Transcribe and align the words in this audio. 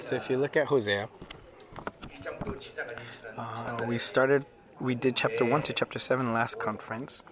So 0.00 0.14
if 0.16 0.30
you 0.30 0.38
look 0.38 0.56
at 0.56 0.66
Hosea, 0.68 1.08
uh, 3.36 3.84
we 3.86 3.98
started, 3.98 4.46
we 4.80 4.94
did 4.94 5.14
chapter 5.14 5.44
1 5.44 5.62
to 5.64 5.72
chapter 5.72 5.98
7 5.98 6.32
last 6.32 6.58
conference. 6.58 7.22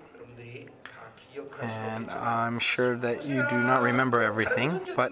And 1.60 2.10
I'm 2.10 2.58
sure 2.58 2.96
that 2.96 3.24
you 3.24 3.46
do 3.48 3.58
not 3.58 3.80
remember 3.82 4.22
everything, 4.22 4.80
but, 4.96 5.10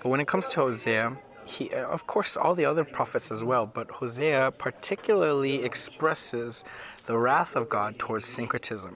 but 0.00 0.08
when 0.08 0.20
it 0.20 0.26
comes 0.26 0.48
to 0.48 0.60
Hosea, 0.60 1.18
he, 1.44 1.70
of 1.70 2.06
course, 2.06 2.36
all 2.36 2.54
the 2.54 2.64
other 2.64 2.84
prophets 2.84 3.30
as 3.30 3.42
well, 3.42 3.66
but 3.66 3.90
Hosea 3.90 4.52
particularly 4.56 5.64
expresses 5.64 6.64
the 7.08 7.16
wrath 7.16 7.56
of 7.56 7.70
God 7.70 7.98
towards 7.98 8.26
syncretism. 8.26 8.94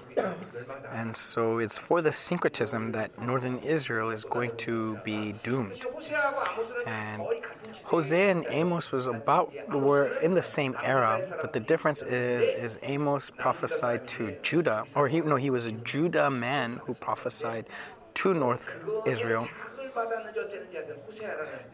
And 0.93 1.17
so 1.17 1.59
it's 1.59 1.79
for 1.79 2.03
the 2.03 2.13
syncretism 2.13 2.93
that 2.93 3.09
northern 3.19 3.57
Israel 3.61 4.11
is 4.11 4.23
going 4.23 4.55
to 4.69 4.99
be 5.03 5.33
doomed. 5.43 5.81
And 6.87 7.23
Hosea 7.85 8.31
and 8.31 8.45
Amos 8.51 8.93
was 8.93 9.07
about 9.07 9.47
were 9.71 10.09
in 10.27 10.35
the 10.35 10.43
same 10.43 10.77
era, 10.83 11.13
but 11.41 11.55
the 11.55 11.61
difference 11.61 12.03
is 12.03 12.43
is 12.67 12.79
Amos 12.83 13.31
prophesied 13.31 14.07
to 14.15 14.23
Judah, 14.43 14.85
or 14.95 15.09
he 15.09 15.23
no, 15.23 15.37
he 15.37 15.49
was 15.49 15.65
a 15.65 15.73
Judah 15.93 16.31
man 16.31 16.69
who 16.85 16.93
prophesied 16.93 17.65
to 18.21 18.35
North 18.35 18.69
Israel 19.07 19.49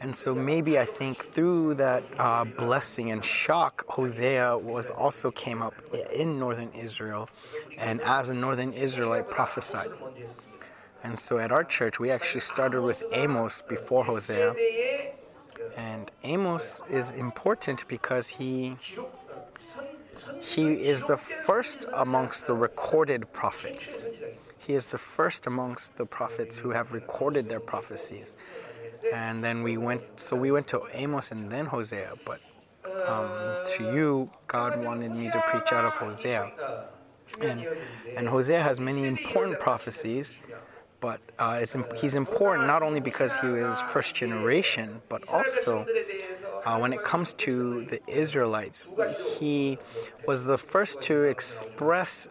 and 0.01 0.15
so 0.15 0.35
maybe 0.35 0.79
I 0.79 0.85
think 0.85 1.25
through 1.25 1.75
that 1.75 2.03
uh, 2.19 2.45
blessing 2.45 3.11
and 3.11 3.25
shock, 3.25 3.85
Hosea 3.89 4.59
was 4.59 4.91
also 4.91 5.31
came 5.31 5.63
up 5.63 5.75
in 6.13 6.39
northern 6.39 6.71
Israel, 6.73 7.29
and 7.77 8.01
as 8.03 8.31
a 8.31 8.35
northern 8.35 8.73
Israelite 8.73 9.31
prophesied. 9.31 9.91
And 11.03 11.19
so 11.19 11.39
at 11.39 11.53
our 11.53 11.65
church, 11.65 12.01
we 12.01 12.11
actually 12.11 12.41
started 12.41 12.83
with 12.83 13.05
Amos 13.13 13.63
before 13.69 14.05
Hosea. 14.05 14.55
And 15.77 16.11
Amos 16.25 16.83
is 16.91 17.13
important 17.13 17.87
because 17.87 18.27
he 18.27 18.77
he 20.41 20.73
is 20.73 21.05
the 21.05 21.17
first 21.17 21.87
amongst 21.93 22.47
the 22.47 22.55
recorded 22.55 23.33
prophets. 23.33 23.97
He 24.69 24.75
is 24.75 24.85
the 24.85 24.99
first 24.99 25.47
amongst 25.47 25.97
the 25.97 26.05
prophets 26.05 26.59
who 26.59 26.69
have 26.73 26.93
recorded 26.93 27.49
their 27.49 27.59
prophecies. 27.59 28.37
And 29.15 29.43
then 29.43 29.63
we 29.63 29.79
went, 29.79 30.03
so 30.17 30.37
we 30.37 30.51
went 30.51 30.67
to 30.67 30.83
Amos 30.93 31.33
and 31.33 31.51
then 31.51 31.65
Hosea, 31.65 32.13
but 32.27 32.39
um, 33.07 33.65
to 33.77 33.91
you, 33.95 34.31
God 34.47 34.85
wanted 34.85 35.13
me 35.13 35.31
to 35.31 35.43
preach 35.49 35.73
out 35.73 35.87
of 35.87 35.95
Hosea. 35.95 36.53
And, 37.41 37.67
and 38.15 38.29
Hosea 38.29 38.63
has 38.63 38.79
many 38.79 39.07
important 39.07 39.59
prophecies, 39.59 40.37
but 41.01 41.21
uh, 41.39 41.65
he's 41.97 42.15
important 42.15 42.67
not 42.67 42.83
only 42.83 43.01
because 43.01 43.33
he 43.41 43.47
was 43.47 43.81
first 43.81 44.15
generation, 44.15 45.01
but 45.09 45.27
also 45.31 45.87
uh, 46.65 46.79
when 46.79 46.93
it 46.93 47.03
comes 47.05 47.33
to 47.35 47.85
the 47.85 48.01
Israelites, 48.07 48.87
he 49.39 49.79
was 50.27 50.45
the 50.45 50.59
first 50.59 51.01
to 51.03 51.23
express 51.23 52.29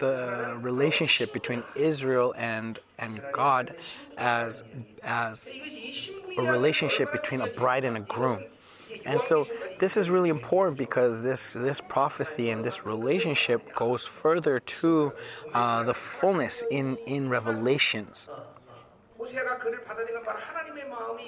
the 0.00 0.58
relationship 0.60 1.32
between 1.32 1.62
Israel 1.74 2.34
and, 2.36 2.78
and 2.98 3.20
God 3.32 3.74
as, 4.16 4.64
as 5.02 5.46
a 5.46 6.42
relationship 6.42 7.12
between 7.12 7.40
a 7.40 7.46
bride 7.48 7.84
and 7.84 7.96
a 7.96 8.00
groom. 8.00 8.42
And 9.04 9.20
so 9.20 9.46
this 9.78 9.96
is 9.96 10.10
really 10.10 10.30
important 10.30 10.78
because 10.78 11.20
this 11.20 11.52
this 11.52 11.80
prophecy 11.80 12.50
and 12.50 12.64
this 12.64 12.86
relationship 12.86 13.74
goes 13.74 14.06
further 14.06 14.60
to 14.60 15.12
uh, 15.52 15.82
the 15.82 15.94
fullness 15.94 16.64
in 16.70 16.96
in 17.06 17.28
Revelations. 17.28 18.28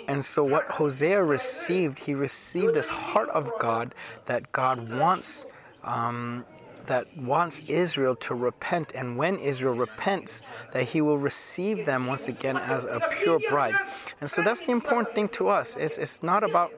And 0.08 0.24
so 0.24 0.44
what 0.44 0.64
Hosea 0.70 1.22
received, 1.22 1.98
he 1.98 2.14
received 2.14 2.74
this 2.74 2.88
heart 2.88 3.28
of 3.30 3.50
God 3.58 3.94
that 4.26 4.52
God 4.52 4.90
wants. 4.90 5.46
Um, 5.84 6.44
that 6.86 7.06
wants 7.18 7.62
Israel 7.68 8.16
to 8.16 8.34
repent, 8.34 8.92
and 8.94 9.18
when 9.18 9.38
Israel 9.38 9.74
repents, 9.74 10.40
that 10.72 10.84
He 10.84 11.02
will 11.02 11.18
receive 11.18 11.84
them 11.84 12.06
once 12.06 12.28
again 12.28 12.56
as 12.56 12.86
a 12.86 12.98
pure 13.10 13.38
bride. 13.50 13.74
And 14.22 14.30
so 14.30 14.42
that's 14.42 14.60
the 14.60 14.72
important 14.72 15.14
thing 15.14 15.28
to 15.30 15.48
us. 15.48 15.76
It's, 15.76 15.98
it's 15.98 16.22
not 16.22 16.42
about 16.42 16.72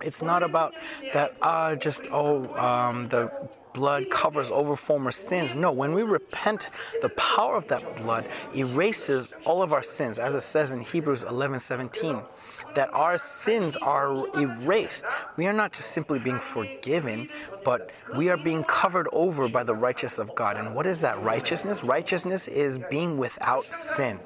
it's 0.00 0.22
not 0.22 0.42
about 0.44 0.74
that 1.12 1.34
ah 1.42 1.74
just 1.74 2.06
oh 2.12 2.54
um, 2.56 3.08
the 3.08 3.30
blood 3.72 4.10
covers 4.10 4.50
over 4.50 4.76
former 4.76 5.10
sins. 5.10 5.54
No 5.54 5.72
when 5.72 5.94
we 5.94 6.02
repent 6.02 6.68
the 7.02 7.08
power 7.10 7.56
of 7.56 7.68
that 7.68 7.96
blood 7.96 8.28
erases 8.54 9.28
all 9.44 9.62
of 9.62 9.72
our 9.72 9.82
sins 9.82 10.18
as 10.18 10.34
it 10.34 10.42
says 10.42 10.72
in 10.72 10.80
hebrews 10.80 11.22
11 11.24 11.58
17 11.58 12.20
that 12.74 12.92
our 12.92 13.16
sins 13.18 13.76
are 13.76 14.26
erased. 14.38 15.04
We 15.36 15.46
are 15.46 15.52
not 15.52 15.72
just 15.72 15.90
simply 15.90 16.18
being 16.18 16.38
forgiven 16.38 17.28
but 17.64 17.90
we 18.16 18.28
are 18.28 18.36
being 18.36 18.64
covered 18.64 19.08
over 19.12 19.48
by 19.48 19.62
the 19.62 19.74
righteousness 19.74 20.18
of 20.18 20.34
god. 20.34 20.56
And 20.56 20.74
what 20.74 20.86
is 20.86 21.00
that 21.00 21.22
righteousness? 21.22 21.82
Righteousness 21.82 22.48
is 22.48 22.78
being 22.90 23.18
without 23.18 23.72
sin 23.74 24.20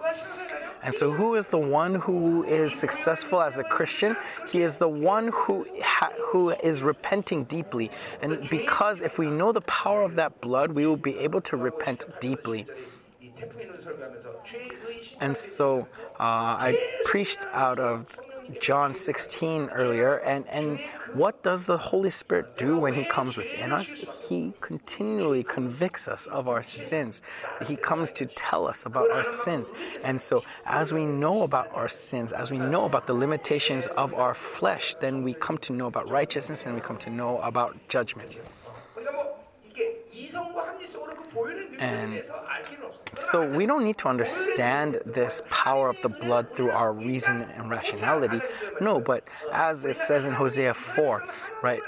and 0.83 0.95
so, 0.95 1.13
who 1.13 1.37
is 1.37 1.47
the 1.47 1.59
one 1.59 1.95
who 1.95 2.43
is 2.45 2.75
successful 2.75 3.41
as 3.41 3.57
a 3.57 3.63
Christian? 3.63 4.17
He 4.49 4.63
is 4.63 4.77
the 4.77 4.89
one 4.89 5.31
who 5.33 5.67
ha- 5.83 6.13
who 6.31 6.51
is 6.51 6.83
repenting 6.83 7.45
deeply. 7.45 7.91
And 8.21 8.49
because 8.51 9.01
if 9.01 9.19
we 9.19 9.31
know 9.31 9.53
the 9.53 9.61
power 9.63 10.03
of 10.03 10.17
that 10.17 10.41
blood, 10.41 10.73
we 10.73 10.87
will 10.87 10.97
be 10.97 11.19
able 11.19 11.41
to 11.43 11.57
repent 11.57 12.07
deeply. 12.21 12.67
And 15.21 15.37
so, 15.37 15.87
uh, 16.19 16.67
I 16.67 16.79
preached 17.05 17.47
out 17.53 17.79
of 17.79 18.07
John 18.61 18.93
16 18.93 19.71
earlier, 19.71 20.17
and 20.17 20.47
and 20.49 20.81
what 21.15 21.43
does 21.43 21.67
the 21.67 21.77
Holy 21.77 22.11
Spirit 22.11 22.57
do 22.57 22.79
when 22.79 22.95
He 22.95 23.05
comes 23.05 23.37
within 23.37 23.73
us? 23.73 23.93
He 24.29 24.53
continually 24.61 25.43
convicts 25.43 26.09
us 26.09 26.27
of 26.27 26.49
our 26.49 26.63
sins. 26.63 27.23
He 27.67 27.77
comes 27.77 28.13
to 28.13 28.27
tell 28.27 28.67
us 28.67 28.87
about 28.87 29.11
our 29.11 29.25
sins. 29.25 29.73
And 30.05 30.21
so, 30.21 30.43
as 30.65 30.93
we 30.93 31.05
know 31.05 31.43
about 31.43 31.71
our 31.75 31.89
sins, 31.89 32.33
as 32.33 32.51
we 32.51 32.59
know 32.59 32.85
about 32.85 33.07
the 33.07 33.15
limitations 33.15 33.87
of 33.89 34.15
our 34.15 34.35
flesh, 34.35 34.95
then 35.01 35.23
we 35.23 35.35
come 35.35 35.59
to 35.59 35.73
know 35.73 35.87
about 35.87 36.09
righteousness 36.09 36.65
and 36.67 36.75
we 36.75 36.81
come 36.81 36.99
to 36.99 37.11
know 37.11 37.39
about 37.39 37.77
judgment. 37.89 38.39
And 41.79 42.23
so 43.15 43.47
we 43.49 43.67
don't 43.67 43.85
need 43.85 43.99
to 43.99 44.09
understand 44.09 45.01
this 45.05 45.43
power 45.51 45.89
of 45.89 46.01
the 46.03 46.09
blood 46.09 46.55
through 46.55 46.71
our 46.71 46.93
reason 46.93 47.43
and 47.43 47.71
rationality. 47.71 48.41
No, 48.81 49.01
but 49.01 49.25
as 49.53 49.85
it 49.85 49.97
says 49.97 50.25
in 50.25 50.33
Hosea 50.33 50.75
4, 50.75 51.25
right? 51.63 51.83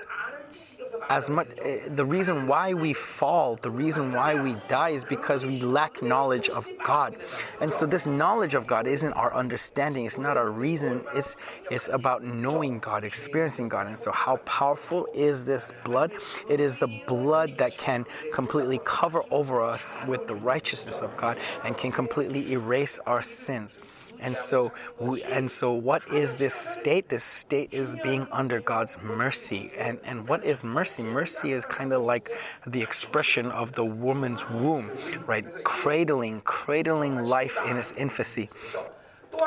as 1.08 1.30
much 1.30 1.48
eh, 1.62 1.80
the 1.88 2.04
reason 2.04 2.46
why 2.46 2.72
we 2.72 2.92
fall 2.92 3.56
the 3.56 3.70
reason 3.70 4.12
why 4.12 4.34
we 4.34 4.56
die 4.68 4.90
is 4.90 5.04
because 5.04 5.44
we 5.44 5.60
lack 5.60 6.02
knowledge 6.02 6.48
of 6.48 6.68
god. 6.84 7.16
And 7.60 7.72
so 7.72 7.86
this 7.86 8.06
knowledge 8.06 8.54
of 8.54 8.66
god 8.66 8.86
isn't 8.86 9.12
our 9.14 9.34
understanding. 9.34 10.06
It's 10.06 10.18
not 10.18 10.36
our 10.36 10.50
reason. 10.50 11.04
It's 11.14 11.36
it's 11.70 11.88
about 11.88 12.22
knowing 12.22 12.78
god 12.78 13.04
experiencing 13.04 13.68
god. 13.68 13.86
And 13.86 13.98
so 13.98 14.12
how 14.12 14.36
powerful 14.38 15.06
is 15.14 15.44
this 15.44 15.72
blood? 15.84 16.12
It 16.48 16.60
is 16.60 16.76
the 16.76 16.88
blood 17.06 17.58
that 17.58 17.76
can 17.76 18.04
completely 18.32 18.80
cover 18.84 19.22
over 19.30 19.62
us 19.62 19.96
with 20.06 20.26
the 20.26 20.34
righteousness 20.34 21.02
of 21.02 21.16
god 21.16 21.38
and 21.64 21.76
can 21.76 21.92
completely 21.92 22.52
erase 22.52 22.98
our 23.06 23.22
sins. 23.22 23.80
And 24.20 24.36
so, 24.36 24.72
we, 24.98 25.22
and 25.24 25.50
so, 25.50 25.72
what 25.72 26.06
is 26.08 26.34
this 26.34 26.54
state? 26.54 27.08
This 27.08 27.24
state 27.24 27.72
is 27.72 27.96
being 28.02 28.26
under 28.30 28.60
God's 28.60 28.96
mercy. 29.02 29.70
And 29.78 29.98
and 30.04 30.28
what 30.28 30.44
is 30.44 30.64
mercy? 30.64 31.02
Mercy 31.02 31.52
is 31.52 31.64
kind 31.64 31.92
of 31.92 32.02
like 32.02 32.30
the 32.66 32.82
expression 32.82 33.50
of 33.50 33.72
the 33.72 33.84
woman's 33.84 34.48
womb, 34.48 34.90
right? 35.26 35.46
Cradling, 35.64 36.42
cradling 36.42 37.24
life 37.24 37.58
in 37.66 37.76
its 37.76 37.92
infancy. 37.92 38.50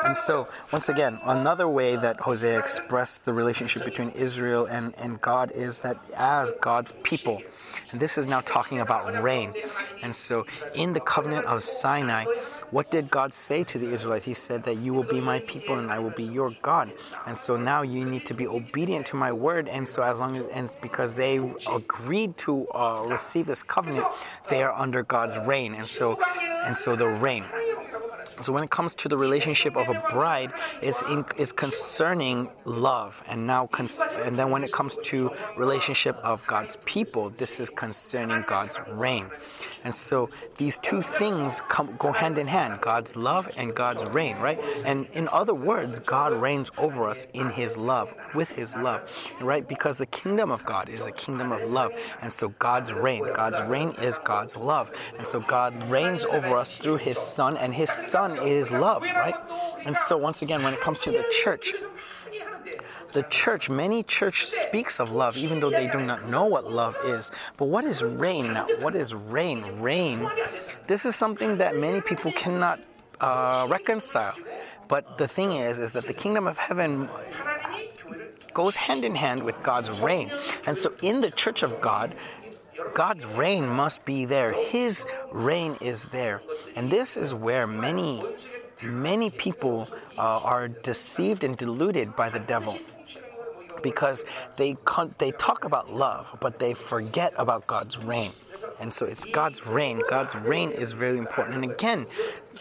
And 0.04 0.14
so, 0.14 0.48
once 0.72 0.88
again, 0.88 1.18
another 1.24 1.66
way 1.68 1.96
that 1.96 2.20
Hosea 2.20 2.58
expressed 2.58 3.24
the 3.24 3.32
relationship 3.32 3.84
between 3.84 4.10
Israel 4.10 4.66
and, 4.66 4.94
and 4.96 5.20
God 5.20 5.50
is 5.52 5.78
that 5.78 5.98
as 6.14 6.52
God's 6.60 6.92
people, 7.02 7.42
and 7.90 8.00
this 8.00 8.18
is 8.18 8.26
now 8.26 8.40
talking 8.40 8.80
about 8.80 9.22
reign. 9.22 9.54
And 10.02 10.14
so, 10.14 10.46
in 10.74 10.92
the 10.92 11.00
covenant 11.00 11.46
of 11.46 11.62
Sinai, 11.62 12.26
what 12.70 12.90
did 12.90 13.10
God 13.10 13.32
say 13.32 13.64
to 13.64 13.78
the 13.78 13.92
Israelites? 13.92 14.24
He 14.24 14.34
said 14.34 14.64
that 14.64 14.76
you 14.76 14.92
will 14.92 15.04
be 15.04 15.20
my 15.20 15.40
people 15.40 15.78
and 15.78 15.90
I 15.90 15.98
will 15.98 16.10
be 16.10 16.24
your 16.24 16.50
God. 16.62 16.92
And 17.26 17.36
so 17.36 17.56
now 17.56 17.82
you 17.82 18.04
need 18.04 18.26
to 18.26 18.34
be 18.34 18.46
obedient 18.46 19.06
to 19.06 19.16
my 19.16 19.32
word. 19.32 19.68
And 19.68 19.88
so, 19.88 20.02
as 20.02 20.20
long 20.20 20.36
as, 20.36 20.44
and 20.46 20.74
because 20.82 21.14
they 21.14 21.38
agreed 21.70 22.36
to 22.38 22.68
uh, 22.68 23.06
receive 23.08 23.46
this 23.46 23.62
covenant, 23.62 24.06
they 24.48 24.62
are 24.62 24.72
under 24.72 25.02
God's 25.02 25.36
reign. 25.38 25.74
And 25.74 25.86
so, 25.86 26.20
and 26.64 26.76
so 26.76 26.96
the 26.96 27.06
reign. 27.06 27.44
So 28.40 28.52
when 28.52 28.64
it 28.64 28.70
comes 28.70 28.94
to 28.96 29.08
the 29.08 29.16
relationship 29.16 29.76
of 29.76 29.88
a 29.88 30.02
bride, 30.10 30.52
it's 30.82 31.02
in, 31.02 31.24
it's 31.36 31.52
concerning 31.52 32.48
love, 32.64 33.22
and 33.26 33.46
now 33.46 33.66
cons- 33.66 34.02
and 34.24 34.38
then 34.38 34.50
when 34.50 34.64
it 34.64 34.72
comes 34.72 34.96
to 35.04 35.30
relationship 35.56 36.16
of 36.22 36.46
God's 36.46 36.76
people, 36.84 37.30
this 37.30 37.60
is 37.60 37.70
concerning 37.70 38.44
God's 38.46 38.80
reign. 38.88 39.30
And 39.84 39.94
so 39.94 40.30
these 40.56 40.78
two 40.78 41.02
things 41.02 41.62
come 41.68 41.96
go 41.98 42.12
hand 42.12 42.38
in 42.38 42.46
hand: 42.46 42.80
God's 42.80 43.16
love 43.16 43.50
and 43.56 43.74
God's 43.74 44.04
reign, 44.04 44.36
right? 44.38 44.60
And 44.84 45.06
in 45.12 45.28
other 45.28 45.54
words, 45.54 45.98
God 45.98 46.32
reigns 46.32 46.70
over 46.78 47.08
us 47.08 47.26
in 47.32 47.50
His 47.50 47.76
love, 47.76 48.14
with 48.34 48.52
His 48.52 48.76
love, 48.76 49.10
right? 49.40 49.66
Because 49.66 49.96
the 49.96 50.06
kingdom 50.06 50.50
of 50.50 50.64
God 50.64 50.88
is 50.88 51.06
a 51.06 51.12
kingdom 51.12 51.52
of 51.52 51.70
love, 51.70 51.92
and 52.22 52.32
so 52.32 52.48
God's 52.58 52.92
reign, 52.92 53.24
God's 53.32 53.60
reign 53.62 53.90
is 54.02 54.18
God's 54.18 54.56
love, 54.56 54.90
and 55.16 55.26
so 55.26 55.40
God 55.40 55.90
reigns 55.90 56.24
over 56.24 56.56
us 56.56 56.76
through 56.76 56.98
His 56.98 57.18
Son, 57.18 57.56
and 57.56 57.74
His 57.74 57.90
Son 57.90 58.27
is 58.36 58.70
love, 58.70 59.02
right? 59.02 59.34
And 59.84 59.96
so 59.96 60.16
once 60.16 60.42
again, 60.42 60.62
when 60.62 60.74
it 60.74 60.80
comes 60.80 60.98
to 61.00 61.10
the 61.10 61.24
church, 61.30 61.74
the 63.12 63.22
church, 63.24 63.70
many 63.70 64.02
church 64.02 64.46
speaks 64.46 65.00
of 65.00 65.12
love, 65.12 65.36
even 65.36 65.60
though 65.60 65.70
they 65.70 65.88
do 65.88 66.00
not 66.00 66.28
know 66.28 66.44
what 66.44 66.70
love 66.70 66.96
is. 67.04 67.30
But 67.56 67.66
what 67.66 67.84
is 67.84 68.02
reign 68.02 68.52
now? 68.52 68.66
What 68.80 68.94
is 68.94 69.14
reign? 69.14 69.62
Reign. 69.80 70.28
This 70.86 71.06
is 71.06 71.16
something 71.16 71.58
that 71.58 71.76
many 71.76 72.00
people 72.00 72.32
cannot 72.32 72.80
uh, 73.20 73.66
reconcile. 73.68 74.34
But 74.88 75.18
the 75.18 75.28
thing 75.28 75.52
is, 75.52 75.78
is 75.78 75.92
that 75.92 76.06
the 76.06 76.14
kingdom 76.14 76.46
of 76.46 76.58
heaven 76.58 77.08
goes 78.54 78.74
hand 78.74 79.04
in 79.04 79.14
hand 79.14 79.42
with 79.42 79.62
God's 79.62 79.90
reign. 79.90 80.32
And 80.66 80.76
so 80.76 80.92
in 81.02 81.20
the 81.20 81.30
church 81.30 81.62
of 81.62 81.80
God, 81.80 82.14
God's 82.94 83.24
reign 83.24 83.68
must 83.68 84.04
be 84.04 84.24
there. 84.24 84.52
His 84.52 85.06
reign 85.32 85.76
is 85.80 86.04
there. 86.06 86.42
And 86.76 86.90
this 86.90 87.16
is 87.16 87.34
where 87.34 87.66
many, 87.66 88.22
many 88.82 89.30
people 89.30 89.88
uh, 90.16 90.40
are 90.42 90.68
deceived 90.68 91.44
and 91.44 91.56
deluded 91.56 92.16
by 92.16 92.30
the 92.30 92.38
devil 92.38 92.78
because 93.82 94.24
they, 94.56 94.74
con- 94.84 95.14
they 95.18 95.30
talk 95.32 95.64
about 95.64 95.92
love, 95.94 96.36
but 96.40 96.58
they 96.58 96.74
forget 96.74 97.32
about 97.36 97.66
God's 97.66 97.96
reign. 97.98 98.32
And 98.80 98.92
so 98.92 99.06
it's 99.06 99.24
God's 99.24 99.66
reign. 99.66 100.02
God's 100.08 100.34
reign 100.34 100.70
is 100.70 100.92
very 100.92 101.18
important. 101.18 101.56
And 101.56 101.64
again, 101.64 102.06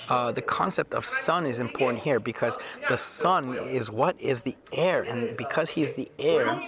uh, 0.10 0.32
the 0.32 0.42
concept 0.42 0.94
of 0.94 1.06
son 1.06 1.46
is 1.46 1.60
important 1.60 2.04
here 2.04 2.20
because 2.20 2.58
the 2.88 2.98
son 2.98 3.56
is 3.56 3.90
what 3.90 4.20
is 4.20 4.42
the 4.42 4.56
heir, 4.74 5.02
and 5.04 5.36
because 5.38 5.70
he's 5.70 5.94
the 5.94 6.12
heir, 6.20 6.60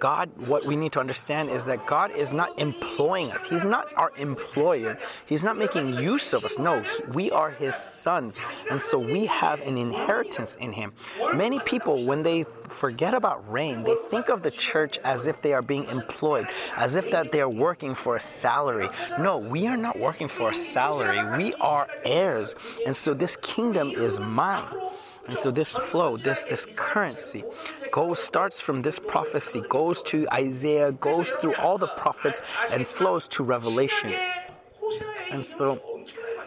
God, 0.00 0.30
what 0.46 0.64
we 0.64 0.76
need 0.76 0.92
to 0.92 1.00
understand 1.00 1.50
is 1.50 1.64
that 1.64 1.86
God 1.86 2.10
is 2.10 2.32
not 2.32 2.58
employing 2.58 3.32
us. 3.32 3.44
He's 3.44 3.64
not 3.64 3.92
our 3.94 4.12
employer. 4.16 4.98
He's 5.26 5.42
not 5.42 5.56
making 5.56 5.94
use 5.94 6.32
of 6.32 6.44
us. 6.44 6.58
No, 6.58 6.84
we 7.12 7.30
are 7.30 7.50
His 7.50 7.74
sons. 7.74 8.40
And 8.70 8.80
so 8.80 8.98
we 8.98 9.26
have 9.26 9.60
an 9.62 9.76
inheritance 9.76 10.54
in 10.56 10.72
Him. 10.72 10.92
Many 11.34 11.58
people, 11.60 12.04
when 12.04 12.22
they 12.22 12.44
forget 12.68 13.14
about 13.14 13.50
reign, 13.50 13.82
they 13.82 13.96
think 14.10 14.28
of 14.28 14.42
the 14.42 14.50
church 14.50 14.98
as 15.04 15.26
if 15.26 15.42
they 15.42 15.52
are 15.52 15.62
being 15.62 15.84
employed, 15.84 16.46
as 16.76 16.94
if 16.94 17.10
that 17.10 17.32
they 17.32 17.40
are 17.40 17.48
working 17.48 17.94
for 17.94 18.16
a 18.16 18.20
salary. 18.20 18.88
No, 19.18 19.38
we 19.38 19.66
are 19.66 19.76
not 19.76 19.98
working 19.98 20.28
for 20.28 20.50
a 20.50 20.54
salary. 20.54 21.36
We 21.36 21.54
are 21.54 21.88
heirs. 22.04 22.54
And 22.86 22.96
so 22.96 23.14
this 23.14 23.36
kingdom 23.36 23.88
is 23.88 24.20
mine. 24.20 24.64
And 25.28 25.36
so 25.36 25.50
this 25.50 25.76
flow, 25.76 26.16
this 26.16 26.44
this 26.44 26.66
currency, 26.74 27.44
goes 27.92 28.18
starts 28.18 28.60
from 28.60 28.80
this 28.80 28.98
prophecy, 28.98 29.62
goes 29.68 30.02
to 30.04 30.26
Isaiah, 30.32 30.90
goes 30.92 31.28
through 31.40 31.54
all 31.56 31.76
the 31.76 31.86
prophets, 31.88 32.40
and 32.72 32.86
flows 32.86 33.28
to 33.28 33.44
Revelation. 33.44 34.14
And 35.30 35.44
so, 35.44 35.80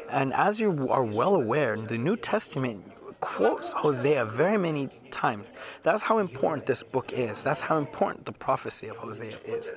and 0.10 0.34
as 0.34 0.60
you 0.60 0.90
are 0.90 1.04
well 1.04 1.36
aware, 1.36 1.78
the 1.78 1.98
New 1.98 2.18
Testament 2.18 2.91
quotes 3.22 3.72
Hosea 3.72 4.26
very 4.26 4.58
many 4.58 4.90
times. 5.12 5.54
That's 5.84 6.04
how 6.04 6.18
important 6.18 6.66
this 6.66 6.84
book 6.84 7.14
is. 7.14 7.42
That's 7.42 7.62
how 7.62 7.78
important 7.78 8.26
the 8.26 8.32
prophecy 8.32 8.88
of 8.88 8.98
Hosea 8.98 9.38
is. 9.46 9.74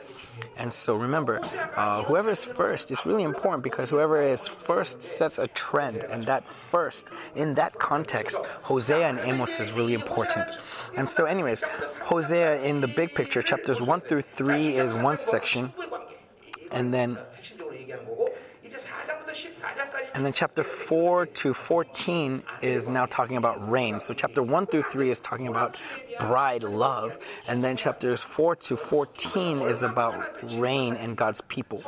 And 0.57 0.73
so 0.73 0.97
remember, 0.97 1.41
uh, 1.77 2.03
whoever 2.05 2.31
is 2.31 2.45
first 2.45 2.91
is 2.91 3.07
really 3.07 3.23
important 3.23 3.63
because 3.63 3.91
whoever 3.91 4.23
is 4.23 4.49
first 4.49 5.03
sets 5.03 5.39
a 5.39 5.47
trend, 5.49 5.99
and 6.05 6.25
that 6.25 6.45
first, 6.71 7.09
in 7.37 7.55
that 7.55 7.79
context, 7.79 8.41
Hosea 8.63 9.09
and 9.09 9.19
Amos 9.21 9.61
is 9.61 9.73
really 9.73 9.95
important. 9.95 10.51
And 10.97 11.09
so, 11.09 11.27
anyways, 11.27 11.63
Hosea 12.03 12.63
in 12.63 12.81
the 12.81 12.89
big 12.89 13.15
picture, 13.15 13.43
chapters 13.43 13.81
1 13.83 14.01
through 14.03 14.23
3 14.35 14.75
is 14.75 14.95
one 14.95 15.17
section, 15.17 15.73
and 16.71 16.93
then 16.93 17.19
and 20.15 20.25
then 20.25 20.33
chapter 20.33 20.63
4 20.63 21.27
to 21.27 21.55
14 21.55 22.43
is 22.63 22.89
now 22.89 23.07
talking 23.07 23.37
about 23.37 23.69
reign. 23.69 23.99
So 23.99 24.15
chapter 24.15 24.43
1 24.43 24.67
through 24.67 24.85
3 24.85 25.11
is 25.11 25.21
talking 25.21 25.49
about 25.49 25.81
bride 26.21 26.63
love. 26.63 27.19
And 27.49 27.65
then 27.65 27.77
chapters 27.77 28.23
4 28.23 28.57
to 28.57 28.77
14 28.77 29.61
is 29.63 29.83
about 29.83 30.43
reign 30.59 30.95
and 30.95 31.17
God's 31.17 31.41
people. 31.43 31.83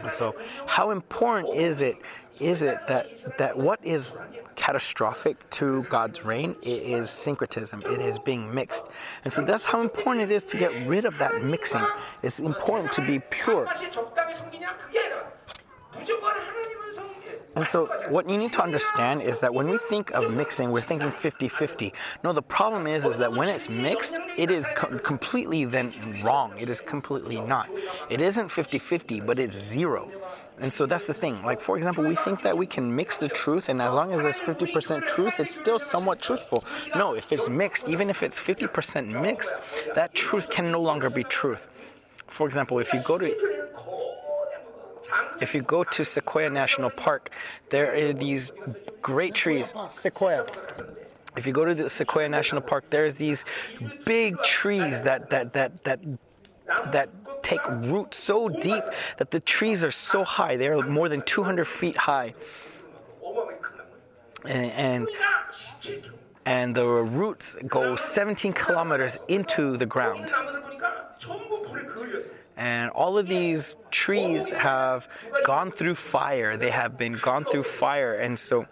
And 0.00 0.10
so, 0.10 0.34
how 0.66 0.90
important 0.90 1.54
is 1.54 1.80
it? 1.80 1.96
Is 2.40 2.62
it 2.62 2.86
that 2.86 3.38
that 3.38 3.56
what 3.56 3.80
is 3.82 4.12
catastrophic 4.54 5.48
to 5.50 5.84
God's 5.84 6.24
reign? 6.24 6.56
It 6.62 6.82
is 6.82 7.10
syncretism. 7.10 7.82
It 7.82 8.00
is 8.00 8.18
being 8.18 8.54
mixed, 8.54 8.88
and 9.24 9.32
so 9.32 9.42
that's 9.44 9.64
how 9.64 9.80
important 9.80 10.30
it 10.30 10.34
is 10.34 10.44
to 10.46 10.58
get 10.58 10.86
rid 10.86 11.04
of 11.04 11.16
that 11.18 11.42
mixing. 11.42 11.86
It's 12.22 12.38
important 12.38 12.92
to 12.92 13.00
be 13.00 13.18
pure. 13.30 13.66
And 17.58 17.66
so, 17.66 17.86
what 18.08 18.28
you 18.30 18.36
need 18.36 18.52
to 18.52 18.62
understand 18.62 19.20
is 19.20 19.40
that 19.40 19.52
when 19.52 19.68
we 19.68 19.78
think 19.88 20.12
of 20.12 20.30
mixing, 20.30 20.70
we're 20.70 20.80
thinking 20.80 21.10
50 21.10 21.48
50. 21.48 21.92
No, 22.22 22.32
the 22.32 22.42
problem 22.42 22.86
is, 22.86 23.04
is 23.04 23.16
that 23.18 23.32
when 23.32 23.48
it's 23.48 23.68
mixed, 23.68 24.14
it 24.36 24.50
is 24.50 24.64
co- 24.76 24.96
completely 24.98 25.64
then 25.64 26.22
wrong. 26.22 26.52
It 26.56 26.68
is 26.68 26.80
completely 26.80 27.40
not. 27.40 27.68
It 28.10 28.20
isn't 28.20 28.50
50 28.50 28.78
50, 28.78 29.20
but 29.20 29.40
it's 29.40 29.56
zero. 29.56 30.08
And 30.60 30.72
so 30.72 30.86
that's 30.86 31.04
the 31.04 31.14
thing. 31.14 31.42
Like, 31.44 31.60
for 31.60 31.76
example, 31.76 32.04
we 32.04 32.14
think 32.14 32.42
that 32.42 32.56
we 32.56 32.66
can 32.66 32.94
mix 32.94 33.16
the 33.16 33.28
truth, 33.28 33.68
and 33.68 33.82
as 33.82 33.92
long 33.92 34.12
as 34.12 34.22
there's 34.22 34.38
50% 34.38 35.06
truth, 35.06 35.34
it's 35.38 35.54
still 35.54 35.78
somewhat 35.80 36.20
truthful. 36.20 36.64
No, 36.94 37.14
if 37.14 37.32
it's 37.32 37.48
mixed, 37.48 37.88
even 37.88 38.08
if 38.08 38.22
it's 38.22 38.38
50% 38.38 39.20
mixed, 39.20 39.52
that 39.96 40.14
truth 40.14 40.48
can 40.48 40.70
no 40.70 40.80
longer 40.80 41.10
be 41.10 41.24
truth. 41.24 41.68
For 42.28 42.46
example, 42.46 42.78
if 42.78 42.92
you 42.92 43.00
go 43.02 43.18
to 43.18 43.26
if 45.40 45.54
you 45.54 45.62
go 45.62 45.84
to 45.84 46.04
Sequoia 46.04 46.50
National 46.50 46.90
Park, 46.90 47.30
there 47.70 47.94
are 47.94 48.12
these 48.12 48.52
great 49.02 49.34
trees. 49.34 49.74
Sequoia. 49.88 50.46
If 51.36 51.46
you 51.46 51.52
go 51.52 51.64
to 51.64 51.74
the 51.74 51.88
Sequoia 51.88 52.28
National 52.28 52.62
Park, 52.62 52.84
there's 52.90 53.14
these 53.16 53.44
big 54.04 54.42
trees 54.42 55.02
that 55.02 55.30
that 55.30 55.52
that 55.52 55.84
that 55.84 56.00
that 56.90 57.08
take 57.42 57.66
root 57.66 58.12
so 58.12 58.48
deep 58.48 58.84
that 59.16 59.30
the 59.30 59.40
trees 59.40 59.84
are 59.84 59.90
so 59.90 60.24
high. 60.24 60.56
They 60.56 60.68
are 60.68 60.82
more 60.82 61.08
than 61.08 61.22
200 61.22 61.64
feet 61.66 61.96
high. 61.96 62.34
And, 64.44 64.72
and, 64.72 65.08
and 66.44 66.74
the 66.74 66.86
roots 66.86 67.56
go 67.66 67.96
17 67.96 68.52
kilometers 68.52 69.18
into 69.28 69.76
the 69.76 69.86
ground. 69.86 70.32
And 72.58 72.90
all 72.90 73.16
of 73.16 73.28
these 73.28 73.76
trees 73.92 74.50
have 74.50 75.08
gone 75.44 75.70
through 75.70 75.94
fire. 75.94 76.56
They 76.56 76.70
have 76.70 76.98
been 76.98 77.12
gone 77.12 77.44
through 77.44 77.62
fire. 77.62 78.14
And 78.14 78.36
so 78.36 78.66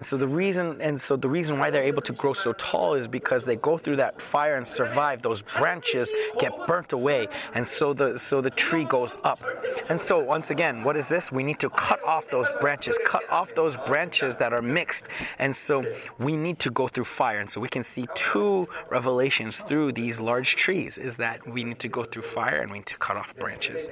so 0.00 0.16
the 0.16 0.28
reason, 0.28 0.80
and 0.80 1.00
so 1.00 1.16
the 1.16 1.28
reason 1.28 1.58
why 1.58 1.70
they're 1.70 1.82
able 1.82 2.02
to 2.02 2.12
grow 2.12 2.32
so 2.32 2.52
tall 2.52 2.94
is 2.94 3.08
because 3.08 3.42
they 3.44 3.56
go 3.56 3.78
through 3.78 3.96
that 3.96 4.22
fire 4.22 4.54
and 4.54 4.66
survive. 4.66 5.22
Those 5.22 5.42
branches 5.42 6.12
get 6.38 6.52
burnt 6.66 6.92
away, 6.92 7.28
and 7.54 7.66
so 7.66 7.92
the 7.92 8.18
so 8.18 8.40
the 8.40 8.50
tree 8.50 8.84
goes 8.84 9.16
up. 9.24 9.42
And 9.88 10.00
so 10.00 10.18
once 10.18 10.50
again, 10.50 10.84
what 10.84 10.96
is 10.96 11.08
this? 11.08 11.32
We 11.32 11.42
need 11.42 11.58
to 11.60 11.70
cut 11.70 12.02
off 12.04 12.30
those 12.30 12.50
branches, 12.60 12.98
cut 13.04 13.22
off 13.30 13.54
those 13.54 13.76
branches 13.76 14.36
that 14.36 14.52
are 14.52 14.62
mixed, 14.62 15.08
and 15.38 15.54
so 15.54 15.84
we 16.18 16.36
need 16.36 16.58
to 16.60 16.70
go 16.70 16.88
through 16.88 17.04
fire. 17.04 17.38
And 17.38 17.50
so 17.50 17.60
we 17.60 17.68
can 17.68 17.82
see 17.82 18.06
two 18.14 18.68
revelations 18.90 19.58
through 19.66 19.92
these 19.92 20.20
large 20.20 20.56
trees: 20.56 20.96
is 20.98 21.16
that 21.16 21.46
we 21.48 21.64
need 21.64 21.78
to 21.80 21.88
go 21.88 22.04
through 22.04 22.22
fire 22.22 22.60
and 22.60 22.70
we 22.70 22.78
need 22.78 22.86
to 22.86 22.98
cut 22.98 23.16
off 23.16 23.34
branches. 23.36 23.88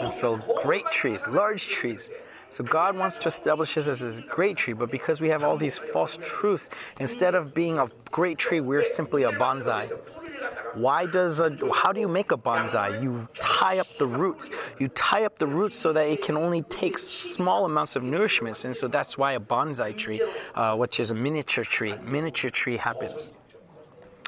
And 0.00 0.10
so 0.10 0.36
great 0.62 0.90
trees, 0.90 1.26
large 1.26 1.68
trees. 1.68 2.10
So 2.48 2.62
God 2.62 2.96
wants 2.96 3.18
to 3.18 3.28
establish 3.28 3.76
us 3.76 3.88
as 3.88 4.00
this 4.00 4.20
great 4.20 4.56
tree, 4.56 4.72
but 4.72 4.90
because 4.90 5.20
we 5.20 5.28
have 5.28 5.42
all 5.42 5.56
these 5.56 5.78
false 5.78 6.18
truths, 6.22 6.70
instead 7.00 7.34
of 7.34 7.54
being 7.54 7.78
a 7.78 7.88
great 8.10 8.38
tree, 8.38 8.60
we're 8.60 8.84
simply 8.84 9.24
a 9.24 9.32
bonsai. 9.32 9.90
Why 10.74 11.06
does 11.06 11.40
a 11.40 11.56
how 11.74 11.92
do 11.92 12.00
you 12.00 12.08
make 12.08 12.32
a 12.32 12.36
bonsai? 12.36 13.02
You 13.02 13.26
tie 13.34 13.78
up 13.78 13.88
the 13.98 14.06
roots. 14.06 14.50
You 14.78 14.88
tie 14.88 15.24
up 15.24 15.38
the 15.38 15.46
roots 15.46 15.78
so 15.78 15.92
that 15.94 16.06
it 16.06 16.22
can 16.22 16.36
only 16.36 16.62
take 16.62 16.98
small 16.98 17.64
amounts 17.64 17.96
of 17.96 18.02
nourishments, 18.02 18.64
and 18.64 18.76
so 18.76 18.86
that's 18.86 19.16
why 19.16 19.32
a 19.32 19.40
bonsai 19.40 19.96
tree, 19.96 20.20
uh, 20.54 20.76
which 20.76 21.00
is 21.00 21.10
a 21.10 21.14
miniature 21.14 21.64
tree, 21.64 21.94
miniature 22.02 22.50
tree 22.50 22.76
happens. 22.76 23.32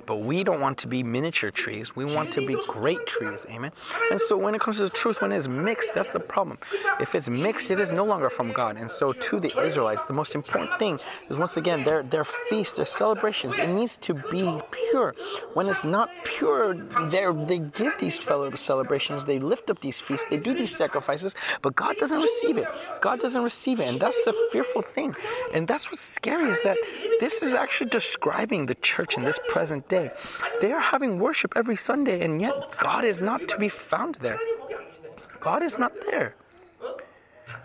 But 0.09 0.21
we 0.31 0.43
don't 0.43 0.61
want 0.61 0.79
to 0.79 0.89
be 0.89 1.03
miniature 1.03 1.51
trees. 1.51 1.95
We 1.95 2.07
want 2.17 2.33
to 2.33 2.41
be 2.45 2.57
great 2.67 3.07
trees. 3.07 3.45
Amen. 3.51 3.73
And 4.11 4.19
so 4.19 4.39
when 4.39 4.55
it 4.55 4.61
comes 4.63 4.79
to 4.79 4.85
the 4.85 4.97
truth, 5.03 5.21
when 5.21 5.33
it's 5.33 5.49
mixed, 5.49 5.95
that's 5.95 6.09
the 6.09 6.25
problem. 6.35 6.57
If 6.99 7.15
it's 7.15 7.29
mixed, 7.29 7.71
it 7.71 7.79
is 7.79 7.93
no 7.93 8.05
longer 8.05 8.31
from 8.31 8.53
God. 8.53 8.79
And 8.79 8.91
so 8.91 9.13
to 9.13 9.39
the 9.39 9.53
Israelites, 9.67 10.05
the 10.05 10.15
most 10.15 10.35
important 10.35 10.79
thing 10.79 10.99
is 11.29 11.39
once 11.39 11.57
again 11.59 11.85
their 11.85 12.03
their 12.03 12.25
feasts, 12.25 12.77
their 12.79 12.91
celebrations. 13.03 13.59
It 13.59 13.71
needs 13.81 13.95
to 14.09 14.13
be 14.15 14.45
pure. 14.71 15.15
When 15.57 15.67
it's 15.73 15.85
not 15.85 16.09
pure, 16.25 16.75
they 17.13 17.25
they 17.51 17.59
give 17.81 17.95
these 17.99 18.19
fellow 18.19 18.49
celebrations, 18.55 19.27
they 19.31 19.39
lift 19.53 19.67
up 19.73 19.79
these 19.81 20.01
feasts, 20.07 20.27
they 20.31 20.41
do 20.49 20.53
these 20.55 20.75
sacrifices, 20.83 21.35
but 21.63 21.73
God 21.85 21.95
doesn't 22.03 22.23
receive 22.31 22.57
it. 22.57 22.69
God 23.03 23.21
doesn't 23.25 23.45
receive 23.53 23.79
it, 23.81 23.87
and 23.91 24.01
that's 24.01 24.21
the 24.25 24.35
fearful 24.53 24.83
thing. 24.97 25.11
And 25.55 25.63
that's 25.69 25.85
what's 25.91 26.07
scary 26.19 26.49
is 26.55 26.61
that 26.63 26.79
this 27.21 27.35
is 27.47 27.53
actually 27.63 27.91
describing 27.91 28.67
the 28.67 28.79
church 28.91 29.17
in 29.19 29.23
this 29.25 29.39
present 29.49 29.83
day. 29.89 29.98
They 30.63 30.73
are 30.73 30.87
having 30.95 31.13
worship 31.27 31.53
every 31.61 31.79
Sunday, 31.89 32.19
and 32.25 32.41
yet 32.47 32.57
God 32.89 33.05
is 33.13 33.19
not 33.31 33.41
to 33.51 33.57
be 33.65 33.71
found 33.91 34.13
there. 34.27 34.41
God 35.41 35.63
is 35.69 35.79
not 35.79 35.93
there. 36.11 36.35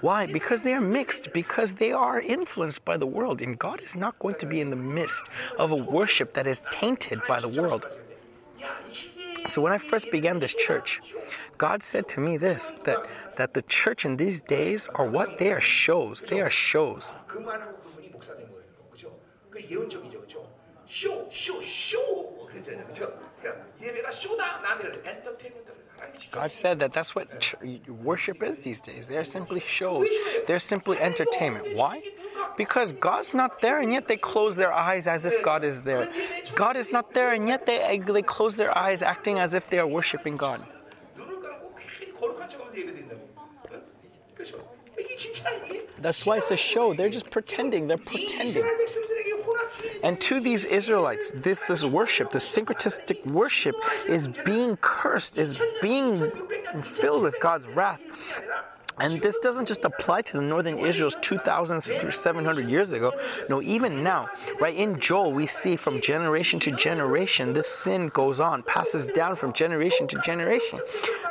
Why? 0.02 0.22
Because 0.26 0.62
they 0.64 0.74
are 0.74 0.88
mixed, 1.00 1.26
because 1.34 1.70
they 1.82 1.92
are 1.92 2.20
influenced 2.38 2.84
by 2.90 2.98
the 3.04 3.08
world, 3.18 3.42
and 3.42 3.58
God 3.68 3.80
is 3.88 3.96
not 3.96 4.14
going 4.20 4.36
to 4.36 4.48
be 4.54 4.60
in 4.60 4.70
the 4.70 4.82
midst 4.98 5.24
of 5.58 5.72
a 5.72 5.82
worship 5.98 6.34
that 6.34 6.48
is 6.54 6.64
tainted 6.72 7.20
by 7.28 7.40
the 7.40 7.52
world. 7.60 7.86
So 9.50 9.62
when 9.62 9.74
I 9.74 9.78
first 9.78 10.10
began 10.12 10.40
this 10.40 10.54
church, 10.54 11.02
God 11.58 11.84
said 11.84 12.08
to 12.10 12.20
me 12.20 12.38
this 12.38 12.76
that 12.86 13.00
that 13.38 13.54
the 13.54 13.62
church 13.64 14.06
in 14.06 14.18
these 14.18 14.42
days 14.42 14.90
are 14.96 15.06
what 15.06 15.38
they 15.38 15.52
are 15.52 15.62
shows. 15.62 16.24
They 16.32 16.42
are 16.42 16.50
shows. 16.50 17.16
그 20.93 21.05
말하고 21.05 21.25
그분이 21.25 21.29
목사 21.29 21.29
된 21.29 21.29
거예요. 21.29 21.29
그죠? 21.29 21.29
그 21.29 21.29
예언적이죠. 21.29 21.29
그죠? 21.29 21.31
쇼, 21.31 21.31
쇼, 21.33 21.63
쇼. 21.63 22.47
그랬잖아요. 22.49 22.87
그죠? 22.87 23.19
그러니까 23.41 23.67
예배가 23.83 24.11
쇼다. 24.11 24.61
나한테 24.61 24.85
그래. 24.85 25.03
엔터테인먼트. 25.05 25.73
사람이 25.99 26.19
직접 26.19 26.41
God 26.41 26.51
said 26.53 26.79
that 26.79 26.93
that's 26.95 27.15
what 27.15 27.29
ch- 27.41 27.57
worship 28.03 28.43
is 28.43 28.59
these 28.63 28.81
days. 28.81 29.09
They're 29.09 29.25
simply 29.27 29.61
shows. 29.61 30.09
They're 30.47 30.63
simply 30.63 30.97
entertainment. 31.01 31.75
Why? 31.77 32.01
Because 32.57 32.93
God's 32.93 33.35
not 33.35 33.59
there, 33.61 33.81
and 33.81 33.93
yet 33.93 34.07
they 34.07 34.17
close 34.17 34.55
their 34.57 34.73
eyes 34.73 35.07
as 35.07 35.25
if 35.25 35.43
God 35.43 35.65
is 35.65 35.83
there. 35.83 36.09
God 36.55 36.77
is 36.77 36.91
not 36.93 37.15
there, 37.15 37.33
and 37.35 37.49
yet 37.49 37.67
they 37.67 37.99
they 37.99 38.23
close 38.23 38.55
their 38.57 38.71
eyes, 38.77 39.03
acting 39.03 39.39
as 39.39 39.55
if 39.55 39.69
they 39.71 39.79
are 39.79 39.87
worshiping 39.87 40.37
God. 40.37 40.63
That's 46.00 46.26
why 46.26 46.38
it's 46.38 46.52
a 46.52 46.58
show. 46.58 46.94
They're 46.94 47.10
just 47.10 47.30
pretending. 47.32 47.88
They're 47.88 47.98
pretending. 47.98 48.64
And 50.04 50.20
to 50.22 50.40
these 50.40 50.66
Israelites, 50.66 51.32
this, 51.34 51.60
this 51.68 51.84
worship, 51.84 52.32
this 52.32 52.46
syncretistic 52.46 53.26
worship, 53.26 53.76
is 54.08 54.28
being 54.28 54.78
cursed, 54.78 55.38
is 55.38 55.60
being 55.82 56.32
filled 56.82 57.24
with 57.24 57.40
God's 57.40 57.68
wrath 57.68 58.02
and 59.00 59.22
this 59.22 59.38
doesn't 59.40 59.68
just 59.68 59.84
apply 59.84 60.22
to 60.24 60.38
the 60.38 60.44
northern 60.44 60.78
Israel's 60.78 61.16
2,700 61.22 62.70
years 62.70 62.92
ago. 62.92 63.12
No, 63.50 63.62
even 63.62 64.04
now, 64.04 64.30
right 64.60 64.76
in 64.76 65.00
Joel, 65.00 65.32
we 65.34 65.48
see 65.48 65.76
from 65.76 66.00
generation 66.02 66.60
to 66.62 66.72
generation, 66.72 67.54
this 67.54 67.68
sin 67.68 68.10
goes 68.10 68.40
on, 68.40 68.64
passes 68.64 69.08
down 69.08 69.36
from 69.36 69.54
generation 69.54 70.08
to 70.08 70.22
generation. 70.22 70.80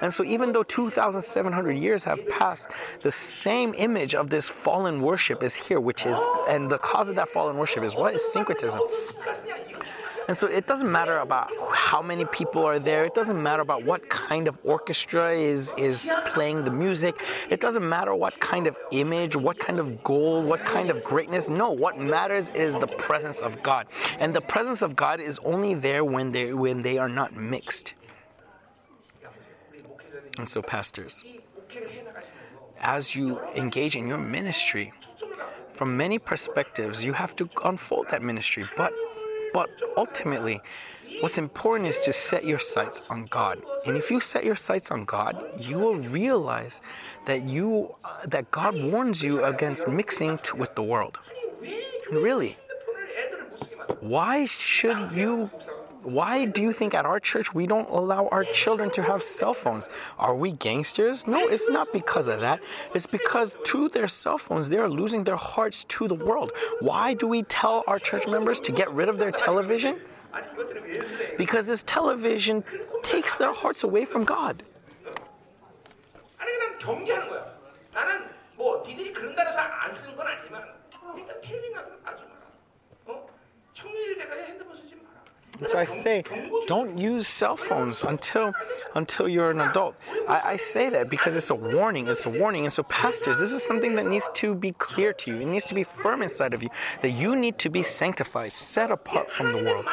And 0.00 0.12
so, 0.12 0.24
even 0.24 0.52
though 0.52 0.64
2,700 0.64 1.72
years 1.72 2.04
have 2.04 2.20
passed, 2.28 2.68
the 3.02 3.12
same 3.12 3.74
image 3.74 4.14
of 4.14 4.30
this 4.30 4.48
fallen 4.48 5.00
worship 5.00 5.42
is 5.42 5.54
here, 5.54 5.80
which 5.80 6.04
is, 6.06 6.18
and 6.48 6.70
the 6.70 6.78
cause 6.78 7.08
of 7.08 7.16
that 7.16 7.28
fallen 7.28 7.56
worship 7.56 7.84
is 7.84 7.94
what? 7.94 8.14
Is 8.14 8.32
syncretism. 8.32 8.80
And 10.32 10.36
so 10.38 10.46
it 10.46 10.66
doesn't 10.66 10.90
matter 10.90 11.18
about 11.18 11.50
how 11.74 12.00
many 12.00 12.24
people 12.24 12.64
are 12.64 12.78
there. 12.78 13.04
It 13.04 13.12
doesn't 13.12 13.42
matter 13.42 13.60
about 13.60 13.84
what 13.84 14.08
kind 14.08 14.48
of 14.48 14.58
orchestra 14.64 15.34
is 15.34 15.74
is 15.76 16.10
playing 16.28 16.64
the 16.64 16.70
music. 16.70 17.20
It 17.50 17.60
doesn't 17.60 17.86
matter 17.86 18.14
what 18.14 18.40
kind 18.40 18.66
of 18.66 18.78
image, 18.92 19.36
what 19.36 19.58
kind 19.58 19.78
of 19.78 20.02
goal, 20.02 20.42
what 20.42 20.64
kind 20.64 20.88
of 20.88 21.04
greatness. 21.04 21.50
No, 21.50 21.70
what 21.70 21.98
matters 21.98 22.48
is 22.48 22.72
the 22.78 22.86
presence 22.86 23.40
of 23.40 23.62
God. 23.62 23.88
And 24.18 24.34
the 24.34 24.40
presence 24.40 24.80
of 24.80 24.96
God 24.96 25.20
is 25.20 25.38
only 25.44 25.74
there 25.74 26.02
when 26.02 26.32
they 26.32 26.54
when 26.54 26.80
they 26.80 26.96
are 26.96 27.10
not 27.10 27.36
mixed. 27.36 27.92
And 30.38 30.48
so 30.48 30.62
pastors, 30.62 31.22
as 32.80 33.14
you 33.14 33.38
engage 33.54 33.96
in 33.96 34.08
your 34.08 34.16
ministry, 34.16 34.94
from 35.74 35.94
many 35.94 36.18
perspectives, 36.18 37.04
you 37.04 37.12
have 37.12 37.36
to 37.36 37.50
unfold 37.64 38.08
that 38.08 38.22
ministry. 38.22 38.64
But 38.78 38.94
but 39.52 39.70
ultimately, 39.96 40.60
what's 41.20 41.38
important 41.38 41.88
is 41.88 41.98
to 42.00 42.12
set 42.12 42.44
your 42.44 42.58
sights 42.58 43.02
on 43.10 43.26
God. 43.26 43.62
And 43.86 43.96
if 43.96 44.10
you 44.10 44.20
set 44.20 44.44
your 44.44 44.56
sights 44.56 44.90
on 44.90 45.04
God, 45.04 45.42
you 45.58 45.78
will 45.78 45.96
realize 45.96 46.80
that 47.26 47.42
you 47.48 47.94
that 48.24 48.50
God 48.50 48.74
warns 48.82 49.22
you 49.22 49.44
against 49.44 49.86
mixing 49.86 50.38
t- 50.38 50.52
with 50.56 50.74
the 50.74 50.82
world. 50.82 51.18
Really, 52.10 52.56
why 54.00 54.46
should 54.46 55.12
you 55.12 55.50
why 56.04 56.44
do 56.46 56.62
you 56.62 56.72
think 56.72 56.94
at 56.94 57.06
our 57.06 57.20
church 57.20 57.54
we 57.54 57.66
don't 57.66 57.88
allow 57.88 58.28
our 58.28 58.44
children 58.44 58.90
to 58.92 59.02
have 59.02 59.22
cell 59.22 59.54
phones? 59.54 59.88
Are 60.18 60.34
we 60.34 60.52
gangsters? 60.52 61.26
No, 61.26 61.38
it's 61.48 61.68
not 61.68 61.92
because 61.92 62.28
of 62.28 62.40
that. 62.40 62.60
It's 62.94 63.06
because 63.06 63.54
through 63.66 63.90
their 63.90 64.08
cell 64.08 64.38
phones, 64.38 64.68
they 64.68 64.78
are 64.78 64.88
losing 64.88 65.24
their 65.24 65.36
hearts 65.36 65.84
to 65.84 66.08
the 66.08 66.14
world. 66.14 66.52
Why 66.80 67.14
do 67.14 67.26
we 67.26 67.42
tell 67.44 67.84
our 67.86 67.98
church 67.98 68.26
members 68.26 68.60
to 68.60 68.72
get 68.72 68.90
rid 68.92 69.08
of 69.08 69.18
their 69.18 69.30
television? 69.30 70.00
Because 71.36 71.66
this 71.66 71.82
television 71.82 72.64
takes 73.02 73.34
their 73.34 73.52
hearts 73.52 73.84
away 73.84 74.04
from 74.04 74.24
God. 74.24 74.62
So 85.66 85.78
I 85.78 85.84
say, 85.84 86.24
don't 86.66 86.98
use 86.98 87.28
cell 87.28 87.56
phones 87.56 88.02
until 88.02 88.52
until 88.94 89.28
you're 89.28 89.50
an 89.50 89.60
adult. 89.60 89.94
I, 90.28 90.40
I, 90.52 90.56
say 90.56 90.88
that 90.90 91.08
because 91.08 91.36
it's 91.36 91.50
a 91.50 91.54
warning. 91.54 92.08
It's 92.08 92.26
a 92.26 92.30
warning. 92.30 92.64
And 92.64 92.72
so, 92.72 92.82
pastors, 92.82 93.38
this 93.38 93.52
is 93.52 93.62
something 93.62 93.94
that 93.96 94.06
needs 94.06 94.28
to 94.34 94.54
be 94.54 94.72
clear 94.72 95.12
to 95.12 95.30
you. 95.30 95.40
It 95.40 95.46
needs 95.46 95.66
to 95.66 95.74
be 95.74 95.84
firm 95.84 96.22
inside 96.22 96.54
of 96.54 96.62
you 96.62 96.70
that 97.02 97.10
you 97.10 97.36
need 97.36 97.58
to 97.58 97.70
be 97.70 97.82
sanctified, 97.82 98.52
set 98.52 98.90
apart 98.90 99.30
from 99.30 99.52
the 99.52 99.62
world 99.62 99.86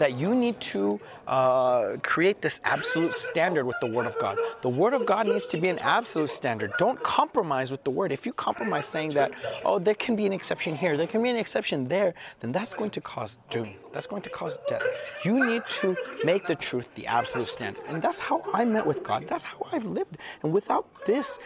that 0.00 0.18
you 0.18 0.34
need 0.34 0.58
to 0.60 0.98
uh, 1.28 1.96
create 2.02 2.42
this 2.42 2.60
absolute 2.64 3.14
standard 3.14 3.64
with 3.64 3.76
the 3.80 3.86
Word 3.86 4.06
of 4.06 4.18
God. 4.18 4.36
The 4.62 4.68
Word 4.68 4.94
of 4.94 5.06
God 5.06 5.26
needs 5.26 5.46
to 5.46 5.58
be 5.58 5.68
an 5.68 5.78
absolute 5.78 6.30
standard. 6.30 6.72
Don't 6.78 7.00
compromise 7.02 7.70
with 7.70 7.84
the 7.84 7.90
Word. 7.90 8.10
If 8.10 8.26
you 8.26 8.32
compromise 8.32 8.86
saying 8.86 9.10
that, 9.10 9.30
oh, 9.64 9.78
there 9.78 9.94
can 9.94 10.16
be 10.16 10.26
an 10.26 10.32
exception 10.32 10.74
here, 10.74 10.96
there 10.96 11.06
can 11.06 11.22
be 11.22 11.30
an 11.30 11.36
exception 11.36 11.86
there, 11.86 12.14
then 12.40 12.50
that's 12.50 12.74
going 12.74 12.90
to 12.90 13.00
cause 13.00 13.38
doom. 13.50 13.74
That's 13.92 14.06
going 14.06 14.22
to 14.22 14.30
cause 14.30 14.58
death. 14.66 14.82
You 15.24 15.46
need 15.46 15.62
to 15.80 15.96
make 16.24 16.46
the 16.46 16.56
truth 16.56 16.88
the 16.94 17.06
absolute 17.06 17.48
standard. 17.48 17.84
And 17.86 18.02
that's 18.02 18.18
how 18.18 18.42
I 18.52 18.64
met 18.64 18.86
with 18.86 19.04
God. 19.04 19.26
That's 19.28 19.44
how 19.44 19.66
I've 19.70 19.84
lived. 19.84 20.16
And 20.42 20.52
without 20.52 20.86
this, 21.06 21.38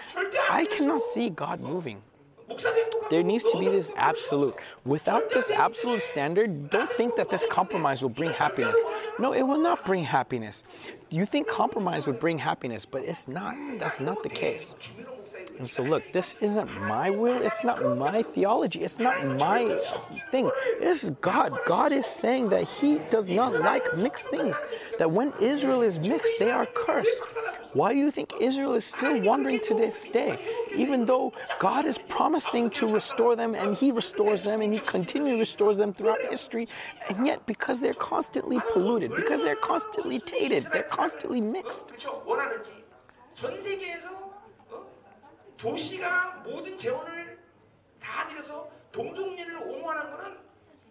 I 0.49 0.67
cannot 0.67 1.03
see 1.03 1.29
God 1.29 1.61
moving. 1.61 2.01
There 3.11 3.23
needs 3.23 3.45
to 3.45 3.59
be 3.59 3.69
this 3.69 3.93
absolute. 3.97 4.55
Without 4.85 5.31
this 5.31 5.51
absolute 5.51 6.03
standard, 6.03 6.71
don't 6.71 6.91
think 6.93 7.17
that 7.17 7.31
this 7.31 7.47
compromise 7.51 8.03
will 8.03 8.09
bring 8.09 8.33
happiness. 8.33 8.79
No, 9.19 9.33
it 9.33 9.43
will 9.43 9.59
not 9.59 9.85
bring 9.85 10.05
happiness. 10.05 10.65
You 11.11 11.27
think 11.27 11.47
compromise 11.49 12.07
would 12.07 12.19
bring 12.19 12.39
happiness, 12.39 12.85
but 12.87 13.05
it's 13.05 13.29
not. 13.29 13.55
That's 13.79 14.01
not 14.01 14.23
the 14.23 14.29
case. 14.29 14.75
And 15.59 15.69
so, 15.69 15.83
look, 15.83 16.03
this 16.13 16.35
isn't 16.41 16.71
my 16.83 17.11
will. 17.11 17.41
It's 17.41 17.63
not 17.63 17.97
my 17.97 18.23
theology. 18.23 18.83
It's 18.83 18.99
not 18.99 19.25
my 19.39 19.79
thing. 20.31 20.51
This 20.81 21.05
is 21.05 21.11
God. 21.21 21.57
God 21.65 21.93
is 21.93 22.07
saying 22.07 22.49
that 22.49 22.65
He 22.65 22.99
does 23.11 23.29
not 23.29 23.53
like 23.61 23.97
mixed 23.97 24.29
things. 24.29 24.63
That 24.99 25.11
when 25.11 25.33
Israel 25.41 25.83
is 25.83 26.01
mixed, 26.01 26.39
they 26.41 26.51
are 26.51 26.67
cursed. 26.67 27.23
Why 27.73 27.93
do 27.93 27.99
you 27.99 28.11
think 28.11 28.33
Israel 28.41 28.75
is 28.75 28.85
still 28.85 29.21
wandering 29.21 29.61
to 29.61 29.75
this 29.75 30.03
day? 30.13 30.39
Even 30.75 31.07
though 31.07 31.33
God 31.59 31.87
is 31.87 31.99
promising 31.99 32.71
to 32.71 32.89
restore 32.89 33.37
them 33.37 33.55
and 33.55 33.77
He 33.77 33.93
restores 33.93 34.43
them 34.43 34.61
and 34.61 34.73
He 34.73 34.81
continually 34.81 35.39
restores 35.39 35.77
them 35.77 35.93
throughout 35.93 36.21
history, 36.31 36.69
and 37.09 37.27
yet 37.27 37.45
because 37.47 37.81
they're 37.81 37.95
constantly 37.95 38.61
polluted, 38.73 39.15
because 39.15 39.41
they're 39.41 39.57
constantly 39.57 40.19
tainted, 40.19 40.67
they're 40.73 40.83
constantly 40.83 41.41
mixed. 41.41 41.93
도시가 45.64 46.44
모든 46.46 46.78
재원을 46.78 47.38
다 48.02 48.28
들여서 48.28 48.70
동종년을 48.92 49.58
옹호하는 49.58 50.12
거는 50.12 50.38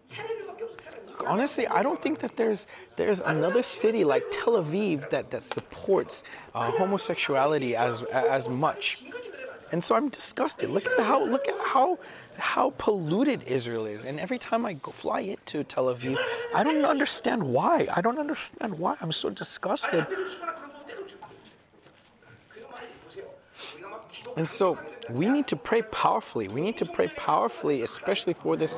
텔레비밖에 0.09 0.63
없어 0.63 0.77
텔레비. 0.77 0.99
Honestly, 1.25 1.67
I 1.67 1.83
don't 1.83 2.01
think 2.01 2.19
that 2.19 2.37
there's 2.37 2.65
there's 2.95 3.19
another 3.19 3.61
city 3.61 4.05
like 4.05 4.23
Tel 4.31 4.55
Aviv 4.55 5.09
that 5.09 5.31
that 5.31 5.43
supports 5.43 6.23
uh, 6.55 6.71
homosexuality 6.71 7.75
as 7.75 8.03
as 8.13 8.47
much. 8.47 9.03
이거지 9.03 9.29
그래. 9.31 9.39
And 9.71 9.83
so 9.83 9.95
I'm 9.95 10.09
disgusted. 10.09 10.69
Look 10.69 10.85
at 10.87 10.99
how 10.99 11.23
look 11.23 11.47
at 11.47 11.57
how 11.59 11.99
how 12.37 12.73
polluted 12.77 13.43
Israel 13.43 13.85
is. 13.85 14.05
And 14.05 14.19
every 14.19 14.39
time 14.39 14.65
I 14.65 14.73
go 14.73 14.91
fly 14.91 15.19
into 15.19 15.63
Tel 15.63 15.85
Aviv, 15.93 16.17
I 16.55 16.63
don't 16.63 16.85
understand 16.85 17.43
why. 17.43 17.87
I 17.91 18.01
don't 18.01 18.17
understand 18.17 18.79
why. 18.79 18.95
I'm 19.01 19.11
so 19.11 19.29
아니, 19.29 19.35
disgusted. 19.35 20.07
And 24.36 24.48
so 24.48 24.78
we 25.10 25.28
need 25.28 25.46
to 25.48 25.56
pray 25.56 25.82
powerfully. 25.82 26.48
We 26.48 26.60
need 26.60 26.76
to 26.78 26.86
pray 26.86 27.08
powerfully, 27.08 27.82
especially 27.82 28.34
for 28.34 28.56
this 28.56 28.76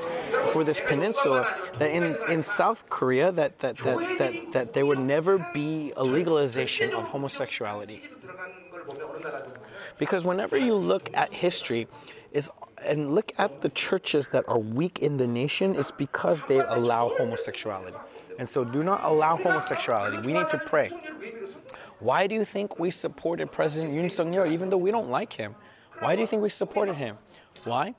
for 0.51 0.63
this 0.63 0.81
peninsula. 0.85 1.47
That 1.79 1.89
in, 1.89 2.17
in 2.29 2.43
South 2.43 2.89
Korea 2.89 3.31
that 3.31 3.59
that, 3.59 3.77
that, 3.77 4.17
that 4.19 4.51
that 4.51 4.73
there 4.73 4.85
would 4.85 4.99
never 4.99 5.37
be 5.53 5.93
a 5.95 6.03
legalization 6.03 6.93
of 6.93 7.05
homosexuality. 7.05 8.01
Because 9.97 10.25
whenever 10.25 10.57
you 10.57 10.75
look 10.75 11.09
at 11.13 11.33
history, 11.33 11.87
is 12.31 12.51
and 12.85 13.15
look 13.15 13.33
at 13.37 13.61
the 13.61 13.69
churches 13.69 14.27
that 14.29 14.45
are 14.47 14.59
weak 14.59 14.99
in 14.99 15.17
the 15.17 15.27
nation, 15.27 15.75
it's 15.75 15.91
because 15.91 16.39
they 16.47 16.59
allow 16.59 17.09
homosexuality. 17.17 17.97
And 18.37 18.47
so 18.47 18.63
do 18.63 18.83
not 18.83 19.03
allow 19.03 19.35
homosexuality. 19.35 20.25
We 20.25 20.33
need 20.33 20.49
to 20.51 20.59
pray. 20.59 20.91
Why 21.99 22.27
do 22.27 22.35
you 22.35 22.45
think 22.45 22.77
we 22.77 22.91
supported 22.91 23.51
President 23.51 23.93
Yoon 23.93 24.11
Suk 24.11 24.27
Yeol, 24.27 24.51
even 24.51 24.69
though 24.69 24.77
we 24.77 24.91
don't 24.91 25.09
like 25.09 25.33
him? 25.33 25.55
Why 25.99 26.15
do 26.15 26.21
you 26.21 26.27
think 26.27 26.41
we 26.43 26.49
supported 26.49 26.95
him? 26.95 27.17
Why? 27.63 27.95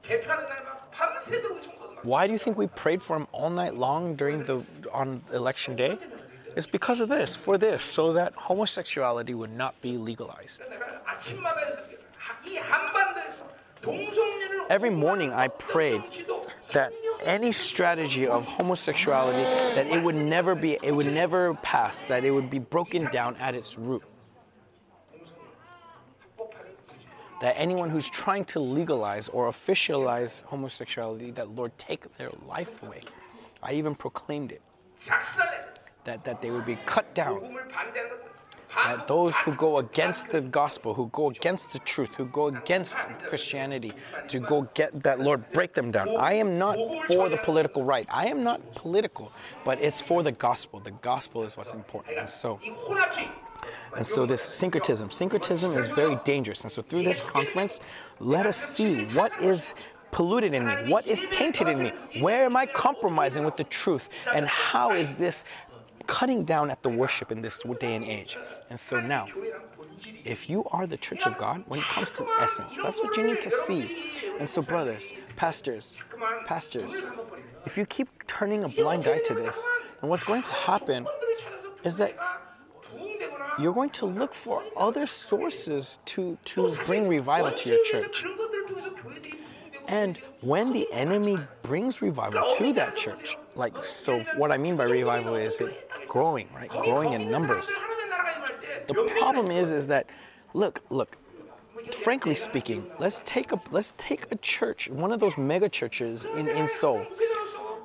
Why 2.03 2.27
do 2.29 2.33
you 2.33 2.39
think 2.39 2.57
we 2.57 2.69
prayed 2.69 3.03
for 3.03 3.17
him 3.17 3.27
all 3.33 3.51
night 3.51 3.75
long 3.75 4.15
during 4.15 4.45
the 4.45 4.65
on 4.93 5.23
election 5.33 5.75
day? 5.75 5.99
It's 6.57 6.67
because 6.67 7.01
of 7.01 7.09
this, 7.09 7.35
for 7.35 7.59
this, 7.59 7.85
so 7.85 8.13
that 8.13 8.35
homosexuality 8.35 9.35
would 9.35 9.53
not 9.53 9.81
be 9.81 9.97
legalized. 9.97 10.61
Every 14.69 14.91
morning 14.91 15.33
I 15.33 15.49
prayed 15.49 16.03
that 16.73 16.93
any 17.23 17.53
strategy 17.53 18.27
of 18.27 18.45
homosexuality 18.45 19.43
that 19.75 19.87
it 19.87 20.03
would 20.03 20.15
never 20.15 20.55
be 20.55 20.79
it 20.83 20.93
would 20.93 21.07
never 21.07 21.55
pass 21.55 22.01
that 22.09 22.25
it 22.25 22.31
would 22.31 22.51
be 22.51 22.59
broken 22.59 23.05
down 23.11 23.37
at 23.37 23.55
its 23.55 23.79
root. 23.79 24.03
That 27.41 27.55
anyone 27.57 27.89
who's 27.89 28.09
trying 28.09 28.45
to 28.47 28.61
legalize 28.61 29.29
or 29.29 29.49
officialize 29.49 30.43
homosexuality 30.43 31.31
that 31.33 31.49
Lord 31.51 31.77
take 31.79 32.17
their 32.17 32.31
life 32.47 32.83
away. 32.83 33.03
I 33.63 33.75
even 33.75 33.95
proclaimed 33.95 34.53
it. 34.53 34.61
That 36.05 36.25
that 36.25 36.43
they 36.43 36.51
would 36.51 36.67
be 36.67 36.77
cut 36.85 37.15
down 37.15 37.57
that 38.75 39.07
those 39.09 39.35
who 39.37 39.55
go 39.55 39.79
against 39.79 40.29
the 40.29 40.41
gospel, 40.41 40.95
who 40.95 41.09
go 41.09 41.31
against 41.31 41.73
the 41.73 41.79
truth, 41.81 42.15
who 42.17 42.27
go 42.27 42.49
against 42.49 42.97
Christianity, 43.27 43.93
to 44.29 44.41
go 44.41 44.69
get 44.75 45.03
that 45.03 45.21
Lord, 45.21 45.51
break 45.53 45.73
them 45.75 45.91
down. 45.91 46.17
I 46.17 46.35
am 46.35 46.59
not 46.59 46.77
for 47.07 47.29
the 47.29 47.39
political 47.39 47.85
right. 47.85 48.07
I 48.11 48.27
am 48.27 48.43
not 48.43 48.75
political, 48.75 49.33
but 49.65 49.81
it's 49.81 50.01
for 50.01 50.23
the 50.23 50.33
gospel. 50.33 50.81
The 50.81 50.91
gospel 50.91 51.45
is 51.45 51.57
what's 51.57 51.75
important. 51.75 52.19
And 52.19 52.29
so 52.29 52.61
and 53.97 54.07
so, 54.07 54.27
this 54.27 54.43
syncretism, 54.43 55.11
syncretism 55.11 55.77
is 55.77 55.89
very 55.89 56.17
dangerous. 56.25 56.63
And 56.63 56.71
so, 56.71 56.83
through 56.83 57.03
this 57.03 57.21
conference, 57.21 57.81
let 58.21 58.47
us 58.47 58.57
see 58.57 59.05
what 59.07 59.33
is 59.43 59.75
polluted 60.11 60.55
in 60.55 60.67
me, 60.67 60.75
what 60.91 61.07
is 61.07 61.25
tainted 61.31 61.69
in 61.69 61.83
me, 61.83 61.93
where 62.21 62.45
am 62.45 62.57
I 62.57 62.67
compromising 62.67 63.45
with 63.45 63.57
the 63.57 63.65
truth, 63.65 64.09
and 64.35 64.47
how 64.47 64.93
is 64.93 65.13
this 65.15 65.45
cutting 66.09 66.43
down 66.43 66.71
at 66.71 66.83
the 66.83 66.89
worship 66.89 67.31
in 67.31 67.41
this 67.41 67.63
day 67.79 67.95
and 67.95 68.05
age. 68.05 68.37
And 68.71 68.81
so 68.81 68.99
now, 68.99 69.27
if 70.25 70.51
you 70.51 70.65
are 70.73 70.87
the 70.87 70.97
church 70.97 71.25
of 71.27 71.39
God, 71.39 71.63
when 71.69 71.79
it 71.79 71.87
comes 71.87 72.11
to 72.13 72.27
essence, 72.41 72.77
that's 72.83 72.99
what 73.01 73.17
you 73.17 73.25
need 73.25 73.41
to 73.43 73.51
see. 73.51 73.83
And 74.41 74.49
so, 74.49 74.63
brothers, 74.63 75.13
pastors, 75.37 75.95
pastors, 76.47 77.07
if 77.67 77.77
you 77.79 77.87
keep 77.87 78.09
turning 78.27 78.65
a 78.65 78.69
blind 78.69 79.07
eye 79.07 79.21
to 79.27 79.35
this, 79.35 79.69
and 80.01 80.11
what's 80.11 80.25
going 80.25 80.43
to 80.43 80.53
happen 80.53 81.07
is 81.85 81.95
that 81.97 82.17
you're 83.59 83.75
going 83.75 83.91
to 83.91 84.07
look 84.07 84.35
for 84.35 84.63
other 84.77 85.07
sources 85.07 85.99
to, 86.07 86.39
to 86.47 86.75
bring 86.87 87.07
revival 87.09 87.53
to 87.53 87.69
your 87.69 87.85
church. 87.85 88.25
And 89.89 90.19
when 90.43 90.73
the 90.73 90.87
enemy 90.93 91.39
brings 91.63 92.01
revival 92.01 92.55
to 92.59 92.73
that 92.75 92.97
church, 92.97 93.37
like 93.59 93.85
so 93.85 94.21
what 94.37 94.53
i 94.53 94.57
mean 94.57 94.77
by 94.77 94.85
revival 94.85 95.35
is 95.35 95.61
it 95.61 95.89
growing 96.09 96.49
right? 96.55 96.71
Growing 96.71 97.13
in 97.13 97.31
numbers. 97.31 97.71
The 98.87 98.95
problem 99.21 99.51
is 99.51 99.71
is 99.73 99.87
that 99.89 100.07
look 100.55 100.81
look 100.89 101.19
frankly 102.03 102.35
speaking 102.35 102.87
let's 102.99 103.23
take 103.27 103.53
a 103.53 103.61
let's 103.71 103.93
take 103.99 104.27
a 104.31 104.37
church 104.37 104.89
one 104.89 105.13
of 105.13 105.21
those 105.21 105.37
mega 105.37 105.69
churches 105.69 106.25
in 106.25 106.49
in 106.49 106.69
seoul. 106.69 107.07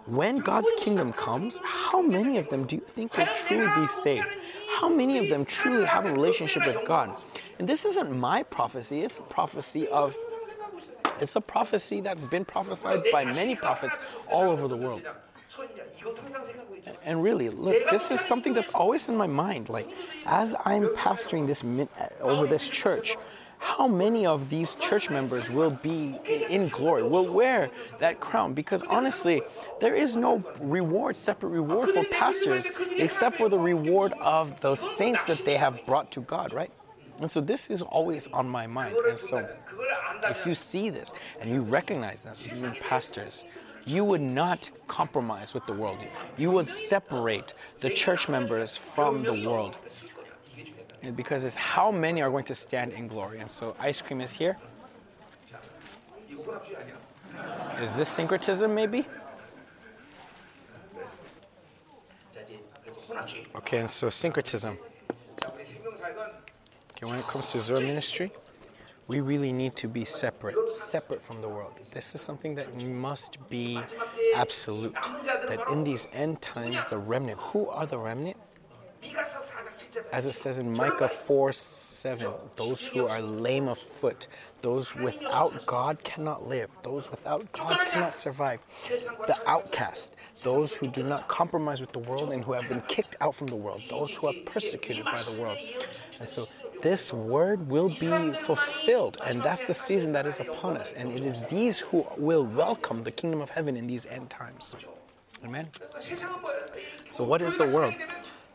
When 0.06 0.38
god's 0.38 0.72
kingdom 0.78 1.12
comes 1.12 1.60
how 1.64 2.02
many 2.02 2.38
of 2.38 2.50
them 2.50 2.66
do 2.66 2.76
you 2.76 2.86
think 2.96 3.18
will 3.18 3.28
truly 3.48 3.70
be 3.82 3.88
saved? 3.88 4.38
How 4.80 4.90
many 4.90 5.18
of 5.18 5.30
them 5.30 5.44
truly 5.46 5.86
have 5.86 6.06
a 6.06 6.12
relationship 6.12 6.66
with 6.66 6.86
god? 6.86 7.18
And 7.60 7.68
this 7.68 7.84
isn't 7.84 8.16
my 8.16 8.44
prophecy 8.44 9.02
it's 9.02 9.18
a 9.18 9.22
prophecy 9.22 9.88
of 9.90 10.16
it's 11.20 11.36
a 11.36 11.42
prophecy 11.42 12.02
that's 12.02 12.24
been 12.24 12.46
prophesied 12.46 13.04
by 13.12 13.24
many 13.26 13.56
prophets 13.56 13.98
all 14.30 14.50
over 14.50 14.68
the 14.68 14.78
world. 14.78 15.04
And 17.04 17.24
really, 17.24 17.50
look, 17.50 17.76
this 17.92 18.12
is 18.12 18.22
something 18.22 18.54
that's 18.54 18.70
always 18.70 19.08
in 19.08 19.16
my 19.16 19.28
mind. 19.28 19.70
Like, 19.70 19.90
as 20.26 20.56
I'm 20.66 20.88
pastoring 20.90 21.48
this 21.48 21.64
uh, 21.64 22.08
over 22.22 22.48
this 22.48 22.68
church, 22.68 23.16
how 23.64 23.88
many 23.88 24.26
of 24.26 24.50
these 24.50 24.76
church 24.76 25.10
members 25.10 25.50
will 25.50 25.72
be 25.72 26.20
in 26.50 26.68
glory, 26.68 27.02
will 27.02 27.32
wear 27.32 27.70
that 28.00 28.20
crown? 28.20 28.54
Because 28.54 28.84
honestly, 28.84 29.42
there 29.80 29.96
is 29.96 30.18
no 30.18 30.44
reward, 30.60 31.16
separate 31.16 31.50
reward 31.50 31.90
for 31.92 32.04
pastors, 32.06 32.68
except 32.98 33.38
for 33.38 33.48
the 33.48 33.58
reward 33.58 34.12
of 34.20 34.60
the 34.60 34.76
saints 34.76 35.24
that 35.26 35.46
they 35.46 35.56
have 35.56 35.86
brought 35.86 36.12
to 36.12 36.22
God, 36.22 36.52
right? 36.52 36.72
And 37.20 37.32
so 37.32 37.40
this 37.40 37.70
is 37.70 37.82
always 37.82 38.28
on 38.28 38.50
my 38.50 38.68
mind. 38.68 38.96
And 39.08 39.18
so 39.18 39.48
if 40.26 40.46
you 40.46 40.54
see 40.56 40.90
this 40.90 41.14
and 41.40 41.50
you 41.50 41.62
recognize 41.62 42.22
this, 42.22 42.46
you 42.46 42.74
pastors, 42.82 43.46
you 43.86 44.04
would 44.04 44.22
not 44.22 44.70
compromise 44.88 45.54
with 45.54 45.66
the 45.66 45.74
world. 45.74 45.98
You 46.38 46.52
would 46.52 46.68
separate 46.68 47.54
the 47.82 47.90
church 47.90 48.30
members 48.30 48.78
from 48.78 49.24
the 49.24 49.34
world. 49.34 49.78
Because 51.16 51.44
it's 51.44 51.56
how 51.56 51.92
many 51.92 52.22
are 52.22 52.30
going 52.30 52.46
to 52.46 52.56
stand 52.56 52.94
in 52.94 53.08
glory. 53.08 53.40
And 53.40 53.50
so 53.50 53.76
ice 53.80 54.02
cream 54.02 54.22
is 54.22 54.32
here. 54.32 54.58
Is 57.82 57.96
this 57.98 58.08
syncretism, 58.08 58.74
maybe? 58.74 59.06
Okay, 63.56 63.80
and 63.80 63.90
so 63.90 64.10
syncretism. 64.10 64.78
Okay, 66.92 67.06
when 67.06 67.20
it 67.20 67.26
comes 67.26 67.52
to 67.52 67.60
Zoroastrianism. 67.60 67.88
ministry, 67.88 68.32
we 69.08 69.20
really 69.20 69.52
need 69.52 69.76
to 69.78 69.88
be 69.88 70.06
separate, 70.06 70.70
separate 70.70 71.22
from 71.22 71.42
the 71.42 71.50
world. 71.50 71.80
This 71.92 72.16
is 72.16 72.22
something 72.22 72.56
that 72.56 72.84
must 72.84 73.38
be 73.50 73.80
absolute. 74.36 74.94
That 75.24 75.64
in 75.72 75.84
these 75.84 76.08
end 76.14 76.42
times, 76.42 76.78
the 76.90 76.98
remnant, 76.98 77.40
who 77.40 77.68
are 77.70 77.86
the 77.86 77.98
remnant? 77.98 78.38
As 80.12 80.26
it 80.26 80.34
says 80.34 80.60
in 80.60 80.72
Micah 80.72 81.10
4 81.10 81.52
7, 81.52 82.32
those 82.56 82.84
who 82.84 83.08
are 83.08 83.22
lame 83.22 83.68
of 83.68 83.78
foot, 83.78 84.28
those 84.62 84.96
without 84.96 85.66
God 85.66 86.04
cannot 86.04 86.48
live, 86.48 86.70
those 86.84 87.12
without 87.12 87.52
God 87.52 87.80
cannot 87.90 88.14
survive, 88.14 88.60
the 89.28 89.38
outcast, 89.46 90.16
those 90.42 90.74
who 90.74 90.88
do 90.88 91.04
not 91.04 91.28
compromise 91.28 91.82
with 91.82 91.92
the 91.92 92.00
world 92.00 92.32
and 92.32 92.44
who 92.44 92.54
have 92.54 92.68
been 92.70 92.82
kicked 92.82 93.18
out 93.22 93.36
from 93.36 93.48
the 93.48 93.56
world, 93.56 93.82
those 93.90 94.12
who 94.12 94.28
are 94.28 94.34
persecuted 94.46 95.04
by 95.04 95.22
the 95.22 95.42
world. 95.42 95.58
And 96.20 96.30
so 96.30 96.46
this 96.84 97.14
word 97.14 97.68
will 97.70 97.90
be 97.90 98.34
fulfilled. 98.34 99.18
And 99.26 99.42
that's 99.42 99.66
the 99.66 99.74
season 99.74 100.12
that 100.12 100.28
is 100.28 100.40
upon 100.40 100.78
us. 100.78 100.94
And 100.94 101.12
it 101.12 101.26
is 101.26 101.42
these 101.50 101.80
who 101.80 102.06
will 102.18 102.46
welcome 102.46 103.04
the 103.04 103.12
kingdom 103.12 103.42
of 103.42 103.50
heaven 103.50 103.76
in 103.76 103.88
these 103.88 104.06
end 104.06 104.30
times. 104.30 104.76
Amen. 105.44 105.70
So, 107.10 107.24
what 107.24 107.42
is 107.42 107.58
the 107.58 107.68
world? 107.68 107.96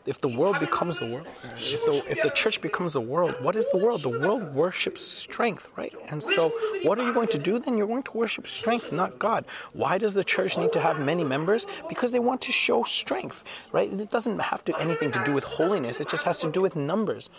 If 0.09 0.21
the 0.21 0.27
world 0.39 0.59
becomes 0.59 0.97
the 1.01 1.05
world, 1.13 1.27
if 1.75 1.81
the 1.87 1.93
if 2.13 2.19
the 2.23 2.31
church 2.41 2.57
becomes 2.67 2.93
the 2.93 3.05
world, 3.13 3.35
what 3.45 3.55
is 3.61 3.67
the 3.73 3.79
world? 3.83 4.01
The 4.09 4.15
world 4.23 4.43
worships 4.61 5.01
strength, 5.25 5.69
right? 5.81 5.93
And 6.11 6.19
so 6.33 6.41
what 6.87 6.95
are 6.99 7.05
you 7.07 7.13
going 7.13 7.31
to 7.35 7.41
do 7.49 7.59
then? 7.59 7.77
You're 7.77 7.91
going 7.95 8.07
to 8.11 8.17
worship 8.23 8.47
strength, 8.59 8.91
not 8.91 9.19
God. 9.27 9.41
Why 9.73 9.93
does 10.03 10.13
the 10.19 10.23
church 10.23 10.57
need 10.57 10.71
to 10.77 10.81
have 10.87 10.99
many 11.11 11.23
members? 11.35 11.67
Because 11.87 12.11
they 12.11 12.23
want 12.29 12.41
to 12.47 12.51
show 12.51 12.79
strength, 13.01 13.43
right? 13.71 13.87
It 14.05 14.09
doesn't 14.09 14.39
have 14.39 14.65
to 14.65 14.71
anything 14.85 15.11
to 15.11 15.21
do 15.23 15.31
with 15.31 15.43
holiness. 15.43 15.99
It 16.03 16.09
just 16.09 16.23
has 16.23 16.39
to 16.39 16.49
do 16.51 16.61
with 16.61 16.75
numbers. 16.75 17.29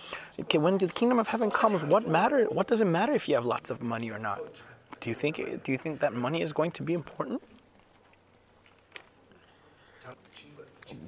Okay, 0.42 0.59
when 0.59 0.78
the 0.78 0.87
kingdom 1.00 1.18
of 1.18 1.26
heaven 1.26 1.50
comes, 1.50 1.85
what 1.85 2.06
matter? 2.06 2.44
What 2.44 2.66
does 2.68 2.80
it 2.80 2.90
matter 2.98 3.12
if 3.20 3.28
you 3.28 3.35
have 3.35 3.44
lots 3.44 3.70
of 3.70 3.83
money 3.83 4.11
or 4.11 4.20
not? 4.20 4.40
Do 5.00 5.09
you 5.09 5.16
think 5.22 5.37
do 5.64 5.72
you 5.72 5.78
think 5.78 5.98
that 6.04 6.12
money 6.14 6.40
is 6.46 6.52
going 6.52 6.72
to 6.78 6.83
be 6.83 6.94
important? 6.94 7.42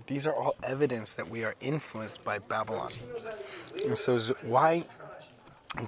These 0.06 0.26
are 0.26 0.34
all 0.34 0.56
evidence 0.62 1.14
that 1.14 1.28
we 1.28 1.44
are 1.44 1.54
influenced 1.60 2.24
by 2.24 2.38
Babylon. 2.38 2.92
And 3.84 3.96
so, 3.96 4.18
why 4.42 4.84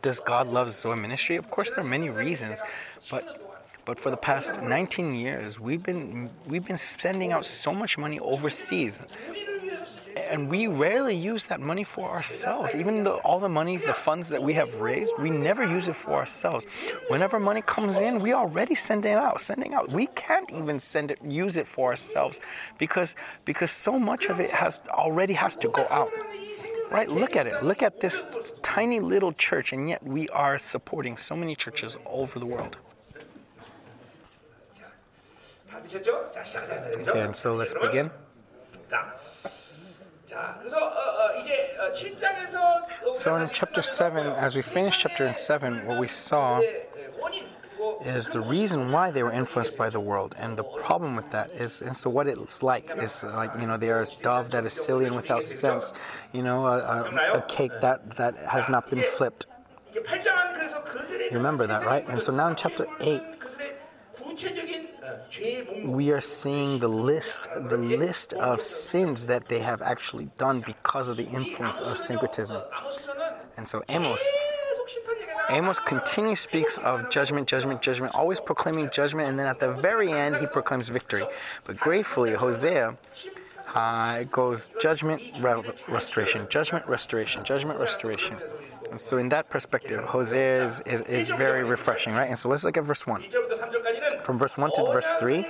does 0.03 0.21
God 0.21 0.49
love 0.49 0.71
Zoe 0.73 0.97
ministry? 0.97 1.37
Of 1.37 1.51
course, 1.51 1.71
there 1.71 1.85
are 1.85 1.89
many 1.89 2.11
reasons, 2.11 2.63
but 3.11 3.41
but 3.85 3.99
for 3.99 4.11
the 4.11 4.17
past 4.17 4.63
19 4.63 5.15
years, 5.15 5.61
we've 5.61 5.83
been 5.83 6.31
we've 6.47 6.65
been 6.65 6.79
sending 6.79 7.33
out 7.33 7.45
so 7.45 7.73
much 7.73 7.99
money 7.99 8.19
overseas 8.21 9.01
and 10.17 10.49
we 10.49 10.67
rarely 10.67 11.15
use 11.15 11.45
that 11.47 11.61
money 11.61 11.85
for 11.85 12.09
ourselves. 12.09 12.75
Even 12.75 13.07
all 13.07 13.41
the 13.41 13.49
money, 13.49 13.77
the 13.77 13.95
funds 13.95 14.29
that 14.29 14.43
we 14.43 14.53
have 14.55 14.81
raised, 14.81 15.13
we 15.19 15.31
never 15.31 15.65
use 15.65 15.89
it 15.89 15.97
for 15.97 16.13
ourselves. 16.13 16.67
Whenever 17.09 17.41
money 17.41 17.63
comes 17.63 17.99
in, 17.99 18.21
we 18.21 18.33
already 18.33 18.75
send 18.75 19.05
it 19.05 19.17
out, 19.17 19.41
sending 19.41 19.75
out. 19.75 19.93
We 19.93 20.07
can't 20.07 20.51
even 20.51 20.79
send 20.81 21.11
it, 21.11 21.19
use 21.23 21.57
it 21.57 21.67
for 21.67 21.91
ourselves, 21.91 22.41
because 22.79 23.17
because 23.45 23.71
so 23.71 23.99
much 23.99 24.27
of 24.27 24.41
it 24.41 24.51
has 24.51 24.81
already 24.89 25.35
has 25.35 25.57
to 25.57 25.69
go 25.69 25.87
out. 25.91 26.11
Right? 26.91 27.11
Look 27.11 27.35
at 27.35 27.47
it. 27.47 27.63
Look 27.65 27.83
at 27.83 28.01
this 28.01 28.25
tiny 28.63 29.01
little 29.01 29.33
church, 29.33 29.73
and 29.73 29.89
yet 29.89 30.03
we 30.05 30.29
are 30.29 30.59
supporting 30.59 31.17
so 31.17 31.35
many 31.35 31.57
churches 31.57 31.97
all 32.05 32.23
over 32.23 32.39
the 32.39 32.47
world. 32.47 32.77
Okay, 37.09 37.21
and 37.21 37.35
so 37.35 37.55
let's 37.55 37.75
begin. 37.75 38.11
So 43.15 43.37
in 43.37 43.49
chapter 43.53 43.83
7, 43.83 44.27
as 44.27 44.57
we 44.57 44.63
finish 44.63 44.99
chapter 44.99 45.33
7, 45.33 45.87
what 45.87 45.99
we 45.99 46.09
saw 46.09 46.61
is 48.05 48.29
the 48.31 48.41
reason 48.41 48.93
why 48.93 49.11
they 49.11 49.23
were 49.23 49.33
influenced 49.33 49.77
by 49.77 49.89
the 49.91 50.01
world. 50.01 50.35
And 50.39 50.57
the 50.57 50.65
problem 50.65 51.17
with 51.17 51.31
that 51.31 51.51
is, 51.53 51.83
and 51.83 51.97
so 51.97 52.11
what 52.11 52.27
it's 52.27 52.63
like 52.63 52.91
is 52.97 53.23
like, 53.23 53.53
you 53.61 53.67
know, 53.67 53.77
they 53.77 53.91
are 53.91 54.03
a 54.03 54.07
dove 54.23 54.51
that 54.51 54.65
is 54.67 54.73
silly 54.73 55.07
and 55.07 55.17
without 55.17 55.45
sense, 55.45 55.93
you 56.33 56.43
know, 56.43 56.67
a, 56.67 56.79
a, 56.79 57.39
a 57.39 57.43
cake 57.43 57.73
that, 57.81 58.17
that 58.17 58.37
has 58.37 58.69
not 58.69 58.91
been 58.91 59.05
flipped. 59.17 59.47
You 59.95 60.03
remember 61.33 61.67
that, 61.67 61.87
right? 61.87 62.07
And 62.09 62.21
so 62.21 62.33
now 62.33 62.49
in 62.49 62.57
chapter 62.57 62.87
8, 63.01 63.23
we 65.85 66.11
are 66.11 66.21
seeing 66.21 66.79
the 66.79 66.89
list, 66.89 67.49
the 67.69 67.77
list 67.77 68.33
of 68.35 68.61
sins 68.61 69.27
that 69.27 69.49
they 69.49 69.61
have 69.61 69.83
actually 69.83 70.29
done 70.39 70.63
because 70.67 71.09
of 71.09 71.17
the 71.17 71.27
influence 71.29 71.81
of 71.81 71.99
syncretism. 71.99 72.63
And 73.57 73.67
so 73.67 73.83
Amos, 73.89 74.25
Amos 75.51 75.79
continues 75.79 76.41
speaks 76.41 76.79
of 76.79 77.11
judgment, 77.11 77.47
judgment, 77.47 77.83
judgment, 77.83 78.15
always 78.15 78.41
proclaiming 78.41 78.91
judgment, 78.93 79.29
and 79.29 79.39
then 79.39 79.47
at 79.47 79.61
the 79.61 79.73
very 79.73 80.11
end 80.11 80.37
he 80.37 80.47
proclaims 80.47 80.89
victory. 80.89 81.25
But 81.65 81.77
gratefully, 81.77 82.33
Hosea 82.33 82.97
uh, 83.75 84.23
goes 84.25 84.71
judgment, 84.81 85.23
re- 85.41 85.63
restoration, 85.89 86.47
judgment, 86.49 86.87
restoration, 86.87 87.45
judgment, 87.45 87.79
restoration. 87.79 88.39
So, 88.97 89.19
in 89.19 89.29
that 89.31 89.51
perspective, 89.51 90.05
Hosea 90.05 90.65
is, 90.65 90.83
is, 90.87 91.03
is 91.03 91.31
very 91.31 91.65
refreshing, 91.65 92.15
right? 92.15 92.29
And 92.29 92.39
so, 92.39 92.49
let's 92.49 92.65
look 92.65 92.77
at 92.77 92.85
verse 92.85 93.07
1. 93.07 93.25
From 94.25 94.39
verse 94.39 94.57
1 94.57 94.71
to 94.77 94.85
verse 94.85 95.07
3 95.19 95.45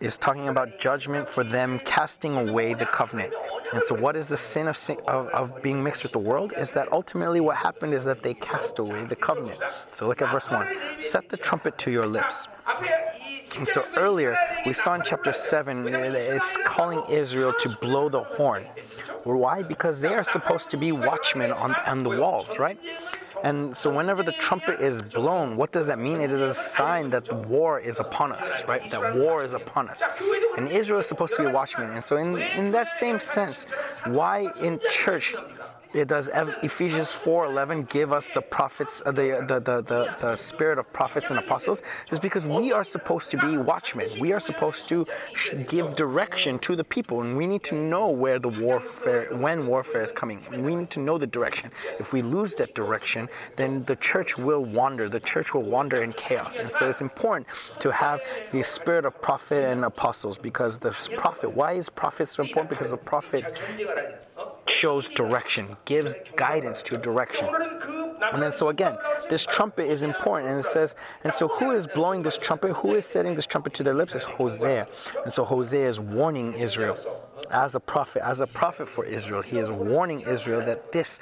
is 0.00 0.18
talking 0.18 0.48
about 0.48 0.78
judgment 0.78 1.28
for 1.28 1.44
them 1.44 1.78
casting 1.84 2.36
away 2.36 2.74
the 2.74 2.86
covenant. 2.86 3.32
And 3.72 3.82
so, 3.82 3.94
what 3.94 4.16
is 4.16 4.26
the 4.26 4.36
sin 4.36 4.68
of, 4.68 4.76
sin 4.76 4.98
of, 5.08 5.28
of, 5.28 5.62
being 5.62 5.82
mixed 5.82 6.02
with 6.02 6.12
the 6.12 6.18
world? 6.18 6.52
Is 6.56 6.70
that 6.72 6.92
ultimately 6.92 7.40
what 7.40 7.56
happened 7.56 7.94
is 7.94 8.04
that 8.04 8.22
they 8.22 8.34
cast 8.34 8.78
away 8.78 9.04
the 9.04 9.16
covenant. 9.16 9.58
So, 9.92 10.06
look 10.06 10.22
at 10.22 10.30
verse 10.30 10.50
1 10.50 10.68
Set 11.00 11.28
the 11.28 11.36
trumpet 11.36 11.78
to 11.78 11.90
your 11.90 12.06
lips. 12.06 12.48
And 13.58 13.66
so, 13.66 13.84
earlier 13.96 14.36
we 14.66 14.72
saw 14.72 14.94
in 14.94 15.02
chapter 15.04 15.32
7, 15.32 15.86
it's 15.86 16.56
calling 16.64 17.02
Israel 17.08 17.54
to 17.60 17.68
blow 17.80 18.08
the 18.08 18.22
horn. 18.22 18.66
Why? 19.34 19.62
Because 19.62 20.00
they 20.00 20.14
are 20.14 20.24
supposed 20.24 20.70
to 20.70 20.76
be 20.76 20.92
watchmen 20.92 21.52
on, 21.52 21.74
on 21.74 22.02
the 22.02 22.10
walls, 22.10 22.58
right? 22.58 22.78
And 23.42 23.76
so, 23.76 23.94
whenever 23.94 24.22
the 24.22 24.32
trumpet 24.32 24.80
is 24.80 25.02
blown, 25.02 25.56
what 25.56 25.70
does 25.70 25.86
that 25.86 25.98
mean? 25.98 26.20
It 26.20 26.32
is 26.32 26.40
a 26.40 26.54
sign 26.54 27.10
that 27.10 27.30
war 27.46 27.78
is 27.78 28.00
upon 28.00 28.32
us, 28.32 28.64
right? 28.66 28.90
That 28.90 29.14
war 29.16 29.44
is 29.44 29.52
upon 29.52 29.88
us. 29.88 30.02
And 30.56 30.68
Israel 30.68 31.00
is 31.00 31.06
supposed 31.06 31.36
to 31.36 31.42
be 31.42 31.48
a 31.50 31.52
watchman. 31.52 31.90
And 31.90 32.02
so, 32.02 32.16
in, 32.16 32.38
in 32.38 32.72
that 32.72 32.88
same 32.98 33.20
sense, 33.20 33.66
why 34.06 34.50
in 34.60 34.80
church 34.90 35.34
it 35.94 36.08
does 36.08 36.28
ephesians 36.62 37.12
4.11 37.12 37.88
give 37.88 38.12
us 38.12 38.28
the 38.34 38.40
prophets 38.40 39.02
uh, 39.04 39.12
the, 39.12 39.44
the, 39.46 39.60
the, 39.60 40.16
the, 40.20 40.36
spirit 40.36 40.78
of 40.78 40.92
prophets 40.92 41.30
and 41.30 41.38
apostles. 41.38 41.82
Is 42.10 42.18
because 42.18 42.46
we 42.46 42.72
are 42.72 42.84
supposed 42.84 43.30
to 43.30 43.38
be 43.38 43.56
watchmen. 43.56 44.08
We 44.20 44.32
are 44.32 44.40
supposed 44.40 44.88
to 44.88 45.06
give 45.68 45.96
direction 45.96 46.58
to 46.60 46.76
the 46.76 46.84
people 46.84 47.22
and 47.22 47.36
we 47.36 47.46
need 47.46 47.62
to 47.64 47.74
know 47.74 48.08
where 48.08 48.38
the 48.38 48.48
warfare 48.48 49.28
when 49.34 49.66
warfare 49.66 50.02
is 50.02 50.12
coming. 50.12 50.44
We 50.50 50.74
need 50.74 50.90
to 50.90 51.00
know 51.00 51.18
the 51.18 51.26
direction. 51.26 51.70
If 51.98 52.12
we 52.12 52.22
lose 52.22 52.54
that 52.56 52.74
direction 52.74 53.28
then 53.56 53.84
the 53.84 53.96
church 53.96 54.36
will 54.36 54.64
wander. 54.64 55.08
The 55.08 55.20
church 55.20 55.54
will 55.54 55.62
wander 55.62 56.02
in 56.02 56.12
chaos. 56.12 56.58
And 56.58 56.70
so 56.70 56.88
it's 56.88 57.00
important 57.00 57.48
to 57.80 57.92
have 57.92 58.20
the 58.52 58.62
spirit 58.62 59.04
of 59.04 59.20
prophet 59.22 59.64
and 59.64 59.84
apostles 59.84 60.38
because 60.38 60.78
the 60.78 60.92
prophet 61.16 61.50
why 61.54 61.72
is 61.72 61.88
prophet 61.88 62.28
so 62.28 62.42
important? 62.42 62.70
Because 62.70 62.90
the 62.90 62.96
prophets 62.96 63.52
shows 64.68 65.08
direction, 65.08 65.76
gives 65.84 66.14
guidance 66.36 66.82
to 66.82 66.96
direction. 66.96 67.48
And 68.32 68.42
then, 68.42 68.52
so 68.52 68.68
again, 68.68 68.96
this 69.28 69.44
trumpet 69.44 69.88
is 69.88 70.02
important. 70.02 70.50
And 70.50 70.60
it 70.60 70.64
says, 70.64 70.94
and 71.24 71.32
so 71.32 71.48
who 71.48 71.70
is 71.70 71.86
blowing 71.86 72.22
this 72.22 72.38
trumpet? 72.38 72.72
Who 72.74 72.94
is 72.94 73.06
setting 73.06 73.34
this 73.34 73.46
trumpet 73.46 73.74
to 73.74 73.82
their 73.82 73.94
lips? 73.94 74.14
Is 74.14 74.24
Hosea. 74.24 74.88
And 75.24 75.32
so 75.32 75.44
Hosea 75.44 75.88
is 75.88 76.00
warning 76.00 76.54
Israel 76.54 76.96
as 77.50 77.74
a 77.74 77.80
prophet, 77.80 78.22
as 78.24 78.40
a 78.40 78.46
prophet 78.46 78.88
for 78.88 79.04
Israel. 79.04 79.42
He 79.42 79.58
is 79.58 79.70
warning 79.70 80.20
Israel 80.20 80.64
that 80.64 80.92
this 80.92 81.20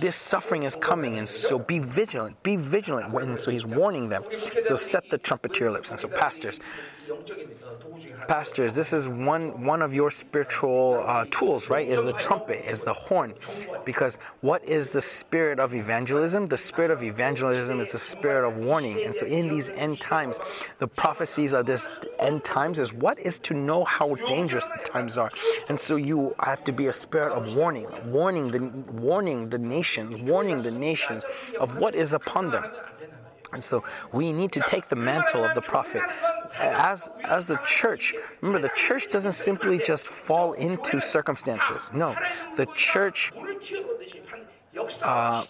this 0.00 0.16
suffering 0.16 0.64
is 0.64 0.76
coming, 0.76 1.18
and 1.18 1.28
so 1.28 1.58
be 1.58 1.78
vigilant, 1.78 2.42
be 2.42 2.56
vigilant. 2.56 3.14
And 3.14 3.38
so 3.38 3.50
he's 3.50 3.66
warning 3.66 4.08
them. 4.08 4.24
So 4.62 4.76
set 4.76 5.10
the 5.10 5.18
trumpet 5.18 5.54
to 5.54 5.60
your 5.60 5.72
lips. 5.72 5.90
And 5.90 5.98
so 5.98 6.08
pastors, 6.08 6.58
pastors, 8.28 8.72
this 8.72 8.92
is 8.92 9.08
one 9.08 9.64
one 9.64 9.82
of 9.82 9.94
your 9.94 10.10
spiritual 10.10 11.02
uh, 11.04 11.24
tools, 11.30 11.68
right? 11.68 11.86
Is 11.88 12.02
the 12.02 12.12
trumpet, 12.14 12.68
is 12.68 12.80
the 12.80 12.92
horn, 12.92 13.34
because 13.84 14.18
what 14.40 14.64
is 14.64 14.90
the 14.90 15.00
spirit 15.00 15.58
of 15.58 15.74
evangelism? 15.74 16.46
The 16.46 16.56
spirit 16.56 16.90
of 16.90 17.02
evangelism 17.02 17.80
is 17.80 17.92
the 17.92 17.98
spirit 17.98 18.46
of 18.46 18.56
warning, 18.56 19.04
and 19.04 19.14
so 19.14 19.26
in 19.26 19.48
these 19.48 19.68
end 19.70 20.00
times, 20.00 20.38
the 20.78 20.88
prophecies 20.88 21.52
of 21.52 21.66
this 21.66 21.88
end 22.18 22.44
times 22.44 22.78
is 22.78 22.92
what 22.92 23.18
is 23.18 23.38
to 23.40 23.54
know 23.54 23.84
how 23.84 24.14
dangerous 24.26 24.66
the 24.66 24.82
times 24.84 25.18
are, 25.18 25.30
and 25.68 25.78
so 25.78 25.96
you 25.96 26.34
have 26.38 26.64
to 26.64 26.72
be 26.72 26.86
a 26.86 26.92
spirit 26.92 27.32
of 27.32 27.56
warning, 27.56 27.86
warning 28.06 28.50
the 28.50 28.60
warning 28.92 29.50
the 29.50 29.58
nations, 29.58 30.16
warning 30.16 30.62
the 30.62 30.70
nations 30.70 31.24
of 31.60 31.76
what 31.76 31.94
is 31.94 32.12
upon 32.12 32.50
them. 32.50 32.64
And 33.54 33.64
so 33.64 33.84
we 34.12 34.32
need 34.32 34.52
to 34.52 34.62
take 34.66 34.88
the 34.88 34.96
mantle 34.96 35.44
of 35.44 35.54
the 35.54 35.62
prophet. 35.62 36.02
As, 36.60 37.08
as 37.22 37.46
the 37.46 37.58
church, 37.66 38.14
remember, 38.40 38.60
the 38.60 38.74
church 38.74 39.08
doesn't 39.08 39.32
simply 39.32 39.78
just 39.78 40.06
fall 40.06 40.52
into 40.52 41.00
circumstances. 41.00 41.90
No, 41.94 42.14
the 42.56 42.66
church 42.76 43.32
물 44.74 45.44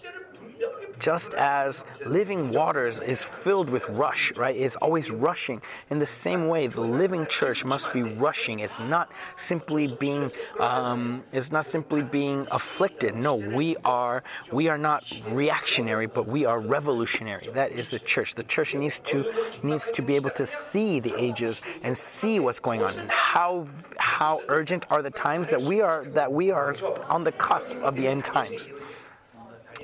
just 0.98 1.34
as 1.34 1.84
living 2.06 2.50
waters 2.50 2.98
is 2.98 3.22
filled 3.22 3.68
with 3.68 3.88
rush, 3.88 4.32
right? 4.36 4.56
It's 4.56 4.76
always 4.76 5.10
rushing. 5.10 5.60
In 5.90 5.98
the 5.98 6.06
same 6.06 6.48
way, 6.48 6.66
the 6.66 6.80
living 6.80 7.26
church 7.26 7.64
must 7.64 7.92
be 7.92 8.02
rushing. 8.02 8.60
It's 8.60 8.80
not 8.80 9.10
simply 9.36 9.88
being, 9.88 10.30
um, 10.60 11.22
it's 11.32 11.50
not 11.50 11.66
simply 11.66 12.02
being 12.02 12.46
afflicted. 12.50 13.14
No, 13.16 13.34
we 13.36 13.76
are, 13.84 14.22
we 14.52 14.68
are 14.68 14.78
not 14.78 15.04
reactionary, 15.28 16.06
but 16.06 16.26
we 16.26 16.44
are 16.44 16.60
revolutionary. 16.60 17.48
That 17.52 17.72
is 17.72 17.90
the 17.90 17.98
church. 17.98 18.34
The 18.34 18.44
church 18.44 18.74
needs 18.74 19.00
to, 19.00 19.32
needs 19.62 19.90
to 19.90 20.02
be 20.02 20.16
able 20.16 20.30
to 20.30 20.46
see 20.46 21.00
the 21.00 21.14
ages 21.20 21.60
and 21.82 21.96
see 21.96 22.40
what's 22.40 22.60
going 22.60 22.82
on 22.82 22.98
and 22.98 23.10
how, 23.10 23.66
how 23.98 24.40
urgent 24.48 24.86
are 24.90 25.02
the 25.02 25.10
times 25.10 25.48
that 25.50 25.60
we 25.60 25.80
are, 25.80 26.04
that 26.14 26.32
we 26.32 26.50
are 26.50 26.76
on 27.08 27.24
the 27.24 27.32
cusp 27.32 27.76
of 27.78 27.96
the 27.96 28.06
end 28.06 28.24
times. 28.24 28.70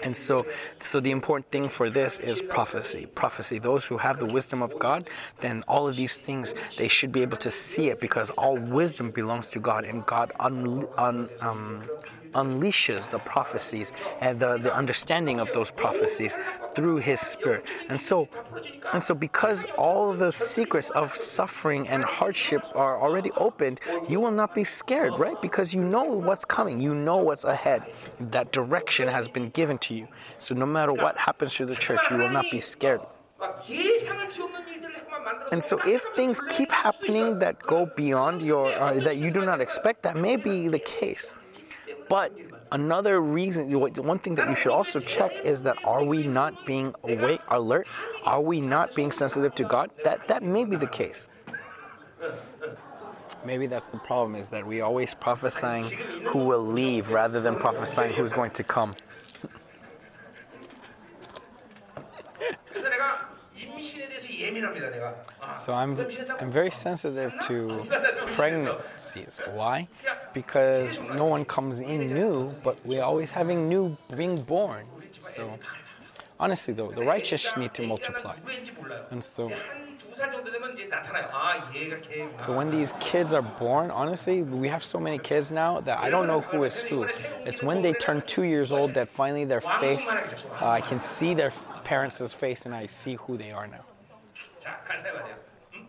And 0.02 0.16
so, 0.16 0.46
so 0.82 1.00
the 1.00 1.10
important 1.10 1.50
thing 1.50 1.68
for 1.68 1.90
this 1.90 2.18
is 2.18 2.40
prophecy. 2.42 3.06
Prophecy. 3.06 3.58
Those 3.58 3.84
who 3.86 3.98
have 3.98 4.18
the 4.18 4.26
wisdom 4.26 4.62
of 4.62 4.78
God, 4.78 5.08
then 5.40 5.62
all 5.68 5.88
of 5.88 5.96
these 5.96 6.16
things 6.16 6.54
they 6.76 6.88
should 6.88 7.12
be 7.12 7.22
able 7.22 7.36
to 7.38 7.50
see 7.50 7.88
it 7.88 8.00
because 8.00 8.30
all 8.30 8.56
wisdom 8.56 9.10
belongs 9.10 9.48
to 9.48 9.60
God, 9.60 9.84
and 9.84 10.04
God 10.06 10.32
un, 10.40 10.86
un, 10.96 11.28
um, 11.40 11.84
unleashes 12.32 13.10
the 13.10 13.18
prophecies 13.18 13.92
and 14.20 14.38
the, 14.38 14.58
the 14.58 14.74
understanding 14.74 15.40
of 15.40 15.48
those 15.52 15.70
prophecies 15.70 16.36
through 16.74 16.98
his 16.98 17.20
spirit. 17.20 17.68
And 17.88 18.00
so 18.00 18.28
and 18.92 19.02
so 19.02 19.14
because 19.14 19.64
all 19.76 20.12
the 20.12 20.30
secrets 20.30 20.90
of 20.90 21.16
suffering 21.16 21.88
and 21.88 22.04
hardship 22.04 22.62
are 22.74 23.00
already 23.00 23.30
opened, 23.32 23.80
you 24.08 24.20
will 24.20 24.30
not 24.30 24.54
be 24.54 24.64
scared, 24.64 25.18
right? 25.18 25.40
Because 25.40 25.72
you 25.74 25.82
know 25.82 26.04
what's 26.04 26.44
coming, 26.44 26.80
you 26.80 26.94
know 26.94 27.16
what's 27.16 27.44
ahead. 27.44 27.92
That 28.18 28.52
direction 28.52 29.08
has 29.08 29.28
been 29.28 29.50
given 29.50 29.78
to 29.78 29.94
you. 29.94 30.08
So 30.38 30.54
no 30.54 30.66
matter 30.66 30.92
what 30.92 31.16
happens 31.16 31.54
to 31.54 31.66
the 31.66 31.74
church, 31.74 32.00
you 32.10 32.16
will 32.16 32.30
not 32.30 32.50
be 32.50 32.60
scared. 32.60 33.00
And 35.52 35.62
so, 35.62 35.78
if 35.86 36.04
things 36.14 36.40
keep 36.50 36.70
happening 36.70 37.38
that 37.38 37.62
go 37.62 37.86
beyond 37.96 38.42
your, 38.42 38.72
uh, 38.72 38.94
that 39.00 39.16
you 39.16 39.30
do 39.30 39.44
not 39.44 39.60
expect, 39.60 40.02
that 40.02 40.16
may 40.16 40.36
be 40.36 40.68
the 40.68 40.78
case. 40.78 41.32
But 42.10 42.32
Another 42.72 43.20
reason, 43.20 43.68
one 43.72 44.20
thing 44.20 44.36
that 44.36 44.48
you 44.48 44.54
should 44.54 44.70
also 44.70 45.00
check 45.00 45.32
is 45.42 45.62
that 45.62 45.76
are 45.84 46.04
we 46.04 46.22
not 46.22 46.66
being 46.66 46.94
awake, 47.02 47.40
alert? 47.48 47.88
Are 48.24 48.40
we 48.40 48.60
not 48.60 48.94
being 48.94 49.10
sensitive 49.10 49.56
to 49.56 49.64
God? 49.64 49.90
That 50.04 50.28
that 50.28 50.44
may 50.44 50.64
be 50.64 50.76
the 50.76 50.86
case. 50.86 51.28
Maybe 53.44 53.66
that's 53.66 53.86
the 53.86 53.98
problem 53.98 54.36
is 54.36 54.50
that 54.50 54.64
we 54.64 54.82
always 54.82 55.14
prophesying 55.14 55.84
who 56.28 56.40
will 56.40 56.64
leave 56.64 57.10
rather 57.10 57.40
than 57.40 57.56
prophesying 57.56 58.12
who's 58.12 58.32
going 58.32 58.52
to 58.52 58.62
come. 58.62 58.94
So 65.56 65.72
I'm, 65.72 65.98
I'm 66.38 66.50
very 66.50 66.70
sensitive 66.70 67.34
to 67.46 67.86
pregnancies. 68.36 69.40
Why? 69.52 69.88
Because 70.32 70.98
no 71.14 71.26
one 71.26 71.44
comes 71.44 71.80
in 71.80 72.14
new, 72.14 72.54
but 72.62 72.78
we're 72.86 73.02
always 73.02 73.30
having 73.30 73.68
new 73.68 73.96
being 74.16 74.40
born. 74.42 74.86
So 75.18 75.58
honestly, 76.38 76.74
though, 76.74 76.90
the 76.90 77.04
righteous 77.04 77.56
need 77.56 77.74
to 77.74 77.86
multiply. 77.86 78.36
And 79.10 79.22
so, 79.22 79.52
so 82.38 82.56
when 82.56 82.70
these 82.70 82.92
kids 83.00 83.32
are 83.32 83.42
born, 83.42 83.90
honestly, 83.90 84.42
we 84.42 84.68
have 84.68 84.82
so 84.82 84.98
many 84.98 85.18
kids 85.18 85.52
now 85.52 85.80
that 85.80 85.98
I 85.98 86.10
don't 86.10 86.26
know 86.26 86.40
who 86.40 86.64
is 86.64 86.78
who. 86.78 87.06
It's 87.44 87.62
when 87.62 87.82
they 87.82 87.92
turn 87.92 88.22
two 88.26 88.42
years 88.42 88.72
old 88.72 88.94
that 88.94 89.08
finally 89.08 89.44
their 89.44 89.60
face, 89.60 90.08
uh, 90.08 90.66
I 90.66 90.80
can 90.80 90.98
see 90.98 91.34
their 91.34 91.52
parents' 91.84 92.32
face 92.32 92.66
and 92.66 92.74
I 92.74 92.86
see 92.86 93.14
who 93.16 93.36
they 93.36 93.52
are 93.52 93.66
now. 93.66 93.84
자, 94.59 94.81
가자 94.87 95.13
말이야. 95.13 95.37
응? 95.75 95.87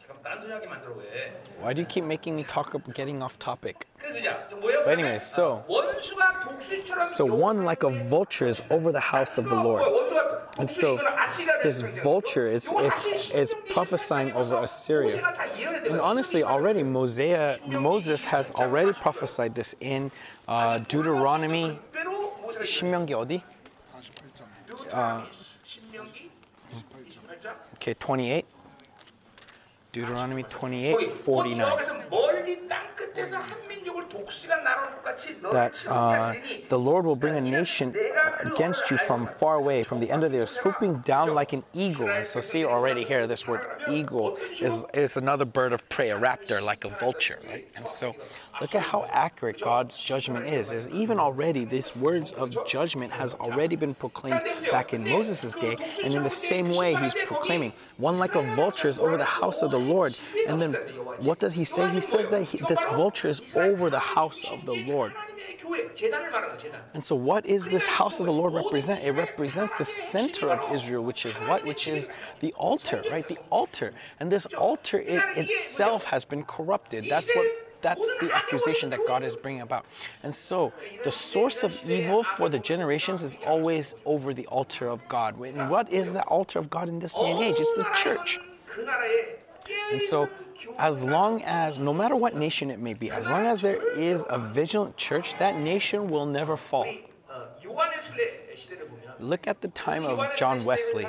잠깐 0.00 0.22
딴소리하게 0.22 0.66
만들어 0.66 0.94
왜? 0.94 1.32
Why 1.60 1.74
do 1.74 1.80
you 1.82 1.86
keep 1.88 2.04
making 2.04 2.34
me 2.38 2.44
talk 2.46 2.74
about 2.74 2.94
getting 2.94 3.22
off 3.22 3.38
topic? 3.38 3.86
그래서 3.98 4.22
자, 4.22 4.46
저 4.48 4.56
뭐야? 4.56 4.84
But 4.84 4.92
anyway, 4.98 5.16
so- 5.16 5.64
원수가 5.68 6.40
독수리처럼 6.40 7.06
So 7.14 7.24
one 7.26 7.64
like 7.64 7.82
a 7.82 7.90
vulture 8.08 8.46
is 8.48 8.62
over 8.70 8.92
the 8.92 9.02
house 9.12 9.36
of 9.38 9.48
the 9.48 9.56
Lord. 9.58 9.82
원수가 9.84 10.38
And 10.58 10.68
so 10.70 10.96
독수리, 10.96 11.02
이거는 11.02 11.18
아시리아를 11.18 11.62
this 11.62 11.80
상징해요. 11.82 12.02
vulture 12.02 12.46
is, 12.50 12.66
요거 12.66 12.80
is, 12.82 12.94
사실 12.94 13.12
is 13.38 13.50
신명기 13.50 13.72
prophesying 13.74 14.30
over 14.34 14.58
신명기에서 14.58 14.62
Assyria. 14.64 15.14
모세가 15.18 15.32
다 15.34 15.58
예언했대요. 15.58 15.90
And 15.92 16.00
honestly, 16.02 16.42
already 16.42 16.82
Mosea, 16.82 17.58
Moses 17.66 18.24
has 18.26 18.50
already 18.58 18.92
prophesied 18.92 19.54
this 19.54 19.74
in 19.82 20.10
uh, 20.48 20.78
Deuteronomy. 20.88 21.78
그대로 21.92 22.34
모세가 22.42 22.64
신명기 22.64 23.14
어디? 23.14 23.42
deuteronomy, 23.42 24.02
신명기 24.02 24.88
28장 24.90 25.41
Okay, 27.83 27.95
28. 27.95 28.45
Deuteronomy 29.91 30.43
28, 30.43 31.11
49. 31.11 31.79
That 35.51 35.87
uh, 35.87 36.33
the 36.69 36.79
Lord 36.79 37.05
will 37.05 37.17
bring 37.17 37.35
a 37.35 37.41
nation 37.41 37.93
against 38.39 38.89
you 38.89 38.97
from 38.97 39.27
far 39.27 39.55
away, 39.55 39.83
from 39.83 39.99
the 39.99 40.09
end 40.09 40.23
of 40.23 40.31
the 40.31 40.39
earth, 40.39 40.49
swooping 40.49 40.99
down 40.99 41.33
like 41.35 41.51
an 41.51 41.63
eagle. 41.73 42.07
And 42.07 42.25
so, 42.25 42.39
see 42.39 42.63
already 42.63 43.03
here, 43.03 43.27
this 43.27 43.45
word 43.49 43.59
eagle 43.89 44.37
is, 44.61 44.85
is 44.93 45.17
another 45.17 45.43
bird 45.43 45.73
of 45.73 45.87
prey, 45.89 46.11
a 46.11 46.17
raptor, 46.17 46.63
like 46.63 46.85
a 46.85 46.89
vulture, 46.89 47.39
right? 47.49 47.67
And 47.75 47.87
so, 47.89 48.15
Look 48.61 48.75
at 48.75 48.83
how 48.83 49.05
accurate 49.09 49.59
God's 49.61 49.97
judgment 49.97 50.45
is, 50.47 50.71
as 50.71 50.87
even 50.89 51.19
already 51.19 51.65
these 51.65 51.95
words 51.95 52.31
of 52.31 52.55
judgment 52.67 53.11
has 53.11 53.33
already 53.35 53.75
been 53.75 53.95
proclaimed 53.95 54.41
back 54.71 54.93
in 54.93 55.03
Moses' 55.03 55.53
day, 55.53 55.77
and 56.03 56.13
in 56.13 56.23
the 56.23 56.29
same 56.29 56.69
way 56.69 56.95
he's 56.95 57.15
proclaiming, 57.25 57.73
one 57.97 58.19
like 58.19 58.35
a 58.35 58.41
vulture 58.55 58.87
is 58.87 58.99
over 58.99 59.17
the 59.17 59.25
house 59.25 59.61
of 59.61 59.71
the 59.71 59.79
Lord. 59.79 60.17
And 60.47 60.61
then 60.61 60.73
what 61.21 61.39
does 61.39 61.53
he 61.53 61.63
say? 61.63 61.89
He 61.89 62.01
says 62.01 62.29
that 62.29 62.43
he, 62.43 62.59
this 62.67 62.83
vulture 62.91 63.29
is 63.29 63.41
over 63.55 63.89
the 63.89 63.99
house 63.99 64.43
of 64.51 64.65
the 64.65 64.73
Lord. 64.73 65.13
And 66.93 67.03
so, 67.03 67.15
what 67.15 67.45
is 67.45 67.65
this 67.65 67.85
house 67.85 68.19
of 68.19 68.25
the 68.25 68.31
Lord 68.31 68.53
represent? 68.53 69.03
It 69.03 69.11
represents 69.11 69.73
the 69.77 69.85
center 69.85 70.49
of 70.49 70.73
Israel, 70.73 71.03
which 71.03 71.25
is 71.25 71.37
what? 71.39 71.65
Which 71.65 71.87
is 71.87 72.09
the 72.39 72.53
altar, 72.53 73.03
right? 73.09 73.27
The 73.27 73.37
altar. 73.49 73.93
And 74.19 74.31
this 74.31 74.45
altar 74.45 74.99
it 74.99 75.21
itself 75.37 76.03
has 76.05 76.25
been 76.25 76.43
corrupted. 76.43 77.05
That's 77.09 77.33
what 77.35 77.47
that's 77.83 78.07
the 78.19 78.33
accusation 78.33 78.89
that 78.89 79.01
God 79.05 79.23
is 79.23 79.35
bringing 79.35 79.61
about. 79.61 79.85
And 80.23 80.33
so, 80.33 80.73
the 81.03 81.11
source 81.11 81.63
of 81.63 81.71
evil 81.87 82.23
for 82.23 82.49
the 82.49 82.57
generations 82.57 83.23
is 83.23 83.37
always 83.45 83.93
over 84.05 84.33
the 84.33 84.47
altar 84.47 84.87
of 84.87 85.07
God. 85.07 85.39
And 85.39 85.69
what 85.69 85.91
is 85.91 86.11
the 86.11 86.23
altar 86.23 86.57
of 86.57 86.69
God 86.69 86.89
in 86.89 86.99
this 86.99 87.13
day 87.13 87.31
and 87.31 87.43
age? 87.43 87.57
It's 87.59 87.73
the 87.73 87.87
church. 87.93 88.39
And 89.91 90.01
so, 90.01 90.29
as 90.79 91.03
long 91.03 91.43
as, 91.43 91.77
no 91.77 91.93
matter 91.93 92.15
what 92.15 92.35
nation 92.35 92.71
it 92.71 92.79
may 92.79 92.93
be, 92.93 93.11
as 93.11 93.27
long 93.27 93.45
as 93.45 93.61
there 93.61 93.97
is 93.97 94.25
a 94.29 94.39
vigilant 94.39 94.97
church, 94.97 95.37
that 95.37 95.57
nation 95.57 96.09
will 96.09 96.25
never 96.25 96.57
fall. 96.57 96.87
Look 99.19 99.47
at 99.47 99.61
the 99.61 99.67
time 99.69 100.05
of 100.05 100.35
John 100.35 100.63
Wesley. 100.65 101.07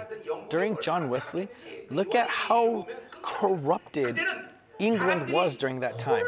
During 0.49 0.77
John 0.83 1.09
Wesley, 1.09 1.49
look 1.91 2.15
at 2.15 2.29
how 2.29 2.87
corrupted 3.23 4.19
England 4.79 5.31
was 5.31 5.57
during 5.57 5.81
that 5.81 5.99
time. 5.99 6.25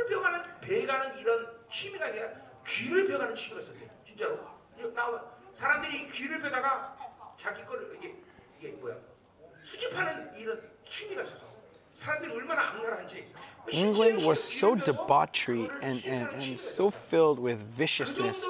England 13.73 14.25
was 14.25 14.43
so 14.43 14.75
debauchery 14.75 15.69
and, 15.83 16.05
and, 16.07 16.29
and 16.29 16.61
so 16.61 16.91
filled 16.91 17.39
with 17.39 17.61
viciousness 17.61 18.45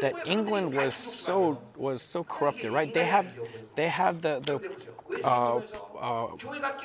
that 0.00 0.14
England 0.26 0.74
was 0.74 0.94
so 0.94 1.60
was 1.76 2.00
so 2.02 2.24
corrupted, 2.24 2.72
right? 2.72 2.92
They 2.94 3.04
have 3.04 3.26
they 3.74 3.88
have 3.88 4.22
the 4.22 4.40
the 4.40 5.26
uh, 5.26 5.60
uh, 6.00 6.28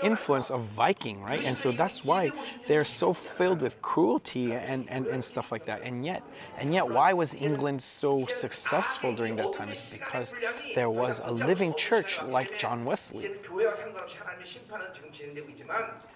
influence 0.03 0.51
of 0.51 0.61
Viking, 0.75 1.21
right? 1.21 1.43
And 1.43 1.57
so 1.57 1.71
that's 1.71 2.03
why 2.03 2.31
they're 2.67 2.85
so 2.85 3.13
filled 3.13 3.61
with 3.61 3.81
cruelty 3.81 4.53
and, 4.53 4.89
and, 4.89 5.07
and 5.07 5.23
stuff 5.23 5.51
like 5.51 5.65
that. 5.65 5.81
And 5.83 6.05
yet, 6.05 6.23
and 6.57 6.73
yet, 6.73 6.87
why 6.89 7.13
was 7.13 7.33
England 7.33 7.81
so 7.81 8.25
successful 8.25 9.15
during 9.15 9.35
that 9.37 9.53
time? 9.53 9.69
It's 9.69 9.91
because 9.91 10.33
there 10.73 10.89
was 10.89 11.21
a 11.23 11.31
living 11.31 11.73
church 11.75 12.19
like 12.23 12.57
John 12.57 12.85
Wesley. 12.85 13.31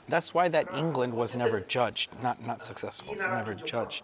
That's 0.08 0.34
why 0.34 0.48
that 0.50 0.74
England 0.74 1.14
was 1.14 1.36
never 1.36 1.60
judged, 1.60 2.10
not 2.24 2.44
not 2.46 2.64
successful, 2.64 3.16
never 3.16 3.54
judged. 3.54 4.04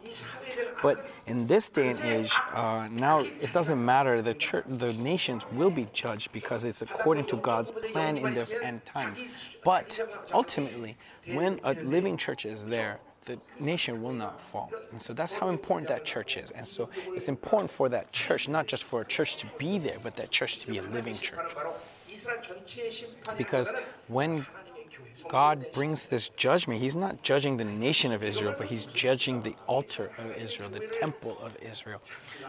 But 0.84 1.10
in 1.26 1.48
this 1.48 1.70
day 1.70 1.90
and 1.90 2.00
age, 2.02 2.32
uh, 2.54 2.88
now 2.92 3.20
it 3.22 3.52
doesn't 3.54 3.84
matter. 3.84 4.22
The 4.22 4.36
church, 4.36 4.66
the 4.68 4.94
nations 4.94 5.46
will 5.52 5.72
be 5.72 5.88
judged 5.94 6.32
because 6.32 6.64
it's 6.64 6.84
according 6.84 7.26
to 7.26 7.38
God's 7.38 7.72
plan 7.92 8.18
in 8.18 8.36
this 8.36 8.54
end 8.62 8.85
times. 8.86 9.56
But 9.64 10.00
ultimately, 10.34 10.98
when 11.34 11.60
a 11.64 11.74
living 11.74 12.18
church 12.18 12.46
is 12.46 12.66
there, 12.66 13.00
the 13.26 13.40
nation 13.60 14.02
will 14.04 14.14
not 14.14 14.40
fall. 14.40 14.72
And 14.92 15.02
so 15.02 15.14
that's 15.14 15.34
how 15.34 15.50
important 15.50 15.88
that 15.90 16.06
church 16.06 16.38
is. 16.38 16.52
And 16.52 16.68
so 16.68 16.90
it's 17.08 17.28
important 17.28 17.72
for 17.72 17.90
that 17.90 18.12
church, 18.12 18.48
not 18.48 18.68
just 18.68 18.84
for 18.84 19.02
a 19.02 19.06
church 19.06 19.38
to 19.38 19.48
be 19.58 19.80
there, 19.80 19.98
but 20.04 20.16
that 20.16 20.32
church 20.32 20.60
to 20.60 20.68
be 20.68 20.78
a 20.78 20.84
living 20.84 21.16
church. 21.16 21.40
Because 23.38 23.74
when 24.08 24.46
God 25.28 25.66
brings 25.74 26.06
this 26.06 26.30
judgment, 26.30 26.80
He's 26.80 26.96
not 26.96 27.24
judging 27.24 27.58
the 27.58 27.66
nation 27.66 28.14
of 28.14 28.24
Israel, 28.24 28.54
but 28.58 28.68
He's 28.68 28.86
judging 28.86 29.42
the 29.42 29.56
altar 29.66 30.12
of 30.20 30.38
Israel, 30.38 30.70
the 30.70 30.88
temple 30.88 31.38
of 31.42 31.58
Israel. 31.64 32.02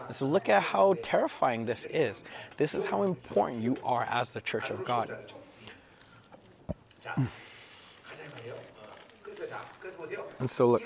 And 0.07 0.15
so 0.15 0.27
look 0.27 0.49
at 0.51 0.63
how 0.63 0.95
terrifying 1.03 1.65
this 1.65 1.87
is. 1.87 2.23
This 2.59 2.75
is 2.75 2.85
how 2.85 3.03
important 3.03 3.63
you 3.63 3.79
are 3.83 4.05
as 4.11 4.31
the 4.31 4.43
church 4.43 4.71
of 4.71 4.85
God. 4.85 5.33
And 10.39 10.51
so 10.51 10.71
look. 10.71 10.83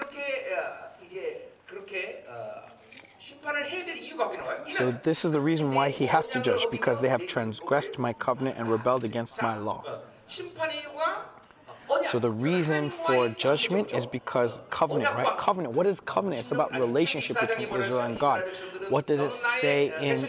So 4.76 4.92
this 5.02 5.24
is 5.24 5.32
the 5.32 5.40
reason 5.40 5.74
why 5.74 5.90
he 5.90 6.06
has 6.06 6.28
to 6.28 6.40
judge 6.40 6.66
because 6.70 7.00
they 7.00 7.08
have 7.08 7.26
transgressed 7.26 7.98
my 7.98 8.12
covenant 8.12 8.58
and 8.58 8.70
rebelled 8.70 9.04
against 9.04 9.40
my 9.42 9.56
law. 9.56 9.84
So 12.10 12.18
the 12.18 12.30
reason 12.30 12.90
for 12.90 13.28
judgment 13.28 13.92
is 13.92 14.06
because 14.06 14.60
covenant, 14.70 15.14
right? 15.14 15.38
Covenant. 15.38 15.74
What 15.74 15.86
is 15.86 16.00
covenant? 16.00 16.40
It's 16.40 16.52
about 16.52 16.72
relationship 16.72 17.40
between 17.40 17.68
Israel 17.68 18.00
and 18.00 18.18
God. 18.18 18.44
What 18.88 19.06
does 19.06 19.20
it 19.20 19.32
say 19.32 19.92
in 20.00 20.28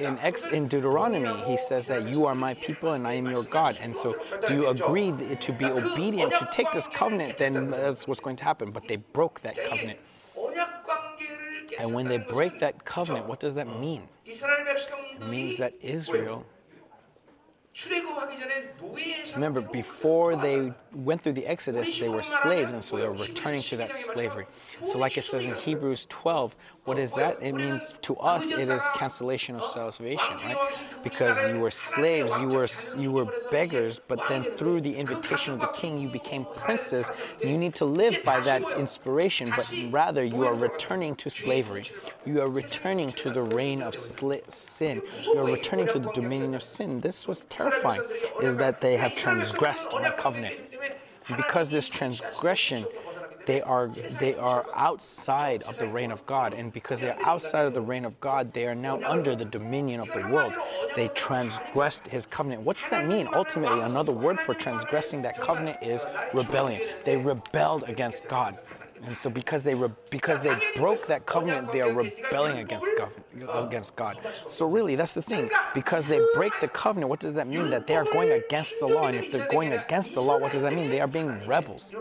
in 0.00 0.18
ex 0.18 0.46
in 0.46 0.68
Deuteronomy? 0.68 1.42
He 1.44 1.56
says 1.56 1.86
that 1.86 2.08
you 2.08 2.26
are 2.26 2.34
my 2.34 2.54
people 2.54 2.92
and 2.92 3.06
I 3.06 3.14
am 3.14 3.26
your 3.26 3.42
God. 3.44 3.78
And 3.80 3.96
so, 3.96 4.16
do 4.46 4.54
you 4.54 4.68
agree 4.68 5.12
to 5.12 5.52
be 5.52 5.66
obedient 5.66 6.32
to 6.38 6.48
take 6.50 6.70
this 6.72 6.88
covenant? 6.88 7.38
Then 7.38 7.70
that's 7.70 8.06
what's 8.08 8.20
going 8.20 8.36
to 8.36 8.44
happen. 8.44 8.70
But 8.70 8.88
they 8.88 8.96
broke 8.96 9.40
that 9.42 9.56
covenant. 9.68 9.98
And 11.78 11.94
when 11.94 12.08
they 12.08 12.18
break 12.18 12.58
that 12.60 12.84
covenant, 12.84 13.26
what 13.26 13.40
does 13.40 13.54
that 13.54 13.80
mean? 13.80 14.02
It 14.24 15.28
means 15.28 15.56
that 15.56 15.74
Israel 15.80 16.44
Remember, 19.34 19.60
before 19.60 20.36
they 20.36 20.72
went 20.92 21.22
through 21.22 21.34
the 21.34 21.46
Exodus, 21.46 21.98
they 21.98 22.08
were 22.08 22.22
slaves, 22.22 22.72
and 22.72 22.82
so 22.82 22.96
they 22.96 23.06
were 23.06 23.14
returning 23.14 23.62
to 23.62 23.76
that 23.76 23.92
slavery. 23.94 24.46
So, 24.84 24.98
like 24.98 25.18
it 25.18 25.24
says 25.24 25.46
in 25.46 25.54
Hebrews 25.54 26.06
12, 26.08 26.56
What 26.84 26.98
is 26.98 27.12
that? 27.12 27.42
It 27.42 27.54
means 27.54 27.92
to 28.02 28.16
us 28.16 28.50
it 28.50 28.68
is 28.68 28.82
cancellation 28.94 29.56
of 29.56 29.70
salvation, 29.70 30.36
right? 30.44 30.80
Because 31.02 31.36
you 31.48 31.60
were 31.60 31.70
slaves, 31.70 32.32
you 32.40 32.48
were 32.48 32.66
you 32.98 33.12
were 33.12 33.26
beggars, 33.50 34.00
but 34.06 34.20
then 34.28 34.42
through 34.42 34.80
the 34.80 34.94
invitation 34.96 35.54
of 35.54 35.60
the 35.60 35.66
king 35.68 35.98
you 35.98 36.08
became 36.08 36.46
princes. 36.54 37.10
You 37.42 37.56
need 37.58 37.74
to 37.76 37.84
live 37.84 38.22
by 38.24 38.40
that 38.40 38.62
inspiration, 38.78 39.52
but 39.54 39.72
rather 39.90 40.24
you 40.24 40.44
are 40.44 40.54
returning 40.54 41.14
to 41.16 41.30
slavery. 41.30 41.84
You 42.24 42.40
are 42.40 42.50
returning 42.50 43.12
to 43.12 43.30
the 43.30 43.42
reign 43.42 43.82
of 43.82 43.94
sli- 43.94 44.50
sin. 44.50 45.02
You 45.24 45.38
are 45.38 45.44
returning 45.44 45.88
to 45.88 45.98
the 45.98 46.10
dominion 46.12 46.54
of 46.54 46.62
sin. 46.62 47.00
This 47.00 47.28
was 47.28 47.44
terrifying, 47.48 48.02
is 48.42 48.56
that 48.56 48.80
they 48.80 48.96
have 48.96 49.14
transgressed 49.14 49.92
my 49.92 50.10
covenant. 50.10 50.56
Because 51.36 51.68
this 51.68 51.88
transgression 51.88 52.84
they 53.46 53.62
are 53.62 53.88
they 53.88 54.34
are 54.34 54.66
outside 54.74 55.62
of 55.64 55.78
the 55.78 55.86
reign 55.86 56.10
of 56.10 56.24
God. 56.26 56.54
And 56.54 56.72
because 56.72 57.00
they're 57.00 57.18
outside 57.24 57.66
of 57.66 57.74
the 57.74 57.80
reign 57.80 58.04
of 58.04 58.18
God 58.20 58.52
they 58.52 58.66
are 58.66 58.74
now 58.74 59.00
under 59.02 59.34
the 59.34 59.44
dominion 59.44 60.00
of 60.00 60.08
the 60.12 60.26
world. 60.28 60.52
They 60.96 61.08
transgressed 61.08 62.06
his 62.06 62.26
covenant. 62.26 62.62
What 62.62 62.78
does 62.78 62.88
that 62.90 63.06
mean? 63.06 63.28
Ultimately 63.32 63.80
another 63.80 64.12
word 64.12 64.38
for 64.40 64.54
transgressing 64.54 65.22
that 65.22 65.40
covenant 65.40 65.78
is 65.82 66.06
rebellion. 66.34 66.82
They 67.04 67.16
rebelled 67.16 67.84
against 67.88 68.26
God. 68.28 68.58
And 69.02 69.16
so 69.16 69.30
because 69.30 69.62
they 69.62 69.74
re- 69.74 69.88
because 70.10 70.40
they 70.40 70.54
broke 70.76 71.06
that 71.06 71.24
covenant 71.24 71.72
they 71.72 71.80
are 71.80 71.92
rebelling 71.92 72.58
against 72.58 72.88
gov- 72.98 73.66
against 73.66 73.96
God. 73.96 74.18
So 74.50 74.66
really 74.66 74.94
that's 74.94 75.12
the 75.12 75.22
thing. 75.22 75.50
Because 75.74 76.06
they 76.06 76.20
break 76.34 76.52
the 76.60 76.68
covenant 76.68 77.08
what 77.08 77.20
does 77.20 77.34
that 77.34 77.48
mean? 77.48 77.70
That 77.70 77.86
they 77.86 77.96
are 77.96 78.04
going 78.04 78.30
against 78.32 78.78
the 78.78 78.86
law. 78.86 79.04
And 79.06 79.16
if 79.16 79.32
they're 79.32 79.48
going 79.50 79.72
against 79.72 80.14
the 80.14 80.22
law 80.22 80.38
what 80.38 80.52
does 80.52 80.62
that 80.62 80.74
mean? 80.74 80.90
They 80.90 81.00
are 81.00 81.06
being 81.08 81.46
rebels 81.46 81.94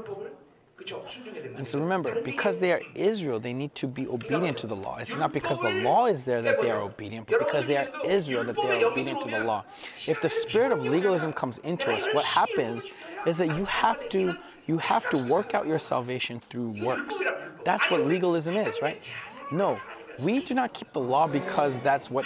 and 1.56 1.68
so 1.68 1.80
remember, 1.80 2.22
because 2.22 2.58
they 2.58 2.72
are 2.72 2.82
Israel, 2.96 3.40
they 3.40 3.54
need 3.54 3.76
to 3.76 3.88
be 3.88 4.08
obedient 4.08 4.58
to 4.60 4.68
the 4.68 4.76
law. 4.76 4.98
It's 4.98 5.16
not 5.16 5.34
because 5.34 5.60
the 5.60 5.70
law 5.70 6.06
is 6.08 6.24
there 6.24 6.42
that 6.42 6.62
they 6.62 6.72
are 6.72 6.82
obedient, 6.82 7.28
but 7.28 7.40
because 7.40 7.66
they 7.66 7.78
are 7.78 7.88
Israel 8.06 8.44
that 8.46 8.56
they 8.56 8.82
are 8.82 8.86
obedient 8.92 9.22
to 9.22 9.30
the 9.30 9.40
law. 9.40 9.66
If 10.08 10.22
the 10.22 10.30
spirit 10.30 10.72
of 10.72 10.84
legalism 10.84 11.34
comes 11.34 11.58
into 11.60 11.92
us, 11.92 12.08
what 12.14 12.26
happens 12.26 12.88
is 13.26 13.38
that 13.38 13.48
you 13.48 13.66
have 13.66 14.10
to 14.10 14.36
you 14.68 14.78
have 14.78 15.10
to 15.10 15.18
work 15.18 15.56
out 15.56 15.66
your 15.66 15.80
salvation 15.80 16.40
through 16.50 16.70
works. 16.84 17.20
That's 17.66 17.90
what 17.90 18.06
legalism 18.06 18.56
is, 18.56 18.76
right? 18.84 19.10
No, 19.52 19.80
we 20.22 20.40
do 20.46 20.54
not 20.54 20.74
keep 20.74 20.92
the 20.92 21.00
law 21.00 21.28
because 21.28 21.78
that's 21.80 22.10
what 22.10 22.26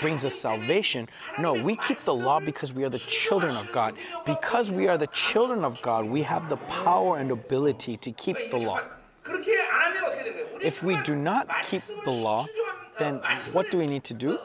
brings 0.00 0.24
us 0.24 0.34
salvation. 0.38 1.08
No, 1.38 1.52
we 1.52 1.76
keep 1.76 1.98
the 2.00 2.14
law 2.14 2.40
because 2.40 2.72
we 2.72 2.84
are 2.84 2.88
the 2.90 2.98
children 2.98 3.56
of 3.56 3.70
God. 3.72 3.94
Because 4.24 4.70
we 4.70 4.88
are 4.88 4.98
the 4.98 5.06
children 5.08 5.64
of 5.64 5.80
God, 5.82 6.04
we 6.06 6.22
have 6.22 6.48
the 6.48 6.56
power 6.56 7.18
and 7.18 7.30
ability 7.30 7.96
to 7.98 8.12
keep 8.12 8.50
the 8.50 8.58
law. 8.58 8.80
If 10.62 10.82
we 10.82 11.00
do 11.02 11.14
not 11.14 11.62
keep 11.62 11.82
the 12.04 12.10
law, 12.10 12.46
then 12.98 13.20
what 13.52 13.70
do 13.70 13.78
we 13.78 13.86
need 13.86 14.04
to 14.04 14.14
do? 14.14 14.38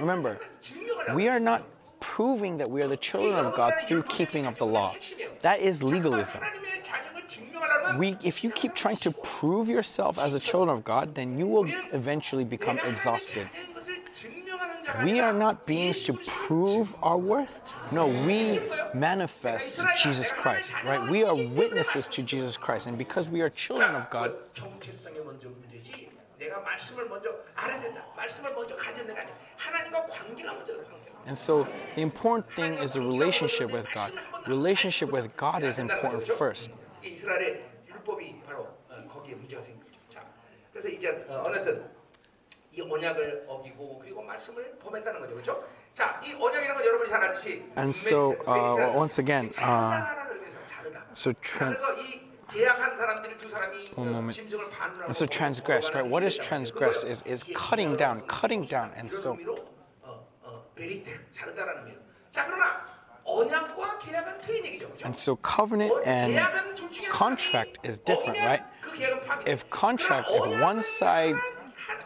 Remember, 0.00 0.38
we 1.14 1.28
are 1.28 1.40
not 1.40 1.64
proving 2.00 2.56
that 2.58 2.70
we 2.70 2.82
are 2.82 2.88
the 2.88 2.96
children 2.96 3.44
of 3.44 3.54
God 3.54 3.74
through 3.86 4.04
keeping 4.04 4.46
of 4.46 4.56
the 4.58 4.66
law. 4.66 4.94
That 5.42 5.60
is 5.60 5.82
legalism 5.82 6.40
we, 7.96 8.16
if 8.22 8.44
you 8.44 8.50
keep 8.50 8.74
trying 8.74 8.96
to 8.98 9.10
prove 9.10 9.68
yourself 9.68 10.18
as 10.18 10.34
a 10.34 10.40
children 10.40 10.76
of 10.76 10.84
God, 10.84 11.14
then 11.14 11.38
you 11.38 11.46
will 11.46 11.66
eventually 11.92 12.44
become 12.44 12.78
exhausted. 12.84 13.48
We 15.04 15.20
are 15.20 15.32
not 15.32 15.66
beings 15.66 16.02
to 16.04 16.14
prove 16.26 16.94
our 17.02 17.18
worth. 17.18 17.60
No, 17.92 18.06
we 18.06 18.60
manifest 18.94 19.80
Jesus 20.02 20.32
Christ, 20.32 20.82
right? 20.84 21.08
We 21.10 21.24
are 21.24 21.34
witnesses 21.34 22.08
to 22.08 22.22
Jesus 22.22 22.56
Christ. 22.56 22.86
And 22.86 22.96
because 22.96 23.30
we 23.30 23.40
are 23.42 23.50
children 23.50 23.94
of 23.94 24.08
God, 24.10 24.32
and 31.26 31.36
so 31.36 31.68
the 31.94 32.00
important 32.00 32.46
thing 32.54 32.72
is 32.74 32.94
the 32.94 33.00
relationship 33.00 33.70
with 33.70 33.86
God. 33.92 34.10
Relationship 34.46 35.12
with 35.12 35.36
God 35.36 35.62
is 35.62 35.78
important 35.78 36.24
first. 36.24 36.70
율법이 38.08 38.42
바로 38.46 38.62
어, 38.88 39.04
거기에 39.06 39.34
문제가 39.34 39.62
생긴 39.62 39.84
거죠. 39.84 39.98
자, 40.08 40.24
그래서 40.72 40.88
이제 40.88 41.10
어, 41.28 41.42
어쨌든 41.46 41.90
이 42.72 42.80
언약을 42.80 43.44
어기고 43.46 43.98
그리고 43.98 44.22
말씀을 44.22 44.78
범했다는 44.78 45.20
거죠, 45.20 45.34
그렇죠? 45.34 45.64
자, 45.92 46.20
이 46.24 46.32
언약이라는 46.32 46.74
건 46.74 46.84
여러분이 46.86 47.10
잘 47.10 47.22
알듯이 47.22 47.70
And 47.76 47.90
so, 47.90 48.32
uh, 48.46 48.96
once 48.96 49.20
again, 49.20 49.50
uh. 49.58 50.26
So, 51.14 51.32
tran- 51.42 51.74
그래서 51.74 51.92
이 52.00 52.28
계약한 52.50 52.94
사람들이 52.94 53.36
두 53.36 53.48
사람이 53.48 53.92
One 53.94 53.94
그 53.94 54.00
moment. 54.00 54.32
짐승을 54.40 54.70
반으로 54.70 55.04
and 55.04 55.12
so 55.16 55.26
transgress, 55.26 55.90
right? 55.92 56.08
What 56.08 56.24
is 56.24 56.38
transgress? 56.38 57.04
Is 57.04 57.22
is 57.26 57.44
cutting 57.44 57.96
down, 57.96 58.22
cutting 58.26 58.64
down. 58.66 58.92
And 58.96 59.10
so 59.12 59.36
어, 60.02 60.24
어, 60.42 60.64
베리트 60.74 61.30
자르다라는 61.30 61.82
의미예요. 61.82 62.00
자, 62.30 62.46
그러나 62.46 62.86
And 65.04 65.16
so 65.16 65.36
covenant 65.36 65.92
and 66.04 66.36
uh, 66.36 66.50
contract 67.10 67.78
is 67.82 67.98
different, 67.98 68.38
right? 68.38 68.62
If 69.46 69.68
contract, 69.70 70.28
if 70.30 70.60
one 70.60 70.82
side 70.82 71.36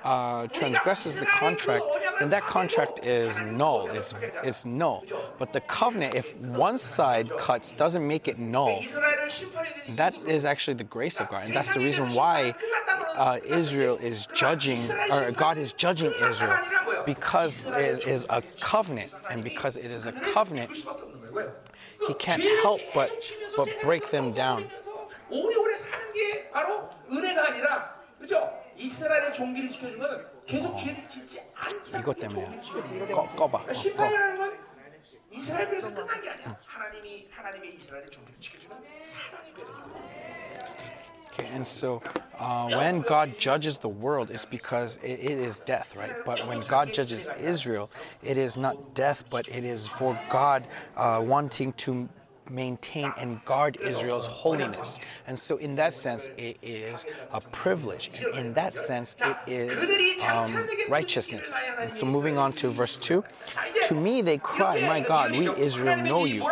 uh, 0.05 0.47
transgresses 0.49 1.15
the 1.15 1.27
contract, 1.27 1.85
then 2.19 2.31
that 2.31 2.43
contract 2.43 3.05
is 3.05 3.41
null. 3.41 3.89
It's, 3.91 4.15
it's 4.43 4.65
null. 4.65 5.05
But 5.39 5.53
the 5.53 5.61
covenant, 5.61 6.15
if 6.15 6.37
one 6.37 6.79
side 6.79 7.31
cuts, 7.39 7.73
doesn't 7.73 8.07
make 8.07 8.29
it 8.29 8.39
null. 8.39 8.83
That 9.97 10.17
is 10.27 10.45
actually 10.45 10.75
the 10.75 10.85
grace 10.85 11.21
of 11.21 11.29
God, 11.29 11.45
and 11.45 11.55
that's 11.55 11.73
the 11.73 11.81
reason 11.81 12.13
why 12.15 12.55
uh, 13.15 13.39
Israel 13.45 13.97
is 13.97 14.27
judging, 14.35 14.81
or 15.11 15.31
God 15.33 15.59
is 15.59 15.73
judging 15.73 16.13
Israel, 16.21 16.59
because 17.07 17.65
it 17.67 18.07
is 18.07 18.27
a 18.31 18.43
covenant, 18.61 19.13
and 19.31 19.43
because 19.43 19.77
it 19.77 19.91
is 19.91 20.07
a 20.07 20.13
covenant, 20.13 20.85
왜요? 21.33 21.63
He 22.09 22.15
can't 22.19 22.43
help 22.43 22.83
but 22.93 23.11
but 23.57 23.81
break 23.83 24.11
them 24.11 24.35
down. 24.35 24.69
오래오래 25.31 25.77
사는 25.77 26.13
게 26.13 26.51
바로 26.51 26.91
은혜가 27.11 27.49
아니라 27.49 28.03
그죠? 28.19 28.53
이스라엘의 28.77 29.33
종기를 29.33 29.69
지켜주는 29.71 29.99
건 29.99 30.27
계속 30.47 30.77
죄를 30.77 31.09
짓지 31.09 31.41
않게 31.55 31.99
이것 31.99 32.19
꺼, 32.19 32.29
거예요. 32.29 32.51
꺼봐. 33.37 33.59
그러니까 33.59 33.73
심판이라는 33.73 34.39
건 34.39 34.59
이스라엘 35.31 35.67
편에서 35.69 35.95
끝난 35.95 36.21
게 36.21 36.31
아니야. 36.31 36.59
하나님이 36.65 37.29
하나님의 37.31 37.75
이스라엘의 37.75 38.07
종기를 38.11 38.41
지켜주는 38.41 39.05
사랑이 39.05 39.55
되는 39.55 39.73
거예요. 39.73 39.92
Okay, 41.33 41.49
and 41.49 41.67
so 41.67 42.03
uh, 42.39 42.69
when 42.69 43.01
God 43.01 43.39
judges 43.39 43.79
the 43.79 43.89
world, 43.89 44.31
it's 44.31 44.45
because 44.45 44.99
it, 45.03 45.21
it 45.21 45.39
is 45.39 45.61
death, 45.61 45.97
right? 45.97 46.13
But 46.27 46.47
when 46.47 46.61
God 46.61 46.93
judges 46.93 47.29
Israel, 47.41 47.91
it 48.23 48.37
is 48.37 48.57
not 48.57 48.95
death, 48.95 49.25
but 49.31 49.49
it 49.49 49.65
is 49.65 49.87
for 49.87 50.19
God 50.31 50.67
uh, 50.97 51.23
wanting 51.25 51.73
to 51.75 52.09
maintain 52.51 53.13
and 53.17 53.43
guard 53.45 53.79
Israel's 53.81 54.27
holiness. 54.27 55.01
And 55.27 55.39
so, 55.39 55.57
in 55.57 55.75
that 55.77 55.95
sense, 55.95 56.29
it 56.37 56.59
is 56.63 57.07
a 57.33 57.41
privilege. 57.41 58.11
And 58.35 58.47
in 58.47 58.55
that 58.55 58.75
sense, 58.75 59.17
it 59.21 59.37
is 59.47 60.23
um, 60.25 60.69
righteousness. 60.89 61.55
And 61.79 61.95
so, 61.95 62.05
moving 62.05 62.37
on 62.37 62.53
to 62.55 62.71
verse 62.71 62.97
2 62.99 63.25
To 63.89 63.95
me 63.95 64.21
they 64.21 64.39
cry, 64.39 64.87
My 64.87 65.01
God, 65.01 65.33
we 65.33 65.49
Israel 65.55 65.97
know 65.97 66.25
you. 66.25 66.45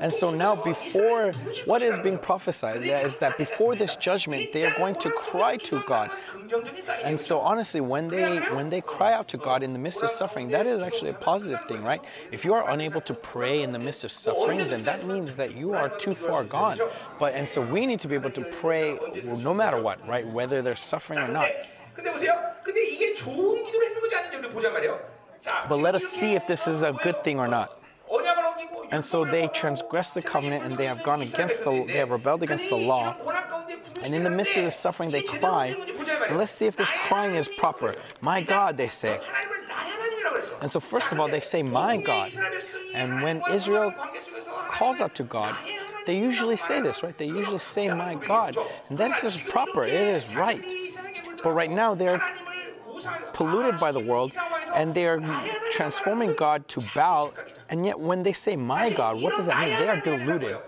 And 0.00 0.12
so 0.12 0.30
now, 0.30 0.54
before 0.56 1.32
what 1.64 1.82
is 1.82 1.98
being 2.00 2.18
prophesied 2.18 2.82
is 2.82 3.16
that 3.18 3.38
before 3.38 3.76
this 3.76 3.96
judgment, 3.96 4.52
they 4.52 4.64
are 4.66 4.76
going 4.76 4.94
to 4.96 5.10
cry 5.10 5.56
to 5.58 5.82
God. 5.86 6.10
And 7.02 7.18
so, 7.18 7.40
honestly, 7.40 7.80
when 7.80 8.08
they 8.08 8.38
when 8.54 8.70
they 8.70 8.80
cry 8.80 9.12
out 9.12 9.28
to 9.28 9.36
God 9.36 9.62
in 9.62 9.72
the 9.72 9.78
midst 9.78 10.02
of 10.02 10.10
suffering, 10.10 10.48
that 10.48 10.66
is 10.66 10.82
actually 10.82 11.10
a 11.10 11.14
positive 11.14 11.60
thing, 11.68 11.82
right? 11.82 12.00
If 12.30 12.44
you 12.44 12.54
are 12.54 12.68
unable 12.70 13.00
to 13.02 13.14
pray 13.14 13.62
in 13.62 13.72
the 13.72 13.78
midst 13.78 14.04
of 14.04 14.12
suffering, 14.12 14.58
then 14.68 14.84
that 14.84 15.06
means 15.06 15.36
that 15.36 15.56
you 15.56 15.72
are 15.72 15.88
too 15.88 16.14
far 16.14 16.44
gone. 16.44 16.78
But 17.18 17.34
and 17.34 17.48
so 17.48 17.60
we 17.60 17.86
need 17.86 18.00
to 18.00 18.08
be 18.08 18.14
able 18.14 18.30
to 18.30 18.42
pray 18.60 18.98
no 19.24 19.54
matter 19.54 19.80
what, 19.80 20.06
right? 20.06 20.26
Whether 20.26 20.62
they're 20.62 20.76
suffering 20.76 21.18
or 21.18 21.28
not. 21.28 21.50
But 25.68 25.78
let 25.78 25.94
us 25.94 26.04
see 26.04 26.34
if 26.34 26.46
this 26.46 26.66
is 26.66 26.82
a 26.82 26.92
good 26.92 27.22
thing 27.24 27.38
or 27.38 27.48
not. 27.48 27.80
And 28.90 29.04
so 29.04 29.24
they 29.24 29.48
transgressed 29.48 30.14
the 30.14 30.22
covenant 30.22 30.64
and 30.64 30.78
they 30.78 30.86
have 30.86 31.02
gone 31.02 31.22
against 31.22 31.64
the 31.64 31.84
they 31.86 31.98
have 31.98 32.10
rebelled 32.10 32.42
against 32.42 32.68
the 32.68 32.76
law. 32.76 33.16
And 34.02 34.14
in 34.14 34.22
the 34.22 34.30
midst 34.30 34.56
of 34.56 34.64
this 34.64 34.76
suffering 34.76 35.10
they 35.10 35.22
cry. 35.22 35.76
And 36.28 36.38
let's 36.38 36.52
see 36.52 36.66
if 36.66 36.76
this 36.76 36.90
crying 37.02 37.34
is 37.34 37.48
proper. 37.48 37.94
My 38.20 38.40
God, 38.40 38.76
they 38.76 38.88
say. 38.88 39.20
And 40.60 40.70
so 40.70 40.80
first 40.80 41.12
of 41.12 41.20
all 41.20 41.28
they 41.28 41.40
say 41.40 41.62
my 41.62 41.96
God. 41.96 42.32
And 42.94 43.22
when 43.22 43.42
Israel 43.50 43.92
calls 44.70 45.00
out 45.00 45.14
to 45.16 45.24
God, 45.24 45.56
they 46.06 46.18
usually 46.18 46.56
say 46.56 46.80
this, 46.80 47.02
right? 47.02 47.16
They 47.18 47.26
usually 47.26 47.58
say 47.58 47.88
my 47.88 48.14
God. 48.14 48.56
And 48.88 48.98
that 48.98 49.22
is 49.24 49.36
proper, 49.36 49.84
it 49.84 49.92
is 49.92 50.34
right. 50.34 50.64
But 51.42 51.50
right 51.50 51.70
now 51.70 51.94
they're 51.94 52.22
polluted 53.34 53.78
by 53.78 53.92
the 53.92 54.00
world 54.00 54.32
and 54.74 54.94
they 54.94 55.06
are 55.06 55.20
transforming 55.72 56.34
God 56.34 56.68
to 56.68 56.80
Baal 56.94 57.34
and 57.68 57.84
yet, 57.84 57.98
when 57.98 58.22
they 58.22 58.32
say, 58.32 58.56
My 58.56 58.90
God, 58.90 59.20
what 59.20 59.36
does 59.36 59.46
that 59.46 59.60
mean? 59.60 59.78
They 59.78 59.88
are 59.88 60.00
deluded. 60.00 60.58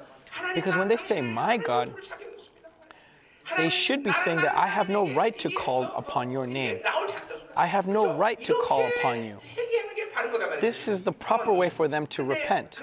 Because 0.54 0.76
when 0.76 0.88
they 0.88 0.96
say 0.96 1.20
my 1.20 1.56
God, 1.56 1.94
they 3.56 3.68
should 3.68 4.02
be 4.02 4.12
saying 4.12 4.38
that 4.38 4.56
I 4.56 4.66
have 4.66 4.88
no 4.88 5.12
right 5.14 5.38
to 5.38 5.50
call 5.50 5.84
upon 5.96 6.30
your 6.30 6.46
name. 6.46 6.80
I 7.56 7.66
have 7.66 7.86
no 7.86 8.16
right 8.16 8.42
to 8.44 8.54
call 8.66 8.86
upon 8.86 9.24
you. 9.24 9.38
This 10.60 10.88
is 10.88 11.02
the 11.02 11.12
proper 11.12 11.52
way 11.52 11.70
for 11.70 11.88
them 11.88 12.06
to 12.08 12.24
repent. 12.24 12.80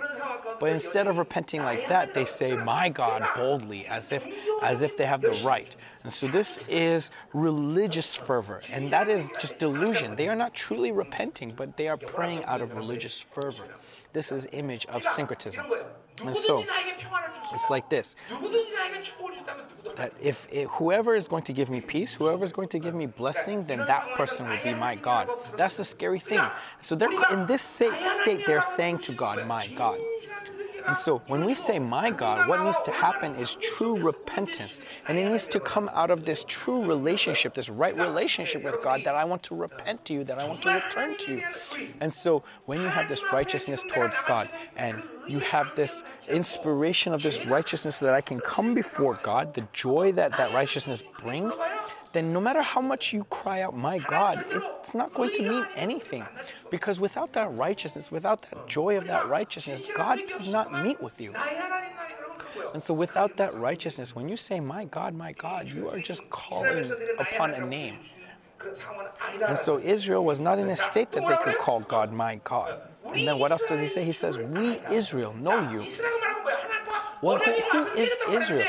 But 0.59 0.69
instead 0.69 1.07
of 1.07 1.17
repenting 1.17 1.63
like 1.63 1.87
that, 1.87 2.13
they 2.13 2.23
say, 2.25 2.55
"My 2.55 2.87
God," 2.87 3.27
boldly, 3.35 3.85
as 3.87 4.11
if 4.13 4.25
as 4.61 4.81
if 4.81 4.95
they 4.97 5.05
have 5.05 5.21
the 5.21 5.41
right. 5.45 5.75
And 6.03 6.13
so 6.13 6.27
this 6.27 6.63
is 6.69 7.11
religious 7.33 8.15
fervor, 8.15 8.61
and 8.71 8.89
that 8.89 9.09
is 9.09 9.29
just 9.39 9.57
delusion. 9.57 10.15
They 10.15 10.29
are 10.29 10.35
not 10.35 10.53
truly 10.53 10.93
repenting, 10.93 11.51
but 11.51 11.75
they 11.75 11.89
are 11.89 11.97
praying 11.97 12.45
out 12.45 12.61
of 12.61 12.75
religious 12.75 13.19
fervor. 13.19 13.67
This 14.15 14.31
is 14.31 14.47
image 14.53 14.85
of 14.85 15.03
syncretism. 15.03 15.65
And 16.23 16.35
so 16.35 16.63
it's 17.53 17.69
like 17.69 17.89
this 17.89 18.15
that 19.97 20.11
if 20.21 20.47
it, 20.51 20.67
whoever 20.71 21.15
is 21.15 21.27
going 21.27 21.43
to 21.43 21.53
give 21.53 21.69
me 21.69 21.79
peace, 21.79 22.13
whoever 22.13 22.43
is 22.43 22.51
going 22.51 22.67
to 22.69 22.79
give 22.79 22.93
me 22.93 23.05
blessing, 23.05 23.65
then 23.65 23.79
that 23.79 24.13
person 24.15 24.47
will 24.49 24.59
be 24.63 24.73
my 24.73 24.95
God. 24.95 25.29
That's 25.57 25.77
the 25.77 25.83
scary 25.83 26.19
thing. 26.19 26.41
So 26.81 26.95
they're 26.95 27.11
in 27.31 27.45
this 27.45 27.61
state, 27.61 27.93
they're 28.45 28.63
saying 28.75 28.99
to 28.99 29.13
God, 29.13 29.45
"My 29.47 29.67
God." 29.67 29.99
And 30.87 30.95
so 30.95 31.21
when 31.27 31.45
we 31.45 31.55
say 31.55 31.79
my 31.79 32.11
God, 32.11 32.47
what 32.47 32.63
needs 32.63 32.81
to 32.81 32.91
happen 32.91 33.35
is 33.35 33.55
true 33.55 33.97
repentance. 33.97 34.79
And 35.07 35.17
it 35.17 35.29
needs 35.29 35.47
to 35.47 35.59
come 35.59 35.89
out 35.93 36.11
of 36.11 36.25
this 36.25 36.45
true 36.47 36.83
relationship, 36.83 37.53
this 37.53 37.69
right 37.69 37.95
relationship 37.95 38.63
with 38.63 38.81
God 38.83 39.03
that 39.03 39.15
I 39.15 39.25
want 39.25 39.43
to 39.43 39.55
repent 39.55 40.05
to 40.05 40.13
you, 40.13 40.23
that 40.25 40.39
I 40.39 40.47
want 40.47 40.61
to 40.63 40.73
return 40.73 41.17
to 41.17 41.35
you. 41.35 41.41
And 42.01 42.11
so 42.11 42.43
when 42.65 42.81
you 42.81 42.87
have 42.87 43.07
this 43.09 43.23
righteousness 43.31 43.83
towards 43.87 44.17
God 44.27 44.49
and 44.75 45.01
you 45.27 45.39
have 45.39 45.75
this 45.75 46.03
inspiration 46.29 47.13
of 47.13 47.23
this 47.23 47.45
righteousness 47.45 47.99
that 47.99 48.13
I 48.13 48.21
can 48.21 48.39
come 48.39 48.73
before 48.73 49.19
God, 49.23 49.53
the 49.53 49.67
joy 49.73 50.11
that 50.13 50.37
that 50.37 50.53
righteousness 50.53 51.03
brings, 51.19 51.55
then 52.15 52.31
no 52.31 52.39
matter 52.39 52.61
how 52.61 52.81
much 52.81 53.13
you 53.13 53.25
cry 53.25 53.61
out, 53.61 53.75
my 53.75 53.99
God, 53.99 54.45
it's 54.49 54.93
not 54.93 55.13
going 55.13 55.31
to 55.35 55.49
mean 55.49 55.65
anything. 55.75 56.25
Because 56.71 56.99
without 56.99 57.33
that 57.33 57.53
righteousness, 57.53 58.11
without 58.11 58.45
that 58.49 58.67
joy 58.67 58.97
of 58.97 59.05
that 59.07 59.27
righteousness, 59.27 59.89
God 59.95 60.19
does 60.27 60.47
not 60.47 60.83
meet 60.83 61.01
with 61.01 61.19
you. 61.19 61.33
And 62.73 62.81
so, 62.81 62.93
without 62.93 63.37
that 63.37 63.53
righteousness, 63.55 64.15
when 64.15 64.27
you 64.29 64.37
say, 64.37 64.59
my 64.59 64.85
God, 64.85 65.13
my 65.13 65.33
God, 65.33 65.69
you 65.69 65.89
are 65.89 65.99
just 65.99 66.29
calling 66.29 66.89
upon 67.19 67.53
a 67.53 67.65
name. 67.65 67.97
And 69.47 69.57
so, 69.57 69.79
Israel 69.79 70.23
was 70.23 70.39
not 70.39 70.57
in 70.57 70.69
a 70.69 70.75
state 70.75 71.11
that 71.11 71.27
they 71.27 71.37
could 71.43 71.59
call 71.59 71.81
God, 71.81 72.11
my 72.11 72.39
God. 72.43 72.81
And 73.13 73.27
then 73.27 73.39
what 73.39 73.51
else 73.51 73.63
does 73.67 73.79
he 73.79 73.87
say? 73.87 74.03
He 74.03 74.11
says, 74.11 74.37
We, 74.37 74.79
Israel, 74.91 75.33
know 75.33 75.69
you. 75.71 75.85
Well, 77.21 77.37
who, 77.37 77.51
who 77.51 77.85
is 77.97 78.09
Israel? 78.29 78.67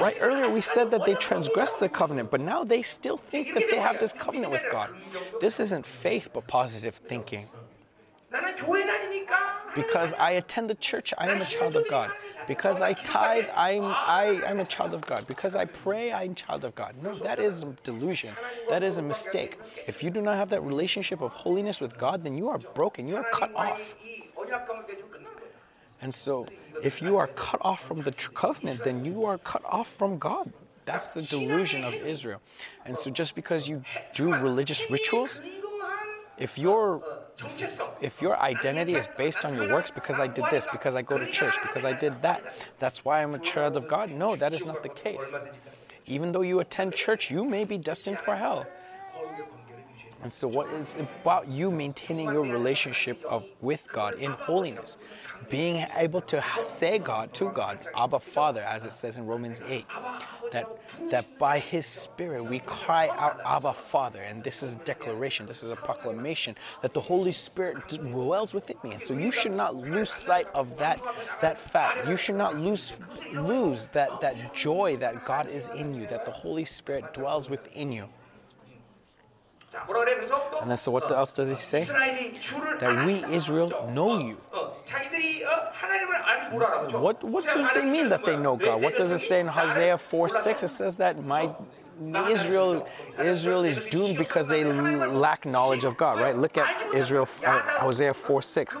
Right 0.00 0.16
earlier 0.20 0.48
we 0.48 0.60
said 0.60 0.90
that 0.90 1.04
they 1.04 1.14
transgressed 1.14 1.80
the 1.80 1.88
covenant, 1.88 2.30
but 2.30 2.40
now 2.40 2.64
they 2.64 2.82
still 2.82 3.16
think 3.16 3.54
that 3.54 3.64
they 3.70 3.78
have 3.78 3.98
this 4.00 4.12
covenant 4.12 4.52
with 4.52 4.64
God. 4.70 4.90
This 5.40 5.60
isn't 5.60 5.86
faith, 5.86 6.28
but 6.32 6.46
positive 6.46 6.94
thinking. 6.94 7.48
Because 9.74 10.12
I 10.14 10.32
attend 10.32 10.70
the 10.70 10.74
church, 10.76 11.12
I 11.18 11.30
am 11.30 11.38
a 11.38 11.44
child 11.44 11.76
of 11.76 11.88
God. 11.88 12.10
Because 12.48 12.82
I 12.82 12.92
tithe, 12.92 13.46
I'm 13.54 13.84
I 13.84 14.42
am 14.46 14.58
a 14.60 14.64
child 14.64 14.94
of 14.94 15.02
God. 15.02 15.26
Because 15.26 15.54
I 15.54 15.64
pray, 15.64 16.12
I'm 16.12 16.32
a 16.32 16.34
child 16.34 16.64
of 16.64 16.74
God. 16.74 16.94
No, 17.02 17.14
that 17.14 17.38
is 17.38 17.64
delusion. 17.82 18.34
That 18.68 18.82
is 18.82 18.96
a 18.98 19.02
mistake. 19.02 19.58
If 19.86 20.02
you 20.02 20.10
do 20.10 20.20
not 20.20 20.36
have 20.36 20.50
that 20.50 20.62
relationship 20.62 21.20
of 21.20 21.32
holiness 21.32 21.80
with 21.80 21.96
God, 21.98 22.24
then 22.24 22.36
you 22.36 22.48
are 22.48 22.58
broken. 22.58 23.06
You 23.06 23.16
are 23.16 23.26
cut 23.32 23.54
off. 23.54 23.94
And 26.02 26.12
so, 26.12 26.46
if 26.82 27.00
you 27.00 27.16
are 27.16 27.28
cut 27.28 27.60
off 27.62 27.80
from 27.86 27.98
the 28.02 28.12
covenant, 28.34 28.82
then 28.84 29.04
you 29.04 29.24
are 29.24 29.38
cut 29.38 29.62
off 29.64 29.88
from 29.88 30.18
God. 30.18 30.52
That's 30.84 31.10
the 31.10 31.22
delusion 31.22 31.84
of 31.84 31.94
Israel. 31.94 32.40
And 32.84 32.98
so, 32.98 33.08
just 33.10 33.36
because 33.36 33.68
you 33.68 33.82
do 34.12 34.34
religious 34.34 34.90
rituals, 34.90 35.40
if 36.38 36.58
your 36.58 37.02
if 38.00 38.20
your 38.20 38.36
identity 38.40 38.94
is 38.94 39.06
based 39.16 39.44
on 39.44 39.54
your 39.54 39.68
works, 39.72 39.92
because 39.92 40.18
I 40.18 40.26
did 40.26 40.44
this, 40.50 40.66
because 40.72 40.96
I 40.96 41.02
go 41.02 41.18
to 41.18 41.26
church, 41.30 41.54
because 41.62 41.84
I 41.84 41.92
did 41.92 42.20
that, 42.22 42.42
that's 42.80 43.04
why 43.04 43.22
I'm 43.22 43.34
a 43.34 43.38
child 43.38 43.76
of 43.76 43.86
God. 43.86 44.10
No, 44.10 44.34
that 44.34 44.52
is 44.52 44.66
not 44.66 44.82
the 44.82 44.88
case. 44.88 45.38
Even 46.06 46.32
though 46.32 46.42
you 46.42 46.58
attend 46.58 46.94
church, 46.94 47.30
you 47.30 47.44
may 47.44 47.64
be 47.64 47.78
destined 47.78 48.18
for 48.18 48.34
hell. 48.34 48.66
And 50.22 50.32
so, 50.32 50.46
what 50.46 50.68
is 50.68 50.96
about 50.96 51.48
you 51.48 51.70
maintaining 51.70 52.26
your 52.26 52.42
relationship 52.42 53.22
of 53.24 53.44
with 53.60 53.86
God 53.92 54.14
in 54.14 54.32
holiness, 54.32 54.98
being 55.50 55.86
able 55.96 56.20
to 56.22 56.44
say 56.62 56.98
God 56.98 57.32
to 57.34 57.50
God, 57.50 57.86
Abba 57.96 58.20
Father, 58.20 58.60
as 58.62 58.84
it 58.84 58.92
says 58.92 59.16
in 59.18 59.26
Romans 59.26 59.62
8, 59.66 59.84
that 60.52 60.66
that 61.10 61.26
by 61.38 61.58
His 61.58 61.86
Spirit 61.86 62.44
we 62.44 62.58
cry 62.60 63.08
out 63.08 63.40
Abba 63.44 63.72
Father, 63.72 64.20
and 64.20 64.42
this 64.44 64.62
is 64.62 64.74
a 64.74 64.78
declaration, 64.78 65.46
this 65.46 65.62
is 65.62 65.70
a 65.70 65.76
proclamation 65.76 66.54
that 66.82 66.94
the 66.94 67.00
Holy 67.00 67.32
Spirit 67.32 67.88
dwells 67.88 68.54
within 68.54 68.76
me, 68.84 68.92
and 68.92 69.02
so 69.02 69.14
you 69.14 69.32
should 69.32 69.52
not 69.52 69.74
lose 69.74 70.10
sight 70.10 70.46
of 70.54 70.76
that 70.78 71.00
that 71.40 71.60
fact. 71.60 72.08
You 72.08 72.16
should 72.16 72.36
not 72.36 72.56
lose 72.56 72.92
lose 73.32 73.86
that 73.92 74.20
that 74.20 74.54
joy 74.54 74.96
that 74.98 75.24
God 75.24 75.48
is 75.48 75.68
in 75.68 75.94
you, 75.94 76.06
that 76.08 76.24
the 76.24 76.32
Holy 76.32 76.64
Spirit 76.64 77.14
dwells 77.14 77.48
within 77.50 77.92
you. 77.92 78.08
And 80.60 80.70
then 80.70 80.76
so 80.76 80.90
what 80.90 81.10
else 81.10 81.32
does 81.32 81.48
he 81.48 81.56
say? 81.56 81.84
That 81.84 83.06
we 83.06 83.24
Israel 83.34 83.90
know 83.92 84.18
you. 84.18 84.36
What 87.00 87.24
what 87.24 87.44
do 87.44 87.68
they 87.74 87.84
mean 87.84 88.08
that 88.08 88.24
they 88.24 88.36
know 88.36 88.56
God? 88.56 88.82
What 88.82 88.96
does 88.96 89.10
it 89.10 89.18
say 89.18 89.40
in 89.40 89.46
Hosea 89.46 89.98
4 89.98 90.28
6? 90.28 90.62
It 90.62 90.68
says 90.68 90.96
that 90.96 91.24
my 91.24 91.50
Israel 92.28 92.86
Israel 93.18 93.64
is 93.64 93.84
doomed 93.86 94.18
because 94.18 94.46
they 94.46 94.64
lack 94.64 95.44
knowledge 95.44 95.84
of 95.84 95.96
God, 95.96 96.20
right? 96.20 96.36
Look 96.36 96.56
at 96.58 96.94
Israel 96.94 97.28
uh, 97.46 97.60
Hosea 97.80 98.14
4 98.14 98.42
6. 98.42 98.78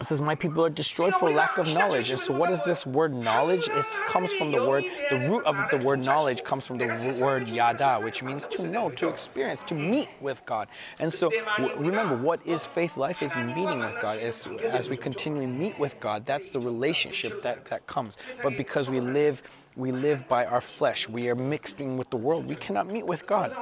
It 0.00 0.06
says, 0.06 0.20
My 0.20 0.34
people 0.34 0.64
are 0.64 0.70
destroyed 0.70 1.14
for 1.14 1.30
lack 1.30 1.58
of 1.58 1.66
knowledge. 1.74 2.10
And 2.10 2.18
so, 2.18 2.32
what 2.32 2.50
is 2.50 2.62
this 2.64 2.86
word 2.86 3.14
knowledge? 3.14 3.68
It 3.68 3.84
comes 4.08 4.32
from 4.32 4.50
the 4.50 4.66
word, 4.66 4.84
the 5.10 5.18
root 5.28 5.44
of 5.44 5.56
the 5.70 5.76
word 5.76 6.02
knowledge 6.02 6.42
comes 6.42 6.66
from 6.66 6.78
the 6.78 7.18
word 7.20 7.48
yada, 7.50 8.00
which 8.00 8.22
means 8.22 8.46
to 8.48 8.66
know, 8.66 8.88
to 8.90 9.08
experience, 9.08 9.60
to 9.66 9.74
meet 9.74 10.08
with 10.20 10.42
God. 10.46 10.68
And 11.00 11.12
so, 11.12 11.30
w- 11.58 11.76
remember, 11.76 12.16
what 12.16 12.40
is 12.46 12.64
faith 12.64 12.96
life 12.96 13.22
is 13.22 13.36
meeting 13.36 13.80
with 13.80 14.00
God. 14.00 14.18
As, 14.18 14.46
as 14.64 14.88
we 14.88 14.96
continually 14.96 15.46
meet 15.46 15.78
with 15.78 15.98
God, 16.00 16.24
that's 16.24 16.50
the 16.50 16.60
relationship 16.60 17.42
that, 17.42 17.66
that 17.66 17.86
comes. 17.86 18.16
But 18.42 18.56
because 18.56 18.90
we 18.90 19.00
live, 19.00 19.42
we 19.80 19.92
live 19.92 20.28
by 20.28 20.44
our 20.44 20.60
flesh, 20.60 21.08
we 21.08 21.28
are 21.28 21.34
mixing 21.34 21.96
with 21.96 22.10
the 22.10 22.16
world, 22.16 22.46
we 22.46 22.54
cannot 22.54 22.86
meet 22.86 23.06
with 23.06 23.26
God. 23.26 23.56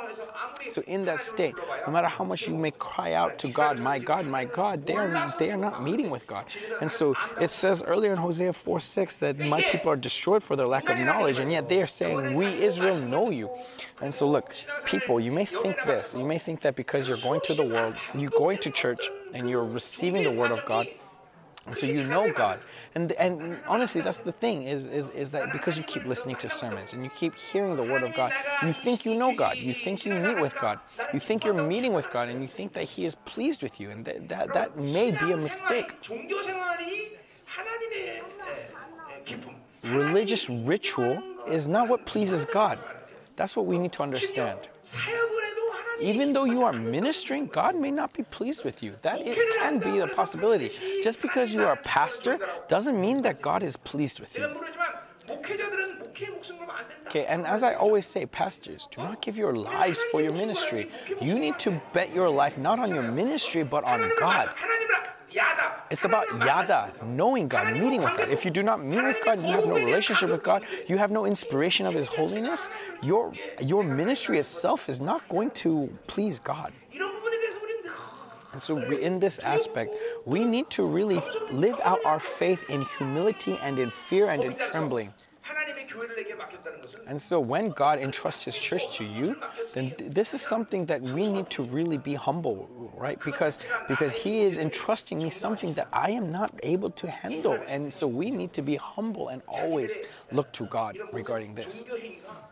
So 0.70 0.82
in 0.86 1.04
that 1.06 1.20
state, 1.20 1.54
no 1.86 1.92
matter 1.92 2.08
how 2.08 2.24
much 2.24 2.48
you 2.48 2.54
may 2.54 2.72
cry 2.72 3.12
out 3.12 3.38
to 3.38 3.48
God, 3.48 3.78
my 3.78 3.98
God, 3.98 4.26
my 4.26 4.44
God, 4.44 4.84
they 4.84 4.94
are, 4.94 5.34
they 5.38 5.50
are 5.50 5.56
not 5.56 5.82
meeting 5.82 6.10
with 6.10 6.26
God. 6.26 6.46
And 6.80 6.90
so 6.90 7.14
it 7.40 7.50
says 7.50 7.82
earlier 7.82 8.12
in 8.12 8.18
Hosea 8.18 8.52
4 8.52 8.80
6 8.80 9.16
that 9.16 9.38
my 9.38 9.62
people 9.62 9.90
are 9.90 9.96
destroyed 9.96 10.42
for 10.42 10.56
their 10.56 10.66
lack 10.66 10.88
of 10.88 10.98
knowledge, 10.98 11.38
and 11.38 11.50
yet 11.50 11.68
they 11.68 11.80
are 11.80 11.86
saying, 11.86 12.34
We 12.34 12.46
Israel 12.46 12.98
know 12.98 13.30
you. 13.30 13.50
And 14.00 14.12
so 14.12 14.28
look, 14.28 14.54
people, 14.84 15.20
you 15.20 15.32
may 15.32 15.44
think 15.44 15.76
this. 15.86 16.14
You 16.16 16.24
may 16.24 16.38
think 16.38 16.60
that 16.62 16.76
because 16.76 17.08
you're 17.08 17.16
going 17.18 17.40
to 17.42 17.54
the 17.54 17.64
world, 17.64 17.96
you're 18.14 18.30
going 18.30 18.58
to 18.58 18.70
church, 18.70 19.10
and 19.32 19.48
you're 19.48 19.64
receiving 19.64 20.24
the 20.24 20.32
word 20.32 20.50
of 20.50 20.64
God, 20.66 20.88
and 21.66 21.76
so 21.76 21.86
you 21.86 22.04
know 22.04 22.32
God. 22.32 22.60
And 22.94 23.12
and 23.12 23.56
honestly, 23.66 24.00
that's 24.00 24.18
the 24.18 24.32
thing 24.32 24.62
is, 24.62 24.86
is 24.86 25.08
is 25.10 25.30
that 25.30 25.52
because 25.52 25.76
you 25.76 25.84
keep 25.84 26.04
listening 26.04 26.36
to 26.36 26.50
sermons 26.50 26.92
and 26.92 27.04
you 27.04 27.10
keep 27.10 27.34
hearing 27.34 27.76
the 27.76 27.82
word 27.82 28.02
of 28.02 28.14
God, 28.14 28.32
you 28.62 28.72
think 28.72 29.04
you 29.04 29.14
know 29.14 29.34
God. 29.34 29.56
You 29.58 29.74
think 29.74 30.04
you 30.04 30.14
meet 30.14 30.40
with 30.40 30.54
God. 30.58 30.78
You 31.12 31.20
think 31.20 31.44
you're 31.44 31.54
meeting 31.54 31.92
with 31.92 32.10
God, 32.10 32.28
and 32.28 32.40
you 32.40 32.48
think 32.48 32.72
that 32.72 32.84
He 32.84 33.04
is 33.04 33.14
pleased 33.14 33.62
with 33.62 33.80
you, 33.80 33.90
and 33.90 34.04
that 34.04 34.28
that, 34.28 34.54
that 34.54 34.78
may 34.78 35.10
be 35.10 35.32
a 35.32 35.36
mistake. 35.36 35.94
Religious 39.84 40.48
ritual 40.50 41.22
is 41.46 41.68
not 41.68 41.88
what 41.88 42.04
pleases 42.06 42.44
God. 42.46 42.78
That's 43.36 43.54
what 43.54 43.66
we 43.66 43.78
need 43.78 43.92
to 43.92 44.02
understand. 44.02 44.58
Even 46.00 46.32
though 46.32 46.44
you 46.44 46.62
are 46.64 46.72
ministering, 46.72 47.46
God 47.46 47.76
may 47.76 47.90
not 47.90 48.12
be 48.12 48.22
pleased 48.24 48.64
with 48.64 48.82
you. 48.82 48.94
That 49.02 49.20
it 49.26 49.36
can 49.58 49.78
be 49.78 49.98
a 49.98 50.06
possibility. 50.06 50.70
Just 51.02 51.20
because 51.20 51.54
you 51.54 51.62
are 51.64 51.72
a 51.72 51.76
pastor 51.78 52.38
doesn't 52.68 53.00
mean 53.00 53.22
that 53.22 53.42
God 53.42 53.62
is 53.62 53.76
pleased 53.76 54.20
with 54.20 54.36
you. 54.36 54.48
Okay, 57.06 57.26
and 57.26 57.46
as 57.46 57.62
I 57.62 57.74
always 57.74 58.06
say, 58.06 58.26
pastors, 58.26 58.88
do 58.90 59.02
not 59.02 59.22
give 59.22 59.36
your 59.36 59.54
lives 59.54 60.02
for 60.10 60.20
your 60.20 60.32
ministry. 60.32 60.90
You 61.20 61.38
need 61.38 61.58
to 61.60 61.80
bet 61.92 62.14
your 62.14 62.28
life 62.28 62.58
not 62.58 62.78
on 62.78 62.94
your 62.94 63.02
ministry, 63.02 63.62
but 63.62 63.84
on 63.84 64.10
God. 64.18 64.50
It's 65.90 66.04
about 66.04 66.26
yada, 66.38 66.92
knowing 67.04 67.48
God, 67.48 67.74
meeting 67.74 68.02
with 68.02 68.16
God. 68.16 68.28
If 68.28 68.44
you 68.44 68.50
do 68.50 68.62
not 68.62 68.84
meet 68.84 69.02
with 69.02 69.18
God, 69.24 69.38
you 69.40 69.48
have 69.48 69.66
no 69.66 69.74
relationship 69.74 70.30
with 70.30 70.42
God, 70.42 70.62
you 70.86 70.98
have 70.98 71.10
no 71.10 71.26
inspiration 71.26 71.86
of 71.86 71.94
His 71.94 72.06
holiness, 72.06 72.68
your, 73.02 73.32
your 73.60 73.82
ministry 73.82 74.38
itself 74.38 74.88
is 74.88 75.00
not 75.00 75.26
going 75.28 75.50
to 75.62 75.88
please 76.06 76.38
God. 76.38 76.72
And 78.52 78.62
so, 78.62 78.74
we, 78.74 79.02
in 79.02 79.20
this 79.20 79.38
aspect, 79.40 79.94
we 80.24 80.44
need 80.44 80.70
to 80.70 80.84
really 80.84 81.22
live 81.52 81.78
out 81.84 82.00
our 82.04 82.18
faith 82.18 82.60
in 82.70 82.82
humility 82.96 83.58
and 83.62 83.78
in 83.78 83.90
fear 83.90 84.30
and 84.30 84.42
in 84.42 84.54
trembling. 84.56 85.12
And 87.06 87.20
so 87.20 87.40
when 87.40 87.70
God 87.70 87.98
entrusts 87.98 88.44
his 88.44 88.56
church 88.56 88.96
to 88.96 89.04
you, 89.04 89.36
then 89.74 89.94
this 89.98 90.34
is 90.34 90.40
something 90.40 90.86
that 90.86 91.00
we 91.02 91.26
need 91.26 91.48
to 91.50 91.62
really 91.62 91.98
be 91.98 92.14
humble, 92.14 92.68
right? 92.96 93.18
Because 93.24 93.58
because 93.88 94.14
he 94.14 94.42
is 94.42 94.58
entrusting 94.58 95.18
me 95.18 95.30
something 95.30 95.72
that 95.74 95.88
I 95.92 96.10
am 96.10 96.30
not 96.30 96.52
able 96.62 96.90
to 96.90 97.10
handle. 97.10 97.58
And 97.66 97.92
so 97.92 98.06
we 98.06 98.30
need 98.30 98.52
to 98.54 98.62
be 98.62 98.76
humble 98.76 99.28
and 99.28 99.42
always 99.48 100.02
look 100.32 100.52
to 100.52 100.66
God 100.66 100.98
regarding 101.12 101.54
this. 101.54 101.86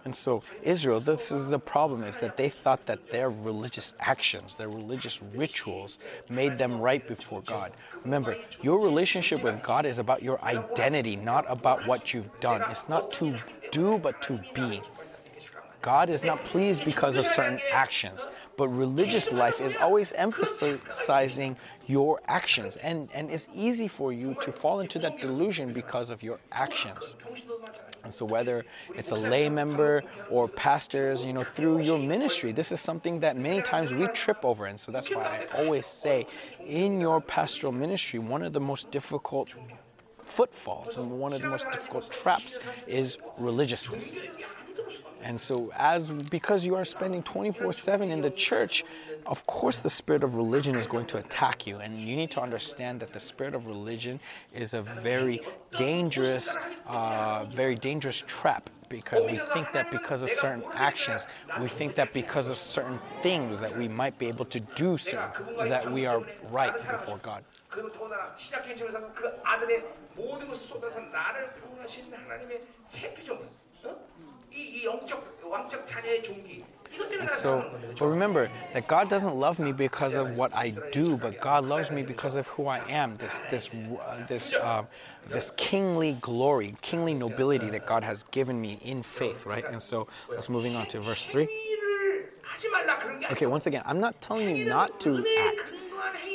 And 0.05 0.15
so 0.15 0.41
Israel, 0.63 1.01
this 1.01 1.33
is 1.33 1.49
the 1.49 1.59
problem 1.59 2.05
is 2.05 2.17
that 2.19 2.37
they 2.37 2.49
thought 2.49 2.87
that 2.87 3.11
their 3.11 3.29
religious 3.29 3.93
actions, 3.99 4.55
their 4.55 4.69
religious 4.69 5.21
rituals 5.35 5.99
made 6.31 6.59
them 6.59 6.81
right 6.81 7.05
before 7.07 7.43
God. 7.43 7.73
Remember, 8.05 8.37
your 8.63 8.79
relationship 8.79 9.43
with 9.43 9.61
God 9.65 9.85
is 9.85 9.99
about 9.99 10.23
your 10.23 10.41
identity, 10.45 11.17
not 11.17 11.45
about 11.49 11.85
what 11.89 12.15
you've 12.15 12.31
done. 12.39 12.63
It's 12.71 12.86
not 12.89 13.13
to 13.15 13.37
do, 13.71 13.99
but 13.99 14.21
to 14.23 14.41
be. 14.55 14.83
God 15.83 16.11
is 16.11 16.25
not 16.25 16.45
pleased 16.45 16.85
because 16.85 17.17
of 17.17 17.27
certain 17.29 17.61
actions, 17.71 18.27
but 18.57 18.69
religious 18.69 19.31
life 19.31 19.61
is 19.61 19.77
always 19.77 20.11
emphasizing 20.13 21.57
your 21.87 22.21
actions. 22.27 22.77
And, 22.79 23.09
and 23.15 23.31
it's 23.31 23.49
easy 23.55 23.87
for 23.87 24.13
you 24.13 24.35
to 24.43 24.51
fall 24.51 24.81
into 24.81 24.99
that 24.99 25.21
delusion 25.21 25.73
because 25.73 26.11
of 26.11 26.25
your 26.25 26.41
actions. 26.51 27.15
And 28.03 28.13
so, 28.13 28.25
whether 28.25 28.65
it's 28.97 29.13
a 29.13 29.15
lay 29.15 29.49
member 29.49 30.03
or 30.29 30.49
pastors, 30.49 31.25
you 31.25 31.33
know, 31.33 31.45
through 31.45 31.83
your 31.83 32.01
ministry, 32.01 32.51
this 32.51 32.73
is 32.73 32.81
something 32.81 33.21
that 33.21 33.37
many 33.37 33.63
times 33.63 33.93
we 33.93 34.09
trip 34.09 34.45
over. 34.45 34.67
And 34.67 34.79
so, 34.79 34.91
that's 34.91 35.15
why 35.15 35.47
I 35.53 35.63
always 35.63 35.87
say 35.87 36.27
in 36.65 37.01
your 37.01 37.21
pastoral 37.21 37.73
ministry, 37.73 38.19
one 38.19 38.43
of 38.43 38.53
the 38.53 38.61
most 38.61 38.91
difficult 38.91 39.51
footfalls 40.37 40.99
and 40.99 41.11
one 41.11 41.33
of 41.33 41.41
the 41.41 41.49
most 41.49 41.71
difficult 41.73 42.13
traps 42.13 42.59
is 42.87 43.17
religiousness. 43.39 44.19
And 45.23 45.41
so, 45.41 45.73
as 45.75 46.11
because 46.11 46.65
you 46.65 46.75
are 46.77 46.85
spending 46.85 47.23
24 47.23 47.73
7 47.73 48.11
in 48.11 48.21
the 48.21 48.31
church, 48.31 48.85
of 49.25 49.45
course, 49.47 49.79
the 49.79 49.91
spirit 49.91 50.23
of 50.23 50.35
religion 50.35 50.77
is 50.77 50.87
going 50.87 51.07
to 51.07 51.17
attack 51.19 51.67
you. 51.67 51.79
And 51.79 51.99
you 51.99 52.15
need 52.15 52.31
to 52.33 52.41
understand 52.41 53.01
that 53.01 53.13
the 53.13 53.19
spirit 53.19 53.55
of 53.55 53.67
religion 53.67 54.21
is 54.55 54.75
a 54.75 54.83
very 54.83 55.41
dangerous, 55.77 56.57
uh, 56.87 57.47
very 57.51 57.75
dangerous 57.75 58.23
trap 58.27 58.71
because 58.89 59.25
we 59.27 59.39
think 59.53 59.73
that 59.73 59.91
because 59.91 60.23
of 60.23 60.31
certain 60.31 60.63
actions, 60.75 61.27
we 61.61 61.67
think 61.67 61.97
that 61.97 62.13
because 62.13 62.49
of 62.49 62.57
certain 62.57 63.01
things 63.23 63.59
that 63.59 63.77
we 63.77 63.89
might 63.89 64.17
be 64.19 64.29
able 64.29 64.45
to 64.45 64.61
do 64.61 64.97
so, 64.97 65.29
that 65.59 65.91
we 65.91 66.07
are 66.07 66.23
right 66.51 66.75
before 66.75 67.19
God. 67.19 67.43
그는 67.76 67.92
더나 67.92 68.34
시작된 68.38 68.76
전에서 68.76 69.14
그 69.14 69.32
아들의 69.44 69.84
모든 70.16 70.48
것을 70.48 70.68
쏟아서 70.68 71.00
나를 71.00 71.54
부르신 71.54 72.14
하나님의 72.14 72.62
새 72.84 73.14
피조물, 73.14 73.48
어? 73.86 73.96
이, 74.52 74.58
이 74.82 74.86
영적 74.86 75.40
왕적 75.44 75.88
자녀의 75.88 76.22
종기 76.22 76.66
이것 76.94 77.08
때문에 77.08 77.26
나는 77.26 77.34
So, 77.40 77.50
사는 77.62 77.72
건데 77.72 77.88
but 77.88 77.96
그렇죠? 77.96 78.10
remember 78.10 78.50
that 78.74 78.88
God 78.90 79.08
doesn't 79.08 79.40
love 79.40 79.60
me 79.64 79.72
because 79.72 80.16
of 80.20 80.36
what 80.36 80.52
I 80.54 80.72
do, 80.92 81.16
but 81.16 81.40
God 81.40 81.66
loves 81.66 81.90
me 81.90 82.04
because 82.04 82.36
of 82.36 82.46
who 82.48 82.68
I 82.68 82.82
am. 82.92 83.16
This, 83.16 83.40
this, 83.50 83.70
uh, 83.72 84.28
this, 84.28 84.54
uh, 84.54 84.84
this 85.30 85.52
kingly 85.56 86.18
glory, 86.20 86.76
kingly 86.82 87.14
nobility 87.14 87.70
that 87.70 87.86
God 87.88 88.04
has 88.04 88.24
given 88.32 88.60
me 88.60 88.78
in 88.84 89.04
faith, 89.04 89.46
right? 89.46 89.64
And 89.64 89.82
so, 89.82 90.08
let's 90.30 90.50
moving 90.50 90.76
on 90.76 90.88
to 90.88 91.00
verse 91.00 91.26
three. 91.26 91.48
행위를 91.48 92.34
하지 92.44 92.68
말라 92.68 93.00
그런 93.00 93.20
게 93.22 93.26
Okay, 93.32 93.46
아니고 93.48 93.50
once 93.52 93.68
again, 93.68 93.84
I'm 93.88 94.00
not 94.02 94.20
telling 94.20 94.52
you 94.54 94.68
not 94.68 95.00
to 95.00 95.16
은혜에 95.24 95.38
act, 95.48 95.72
근거한 95.72 95.80
행위가 95.80 95.85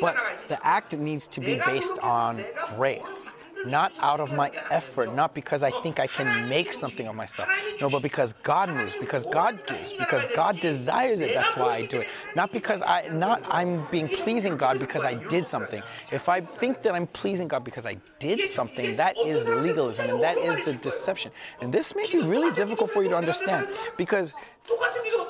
But 0.02 0.18
the 0.48 0.66
act 0.66 0.98
needs 0.98 1.28
to 1.30 1.40
be 1.40 1.62
based 1.66 2.00
on 2.00 2.44
grace 2.76 3.36
not 3.66 3.94
out 4.00 4.20
of 4.20 4.32
my 4.34 4.52
effort, 4.70 5.14
not 5.14 5.34
because 5.34 5.64
I 5.64 5.72
think 5.82 6.00
I 6.00 6.08
can 6.08 6.50
make 6.50 6.74
something 6.74 7.08
of 7.08 7.16
myself. 7.16 7.50
No, 7.80 7.90
but 7.90 8.02
because 8.02 8.34
God 8.44 8.70
moves, 8.70 8.96
because 9.00 9.24
God 9.24 9.66
gives, 9.68 9.94
because 9.94 10.24
God 10.36 10.60
desires 10.60 11.22
it. 11.22 11.34
That's 11.34 11.56
why 11.56 11.76
I 11.76 11.86
do 11.86 12.02
it. 12.02 12.08
Not 12.36 12.52
because 12.52 12.82
I 12.82 13.08
not 13.10 13.44
I'm 13.50 13.88
being 13.92 14.08
pleasing 14.08 14.58
God 14.58 14.80
because 14.80 15.04
I 15.04 15.14
did 15.14 15.46
something. 15.46 15.82
If 16.12 16.30
I 16.30 16.42
think 16.42 16.82
that 16.84 16.96
I'm 16.96 17.08
pleasing 17.08 17.48
God 17.48 17.64
because 17.64 17.86
I 17.86 17.98
did 18.20 18.42
something, 18.42 18.96
that 18.96 19.18
is 19.20 19.48
legalism 19.48 20.10
and 20.10 20.22
that 20.22 20.38
is 20.38 20.64
the 20.66 20.74
deception. 20.74 21.32
And 21.62 21.74
this 21.74 21.96
may 21.96 22.10
be 22.12 22.22
really 22.24 22.54
difficult 22.54 22.92
for 22.92 23.04
you 23.04 23.10
to 23.10 23.16
understand 23.16 23.68
because 23.98 24.34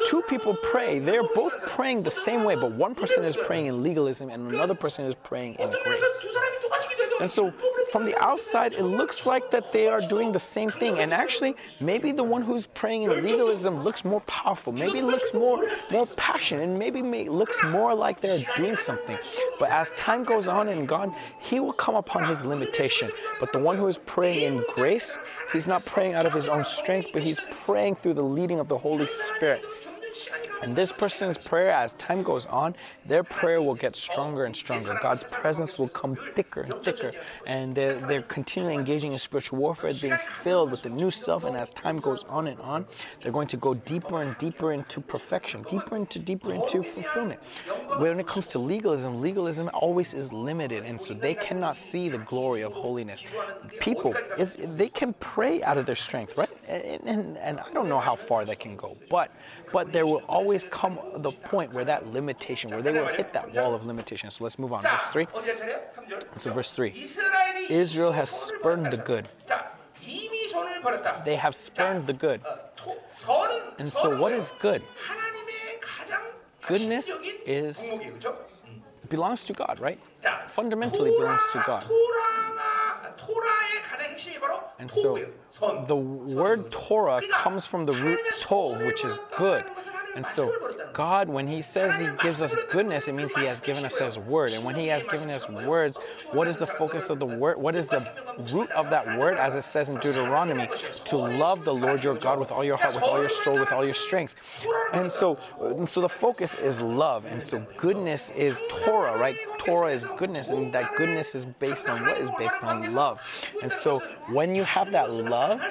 Two 0.08 0.22
people 0.24 0.56
pray. 0.64 1.00
They're 1.00 1.28
both 1.36 1.54
praying 1.68 2.04
the 2.04 2.12
same 2.12 2.44
way, 2.44 2.56
but 2.56 2.72
one 2.72 2.96
person 2.96 3.24
is 3.24 3.38
praying 3.38 3.68
in 3.68 3.82
legalism 3.82 4.30
and 4.30 4.52
another 4.52 4.76
person 4.76 5.06
is 5.06 5.16
praying 5.16 5.56
in 5.56 5.70
grace. 5.84 6.28
And 7.22 7.30
so 7.30 7.54
from 7.92 8.06
the 8.06 8.18
outside, 8.22 8.74
it 8.74 8.84
looks 8.84 9.26
like 9.26 9.52
that 9.52 9.72
they 9.72 9.88
are 9.88 10.02
doing 10.02 10.32
the 10.32 10.40
same 10.40 10.70
thing. 10.70 10.98
And 10.98 11.14
actually, 11.14 11.56
maybe 11.80 12.12
the 12.12 12.24
one 12.24 12.42
who's 12.42 12.66
praying 12.66 13.04
in 13.04 13.24
legalism 13.24 13.84
looks 13.84 14.04
more 14.04 14.22
powerful, 14.22 14.74
maybe 14.74 15.02
looks 15.02 15.34
more, 15.34 15.64
more 15.92 16.08
passionate, 16.08 16.64
and 16.64 16.80
maybe 16.80 17.02
looks 17.30 17.64
more 17.66 17.94
like 17.94 18.22
they're 18.22 18.40
doing 18.58 18.76
something. 18.76 19.18
But 19.60 19.70
as 19.70 19.92
time 19.92 20.24
goes 20.24 20.48
on 20.48 20.68
and 20.70 20.88
gone, 20.88 21.16
He 21.40 21.60
will 21.60 21.74
come 21.74 21.96
upon 21.96 22.26
His 22.26 22.44
limitation. 22.44 23.12
But 23.40 23.54
the 23.54 23.60
one 23.60 23.78
who 23.78 23.88
is 23.88 24.00
praying 24.00 24.56
in 24.56 24.64
grace, 24.74 25.18
He's 25.54 25.68
not 25.68 25.86
praying 25.86 26.16
out 26.16 26.26
of 26.26 26.34
His 26.34 26.48
own 26.48 26.64
strength, 26.64 27.10
but 27.14 27.22
He's 27.22 27.40
praying 27.66 27.96
through 27.96 28.16
the 28.16 28.24
leading 28.24 28.60
of 28.60 28.68
the 28.68 28.78
Holy 28.78 29.08
Spirit. 29.08 29.31
Spirit. 29.36 29.81
And 30.62 30.76
this 30.76 30.92
person's 30.92 31.38
prayer, 31.38 31.72
as 31.72 31.94
time 31.96 32.24
goes 32.24 32.46
on, 32.46 32.76
their 33.06 33.24
prayer 33.24 33.62
will 33.62 33.76
get 33.76 33.96
stronger 33.96 34.46
and 34.46 34.56
stronger. 34.56 34.98
God's 35.02 35.24
presence 35.24 35.78
will 35.78 35.90
come 35.90 36.16
thicker 36.16 36.62
and 36.62 36.74
thicker. 36.84 37.12
And 37.48 37.74
they're, 37.74 37.96
they're 37.96 38.22
continually 38.24 38.76
engaging 38.76 39.14
in 39.14 39.18
spiritual 39.18 39.60
warfare, 39.60 39.94
being 39.94 40.18
filled 40.44 40.72
with 40.72 40.84
the 40.84 40.90
new 40.90 41.12
self. 41.12 41.44
And 41.44 41.58
as 41.58 41.72
time 41.72 42.00
goes 42.00 42.24
on 42.30 42.48
and 42.48 42.60
on, 42.62 42.86
they're 43.22 43.32
going 43.32 43.48
to 43.48 43.58
go 43.58 43.74
deeper 43.74 44.22
and 44.22 44.38
deeper 44.38 44.72
into 44.72 45.02
perfection, 45.02 45.64
deeper 45.64 45.96
into 45.96 46.20
deeper 46.20 46.54
into 46.54 46.84
fulfillment. 46.84 47.40
When 47.98 48.20
it 48.20 48.28
comes 48.28 48.48
to 48.48 48.60
legalism, 48.60 49.22
legalism 49.22 49.70
always 49.74 50.14
is 50.14 50.32
limited. 50.32 50.84
And 50.86 51.02
so 51.02 51.14
they 51.14 51.34
cannot 51.34 51.76
see 51.76 52.10
the 52.10 52.20
glory 52.20 52.62
of 52.62 52.74
holiness. 52.74 53.26
People, 53.80 54.16
is, 54.38 54.58
they 54.60 54.90
can 54.90 55.14
pray 55.20 55.64
out 55.64 55.78
of 55.78 55.86
their 55.86 55.96
strength, 55.96 56.38
right? 56.38 56.50
And, 56.68 57.02
and, 57.06 57.38
and 57.38 57.60
I 57.60 57.72
don't 57.74 57.90
know 57.90 58.00
how 58.00 58.16
far 58.16 58.46
that 58.46 58.60
can 58.60 58.76
go. 58.76 58.98
But, 59.10 59.32
but 59.72 59.92
there 59.92 60.06
will 60.06 60.24
always 60.28 60.64
come 60.66 61.00
the 61.18 61.32
point 61.32 61.74
where 61.74 61.86
that 61.86 62.08
limitation, 62.08 62.72
where 62.72 62.82
they 62.82 62.92
will 62.92 63.08
hit 63.08 63.34
that 63.34 63.54
wall 63.54 63.74
of 63.74 63.86
limitation. 63.86 64.30
So 64.30 64.44
let's 64.44 64.60
move 64.60 64.74
on. 64.74 64.82
Verse 64.82 65.08
3. 65.12 65.28
So, 66.38 66.52
verse 66.52 66.72
3 66.72 67.08
Israel 67.70 68.12
has 68.12 68.30
spurned 68.30 68.88
the 68.88 68.98
good. 68.98 69.28
They 71.26 71.36
have 71.36 71.56
spurned 71.56 72.04
the 72.04 72.14
good. 72.14 72.42
And 73.80 73.92
so, 73.92 74.20
what 74.20 74.32
is 74.32 74.54
good? 74.60 74.82
Goodness 76.68 77.12
is 77.46 77.92
belongs 79.10 79.44
to 79.44 79.54
God, 79.54 79.80
right? 79.80 80.00
Fundamentally 80.48 81.12
belongs 81.12 81.44
to 81.52 81.64
God. 81.66 81.86
And 84.80 84.90
so 84.90 85.26
the 85.86 85.96
word 85.96 86.72
Torah 86.72 87.22
comes 87.32 87.66
from 87.66 87.86
the 87.86 87.94
root 87.94 88.20
tov, 88.40 88.86
which 88.86 89.06
is 89.06 89.20
good. 89.38 89.64
And 90.16 90.26
so 90.26 90.52
God, 90.94 91.30
when 91.30 91.48
He 91.48 91.62
says 91.62 91.96
He 91.96 92.08
gives 92.22 92.42
us 92.42 92.56
goodness, 92.72 93.08
it 93.08 93.14
means 93.14 93.34
He 93.34 93.46
has 93.46 93.60
given 93.60 93.86
us 93.86 93.98
His 93.98 94.20
word. 94.20 94.52
And 94.52 94.64
when 94.64 94.76
He 94.76 94.88
has 94.88 95.04
given 95.06 95.30
us 95.30 95.50
words, 95.50 95.98
what 96.32 96.48
is 96.48 96.58
the 96.58 96.68
focus 96.68 97.10
of 97.10 97.20
the 97.20 97.26
word? 97.26 97.58
What 97.58 97.76
is 97.76 97.88
the 97.88 98.10
root 98.52 98.70
of 98.72 98.90
that 98.90 99.18
word, 99.18 99.38
as 99.38 99.56
it 99.56 99.64
says 99.64 99.90
in 99.90 99.98
Deuteronomy? 99.98 100.68
To 101.06 101.18
love 101.18 101.64
the 101.64 101.74
Lord 101.74 102.04
your 102.04 102.16
God 102.16 102.40
with 102.40 102.52
all 102.52 102.64
your 102.64 102.78
heart, 102.78 102.94
with 102.94 103.04
all 103.04 103.20
your 103.20 103.30
soul, 103.30 103.58
with 103.60 103.72
all 103.72 103.86
your 103.86 103.94
strength. 103.94 104.36
And 104.94 105.12
so, 105.12 105.38
and 105.62 105.88
so 105.88 106.02
the 106.02 106.10
focus 106.10 106.56
is 106.56 106.82
love. 106.82 107.26
And 107.26 107.42
so 107.42 107.66
goodness 107.78 108.32
is 108.32 108.62
Torah, 108.84 109.18
right? 109.18 109.38
Torah 109.60 109.92
is 109.92 110.06
goodness, 110.18 110.50
and 110.50 110.74
that 110.74 110.96
goodness 110.96 111.36
is 111.36 111.46
based 111.46 111.88
on 111.88 112.06
what 112.06 112.18
is 112.18 112.30
based 112.38 112.62
on 112.64 112.94
love. 112.94 113.22
And 113.62 113.72
so 113.72 114.00
when 114.30 114.56
you 114.56 114.64
have 114.64 114.92
that 114.92 115.12
love, 115.12 115.62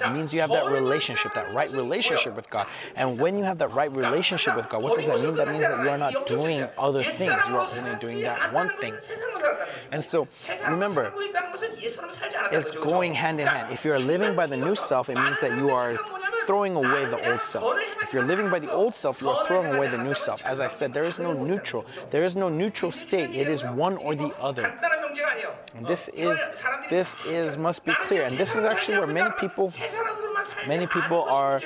it 0.00 0.12
means 0.12 0.32
you 0.32 0.40
have 0.40 0.50
that 0.50 0.66
relationship, 0.66 1.34
that 1.34 1.52
right 1.54 1.70
relationship 1.70 2.34
with 2.34 2.50
God. 2.50 2.66
And 2.96 3.18
when 3.18 3.38
you 3.38 3.44
have 3.44 3.58
that 3.58 3.72
right 3.72 3.90
relationship 3.94 4.56
with 4.56 4.68
God, 4.68 4.82
what 4.82 4.96
does 4.96 5.06
that 5.06 5.20
mean? 5.20 5.34
That 5.34 5.48
means 5.48 5.60
that 5.60 5.82
you 5.82 5.88
are 5.88 5.98
not 5.98 6.26
doing 6.26 6.66
other 6.78 7.02
things, 7.02 7.40
you 7.48 7.56
are 7.56 7.68
only 7.76 7.98
doing 8.00 8.20
that 8.22 8.52
one 8.52 8.70
thing. 8.80 8.94
And 9.92 10.02
so, 10.02 10.26
remember, 10.68 11.12
it's 12.52 12.70
going 12.72 13.14
hand 13.14 13.40
in 13.40 13.46
hand. 13.46 13.72
If 13.72 13.84
you 13.84 13.92
are 13.92 13.98
living 13.98 14.34
by 14.34 14.46
the 14.46 14.56
new 14.56 14.74
self, 14.74 15.08
it 15.08 15.16
means 15.16 15.40
that 15.40 15.56
you 15.58 15.70
are 15.70 15.98
throwing 16.46 16.76
away 16.76 17.04
the 17.06 17.30
old 17.30 17.40
self. 17.40 17.76
If 18.02 18.12
you're 18.12 18.24
living 18.24 18.50
by 18.50 18.58
the 18.58 18.72
old 18.72 18.94
self, 18.94 19.22
you 19.22 19.30
are 19.30 19.46
throwing 19.46 19.74
away 19.74 19.88
the 19.88 19.98
new 19.98 20.14
self. 20.14 20.42
As 20.44 20.60
I 20.60 20.68
said, 20.68 20.92
there 20.92 21.04
is 21.04 21.18
no 21.18 21.32
neutral. 21.32 21.84
There 22.10 22.24
is 22.24 22.36
no 22.36 22.48
neutral 22.48 22.92
state. 22.92 23.30
It 23.34 23.48
is 23.48 23.64
one 23.64 23.96
or 23.96 24.14
the 24.14 24.34
other. 24.38 24.74
And 25.74 25.86
this 25.86 26.08
oh. 26.16 26.30
is 26.30 26.38
this 26.90 27.16
is 27.26 27.58
must 27.58 27.84
be 27.84 27.92
clear. 27.94 28.24
And 28.24 28.36
this 28.36 28.54
is 28.54 28.64
actually 28.64 28.98
where 28.98 29.06
many 29.06 29.30
people 29.38 29.72
many 30.66 30.86
people 30.86 31.22
are 31.22 31.60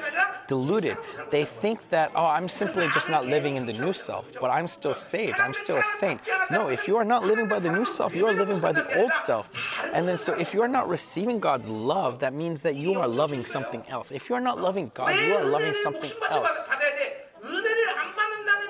deluded. 0.48 0.96
They 1.30 1.44
think 1.44 1.78
that 1.90 2.10
oh, 2.14 2.26
I'm 2.26 2.48
simply 2.48 2.88
just 2.92 3.08
not 3.08 3.26
living 3.26 3.56
in 3.56 3.66
the 3.66 3.74
new 3.74 3.92
self, 3.92 4.26
but 4.40 4.50
I'm 4.50 4.66
still 4.66 4.94
saved. 4.94 5.38
I'm 5.38 5.54
still 5.54 5.76
a 5.76 5.84
saint. 5.98 6.28
No, 6.50 6.68
if 6.68 6.88
you 6.88 6.96
are 6.96 7.04
not 7.04 7.24
living 7.24 7.48
by 7.48 7.58
the 7.58 7.70
new 7.70 7.84
self, 7.84 8.14
you 8.14 8.26
are 8.26 8.32
living 8.32 8.60
by 8.60 8.72
the 8.72 8.98
old 8.98 9.12
self. 9.24 9.50
And 9.92 10.08
then 10.08 10.16
so 10.16 10.32
if 10.34 10.54
you 10.54 10.62
are 10.62 10.68
not 10.68 10.88
receiving 10.88 11.38
God's 11.38 11.68
love, 11.68 12.20
that 12.20 12.32
means 12.32 12.62
that 12.62 12.76
you 12.76 12.94
are 12.94 13.08
loving 13.08 13.42
something 13.42 13.84
else. 13.88 14.10
If 14.10 14.28
you 14.28 14.34
are 14.36 14.40
not 14.40 14.60
loving 14.60 14.90
God, 14.94 15.20
you 15.20 15.34
are 15.34 15.44
loving 15.44 15.74
something 15.74 16.10
else. 16.30 16.62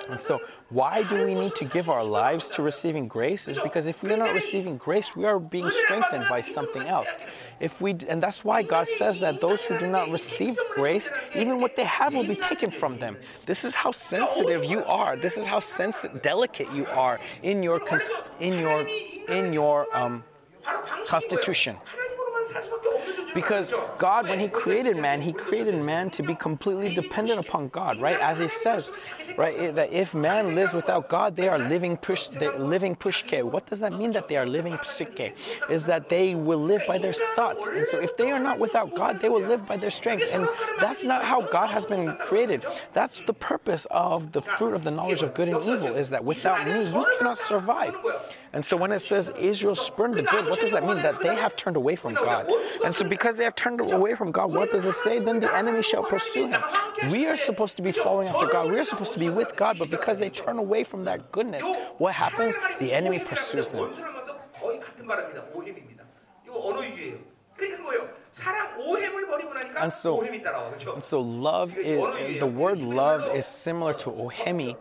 And 0.08 0.18
so, 0.18 0.40
why 0.70 1.02
do 1.02 1.26
we 1.26 1.34
need 1.34 1.54
to 1.56 1.64
give 1.64 1.88
our 1.88 2.04
lives 2.04 2.48
to 2.50 2.62
receiving 2.62 3.08
grace? 3.08 3.46
Is 3.48 3.58
because 3.58 3.86
if 3.86 4.02
we 4.02 4.12
are 4.12 4.16
not 4.16 4.34
receiving 4.34 4.76
grace, 4.76 5.14
we 5.14 5.24
are 5.24 5.38
being 5.38 5.70
strengthened 5.70 6.26
by 6.28 6.40
something 6.40 6.82
else. 6.82 7.08
If 7.60 7.80
we, 7.80 7.96
and 8.08 8.22
that's 8.22 8.44
why 8.44 8.62
God 8.62 8.86
says 8.88 9.20
that 9.20 9.40
those 9.40 9.62
who 9.64 9.78
do 9.78 9.86
not 9.86 10.10
receive 10.10 10.58
grace, 10.74 11.10
even 11.34 11.60
what 11.60 11.76
they 11.76 11.84
have 11.84 12.14
will 12.14 12.26
be 12.26 12.36
taken 12.36 12.70
from 12.70 12.98
them. 12.98 13.16
This 13.46 13.64
is 13.64 13.74
how 13.74 13.90
sensitive 13.90 14.64
you 14.64 14.84
are. 14.84 15.16
This 15.16 15.36
is 15.36 15.44
how 15.44 15.60
sensitive, 15.60 16.22
delicate 16.22 16.72
you 16.72 16.86
are 16.86 17.20
in 17.42 17.62
your 17.62 17.80
cons- 17.80 18.14
in 18.40 18.58
your 18.58 18.86
in 19.28 19.52
your 19.52 19.86
um, 19.96 20.24
constitution. 21.06 21.76
Because 23.34 23.72
God, 23.98 24.28
when 24.28 24.38
He 24.38 24.48
created 24.48 24.96
man, 24.96 25.20
He 25.20 25.32
created 25.32 25.74
man 25.82 26.10
to 26.10 26.22
be 26.22 26.34
completely 26.34 26.94
dependent 26.94 27.38
upon 27.38 27.68
God, 27.68 28.00
right? 28.00 28.18
As 28.20 28.38
He 28.38 28.48
says, 28.48 28.90
right, 29.36 29.74
that 29.74 29.92
if 29.92 30.14
man 30.14 30.54
lives 30.54 30.72
without 30.72 31.08
God, 31.08 31.36
they 31.36 31.48
are 31.48 31.58
living 31.58 31.96
push, 31.96 32.30
living 32.74 32.96
pushke. 32.96 33.42
What 33.42 33.66
does 33.66 33.80
that 33.80 33.92
mean 33.92 34.12
that 34.12 34.28
they 34.28 34.36
are 34.36 34.46
living 34.46 34.74
pushke? 34.74 35.34
Is 35.70 35.84
that 35.84 36.08
they 36.08 36.34
will 36.34 36.62
live 36.62 36.82
by 36.86 36.98
their 36.98 37.12
thoughts, 37.12 37.66
and 37.66 37.86
so 37.86 37.98
if 37.98 38.16
they 38.16 38.30
are 38.30 38.40
not 38.40 38.58
without 38.58 38.94
God, 38.94 39.20
they 39.20 39.28
will 39.28 39.42
live 39.42 39.66
by 39.66 39.76
their 39.76 39.90
strength, 39.90 40.30
and 40.32 40.48
that's 40.80 41.04
not 41.04 41.24
how 41.24 41.42
God 41.42 41.68
has 41.68 41.86
been 41.86 42.16
created. 42.16 42.64
That's 42.92 43.20
the 43.26 43.34
purpose 43.34 43.86
of 43.90 44.32
the 44.32 44.42
fruit 44.42 44.74
of 44.74 44.84
the 44.84 44.90
knowledge 44.90 45.22
of 45.22 45.34
good 45.34 45.48
and 45.48 45.62
evil. 45.62 45.94
Is 45.94 46.10
that 46.10 46.24
without 46.24 46.66
me, 46.66 46.84
you 46.86 47.06
cannot 47.18 47.38
survive. 47.38 47.94
And 48.52 48.64
so 48.64 48.76
when 48.76 48.92
it 48.92 49.00
says 49.00 49.30
Israel 49.38 49.74
spurned 49.74 50.14
the 50.14 50.22
good, 50.22 50.48
what 50.48 50.60
does 50.60 50.70
that 50.70 50.84
mean? 50.86 50.96
That 51.02 51.20
they 51.20 51.34
have 51.36 51.54
turned 51.56 51.76
away 51.76 51.96
from 51.96 52.14
God. 52.14 52.48
And 52.84 52.94
so 52.94 53.06
because 53.06 53.36
they 53.36 53.44
have 53.44 53.54
turned 53.54 53.80
away 53.80 54.14
from 54.14 54.32
God, 54.32 54.52
what 54.52 54.72
does 54.72 54.84
it 54.84 54.94
say? 54.94 55.18
Then 55.18 55.40
the 55.40 55.54
enemy 55.54 55.82
shall 55.82 56.02
pursue 56.02 56.48
him. 56.48 56.62
We 57.10 57.26
are 57.26 57.36
supposed 57.36 57.76
to 57.76 57.82
be 57.82 57.92
following 57.92 58.28
after 58.28 58.46
God. 58.46 58.70
We 58.70 58.78
are 58.78 58.84
supposed 58.84 59.12
to 59.12 59.18
be 59.18 59.28
with 59.28 59.54
God, 59.56 59.78
but 59.78 59.90
because 59.90 60.18
they 60.18 60.30
turn 60.30 60.58
away 60.58 60.84
from 60.84 61.04
that 61.04 61.30
goodness, 61.32 61.64
what 61.98 62.14
happens? 62.14 62.54
The 62.80 62.92
enemy 62.92 63.18
pursues 63.18 63.68
them. 63.68 63.90
원수랑 67.57 67.83
만도 67.83 67.83
거의 67.83 67.83
같은 67.83 67.83
발음입니다. 67.83 67.83
오햄입니다. 67.83 67.83
이거 67.83 67.83
언어 67.83 67.83
유예요. 67.83 67.83
그러니까 67.83 67.83
뭐예요? 67.83 68.09
사랑 68.31 68.79
오햄을 68.79 69.27
버리고 69.27 69.53
나니까 69.53 69.79
And 69.81 69.93
so- 69.95 70.17
오햄이 70.19 70.41
따라와. 70.41 70.69
그렇죠? 70.69 70.89
And 70.91 71.03
so 71.03 71.19
love 71.19 71.77
is 71.77 72.39
the 72.39 72.47
word 72.47 72.81
love 72.81 73.29
is 73.35 73.45
similar 73.45 73.95
to 73.97 74.11
ohemi, 74.11 74.75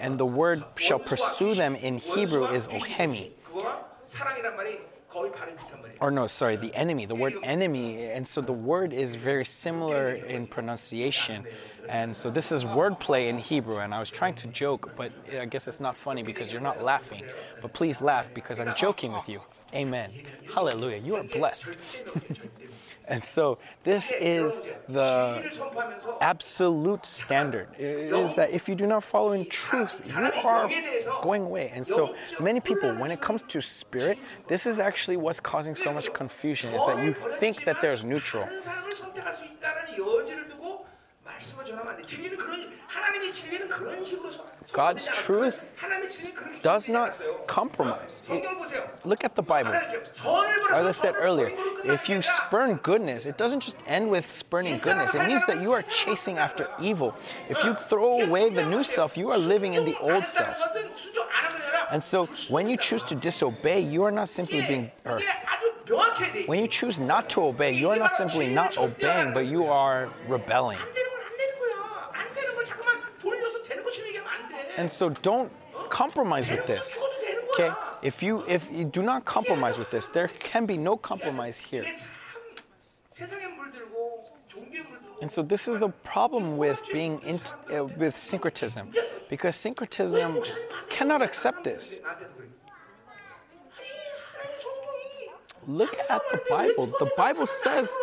and 0.00 0.18
the 0.18 0.26
word 0.26 0.64
shall 0.78 0.98
pursue 0.98 1.54
them 1.54 1.76
in 1.76 1.98
Hebrew 1.98 2.46
is 2.52 2.66
ohemi. 2.68 3.32
그거와 3.46 3.84
사랑이란 4.06 4.56
말이 4.56 4.80
거의 5.08 5.30
발음 5.32 5.56
비슷한 5.56 5.80
말이에요. 5.82 5.96
Or 6.02 6.10
no, 6.10 6.26
sorry, 6.26 6.56
the 6.56 6.74
enemy, 6.74 7.06
the 7.06 7.16
word 7.16 7.38
enemy. 7.42 8.10
And 8.12 8.26
so 8.26 8.42
the 8.42 8.52
word 8.52 8.92
is 8.92 9.14
very 9.16 9.44
similar 9.46 10.12
in 10.14 10.46
pronunciation. 10.46 11.46
And 11.88 12.14
so 12.14 12.28
this 12.28 12.52
is 12.52 12.66
wordplay 12.66 13.28
in 13.30 13.38
Hebrew. 13.38 13.78
And 13.78 13.94
I 13.94 13.98
was 13.98 14.10
trying 14.10 14.34
to 14.42 14.48
joke, 14.48 14.90
but 14.96 15.10
I 15.32 15.46
guess 15.46 15.68
it's 15.68 15.80
not 15.80 15.96
funny 15.96 16.22
because 16.22 16.52
you're 16.52 16.60
not 16.60 16.82
laughing. 16.82 17.24
But 17.62 17.72
please 17.72 18.02
laugh 18.02 18.26
because 18.34 18.60
I'm 18.60 18.74
joking 18.76 19.12
with 19.12 19.26
you. 19.28 19.40
Amen. 19.73 20.11
Hallelujah. 20.53 20.97
You 20.97 21.15
are 21.15 21.23
blessed. 21.23 21.77
and 23.07 23.23
so 23.23 23.57
this 23.83 24.11
is 24.19 24.59
the 24.89 26.17
absolute 26.21 27.05
standard 27.05 27.69
is 27.77 28.33
that 28.35 28.51
if 28.51 28.67
you 28.67 28.75
do 28.75 28.85
not 28.85 29.03
follow 29.03 29.31
in 29.31 29.45
truth, 29.45 29.91
you 30.05 30.31
are 30.43 30.69
going 31.21 31.43
away. 31.43 31.71
And 31.73 31.85
so 31.85 32.15
many 32.39 32.59
people, 32.59 32.93
when 32.95 33.11
it 33.11 33.21
comes 33.21 33.43
to 33.43 33.61
spirit, 33.61 34.17
this 34.47 34.65
is 34.65 34.79
actually 34.79 35.17
what's 35.17 35.39
causing 35.39 35.75
so 35.75 35.93
much 35.93 36.11
confusion 36.13 36.73
is 36.73 36.83
that 36.85 37.03
you 37.03 37.13
think 37.39 37.63
that 37.65 37.81
there's 37.81 38.03
neutral. 38.03 38.47
God's 44.73 45.07
truth 45.07 45.63
does 46.61 46.87
not 46.87 47.19
compromise. 47.47 48.21
Look 49.03 49.23
at 49.23 49.35
the 49.35 49.41
Bible. 49.41 49.71
As 49.71 50.85
I 50.85 50.91
said 50.91 51.15
earlier, 51.17 51.51
if 51.85 52.07
you 52.07 52.21
spurn 52.21 52.75
goodness, 52.75 53.25
it 53.25 53.37
doesn't 53.37 53.61
just 53.61 53.77
end 53.87 54.09
with 54.09 54.31
spurning 54.31 54.77
goodness. 54.83 55.15
It 55.15 55.25
means 55.27 55.45
that 55.47 55.61
you 55.61 55.71
are 55.71 55.81
chasing 55.81 56.37
after 56.37 56.67
evil. 56.79 57.15
If 57.49 57.63
you 57.63 57.73
throw 57.73 58.21
away 58.21 58.49
the 58.49 58.65
new 58.65 58.83
self, 58.83 59.17
you 59.17 59.31
are 59.31 59.37
living 59.37 59.73
in 59.73 59.85
the 59.85 59.97
old 59.99 60.25
self. 60.25 60.57
And 61.91 62.01
so 62.01 62.27
when 62.49 62.69
you 62.69 62.77
choose 62.77 63.03
to 63.03 63.15
disobey, 63.15 63.81
you 63.81 64.03
are 64.03 64.11
not 64.11 64.29
simply 64.29 64.61
being. 64.61 64.91
When 66.45 66.59
you 66.59 66.67
choose 66.67 66.99
not 66.99 67.29
to 67.31 67.43
obey, 67.43 67.73
you 67.73 67.89
are 67.89 67.97
not 67.97 68.13
simply 68.13 68.47
not 68.47 68.77
obeying, 68.77 69.33
but 69.33 69.45
you 69.47 69.65
are 69.65 70.09
rebelling. 70.27 70.77
And 74.77 74.89
so 74.89 75.09
don't 75.09 75.51
compromise 75.89 76.49
with 76.49 76.65
this. 76.65 77.03
Okay? 77.53 77.71
If 78.01 78.23
you 78.23 78.43
if 78.47 78.67
you 78.71 78.85
do 78.85 79.03
not 79.03 79.25
compromise 79.25 79.77
with 79.77 79.91
this, 79.91 80.07
there 80.07 80.29
can 80.39 80.65
be 80.65 80.77
no 80.77 80.97
compromise 80.97 81.57
here. 81.57 81.85
And 85.21 85.31
so 85.31 85.43
this 85.43 85.67
is 85.67 85.77
the 85.77 85.89
problem 86.03 86.57
with 86.57 86.81
being 86.91 87.19
in, 87.21 87.39
uh, 87.71 87.85
with 87.85 88.17
syncretism, 88.17 88.91
because 89.29 89.55
syncretism 89.55 90.39
cannot 90.89 91.21
accept 91.21 91.63
this. 91.63 92.01
Look 95.67 95.95
at 96.09 96.21
the 96.31 96.41
Bible. 96.49 96.87
The 96.87 97.11
Bible 97.15 97.45
says 97.45 97.95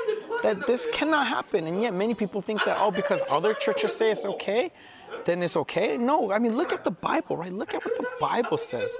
that 0.44 0.64
this 0.68 0.86
cannot 0.92 1.26
happen, 1.26 1.66
and 1.66 1.82
yet 1.82 1.92
many 1.92 2.14
people 2.14 2.40
think 2.40 2.64
that 2.64 2.76
oh, 2.78 2.92
because 2.92 3.20
other 3.28 3.52
churches 3.52 3.96
say 3.96 4.12
it's 4.12 4.24
okay, 4.24 4.70
then 5.28 5.42
it's 5.42 5.56
okay? 5.56 5.98
No, 5.98 6.32
I 6.32 6.38
mean, 6.38 6.56
look 6.56 6.72
at 6.72 6.84
the 6.84 6.90
Bible, 6.90 7.36
right? 7.36 7.52
Look 7.52 7.74
at 7.74 7.84
what 7.84 7.94
the 7.98 8.08
Bible 8.18 8.56
says. 8.56 8.90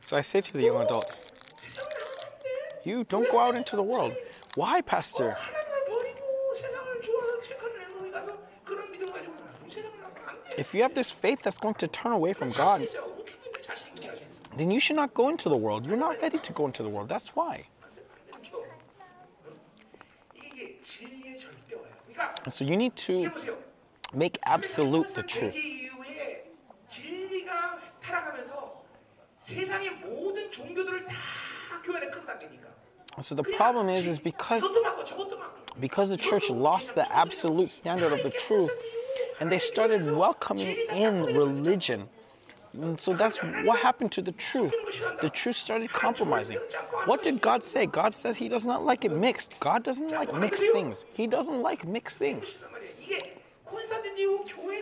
So 0.00 0.16
I 0.16 0.22
say 0.22 0.40
to 0.40 0.52
the 0.54 0.62
young 0.62 0.82
adults, 0.82 1.30
you 2.82 3.04
don't 3.04 3.30
go 3.30 3.38
out 3.38 3.54
into 3.54 3.76
the 3.76 3.82
world. 3.82 4.14
Why, 4.54 4.80
Pastor? 4.80 5.36
If 10.56 10.74
you 10.74 10.82
have 10.82 10.94
this 10.94 11.10
faith 11.10 11.42
that's 11.42 11.58
going 11.58 11.74
to 11.74 11.86
turn 11.86 12.12
away 12.12 12.32
from 12.32 12.48
God, 12.50 12.88
then 14.56 14.70
you 14.70 14.80
should 14.80 14.96
not 14.96 15.14
go 15.14 15.28
into 15.28 15.48
the 15.48 15.56
world. 15.56 15.86
You're 15.86 15.96
not 15.96 16.20
ready 16.20 16.38
to 16.38 16.52
go 16.52 16.66
into 16.66 16.82
the 16.82 16.88
world. 16.88 17.08
That's 17.08 17.28
why. 17.30 17.66
So 22.48 22.64
you 22.64 22.76
need 22.76 22.96
to 22.96 23.30
make 24.12 24.38
absolute 24.44 25.08
the 25.14 25.22
truth. 25.22 25.56
So 33.20 33.34
the 33.34 33.42
problem 33.42 33.88
is, 33.88 34.06
is 34.06 34.18
because 34.18 34.64
because 35.78 36.08
the 36.08 36.16
church 36.16 36.50
lost 36.50 36.94
the 36.94 37.10
absolute 37.14 37.70
standard 37.70 38.12
of 38.12 38.22
the 38.22 38.30
truth, 38.30 38.70
and 39.40 39.50
they 39.50 39.58
started 39.58 40.04
welcoming 40.10 40.76
in 40.92 41.24
religion 41.24 42.08
and 42.72 43.00
so 43.00 43.14
that's 43.14 43.38
what 43.38 43.80
happened 43.80 44.12
to 44.12 44.22
the 44.22 44.32
truth. 44.32 44.72
The 45.20 45.30
truth 45.30 45.56
started 45.56 45.90
compromising. 45.90 46.58
What 47.04 47.22
did 47.22 47.40
God 47.40 47.64
say? 47.64 47.86
God 47.86 48.14
says 48.14 48.36
He 48.36 48.48
does 48.48 48.64
not 48.64 48.84
like 48.84 49.04
it 49.04 49.12
mixed. 49.12 49.54
God 49.60 49.82
doesn't 49.82 50.10
like 50.10 50.32
mixed 50.34 50.64
things. 50.72 51.04
He 51.12 51.26
doesn't 51.26 51.62
like 51.62 51.86
mixed 51.86 52.18
things. 52.18 52.58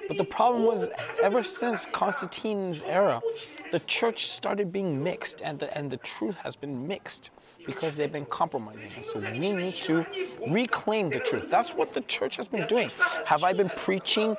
But 0.09 0.16
the 0.16 0.24
problem 0.24 0.64
was, 0.64 0.89
ever 1.22 1.43
since 1.43 1.86
Constantine's 1.86 2.82
era, 2.82 3.20
the 3.70 3.80
church 3.80 4.26
started 4.26 4.72
being 4.72 5.03
mixed, 5.03 5.43
and 5.43 5.59
the, 5.59 5.76
and 5.76 5.91
the 5.91 5.99
truth 5.99 6.36
has 6.39 6.57
been 6.57 6.86
mixed 6.86 7.30
because 7.66 7.97
they've 7.97 8.12
been 8.12 8.24
compromising. 8.26 8.91
And 8.97 9.05
so 9.05 9.18
we 9.18 9.53
need 9.53 9.74
to 9.76 10.07
reclaim 10.49 11.11
the 11.11 11.20
truth. 11.20 11.51
That's 11.51 11.74
what 11.74 11.93
the 11.93 12.01
church 12.03 12.36
has 12.36 12.49
been 12.49 12.66
doing. 12.66 12.91
Have 13.26 13.45
I 13.45 13.53
been 13.53 13.68
preaching 13.70 14.36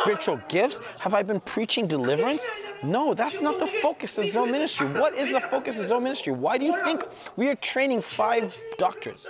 spiritual 0.00 0.40
gifts? 0.48 0.80
Have 0.98 1.14
I 1.14 1.22
been 1.22 1.40
preaching 1.40 1.86
deliverance? 1.86 2.42
No, 2.82 3.14
that's 3.14 3.40
not 3.40 3.58
the 3.60 3.66
focus 3.66 4.18
of 4.18 4.26
Zone 4.26 4.50
Ministry. 4.50 4.88
What 4.88 5.14
is 5.14 5.30
the 5.30 5.40
focus 5.40 5.78
of 5.78 5.86
Zone 5.86 6.02
Ministry? 6.02 6.32
Why 6.32 6.58
do 6.58 6.64
you 6.64 6.76
think 6.84 7.06
we 7.36 7.48
are 7.48 7.54
training 7.54 8.02
five 8.02 8.56
doctors? 8.76 9.28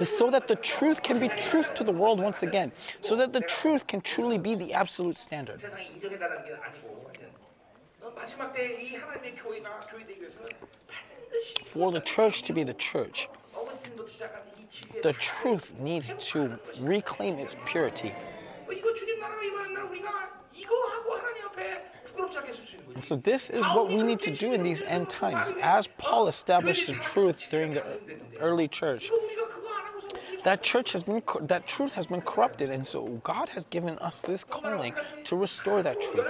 It's 0.00 0.16
so 0.16 0.30
that 0.30 0.46
the 0.46 0.56
truth 0.56 1.02
can 1.02 1.18
be 1.18 1.28
truth 1.28 1.72
to 1.74 1.84
the 1.84 1.92
world 1.92 2.20
once 2.20 2.42
again, 2.42 2.70
so 3.00 3.16
that 3.16 3.32
the 3.32 3.40
truth 3.40 3.86
can 3.86 4.02
truly 4.02 4.36
be 4.36 4.54
the 4.54 4.74
absolute 4.74 5.16
standard. 5.16 5.62
For 11.66 11.92
the 11.92 12.00
church 12.00 12.42
to 12.42 12.52
be 12.52 12.62
the 12.62 12.74
church, 12.74 13.28
the 15.02 15.12
truth 15.14 15.72
needs 15.78 16.12
to 16.18 16.58
reclaim 16.80 17.38
its 17.38 17.56
purity. 17.64 18.12
So, 23.02 23.16
this 23.16 23.50
is 23.50 23.64
what 23.66 23.88
we 23.88 24.02
need 24.02 24.20
to 24.20 24.32
do 24.32 24.52
in 24.52 24.62
these 24.62 24.82
end 24.82 25.08
times. 25.08 25.52
As 25.62 25.88
Paul 25.98 26.26
established 26.28 26.86
the 26.86 26.94
truth 26.94 27.46
during 27.50 27.74
the 27.74 27.84
early 28.40 28.68
church, 28.68 29.10
that 30.44 30.62
church 30.62 30.92
has 30.92 31.02
been 31.02 31.22
that 31.42 31.66
truth 31.66 31.92
has 31.92 32.06
been 32.06 32.20
corrupted 32.22 32.70
and 32.70 32.86
so 32.86 33.06
god 33.24 33.48
has 33.48 33.64
given 33.66 33.98
us 33.98 34.20
this 34.20 34.44
calling 34.44 34.94
to 35.24 35.36
restore 35.36 35.82
that 35.82 36.00
truth. 36.00 36.26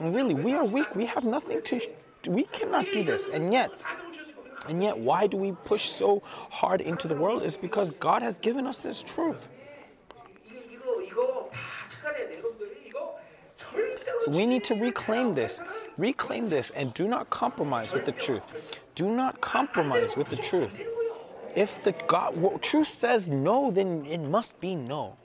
And 0.00 0.14
really 0.14 0.34
we 0.34 0.54
are 0.54 0.64
weak. 0.64 0.94
We 0.94 1.06
have 1.06 1.24
nothing 1.24 1.62
to 1.62 1.80
we 2.28 2.44
cannot 2.44 2.84
do 2.92 3.04
this. 3.04 3.28
And 3.28 3.52
yet 3.52 3.82
and 4.68 4.82
yet 4.82 4.96
why 4.98 5.26
do 5.26 5.36
we 5.36 5.52
push 5.64 5.90
so 5.90 6.22
hard 6.50 6.80
into 6.80 7.08
the 7.08 7.14
world? 7.14 7.42
Is 7.42 7.56
because 7.56 7.92
god 7.92 8.22
has 8.22 8.38
given 8.38 8.66
us 8.66 8.78
this 8.78 9.02
truth. 9.02 9.48
We 14.28 14.46
need 14.46 14.64
to 14.64 14.74
reclaim 14.74 15.34
this. 15.34 15.60
Reclaim 15.98 16.48
this 16.48 16.70
and 16.70 16.92
do 16.94 17.08
not 17.08 17.30
compromise 17.30 17.92
with 17.92 18.06
the 18.06 18.12
truth. 18.12 18.78
Do 18.94 19.14
not 19.14 19.40
compromise 19.40 20.16
with 20.16 20.28
the 20.28 20.36
truth. 20.36 20.82
If 21.54 21.82
the 21.84 21.92
God 22.06 22.36
well, 22.36 22.58
truth 22.58 22.88
says 22.88 23.28
no, 23.28 23.70
then 23.70 24.06
it 24.06 24.20
must 24.20 24.58
be 24.60 24.74
no. 24.74 25.16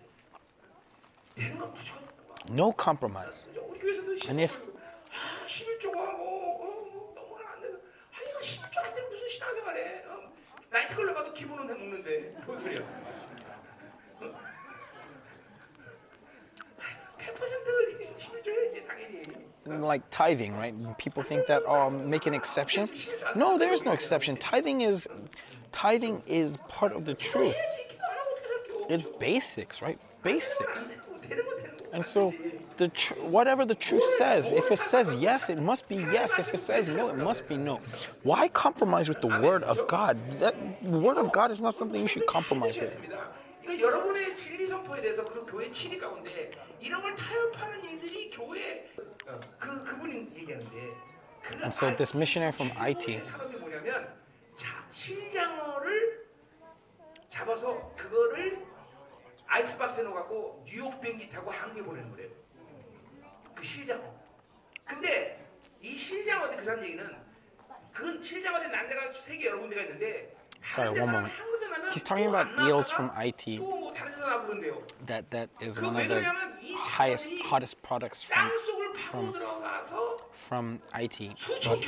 No 2.49 2.71
compromise. 2.71 3.47
And 4.29 4.39
if 4.41 4.61
like 19.65 20.01
tithing, 20.09 20.55
right? 20.55 20.97
People 20.97 21.23
think 21.23 21.47
that 21.47 21.63
oh, 21.67 21.89
make 21.89 22.25
an 22.25 22.33
exception. 22.33 22.89
No, 23.35 23.57
there 23.57 23.73
is 23.73 23.83
no 23.83 23.91
exception. 23.91 24.37
Tithing 24.37 24.81
is 24.81 25.07
tithing 25.71 26.23
is 26.25 26.57
part 26.67 26.93
of 26.93 27.05
the 27.05 27.13
truth. 27.13 27.55
It's 28.89 29.05
basics, 29.19 29.81
right? 29.81 29.99
Basics. 30.23 30.97
And 31.93 32.05
so, 32.05 32.33
the 32.77 32.89
tr- 32.89 33.13
whatever 33.15 33.65
the 33.65 33.75
truth 33.75 34.03
says, 34.17 34.51
if 34.51 34.71
it 34.71 34.79
says 34.79 35.15
yes, 35.15 35.49
it 35.49 35.59
must 35.59 35.87
be 35.87 35.95
yes. 35.95 36.37
If 36.37 36.53
it 36.53 36.59
says 36.59 36.87
no, 36.87 37.09
it 37.09 37.17
must 37.17 37.47
be 37.47 37.57
no. 37.57 37.79
Why 38.23 38.49
compromise 38.49 39.09
with 39.09 39.21
the 39.21 39.27
word 39.27 39.63
of 39.63 39.87
God? 39.87 40.17
That 40.39 40.83
word 40.83 41.17
of 41.17 41.31
God 41.31 41.49
is 41.51 41.61
not 41.61 41.73
something 41.73 42.01
you 42.01 42.07
should 42.07 42.27
compromise 42.27 42.79
with. 42.79 42.95
이거 43.67 43.79
여러분의 43.79 44.33
진리 44.35 44.65
선포에 44.65 45.01
대해서 45.01 45.25
그리고 45.25 45.45
교회 45.45 45.69
친위 45.71 45.97
가운데 45.97 46.51
이런 46.79 47.01
걸 47.01 47.13
타협하는 47.15 47.83
일들이 47.83 48.29
교회 48.29 48.89
어, 49.27 49.39
그 49.59 49.83
그분이 49.83 50.29
얘기하는데 50.35 50.93
그 51.41 51.53
And 51.55 51.67
so 51.67 51.93
this 51.95 52.15
missionary 52.15 52.53
from 52.53 52.71
IT. 52.77 53.21
사람이 53.23 53.57
뭐냐면 53.57 54.15
자 54.55 54.85
신장어를 54.89 56.27
잡아서 57.29 57.93
그거를 57.97 58.65
아이스박스에 59.47 60.03
넣어갖고 60.03 60.63
뉴욕 60.65 61.01
비행기 61.01 61.29
타고 61.29 61.51
한국에 61.51 61.83
보내는 61.83 62.09
거래요. 62.09 62.29
그 63.53 63.63
실장어. 63.63 64.15
근데 64.85 65.45
이 65.81 65.95
실장어대 65.97 66.55
그 66.55 66.63
사람 66.63 66.83
얘기는 66.85 67.17
그 67.91 68.21
실장어대 68.21 68.69
난 68.69 68.87
데가 68.87 69.11
세계 69.11 69.47
여러 69.47 69.59
군데가 69.59 69.81
있는데 69.81 70.36
Sorry, 70.61 70.99
one 70.99 71.11
moment. 71.11 71.33
He's 71.91 72.03
talking 72.03 72.27
about 72.27 72.47
eels 72.61 72.89
from 72.89 73.09
Haiti. 73.09 73.61
That 75.05 75.31
that 75.31 75.49
is 75.61 75.81
one 75.81 75.95
of 75.95 76.07
the 76.07 76.23
highest 76.79 77.31
hottest 77.45 77.81
products 77.81 78.23
from 78.23 78.51
from 79.09 79.33
from 80.31 80.79
Haiti. 80.93 81.33
But, 81.63 81.85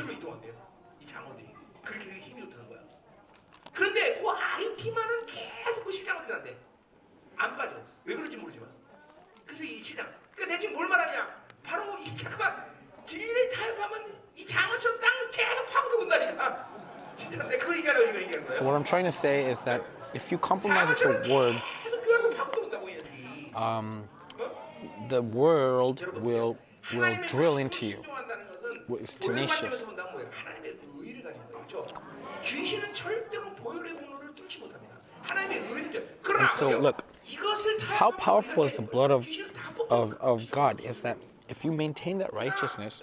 그런데 3.73 4.19
그 4.21 4.29
IT만은 4.29 5.25
계속 5.25 5.85
그 5.85 5.91
시장 5.91 6.17
안 7.37 7.55
빠져 7.55 7.81
왜 8.03 8.15
모르지만 8.15 8.51
그래서 9.45 9.63
이 9.63 9.81
시장 9.81 10.05
그러니까 10.35 10.59
지금 10.59 10.75
뭘 10.75 10.87
말하냐 10.87 11.45
바로 11.63 11.97
이 11.99 12.13
타협하면 13.49 14.19
이 14.35 14.45
장어처럼 14.45 14.99
계속 15.31 15.69
So 18.53 18.65
what 18.65 18.75
I'm 18.75 18.83
trying 18.83 19.05
to 19.05 19.11
say 19.11 19.49
is 19.49 19.59
that 19.61 19.85
if 20.13 20.31
you 20.31 20.37
compromise 20.37 20.89
with 20.89 20.99
the 20.99 21.33
word, 21.33 21.55
um, 23.55 24.03
the 25.07 25.21
world 25.21 26.03
will 26.21 26.57
will 26.93 27.17
drill 27.27 27.57
into 27.57 27.85
you. 27.85 28.01
It's 28.89 29.15
tenacious. 29.15 29.85
And 36.39 36.49
so 36.49 36.79
look, 36.79 37.03
how 37.81 38.11
powerful 38.11 38.63
is 38.63 38.73
the 38.73 38.81
blood 38.81 39.11
of, 39.11 39.27
of, 39.89 40.13
of 40.15 40.49
God 40.49 40.79
is 40.81 41.01
that 41.01 41.17
if 41.49 41.65
you 41.65 41.71
maintain 41.71 42.17
that 42.19 42.33
righteousness, 42.33 43.01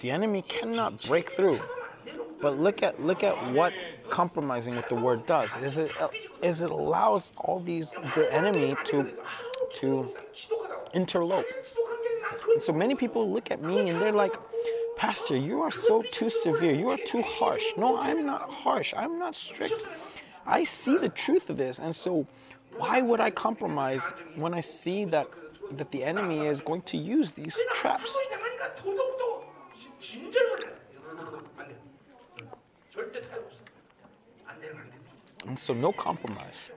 the 0.00 0.10
enemy 0.10 0.42
cannot 0.42 1.02
break 1.06 1.30
through. 1.32 1.60
But 2.42 2.58
look 2.58 2.82
at 2.82 3.00
look 3.00 3.22
at 3.22 3.52
what 3.52 3.72
compromising 4.10 4.76
with 4.76 4.88
the 4.88 4.96
word 4.96 5.24
does. 5.26 5.54
Is 5.62 5.78
it 5.78 5.92
is 6.42 6.60
it 6.60 6.70
allows 6.70 7.32
all 7.36 7.60
these 7.60 7.90
the 8.16 8.28
enemy 8.32 8.76
to 8.86 9.10
to 9.76 10.08
interlope. 10.94 11.44
And 12.52 12.62
So 12.62 12.72
many 12.72 12.94
people 12.94 13.30
look 13.30 13.50
at 13.50 13.62
me 13.62 13.88
and 13.88 14.00
they're 14.00 14.12
like, 14.12 14.34
Pastor, 14.96 15.36
you 15.36 15.62
are 15.62 15.70
so 15.70 16.02
too 16.02 16.28
severe. 16.28 16.74
You 16.74 16.90
are 16.90 16.98
too 16.98 17.22
harsh. 17.22 17.64
No, 17.76 17.98
I'm 17.98 18.26
not 18.26 18.52
harsh. 18.52 18.92
I'm 18.96 19.18
not 19.18 19.34
strict. 19.34 19.74
I 20.46 20.64
see 20.64 20.98
the 20.98 21.08
truth 21.08 21.50
of 21.50 21.56
this, 21.56 21.78
and 21.78 21.94
so 21.94 22.26
why 22.76 23.00
would 23.00 23.20
I 23.20 23.30
compromise 23.30 24.12
when 24.34 24.54
I 24.54 24.60
see 24.60 25.04
that 25.06 25.28
that 25.72 25.90
the 25.90 26.04
enemy 26.04 26.46
is 26.46 26.60
going 26.60 26.82
to 26.82 26.96
use 26.96 27.32
these 27.32 27.58
traps? 27.74 28.16
And 35.46 35.58
so 35.58 35.74
no 35.74 35.92
compromise. 35.92 36.70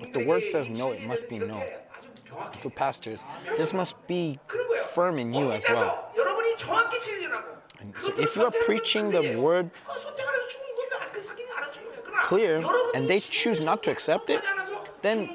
If 0.00 0.12
the 0.12 0.24
word 0.24 0.44
says 0.44 0.68
no, 0.68 0.92
it 0.92 1.04
must 1.06 1.28
be 1.28 1.38
no. 1.38 1.62
So 2.58 2.68
pastors, 2.68 3.24
this 3.56 3.72
must 3.72 3.94
be 4.06 4.38
firm 4.94 5.18
in 5.18 5.32
you 5.32 5.52
as 5.52 5.64
well. 5.68 6.10
And 7.80 7.94
so 7.96 8.12
if 8.18 8.36
you 8.36 8.44
are 8.44 8.50
preaching 8.64 9.10
the 9.10 9.38
word 9.38 9.70
clear 12.22 12.64
and 12.94 13.06
they 13.06 13.20
choose 13.20 13.60
not 13.60 13.82
to 13.84 13.90
accept 13.90 14.30
it, 14.30 14.42
then 15.02 15.28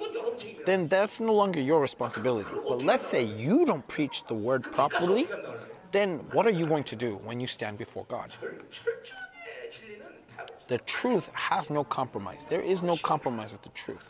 then 0.65 0.87
that's 0.87 1.19
no 1.19 1.33
longer 1.33 1.59
your 1.59 1.79
responsibility. 1.79 2.55
But 2.67 2.83
let's 2.83 3.07
say 3.07 3.23
you 3.23 3.65
don't 3.65 3.87
preach 3.87 4.23
the 4.27 4.35
word 4.35 4.63
properly, 4.63 5.27
then 5.91 6.19
what 6.31 6.45
are 6.45 6.51
you 6.51 6.65
going 6.67 6.83
to 6.85 6.95
do 6.95 7.15
when 7.23 7.39
you 7.39 7.47
stand 7.47 7.77
before 7.77 8.05
God? 8.07 8.35
The 10.69 10.77
truth 10.77 11.29
has 11.33 11.71
no 11.71 11.83
compromise. 11.83 12.45
There 12.47 12.61
is 12.61 12.83
no 12.83 12.95
compromise 12.97 13.51
with 13.51 13.63
the 13.63 13.69
truth. 13.69 14.07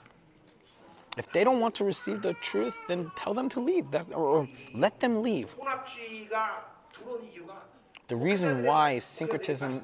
If 1.18 1.32
they 1.32 1.44
don't 1.44 1.62
want 1.62 1.74
to 1.76 1.86
receive 1.86 2.22
the 2.22 2.34
truth, 2.36 2.76
then 2.88 3.12
tell 3.16 3.34
them 3.34 3.48
to 3.50 3.62
leave 3.62 3.90
that, 3.92 4.08
or, 4.12 4.26
or 4.26 4.50
let 4.74 5.00
them 5.00 5.24
leave. 5.24 5.48
The 8.08 8.16
reason 8.16 8.64
why 8.64 9.00
syncretism 9.00 9.84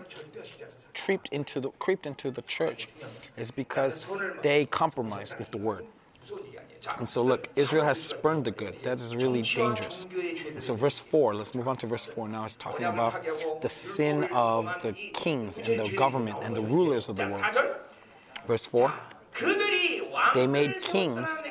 creeped 0.94 1.30
into 1.30 1.62
the, 1.62 1.70
creeped 1.80 2.06
into 2.06 2.30
the 2.30 2.42
church 2.42 2.90
is 3.38 3.52
because 3.52 4.06
they 4.42 4.66
compromised 4.66 5.38
with 5.40 5.52
the 5.52 5.58
word. 5.58 5.86
And 6.98 7.08
so 7.10 7.24
look, 7.24 7.50
Israel 7.56 7.84
has 7.84 8.02
spurned 8.02 8.46
the 8.46 8.52
good. 8.52 8.76
That 8.84 9.00
is 9.00 9.16
really 9.16 9.42
dangerous. 9.42 10.06
And 10.50 10.62
so 10.62 10.76
verse 10.76 11.00
4, 11.00 11.36
let's 11.36 11.56
move 11.56 11.68
on 11.68 11.78
to 11.78 11.88
verse 11.88 12.06
4 12.06 12.28
now. 12.28 12.46
It's 12.46 12.56
talking 12.56 12.86
about 12.86 13.24
the 13.62 13.70
sin 13.70 14.26
of 14.26 14.70
the 14.82 14.94
kings 14.94 15.58
and 15.58 15.80
the 15.80 15.96
government 15.96 16.38
and 16.42 16.56
the 16.56 16.62
rulers 16.62 17.10
of 17.10 17.16
the 17.16 17.28
world. 17.28 17.44
Verse 18.48 18.66
4, 18.66 18.94
they 20.34 20.48
made 20.48 20.80
kings, 20.80 21.42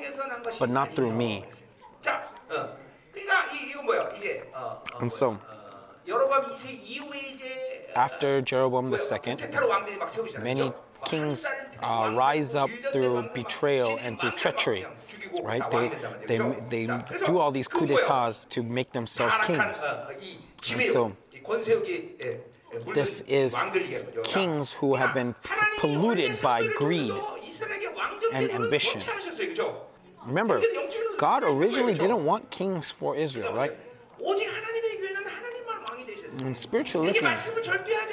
but 0.59 0.71
not 0.71 0.95
through 0.95 1.13
me. 1.13 1.45
And 5.01 5.13
so, 5.13 5.39
after 7.97 8.43
Jeroboam 8.43 8.95
II, 8.95 9.37
many 10.41 10.73
kings 11.05 11.47
uh, 11.83 12.13
rise 12.15 12.55
up 12.55 12.71
through 12.93 13.29
betrayal 13.35 13.99
and 14.01 14.21
through 14.21 14.33
treachery, 14.33 14.87
right? 15.43 15.63
They, 15.71 15.91
they, 16.27 16.87
they 16.87 16.87
do 17.27 17.39
all 17.39 17.51
these 17.53 17.69
coups 17.69 17.93
d'etats 17.93 18.47
to 18.51 18.63
make 18.63 18.93
themselves 18.93 19.37
kings. 19.43 19.83
And 20.73 20.83
so 20.83 21.13
this 22.95 23.23
is 23.27 23.55
kings 24.23 24.73
who 24.73 24.95
have 24.95 25.15
been 25.15 25.35
polluted 25.79 26.41
by 26.43 26.67
greed 26.69 27.13
and 28.33 28.51
ambition. 28.51 29.01
Remember, 30.27 30.63
God 31.19 31.43
originally 31.45 31.95
didn't 31.95 32.25
want 32.25 32.51
kings 32.51 32.91
for 32.91 33.15
Israel, 33.15 33.53
right? 33.55 33.77
And 36.41 36.57
spiritually 36.57 37.13
looking, 37.13 37.37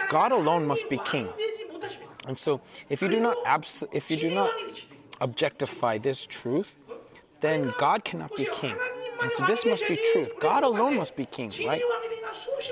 God 0.09 0.31
alone 0.31 0.67
must 0.67 0.89
be 0.89 0.99
king. 1.05 1.29
And 2.27 2.37
so, 2.37 2.61
if 2.89 3.01
you 3.01 3.07
do 3.07 3.19
not 3.19 3.37
abs- 3.45 3.83
if 3.91 4.11
you 4.11 4.17
do 4.17 4.33
not 4.33 4.49
objectify 5.21 5.97
this 5.97 6.25
truth, 6.25 6.75
then 7.41 7.73
God 7.77 8.03
cannot 8.03 8.35
be 8.35 8.45
king. 8.51 8.75
And 9.21 9.31
so 9.31 9.45
this 9.45 9.65
must 9.65 9.87
be 9.87 9.99
truth. 10.13 10.31
God 10.39 10.63
alone 10.63 10.95
must 10.95 11.15
be 11.15 11.25
king, 11.25 11.51
right? 11.67 11.81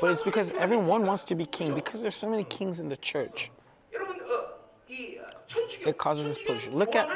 But 0.02 0.12
it's 0.12 0.24
because 0.24 0.52
everyone 0.52 1.06
wants 1.06 1.24
to 1.26 1.36
be 1.36 1.45
king 1.45 1.74
because 1.74 2.02
there's 2.02 2.16
so 2.16 2.30
many 2.30 2.43
kings 2.45 2.80
in 2.80 2.89
the 2.89 2.97
church. 2.97 3.52
It 5.86 5.97
causes 5.97 6.26
this 6.26 6.38
pollution. 6.38 6.76
Look 6.76 6.95
at 6.95 7.10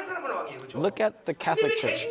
look 0.74 1.00
at 1.00 1.26
the 1.26 1.34
Catholic 1.34 1.76
Church. 1.76 2.06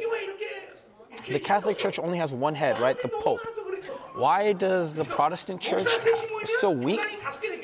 The 1.28 1.40
Catholic 1.40 1.78
Church 1.78 2.00
only 2.00 2.18
has 2.18 2.34
one 2.34 2.56
head, 2.56 2.80
right? 2.80 3.02
The 3.02 3.08
Pope. 3.10 3.40
Why 4.16 4.54
does 4.54 4.94
the 4.94 5.04
Protestant 5.04 5.60
church 5.60 5.88
so 6.60 6.70
weak? 6.70 7.02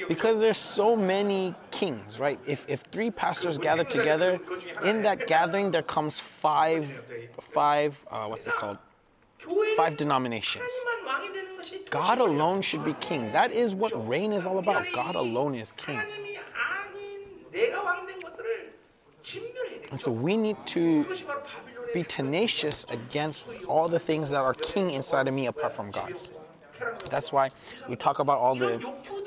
Because 0.07 0.39
there's 0.39 0.57
so 0.57 0.95
many 0.95 1.53
kings, 1.69 2.19
right? 2.19 2.39
If, 2.47 2.65
if 2.67 2.81
three 2.91 3.11
pastors 3.11 3.57
gather 3.57 3.83
together, 3.83 4.39
in 4.83 5.03
that 5.03 5.27
gathering 5.27 5.69
there 5.71 5.83
comes 5.83 6.19
five, 6.19 6.89
five 7.53 7.95
uh, 8.09 8.25
what's 8.27 8.47
it 8.47 8.55
called? 8.55 8.77
Five 9.77 9.95
denominations. 9.95 10.65
God 11.89 12.19
alone 12.19 12.61
should 12.61 12.83
be 12.83 12.93
king. 12.93 13.31
That 13.31 13.51
is 13.51 13.75
what 13.75 14.07
reign 14.07 14.33
is 14.33 14.45
all 14.45 14.59
about. 14.59 14.85
God 14.93 15.15
alone 15.15 15.55
is 15.55 15.71
king. 15.73 16.01
And 19.91 19.99
so 19.99 20.11
we 20.11 20.37
need 20.37 20.57
to 20.67 21.05
be 21.93 22.03
tenacious 22.03 22.85
against 22.89 23.47
all 23.67 23.87
the 23.87 23.99
things 23.99 24.29
that 24.29 24.41
are 24.41 24.53
king 24.53 24.91
inside 24.91 25.27
of 25.27 25.33
me 25.33 25.47
apart 25.47 25.73
from 25.73 25.91
God. 25.91 26.13
That's 27.09 27.31
why 27.31 27.49
we 27.87 27.95
talk 27.95 28.19
about 28.19 28.39
all 28.39 28.55
the 28.55 28.73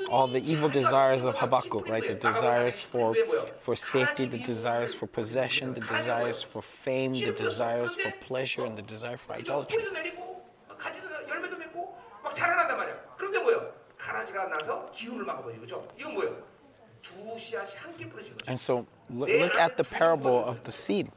all 0.09 0.27
the 0.27 0.43
evil 0.51 0.69
desires 0.69 1.23
of 1.23 1.35
Habakkuk, 1.35 1.87
right? 1.89 2.05
The 2.07 2.15
desires 2.15 2.79
for 2.79 3.15
for 3.59 3.75
safety, 3.75 4.25
the 4.25 4.39
desires 4.39 4.93
for 4.93 5.07
possession, 5.07 5.73
the 5.73 5.81
desires 5.81 6.41
for 6.41 6.61
fame, 6.61 7.13
the 7.13 7.31
desires 7.31 7.95
for 7.95 8.11
pleasure, 8.21 8.65
and 8.65 8.77
the 8.77 8.81
desire 8.81 9.17
for 9.17 9.33
idolatry. 9.33 9.79
And 18.47 18.59
so 18.59 18.85
look, 19.09 19.29
at 19.55 19.77
the 19.77 19.83
parable 19.83 20.43
of 20.45 20.63
the 20.63 20.71
seed. 20.71 21.09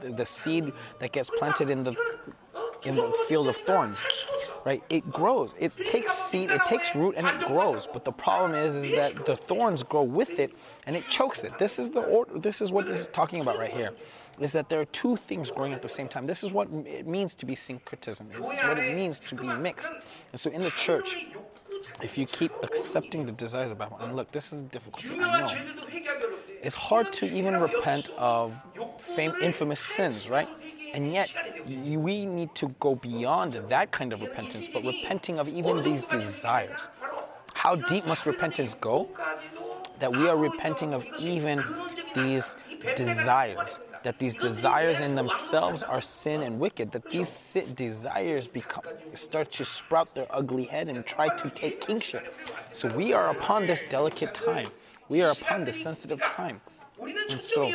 The, 0.00 0.10
the 0.10 0.26
seed 0.26 0.72
that 0.98 1.12
gets 1.12 1.30
planted 1.30 1.70
in 1.70 1.84
the 1.84 1.96
in 2.84 2.94
the 2.94 3.12
field 3.28 3.46
of 3.46 3.56
thorns, 3.58 3.98
right? 4.64 4.82
It 4.90 5.10
grows. 5.10 5.54
It 5.58 5.76
takes 5.86 6.14
seed, 6.14 6.50
it 6.50 6.64
takes 6.64 6.94
root, 6.94 7.14
and 7.16 7.26
it 7.26 7.38
grows. 7.46 7.88
But 7.92 8.04
the 8.04 8.12
problem 8.12 8.54
is, 8.54 8.76
is 8.76 8.94
that 8.96 9.26
the 9.26 9.36
thorns 9.36 9.82
grow 9.82 10.02
with 10.02 10.38
it, 10.38 10.52
and 10.86 10.96
it 10.96 11.08
chokes 11.08 11.44
it. 11.44 11.58
This 11.58 11.78
is 11.78 11.90
the 11.90 12.02
order. 12.02 12.38
This 12.38 12.60
is 12.60 12.72
what 12.72 12.86
this 12.86 13.00
is 13.00 13.08
talking 13.08 13.40
about 13.40 13.58
right 13.58 13.72
here. 13.72 13.92
Is 14.38 14.52
that 14.52 14.68
there 14.68 14.80
are 14.80 14.86
two 14.86 15.16
things 15.16 15.50
growing 15.50 15.72
at 15.72 15.80
the 15.80 15.88
same 15.88 16.08
time. 16.08 16.26
This 16.26 16.44
is 16.44 16.52
what 16.52 16.68
it 16.84 17.06
means 17.06 17.34
to 17.36 17.46
be 17.46 17.54
syncretism. 17.54 18.28
It's 18.30 18.40
what 18.40 18.78
it 18.78 18.94
means 18.94 19.18
to 19.20 19.34
be 19.34 19.46
mixed. 19.46 19.90
And 20.32 20.40
so 20.40 20.50
in 20.50 20.60
the 20.60 20.70
church, 20.72 21.26
if 22.02 22.18
you 22.18 22.26
keep 22.26 22.52
accepting 22.62 23.24
the 23.24 23.32
desires 23.32 23.70
of 23.70 23.78
Babylon, 23.78 24.02
and 24.02 24.16
look, 24.16 24.30
this 24.32 24.52
is 24.52 24.60
difficult. 24.62 25.10
I 25.10 25.40
know. 25.40 25.48
It's 26.62 26.74
hard 26.74 27.12
to 27.14 27.26
even 27.26 27.56
repent 27.60 28.10
of 28.18 28.54
famous, 28.98 29.38
infamous 29.40 29.80
sins, 29.80 30.28
right? 30.28 30.48
And 30.94 31.12
yet, 31.12 31.32
we 31.66 32.26
need 32.26 32.54
to 32.56 32.68
go 32.80 32.94
beyond 32.94 33.52
that 33.52 33.90
kind 33.90 34.12
of 34.12 34.20
repentance, 34.22 34.68
but 34.68 34.84
repenting 34.84 35.38
of 35.38 35.48
even 35.48 35.82
these 35.82 36.04
desires. 36.04 36.88
How 37.54 37.74
deep 37.74 38.06
must 38.06 38.26
repentance 38.26 38.74
go? 38.74 39.08
That 39.98 40.12
we 40.12 40.28
are 40.28 40.36
repenting 40.36 40.94
of 40.94 41.06
even 41.18 41.62
these 42.14 42.56
desires. 42.94 43.78
That 44.02 44.18
these 44.18 44.36
desires 44.36 45.00
in 45.00 45.16
themselves 45.16 45.82
are 45.82 46.00
sin 46.00 46.42
and 46.42 46.60
wicked. 46.60 46.92
That 46.92 47.10
these 47.10 47.56
desires 47.74 48.46
become 48.46 48.84
start 49.14 49.50
to 49.52 49.64
sprout 49.64 50.14
their 50.14 50.26
ugly 50.30 50.64
head 50.64 50.88
and 50.88 51.04
try 51.04 51.28
to 51.34 51.50
take 51.50 51.80
kingship. 51.80 52.34
So 52.60 52.88
we 52.88 53.12
are 53.12 53.30
upon 53.30 53.66
this 53.66 53.84
delicate 53.84 54.32
time. 54.34 54.68
We 55.08 55.22
are 55.22 55.32
upon 55.32 55.64
this 55.64 55.82
sensitive 55.82 56.22
time. 56.24 56.60
And 57.30 57.40
so, 57.40 57.72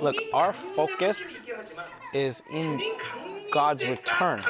look, 0.00 0.16
our 0.32 0.52
focus 0.52 1.28
is 2.12 2.42
in 2.50 2.80
God's 3.50 3.86
return. 3.86 4.42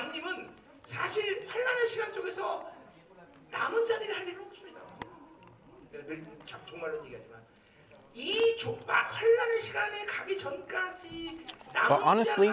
But 11.88 12.02
honestly, 12.02 12.48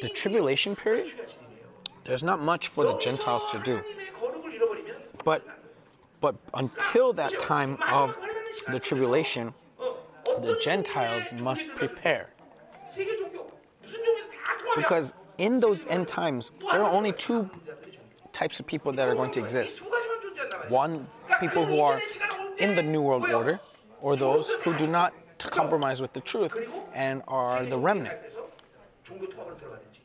the 0.00 0.10
tribulation 0.14 0.76
period, 0.76 1.12
there's 2.04 2.22
not 2.22 2.40
much 2.40 2.68
for 2.68 2.84
the 2.84 2.96
Gentiles 2.98 3.50
to 3.50 3.58
do. 3.58 3.82
But, 5.24 5.44
but 6.20 6.36
until 6.54 7.12
that 7.14 7.38
time 7.38 7.78
of 7.88 8.16
the 8.70 8.78
tribulation, 8.78 9.52
the 10.40 10.58
Gentiles 10.60 11.32
must 11.40 11.68
prepare. 11.70 12.30
Because 14.75 15.13
in 15.37 15.59
those 15.59 15.85
end 15.87 16.07
times, 16.07 16.51
there 16.71 16.81
are 16.81 16.89
only 16.89 17.11
two 17.11 17.49
types 18.31 18.59
of 18.59 18.65
people 18.65 18.91
that 18.93 19.07
are 19.07 19.15
going 19.15 19.31
to 19.31 19.39
exist. 19.39 19.81
두 19.83 19.89
가지만 19.89 20.21
존재한단 20.21 20.59
말이야. 20.61 20.69
One, 20.71 21.07
people 21.39 21.65
who 21.65 21.81
are 21.81 21.99
in 22.59 22.75
the 22.75 22.81
New 22.83 23.01
World 23.01 23.29
Order, 23.31 23.59
or 24.01 24.15
those 24.15 24.49
who 24.63 24.73
do 24.77 24.87
not 24.87 25.13
compromise 25.37 26.01
with 26.01 26.13
the 26.13 26.21
truth 26.21 26.53
and 26.93 27.21
are 27.27 27.63
the 27.65 27.77
remnant. 27.77 28.17
종교 29.03 29.27
통합으로 29.29 29.57
들어가든지 29.57 30.01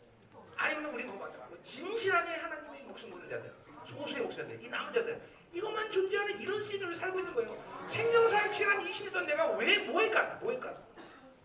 아니면 0.57 0.93
우리 0.93 1.05
뭐 1.05 1.19
진실하게 1.63 2.31
하나님의 2.35 2.83
목숨 2.89 3.11
모는 3.11 3.29
자들 3.31 3.55
소수의 3.87 4.23
목사들 4.23 4.59
이 4.61 4.69
남은 4.69 4.93
자들 4.93 5.21
이것만 5.55 5.91
존재하는 5.93 6.41
이런 6.41 6.61
시즌을 6.61 6.95
살고 6.97 7.21
있는 7.21 7.33
거예요 7.35 7.57
생명사역 7.87 8.53
지난 8.53 8.81
20년 8.83 9.13
동안 9.13 9.27
내가 9.27 9.47
왜 9.57 9.79
뭐할까 9.79 10.39
뭐할까 10.43 10.69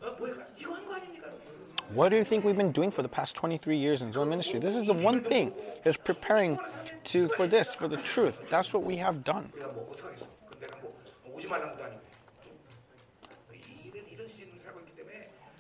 어? 0.01 0.09
뭐할까 0.17 0.45
이거 0.57 0.73
한 0.73 0.85
거 0.87 0.95
아닙니까 0.95 1.27
What 1.90 2.10
do 2.10 2.16
you 2.16 2.24
think 2.24 2.44
we've 2.44 2.56
been 2.56 2.72
doing 2.72 2.90
for 2.90 3.02
the 3.02 3.08
past 3.08 3.34
23 3.34 3.76
years 3.76 4.02
in 4.02 4.12
Zoom 4.12 4.28
ministry? 4.28 4.60
This 4.60 4.76
is 4.76 4.86
the 4.86 4.92
one 4.92 5.22
thing 5.22 5.52
is 5.84 5.96
preparing 5.96 6.58
to 7.04 7.28
for 7.28 7.46
this, 7.46 7.74
for 7.74 7.88
the 7.88 7.96
truth. 7.96 8.38
That's 8.50 8.72
what 8.72 8.84
we 8.84 8.96
have 8.96 9.24
done. 9.24 9.50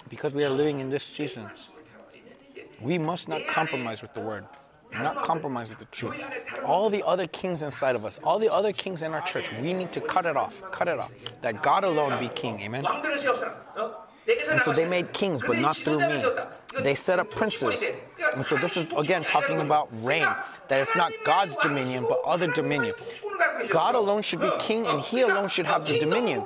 Because 0.08 0.34
we 0.34 0.44
are 0.44 0.50
living 0.50 0.80
in 0.80 0.90
this 0.90 1.04
season, 1.04 1.48
we 2.80 2.98
must 2.98 3.28
not 3.28 3.46
compromise 3.46 4.02
with 4.02 4.14
the 4.14 4.20
word 4.20 4.44
not 4.92 5.16
compromise 5.16 5.68
with 5.68 5.78
the 5.78 5.84
truth. 5.86 6.20
All 6.64 6.90
the 6.90 7.04
other 7.06 7.26
kings 7.26 7.62
inside 7.62 7.94
of 7.94 8.04
us, 8.04 8.18
all 8.24 8.38
the 8.38 8.52
other 8.52 8.72
kings 8.72 9.02
in 9.02 9.12
our 9.12 9.22
church, 9.22 9.52
we 9.60 9.72
need 9.72 9.92
to 9.92 10.00
cut 10.00 10.26
it 10.26 10.36
off, 10.36 10.62
cut 10.70 10.88
it 10.88 10.98
off. 10.98 11.12
That 11.42 11.62
God 11.62 11.84
alone 11.84 12.18
be 12.18 12.28
king. 12.28 12.60
Amen. 12.60 12.86
And 14.50 14.60
so 14.62 14.72
they 14.72 14.86
made 14.86 15.12
kings, 15.12 15.40
but 15.46 15.58
not 15.58 15.76
through 15.76 16.00
me. 16.00 16.24
They 16.82 16.94
set 16.94 17.18
up 17.18 17.30
princes. 17.30 17.82
And 18.34 18.44
so 18.44 18.56
this 18.56 18.76
is 18.76 18.86
again 18.96 19.24
talking 19.24 19.60
about 19.60 19.88
reign, 20.04 20.28
that 20.68 20.82
it's 20.82 20.94
not 20.94 21.12
God's 21.24 21.56
dominion, 21.56 22.04
but 22.08 22.20
other 22.24 22.48
dominion. 22.48 22.94
God 23.70 23.94
alone 23.94 24.22
should 24.22 24.40
be 24.40 24.50
king, 24.60 24.86
and 24.86 25.00
he 25.00 25.22
alone 25.22 25.48
should 25.48 25.66
have 25.66 25.86
the 25.86 25.98
dominion. 25.98 26.44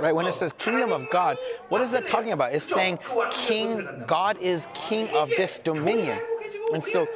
Right? 0.00 0.14
When 0.14 0.26
it 0.26 0.34
says 0.34 0.52
kingdom 0.52 0.92
of 0.92 1.10
God, 1.10 1.36
what 1.68 1.80
is 1.80 1.90
that 1.92 2.06
talking 2.06 2.32
about? 2.32 2.52
It's 2.52 2.64
saying 2.64 2.98
king, 3.32 4.04
God 4.06 4.38
is 4.38 4.66
king 4.74 5.08
of 5.16 5.28
this 5.30 5.58
dominion. 5.58 6.18
And 6.72 6.82
so 6.82 7.08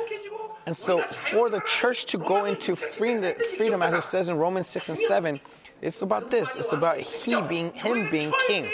and 0.67 0.77
so 0.77 0.99
for 0.99 1.49
the 1.49 1.61
church 1.61 2.07
to 2.07 2.19
go 2.19 2.45
into 2.45 2.75
freedom, 2.75 3.83
as 3.83 3.95
it 3.95 4.03
says 4.03 4.29
in 4.29 4.37
Romans 4.37 4.67
6 4.67 4.89
and 4.89 4.99
7, 4.99 5.41
it's 5.81 6.03
about 6.03 6.31
this. 6.31 6.57
It's 6.57 6.73
about 6.73 6.99
he 6.99 7.41
being 7.43 7.73
him 7.73 8.11
being 8.11 8.33
king 8.49 8.69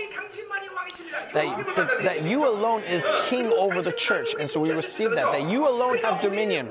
that, 1.32 1.76
that, 1.76 2.04
that 2.04 2.22
you 2.22 2.48
alone 2.48 2.82
is 2.84 3.06
king 3.28 3.52
over 3.58 3.82
the 3.82 3.92
church. 3.92 4.34
And 4.38 4.48
so 4.48 4.60
we 4.60 4.70
receive 4.70 5.10
that, 5.12 5.32
that 5.32 5.48
you 5.48 5.68
alone 5.68 5.98
have 5.98 6.20
dominion. 6.20 6.70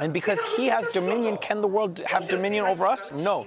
And 0.00 0.12
because 0.12 0.38
he 0.56 0.66
has 0.66 0.86
dominion, 0.92 1.36
can 1.38 1.60
the 1.60 1.68
world 1.68 1.98
have 2.00 2.28
dominion 2.28 2.64
over 2.64 2.86
us? 2.86 3.12
No. 3.12 3.46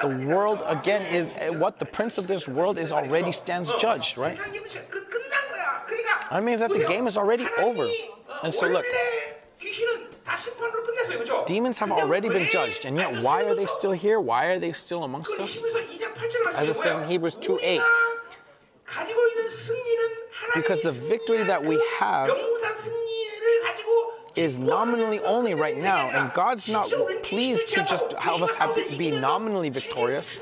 The 0.00 0.08
world, 0.08 0.62
again, 0.66 1.02
is 1.02 1.28
what 1.58 1.78
the 1.78 1.84
prince 1.84 2.18
of 2.18 2.26
this 2.26 2.48
world 2.48 2.78
is 2.78 2.92
already 2.92 3.32
stands 3.32 3.72
judged, 3.78 4.16
right? 4.16 4.38
I 6.30 6.40
mean 6.40 6.58
that 6.58 6.70
the 6.70 6.84
game 6.86 7.06
is 7.06 7.16
already 7.16 7.46
over. 7.58 7.86
And 8.42 8.52
so 8.52 8.66
look. 8.66 8.84
Demons 11.46 11.78
have 11.78 11.90
already 11.92 12.28
been 12.28 12.50
judged, 12.50 12.84
and 12.84 12.96
yet 12.96 13.22
why 13.22 13.44
are 13.44 13.54
they 13.54 13.66
still 13.66 13.92
here? 13.92 14.20
Why 14.20 14.46
are 14.46 14.58
they 14.58 14.72
still 14.72 15.04
amongst 15.04 15.38
us? 15.38 15.62
As 16.54 16.68
it 16.68 16.74
says 16.74 16.96
in 16.96 17.04
Hebrews 17.04 17.36
2 17.36 17.60
8, 17.62 17.80
because 20.54 20.80
the 20.82 20.92
victory 20.92 21.42
that 21.44 21.64
we 21.64 21.82
have 21.98 22.30
is 24.36 24.58
nominally 24.58 25.18
only 25.20 25.54
right 25.54 25.76
now, 25.78 26.08
and 26.10 26.32
God's 26.32 26.68
not 26.68 26.92
pleased 27.22 27.68
to 27.68 27.84
just 27.84 28.12
have 28.12 28.42
us 28.42 28.54
have, 28.54 28.76
be 28.98 29.10
nominally 29.10 29.70
victorious, 29.70 30.38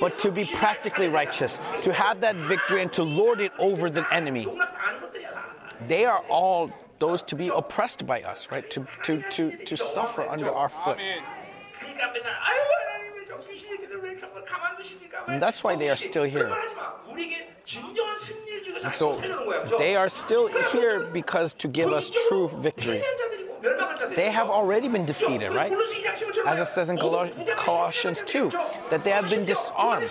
but 0.00 0.18
to 0.18 0.30
be 0.30 0.44
practically 0.44 1.08
righteous, 1.08 1.60
to 1.82 1.92
have 1.92 2.20
that 2.20 2.34
victory 2.34 2.82
and 2.82 2.92
to 2.92 3.02
lord 3.04 3.40
it 3.40 3.52
over 3.58 3.88
the 3.90 4.12
enemy. 4.12 4.46
They 5.86 6.04
are 6.04 6.22
all 6.28 6.72
those 6.98 7.22
to 7.22 7.36
be 7.36 7.48
oppressed 7.48 8.06
by 8.06 8.22
us, 8.22 8.48
right? 8.50 8.68
To, 8.70 8.86
to, 9.04 9.22
to, 9.30 9.56
to 9.64 9.76
suffer 9.76 10.22
under 10.22 10.50
our 10.50 10.68
foot. 10.68 10.98
That's 15.40 15.62
why 15.62 15.76
they 15.76 15.90
are 15.90 15.96
still 15.96 16.24
here. 16.24 16.54
So 18.90 19.20
they 19.78 19.96
are 19.96 20.08
still 20.08 20.48
here 20.72 21.04
because 21.12 21.54
to 21.54 21.68
give 21.68 21.92
us 21.92 22.10
true 22.28 22.48
victory. 22.48 23.02
They 24.14 24.30
have 24.30 24.48
already 24.48 24.88
been 24.88 25.04
defeated, 25.04 25.50
right? 25.52 25.72
As 26.46 26.58
it 26.60 26.66
says 26.66 26.90
in 26.90 26.96
Colossians 26.96 28.22
2, 28.26 28.50
that 28.90 29.04
they 29.04 29.10
have 29.10 29.28
been 29.28 29.44
disarmed. 29.44 30.08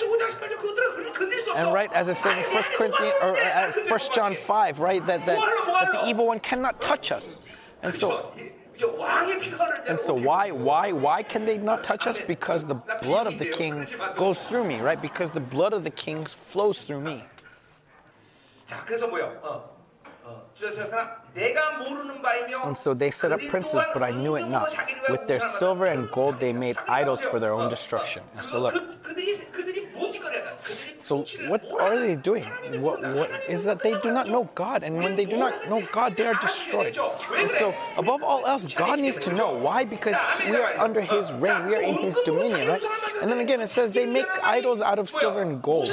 And 1.55 1.73
right, 1.73 1.91
as 1.93 2.07
it 2.07 2.15
says 2.15 2.37
in 2.37 2.53
1 2.53 2.63
Corinthians 2.77 3.13
or 3.23 3.37
uh, 3.37 3.71
1 3.87 3.99
John 4.13 4.35
5, 4.35 4.79
right, 4.79 5.05
that, 5.07 5.25
that, 5.25 5.39
that 5.39 5.91
the 5.91 6.07
evil 6.07 6.27
one 6.27 6.39
cannot 6.39 6.79
touch 6.81 7.11
us. 7.11 7.39
And 7.81 7.93
so 7.93 8.31
and 9.86 9.98
so 9.98 10.14
why 10.14 10.50
why 10.50 10.92
why 10.92 11.22
can 11.22 11.44
they 11.44 11.58
not 11.58 11.84
touch 11.84 12.06
us? 12.06 12.18
Because 12.18 12.64
the 12.64 12.74
blood 13.02 13.26
of 13.26 13.38
the 13.38 13.46
king 13.46 13.86
goes 14.16 14.44
through 14.46 14.64
me, 14.64 14.80
right? 14.80 15.00
Because 15.00 15.30
the 15.30 15.40
blood 15.40 15.72
of 15.72 15.84
the 15.84 15.90
king 15.90 16.24
flows 16.24 16.80
through 16.80 17.00
me. 17.00 17.22
자, 18.66 18.82
그래서 18.86 19.06
뭐요? 19.06 19.38
어, 19.42 19.68
어, 20.24 20.50
주저서나 20.54 20.88
내가 20.88 20.90
모르는 20.92 21.25
바이며. 21.25 21.25
and 22.65 22.75
so 22.75 22.93
they 22.93 23.11
set 23.11 23.31
up 23.31 23.41
princes, 23.47 23.81
but 23.93 24.03
I 24.03 24.11
knew 24.11 24.35
it 24.35 24.47
not. 24.47 24.75
With 25.09 25.27
their 25.27 25.39
silver 25.59 25.85
and 25.85 26.09
gold, 26.11 26.39
they 26.39 26.53
made 26.53 26.77
idols 26.87 27.21
for 27.21 27.39
their 27.39 27.53
own 27.53 27.69
destruction. 27.69 28.23
And 28.35 28.43
so 28.45 28.61
look. 28.61 28.75
So 30.99 31.23
what 31.47 31.63
are 31.79 31.97
they 31.97 32.15
doing? 32.15 32.43
What, 32.81 33.01
what 33.15 33.31
is 33.47 33.63
that 33.63 33.79
they 33.79 33.97
do 34.01 34.11
not 34.11 34.27
know 34.27 34.49
God, 34.55 34.83
and 34.83 34.97
when 34.97 35.15
they 35.15 35.23
do 35.23 35.37
not 35.37 35.69
know 35.69 35.81
God, 35.91 36.17
they 36.17 36.27
are 36.27 36.33
destroyed. 36.35 36.97
And 37.35 37.49
so 37.51 37.73
above 37.95 38.23
all 38.23 38.45
else, 38.45 38.73
God 38.73 38.99
needs 38.99 39.17
to 39.19 39.33
know 39.33 39.55
why, 39.55 39.85
because 39.85 40.17
we 40.43 40.55
are 40.57 40.77
under 40.77 40.99
His 40.99 41.31
reign, 41.31 41.67
we 41.67 41.75
are 41.75 41.81
in 41.81 41.95
His 41.95 42.17
dominion, 42.25 42.67
right? 42.67 42.83
And 43.21 43.31
then 43.31 43.39
again, 43.39 43.61
it 43.61 43.69
says 43.69 43.91
they 43.91 44.05
make 44.05 44.27
idols 44.43 44.81
out 44.81 44.99
of 44.99 45.09
silver 45.09 45.41
and 45.41 45.61
gold. 45.61 45.89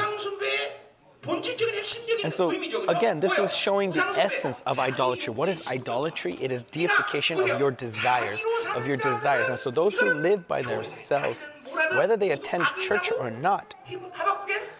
And 2.22 2.32
so, 2.32 2.50
again, 2.88 3.20
this 3.20 3.38
is 3.38 3.54
showing 3.54 3.90
the 3.90 4.04
essence 4.18 4.62
of 4.66 4.78
idolatry. 4.78 5.32
What 5.32 5.48
is 5.48 5.66
idolatry? 5.66 6.36
It 6.40 6.50
is 6.52 6.62
deification 6.62 7.38
of 7.38 7.58
your 7.58 7.70
desires, 7.70 8.40
of 8.74 8.86
your 8.86 8.96
desires. 8.96 9.48
And 9.48 9.58
so, 9.58 9.70
those 9.70 9.94
who 9.94 10.12
live 10.14 10.46
by 10.48 10.62
themselves, 10.62 11.48
whether 11.92 12.16
they 12.16 12.30
attend 12.30 12.64
church 12.86 13.10
or 13.18 13.30
not, 13.30 13.74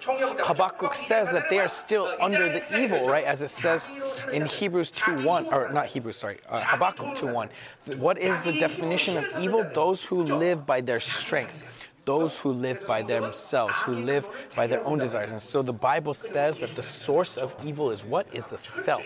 Habakkuk 0.01 0.95
says 0.95 1.31
that 1.31 1.49
they 1.49 1.59
are 1.59 1.69
still 1.69 2.15
under 2.21 2.49
the 2.49 2.63
evil, 2.79 3.05
right? 3.05 3.25
As 3.25 3.43
it 3.43 3.51
says 3.51 3.89
in 4.33 4.45
Hebrews 4.45 4.91
2:1, 4.91 5.53
or 5.53 5.71
not 5.73 5.87
Hebrews, 5.87 6.17
sorry, 6.17 6.41
uh, 6.49 6.61
Habakkuk 6.61 7.17
2:1. 7.17 7.49
What 7.97 8.19
is 8.19 8.39
the 8.41 8.53
definition 8.59 9.17
of 9.17 9.25
evil? 9.41 9.65
Those 9.75 10.05
who 10.05 10.23
live 10.23 10.67
by 10.67 10.81
their 10.81 11.01
strength 11.01 11.65
those 12.05 12.37
who 12.37 12.53
live 12.53 12.87
by 12.87 13.03
themselves, 13.03 13.81
who 13.83 13.93
live 13.93 14.27
by 14.57 14.67
their 14.67 14.85
own 14.85 14.99
desires. 14.99 15.31
And 15.31 15.41
so 15.41 15.63
the 15.63 15.73
Bible 15.73 16.15
says 16.15 16.59
that 16.59 16.71
the 16.71 16.83
source 16.83 17.37
of 17.37 17.55
evil 17.65 17.91
is 17.91 18.05
what? 18.05 18.27
Is 18.33 18.45
the 18.45 18.59
self. 18.59 19.03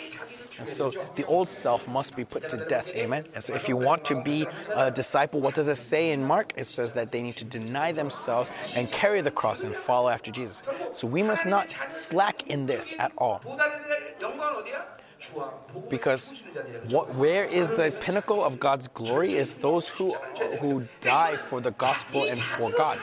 And 0.59 0.67
so 0.67 0.91
the 1.15 1.25
old 1.27 1.49
self 1.49 1.87
must 1.87 2.17
be 2.17 2.25
put 2.25 2.49
to 2.49 2.57
death. 2.69 2.89
Amen. 2.89 3.25
And 3.35 3.45
so 3.45 3.55
if 3.55 3.69
you 3.69 3.77
want 3.77 4.05
to 4.07 4.21
be 4.21 4.47
a 4.75 4.91
disciple, 4.91 5.41
what 5.41 5.55
does 5.55 5.69
it 5.69 5.77
say 5.77 6.11
in 6.11 6.25
Mark? 6.25 6.53
It 6.57 6.65
says 6.65 6.93
that 6.93 7.13
they 7.13 7.23
need 7.23 7.37
to 7.37 7.45
deny 7.45 7.93
themselves 7.93 8.51
and 8.75 8.91
carry 8.91 9.21
the 9.21 9.31
cross 9.31 9.63
and 9.63 9.75
follow 9.75 10.09
after 10.09 10.31
Jesus. 10.31 10.63
So 10.93 11.07
we 11.07 11.23
must 11.23 11.47
not 11.47 11.71
slack 11.93 12.49
in 12.49 12.67
this 12.67 12.93
at 12.99 13.13
all. 13.17 13.41
Because 15.91 16.43
what, 16.91 17.15
where 17.15 17.45
is 17.45 17.69
the 17.71 17.91
pinnacle 18.01 18.45
of 18.45 18.61
God's 18.61 18.89
glory 18.89 19.35
is 19.35 19.55
those 19.55 19.89
who, 19.89 20.15
who 20.61 20.85
die 21.01 21.37
for 21.37 21.61
the 21.61 21.73
gospel 21.73 22.25
and 22.25 22.39
for 22.39 22.71
God. 22.71 22.99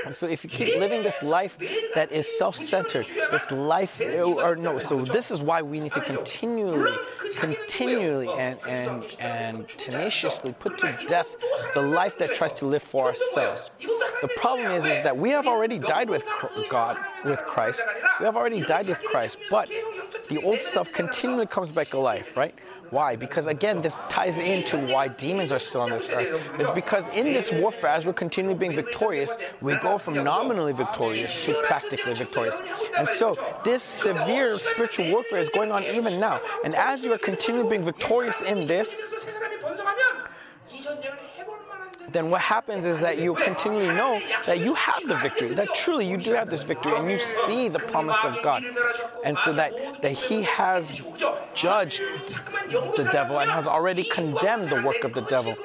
So 0.10 0.26
if 0.26 0.42
you 0.42 0.50
keep 0.50 0.78
living 0.78 1.02
this 1.02 1.22
life 1.22 1.56
that 1.94 2.10
is 2.10 2.26
self-centered, 2.38 3.06
this 3.30 3.50
life, 3.50 4.00
oh, 4.00 4.40
or 4.40 4.56
no, 4.56 4.78
so 4.78 5.04
this 5.04 5.30
is 5.30 5.40
why 5.42 5.62
we 5.62 5.78
need 5.78 5.92
to 5.92 6.00
continually, 6.00 6.96
continually, 7.36 8.28
and 8.38 8.58
and 8.66 9.16
and 9.20 9.68
tenaciously 9.68 10.52
put 10.58 10.78
to 10.78 10.96
death 11.06 11.28
the 11.74 11.82
life 11.82 12.18
that 12.18 12.34
tries 12.34 12.52
to 12.54 12.66
live 12.66 12.82
for 12.82 13.06
ourselves. 13.06 13.70
The 14.22 14.28
problem 14.36 14.72
is, 14.72 14.84
is 14.84 15.02
that 15.04 15.16
we 15.16 15.30
have 15.30 15.46
already 15.46 15.78
died 15.78 16.10
with 16.10 16.26
God, 16.68 16.96
with 17.24 17.40
Christ. 17.40 17.82
We 18.18 18.26
have 18.26 18.36
already 18.36 18.62
died 18.62 18.88
with 18.88 19.02
Christ, 19.02 19.38
but 19.50 19.70
the 20.28 20.42
old 20.42 20.58
stuff 20.58 20.92
continually 20.92 21.46
comes 21.46 21.70
back 21.70 21.92
alive, 21.92 22.26
right? 22.36 22.54
Why? 22.90 23.14
Because 23.14 23.46
again, 23.46 23.82
this 23.82 23.96
ties 24.08 24.36
into 24.38 24.76
why 24.92 25.08
demons 25.08 25.52
are 25.52 25.58
still 25.58 25.82
on 25.82 25.90
this 25.90 26.08
earth. 26.08 26.40
It's 26.58 26.70
because 26.70 27.06
in 27.08 27.26
this 27.26 27.52
warfare, 27.52 27.90
as 27.90 28.04
we're 28.04 28.12
continually 28.12 28.58
being 28.58 28.72
victorious, 28.72 29.30
we 29.60 29.76
go 29.76 29.96
from 29.96 30.14
nominally 30.14 30.72
victorious 30.72 31.44
to 31.44 31.54
practically 31.66 32.14
victorious. 32.14 32.60
And 32.98 33.06
so, 33.06 33.36
this 33.64 33.82
severe 33.82 34.56
spiritual 34.58 35.10
warfare 35.10 35.38
is 35.38 35.48
going 35.50 35.70
on 35.70 35.84
even 35.84 36.18
now. 36.18 36.40
And 36.64 36.74
as 36.74 37.04
you 37.04 37.12
are 37.12 37.18
continually 37.18 37.68
being 37.68 37.84
victorious 37.84 38.40
in 38.42 38.66
this, 38.66 39.02
then 42.12 42.30
what 42.30 42.40
happens 42.40 42.84
is 42.84 42.98
that 43.00 43.18
you 43.18 43.34
continually 43.34 43.88
know 43.88 44.20
that 44.46 44.58
you 44.58 44.74
have 44.74 45.06
the 45.06 45.16
victory, 45.16 45.48
that 45.54 45.74
truly 45.74 46.06
you 46.06 46.16
do 46.16 46.32
have 46.32 46.50
this 46.50 46.62
victory, 46.62 46.94
and 46.94 47.10
you 47.10 47.18
see 47.18 47.68
the 47.68 47.78
promise 47.78 48.16
of 48.24 48.36
God. 48.42 48.64
And 49.24 49.36
so 49.36 49.52
that, 49.52 50.02
that 50.02 50.12
He 50.12 50.42
has 50.42 51.00
judged 51.54 52.00
the 52.70 53.08
devil 53.12 53.40
and 53.40 53.50
has 53.50 53.66
already 53.66 54.04
condemned 54.04 54.70
the 54.70 54.82
work 54.82 55.04
of 55.04 55.12
the 55.12 55.22
devil. 55.22 55.56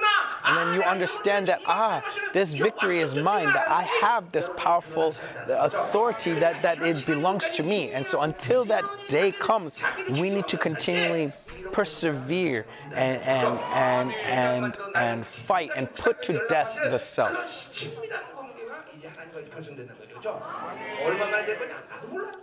And 0.46 0.58
then 0.58 0.76
you 0.76 0.84
understand 0.84 1.48
that, 1.48 1.62
ah, 1.66 2.04
this 2.34 2.54
victory 2.54 3.00
is 3.00 3.16
mine, 3.16 3.46
that 3.46 3.70
I 3.70 3.82
have 3.84 4.32
this 4.32 4.48
powerful 4.56 5.14
authority 5.48 6.34
that, 6.34 6.62
that 6.62 6.82
it 6.82 7.04
belongs 7.06 7.50
to 7.52 7.64
me. 7.64 7.92
And 7.92 8.06
so 8.06 8.22
until 8.22 8.64
that 8.66 8.84
day 9.08 9.32
comes, 9.32 9.80
we 10.20 10.30
need 10.30 10.48
to 10.48 10.58
continually 10.58 11.34
persevere 11.72 12.66
and, 12.94 13.22
and, 13.22 13.60
and, 13.74 14.14
and, 14.26 14.78
and 14.96 15.26
fight 15.26 15.72
and 15.76 15.94
put 15.96 16.22
to 16.24 16.35
death 16.50 16.78
the 16.90 16.98
self. 17.00 18.04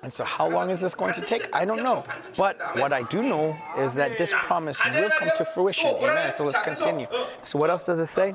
And 0.03 0.13
so, 0.13 0.25
how 0.25 0.49
long 0.49 0.71
is 0.71 0.79
this 0.79 0.95
going 0.95 1.15
to 1.15 1.21
take? 1.21 1.49
I 1.53 1.65
don't 1.65 1.83
know. 1.83 2.05
But 2.37 2.59
what 2.77 2.93
I 2.93 3.03
do 3.03 3.23
know 3.23 3.57
is 3.79 3.93
that 3.95 4.19
this 4.19 4.33
promise 4.33 4.79
will 4.85 5.11
come 5.19 5.31
to 5.37 5.45
fruition. 5.45 5.95
Amen. 5.97 6.33
So, 6.33 6.45
let's 6.45 6.59
continue. 6.59 7.07
So, 7.43 7.59
what 7.59 7.71
else 7.71 7.85
does 7.85 7.99
it 7.99 8.07
say? 8.07 8.35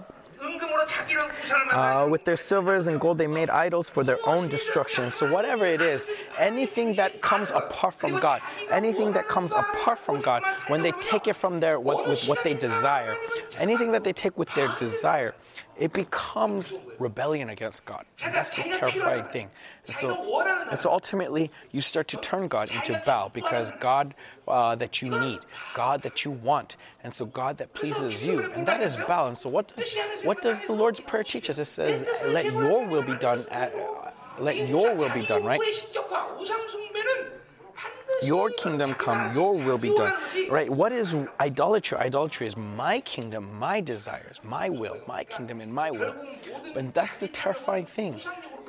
Uh, 1.72 2.08
with 2.10 2.24
their 2.24 2.38
silvers 2.38 2.88
and 2.88 3.00
gold, 3.00 3.18
they 3.18 3.28
made 3.28 3.50
idols 3.50 3.90
for 3.90 4.04
their 4.04 4.20
own 4.28 4.48
destruction. 4.48 5.12
So, 5.12 5.32
whatever 5.32 5.66
it 5.66 5.82
is, 5.82 6.08
anything 6.38 6.94
that 6.96 7.22
comes 7.22 7.52
apart 7.52 7.96
from 7.96 8.20
God, 8.20 8.42
anything 8.72 9.12
that 9.14 9.28
comes 9.28 9.52
apart 9.52 10.00
from 10.00 10.20
God, 10.20 10.44
when 10.68 10.82
they 10.82 10.92
take 11.02 11.28
it 11.28 11.36
from 11.36 11.60
their 11.60 11.80
what, 11.80 12.08
with 12.08 12.28
what 12.28 12.44
they 12.44 12.54
desire, 12.54 13.18
anything 13.60 13.92
that 13.92 14.04
they 14.04 14.14
take 14.14 14.38
with 14.38 14.54
their 14.56 14.70
desire, 14.78 15.34
it 15.80 15.94
becomes 15.94 16.78
rebellion 17.00 17.50
against 17.50 17.86
God. 17.86 18.06
And 18.24 18.34
that's 18.34 18.56
the 18.56 18.64
terrifying 18.64 19.26
thing. 19.26 19.50
And 19.88 19.96
so, 19.96 20.44
and 20.72 20.80
so 20.80 20.92
ultimately, 20.92 21.52
you 21.72 21.82
start 21.82 22.08
to 22.10 22.18
turn 22.18 22.48
God 22.48 22.72
into 22.74 23.02
Baal 23.06 23.30
because 23.30 23.72
God 23.80 24.16
uh, 24.48 24.76
that 24.76 25.02
you 25.02 25.10
need, 25.10 25.40
God 25.74 26.02
that 26.02 26.26
you 26.26 26.32
want, 26.32 26.78
and 27.04 27.14
so 27.14 27.26
God 27.26 27.58
that 27.60 27.74
pleases 27.74 28.26
you, 28.26 28.52
and 28.54 28.66
that 28.66 28.82
is 28.82 28.98
Baal. 28.98 29.28
And 29.28 29.38
so, 29.38 29.50
what 29.50 29.74
does 29.76 30.24
what 30.24 30.42
does 30.42 30.60
the 30.68 30.74
Lord's 30.74 31.00
prayer 31.00 31.24
teach 31.24 31.50
us? 31.50 31.60
It 31.60 31.66
says, 31.66 32.08
"Let 32.28 32.46
Your 32.46 32.86
will 32.86 33.04
be 33.04 33.16
done." 33.16 33.46
At, 33.52 33.74
uh, 33.76 34.12
let 34.40 34.68
Your 34.68 34.96
will 34.96 35.10
be 35.10 35.24
done, 35.24 35.44
right? 35.44 35.60
Your 38.24 38.50
kingdom 38.50 38.94
come, 38.96 39.36
your 39.36 39.54
will 39.54 39.78
be 39.78 39.94
done. 39.94 40.16
Right? 40.50 40.70
What 40.70 40.92
is 40.92 41.16
idolatry? 41.40 41.98
Idolatry 41.98 42.48
is 42.48 42.58
my 42.58 43.00
kingdom, 43.02 43.58
my 43.60 43.80
desires, 43.80 44.42
my 44.44 44.70
will, 44.70 44.98
my 45.08 45.24
kingdom, 45.24 45.62
and 45.62 45.72
my 45.74 45.92
will. 45.92 46.16
And 46.76 46.94
that's 46.94 47.18
the 47.18 47.28
terrifying 47.28 47.86
thing 47.86 48.16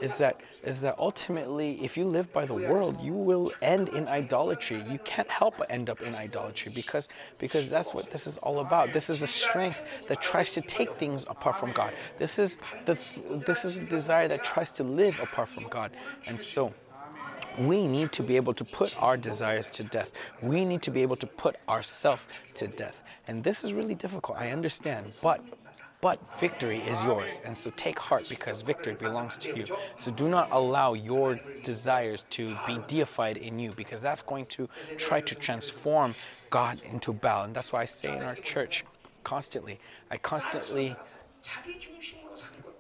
is 0.00 0.14
that 0.16 0.40
is 0.64 0.80
that 0.80 0.96
ultimately 0.98 1.82
if 1.82 1.96
you 1.96 2.04
live 2.04 2.32
by 2.32 2.44
the 2.44 2.54
world 2.54 3.00
you 3.00 3.12
will 3.12 3.52
end 3.62 3.88
in 3.90 4.06
idolatry 4.09 4.82
you 4.88 4.98
can't 5.04 5.28
help 5.28 5.59
but 5.59 5.70
end 5.70 5.90
up 5.90 6.00
in 6.00 6.14
idolatry 6.14 6.70
because 6.74 7.09
because 7.38 7.68
that's 7.68 7.94
what 7.94 8.11
this 8.11 8.26
is 8.26 8.36
all 8.38 8.61
about 8.61 8.92
this 8.92 9.11
is 9.11 9.18
the 9.18 9.26
strength 9.26 9.82
that 10.09 10.20
tries 10.22 10.52
to 10.52 10.61
take 10.61 10.94
things 10.96 11.24
apart 11.28 11.56
from 11.56 11.72
god 11.72 11.92
this 12.18 12.38
is 12.38 12.59
the 12.86 12.94
this 13.46 13.64
is 13.64 13.74
the 13.74 13.86
desire 13.86 14.28
that 14.28 14.44
tries 14.44 14.70
to 14.70 14.82
live 14.84 15.18
apart 15.20 15.48
from 15.48 15.64
god 15.68 15.90
and 16.26 16.38
so 16.38 16.72
we 17.59 17.86
need 17.86 18.12
to 18.12 18.22
be 18.22 18.36
able 18.36 18.54
to 18.54 18.64
put 18.64 19.00
our 19.02 19.16
desires 19.16 19.68
to 19.72 19.84
death. 19.84 20.11
We 20.42 20.64
need 20.64 20.82
to 20.82 20.90
be 20.90 21.02
able 21.02 21.16
to 21.16 21.26
put 21.26 21.56
ourselves 21.68 22.24
to 22.54 22.68
death. 22.68 23.02
And 23.26 23.44
this 23.44 23.64
is 23.64 23.72
really 23.72 23.94
difficult, 23.94 24.38
I 24.38 24.50
understand, 24.50 25.14
but 25.22 25.44
but 26.00 26.20
victory 26.38 26.78
is 26.78 27.02
yours. 27.02 27.40
And 27.44 27.59
so 27.59 27.72
take 27.74 27.98
heart 27.98 28.28
because 28.28 28.61
victory 28.62 28.94
belongs 28.94 29.36
to 29.38 29.56
you. 29.56 29.66
So 29.96 30.12
do 30.12 30.28
not 30.28 30.48
allow 30.52 30.94
your 30.94 31.40
desires 31.64 32.24
to 32.30 32.56
be 32.68 32.78
deified 32.86 33.36
in 33.38 33.59
you 33.59 33.72
because 33.72 34.00
that's 34.00 34.22
going 34.22 34.46
to 34.46 34.68
try 34.96 35.20
to 35.20 35.34
transform 35.34 36.14
God 36.50 36.80
into 36.82 37.12
Baal. 37.12 37.44
And 37.44 37.54
that's 37.54 37.72
why 37.72 37.82
I 37.82 37.84
say 37.84 38.16
in 38.16 38.22
our 38.22 38.36
church 38.36 38.84
constantly, 39.24 39.80
I 40.11 40.18
constantly 40.18 40.94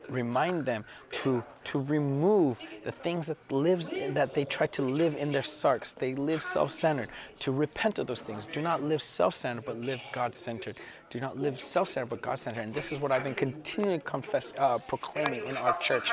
remind 0.08 0.64
them 0.64 0.84
to 1.10 1.42
to 1.64 1.80
remove 1.80 2.56
the 2.84 2.92
things 2.92 3.26
that 3.26 3.36
lives 3.50 3.90
that 4.10 4.34
they 4.34 4.44
try 4.44 4.66
to 4.66 4.82
live 4.82 5.14
in 5.16 5.30
their 5.30 5.42
sarx. 5.42 5.94
They 5.94 6.14
live 6.14 6.42
self-centered. 6.42 7.08
To 7.40 7.52
repent 7.52 7.98
of 7.98 8.06
those 8.06 8.22
things. 8.22 8.46
Do 8.46 8.62
not 8.62 8.82
live 8.82 9.02
self-centered 9.02 9.64
but 9.64 9.76
live 9.80 10.00
god-centered. 10.12 10.76
Do 11.10 11.20
not 11.20 11.38
live 11.38 11.60
self-centered 11.60 12.10
but 12.10 12.22
god-centered. 12.22 12.60
And 12.62 12.74
this 12.74 12.92
is 12.92 13.00
what 13.00 13.12
i've 13.12 13.24
been 13.24 13.34
continually 13.34 14.00
confess 14.04 14.52
uh, 14.58 14.78
proclaiming 14.88 15.46
in 15.46 15.56
our 15.56 15.76
church. 15.78 16.10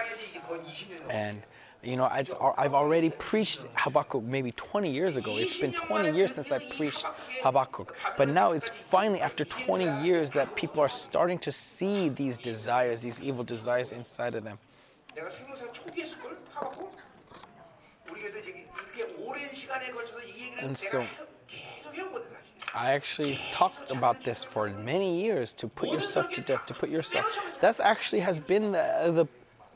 And 1.09 1.41
you 1.85 1.97
know, 1.97 2.09
I've 2.11 2.73
already 2.73 3.11
preached 3.11 3.61
Habakkuk 3.75 4.23
maybe 4.23 4.51
20 4.53 4.91
years 4.91 5.17
ago. 5.17 5.37
It's 5.37 5.59
been 5.59 5.71
20 5.71 6.17
years 6.17 6.33
since 6.33 6.51
I 6.51 6.57
preached 6.57 7.05
Habakkuk. 7.43 7.95
But 8.17 8.27
now 8.29 8.53
it's 8.53 8.67
finally 8.67 9.21
after 9.21 9.45
20 9.45 10.03
years 10.03 10.31
that 10.31 10.55
people 10.55 10.81
are 10.81 10.89
starting 10.89 11.37
to 11.39 11.51
see 11.51 12.09
these 12.09 12.39
desires, 12.39 13.01
these 13.01 13.21
evil 13.21 13.43
desires 13.43 13.91
inside 13.91 14.33
of 14.33 14.43
them. 14.43 14.57
And 20.59 20.75
so, 20.75 21.05
I 22.73 22.91
actually 22.91 23.39
talked 23.51 23.91
about 23.91 24.23
this 24.23 24.43
for 24.43 24.69
many 24.69 25.21
years 25.21 25.53
to 25.53 25.67
put 25.67 25.89
yourself 25.89 26.31
to 26.31 26.41
death, 26.41 26.65
to 26.65 26.73
put 26.73 26.89
yourself. 26.89 27.25
That's 27.61 27.79
actually 27.79 28.19
has 28.21 28.39
been 28.39 28.71
the, 28.71 29.11
the 29.13 29.27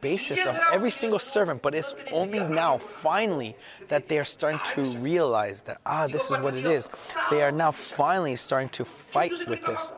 basis 0.02 0.45
of 0.45 0.56
every 0.72 0.91
single 0.91 1.20
servant, 1.20 1.62
but 1.62 1.76
it's 1.76 1.93
only 2.12 2.43
now, 2.43 2.78
finally, 2.78 3.56
that 3.88 4.08
they 4.08 4.18
are 4.20 4.26
starting 4.26 4.60
to 4.74 4.82
realize 5.00 5.62
that, 5.62 5.80
ah, 5.86 6.08
this 6.08 6.32
is 6.32 6.39
what 6.39 6.54
it 6.56 6.66
is. 6.66 6.89
They 7.30 7.41
are 7.41 7.52
now 7.52 7.72
finally 7.72 8.36
starting 8.36 8.70
to 8.70 8.86
fight 8.86 9.34
with 9.47 9.64
this. 9.66 9.91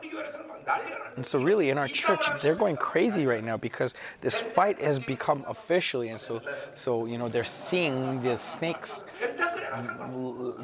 And 1.16 1.26
so, 1.26 1.38
really, 1.40 1.70
in 1.70 1.78
our 1.78 1.88
church, 1.88 2.24
they're 2.40 2.54
going 2.54 2.76
crazy 2.76 3.26
right 3.26 3.44
now 3.44 3.56
because 3.56 3.94
this 4.20 4.38
fight 4.38 4.80
has 4.80 4.98
become 4.98 5.44
officially, 5.48 6.08
and 6.08 6.20
so, 6.20 6.40
so 6.74 7.06
you 7.06 7.18
know, 7.18 7.28
they're 7.28 7.44
seeing 7.44 8.22
the 8.22 8.38
snakes, 8.38 9.04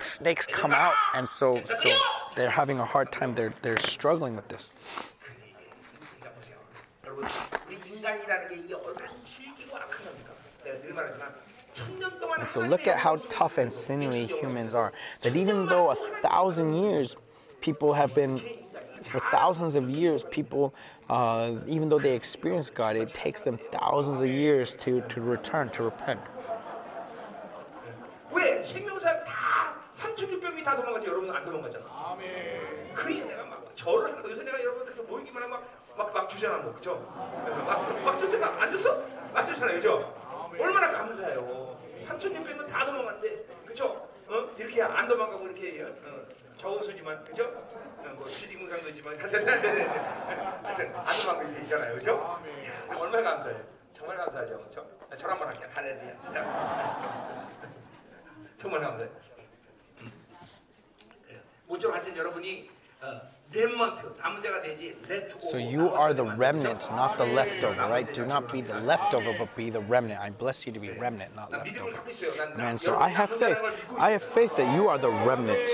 snakes 0.00 0.46
come 0.46 0.72
out, 0.72 0.94
and 1.14 1.28
so, 1.28 1.60
so 1.64 1.90
they're 2.36 2.48
having 2.50 2.78
a 2.78 2.84
hard 2.84 3.12
time. 3.12 3.34
They're 3.34 3.52
they're 3.62 3.80
struggling 3.80 4.36
with 4.36 4.48
this. 4.48 4.70
그러니까 7.17 7.27
보세요. 7.27 7.43
여러분, 7.49 7.67
우리 7.67 7.75
인간이라는 7.95 8.47
게 8.49 8.55
이게 8.55 8.73
얼마나 8.73 9.11
질기고 9.25 9.75
악한 9.77 10.05
겁니까? 10.05 10.31
내가 10.63 10.81
늘 10.81 10.93
말하지만 10.93 11.33
천년 11.73 12.19
동안 12.19 12.41
So 12.45 12.61
look 12.61 12.87
at 12.87 12.97
how 12.99 13.17
tough 13.29 13.57
and 13.57 13.71
sinewy 13.73 14.25
humans 14.27 14.75
are. 14.75 14.91
That 15.21 15.35
even 15.35 15.65
though 15.67 15.91
a 15.91 15.95
thousand 16.21 16.73
years, 16.75 17.15
people 17.61 17.93
have 17.93 18.13
been, 18.13 18.37
for 19.03 19.19
thousands 19.31 19.75
of 19.75 19.89
years, 19.89 20.23
people, 20.29 20.73
uh, 21.09 21.53
even 21.67 21.89
though 21.89 21.99
they 21.99 22.15
experience 22.15 22.69
God, 22.69 22.95
it 22.95 23.09
takes 23.13 23.41
them 23.41 23.57
thousands 23.71 24.19
of 24.21 24.27
years 24.27 24.75
to 24.85 25.01
to 25.09 25.21
return, 25.21 25.69
to 25.71 25.83
repent. 25.83 26.21
왜 28.31 28.63
생명사 28.63 29.23
다 29.23 29.75
3,600명이 29.91 30.63
다 30.63 30.75
도망갔지 30.75 31.07
여러분 31.07 31.29
안 31.35 31.45
도망갔잖아. 31.45 31.85
그러니 32.93 33.25
내가 33.25 33.43
막 33.45 33.65
절을 33.75 34.09
하는 34.11 34.21
거 34.23 34.29
요새 34.31 34.43
내가 34.43 34.59
여러분들 34.59 35.03
모이기만 35.03 35.43
하면 35.43 35.61
막막 35.98 36.12
막 36.14 36.28
주잖아 36.28 36.58
뭐 36.58 36.72
그죠? 36.74 36.96
막막 37.66 38.02
막 38.02 38.18
줬잖아 38.18 38.62
안 38.62 38.70
줬어? 38.70 39.02
막 39.32 39.42
줬잖아요 39.44 39.76
그죠? 39.76 40.14
얼마나 40.58 40.90
감사해요. 40.90 41.76
3,600명 41.98 42.66
다 42.68 42.84
도망갔는데 42.86 43.44
그죠? 43.66 44.08
어 44.28 44.48
이렇게 44.56 44.80
안 44.82 45.08
도망가고 45.08 45.46
이렇게 45.48 45.82
어, 45.82 46.26
저우수지만 46.56 47.24
그죠? 47.24 47.44
어, 47.44 48.08
뭐 48.16 48.28
지지문상도지만 48.28 49.18
하여튼 49.18 49.48
하여튼 50.64 50.94
안 50.96 51.16
도망가고 51.20 51.48
있잖아요 51.62 51.94
그죠? 51.96 52.40
이야, 52.62 52.96
얼마나 52.96 53.30
감사해요. 53.30 53.60
정말 53.92 54.16
감사하죠 54.18 54.62
그죠? 54.64 54.86
절 55.16 55.30
한번 55.30 55.48
할게요 55.48 55.66
할렐루야. 55.74 56.32
자. 56.32 57.58
정말 58.56 58.80
감사해요. 58.80 59.10
모쪼록 61.66 61.94
하여튼 61.96 62.16
여러분이 62.16 62.70
어, 63.02 63.20
So 65.38 65.56
you 65.56 65.88
are 65.88 66.12
the 66.12 66.24
remnant, 66.24 66.80
not 66.90 67.16
the 67.16 67.24
leftover, 67.24 67.80
right? 67.88 68.12
Do 68.12 68.26
not 68.26 68.52
be 68.52 68.60
the 68.60 68.78
leftover, 68.80 69.34
but 69.38 69.56
be 69.56 69.70
the 69.70 69.80
remnant. 69.80 70.20
I 70.20 70.28
bless 70.30 70.66
you 70.66 70.72
to 70.72 70.80
be 70.80 70.90
remnant, 70.90 71.34
not 71.34 71.50
leftover. 71.50 71.96
Man, 72.56 72.76
so 72.76 72.96
I 72.96 73.08
have 73.08 73.30
faith. 73.30 73.58
I 73.98 74.10
have 74.10 74.22
faith 74.22 74.54
that 74.56 74.74
you 74.74 74.88
are 74.88 74.98
the 74.98 75.10
remnant. 75.10 75.70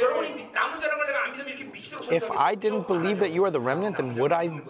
If 2.10 2.30
I 2.30 2.54
didn't 2.54 2.86
believe 2.86 3.18
that 3.18 3.32
you 3.32 3.44
are 3.44 3.50
the 3.50 3.60
remnant, 3.60 3.96
then 3.96 4.14
would 4.16 4.32
I, 4.32 4.60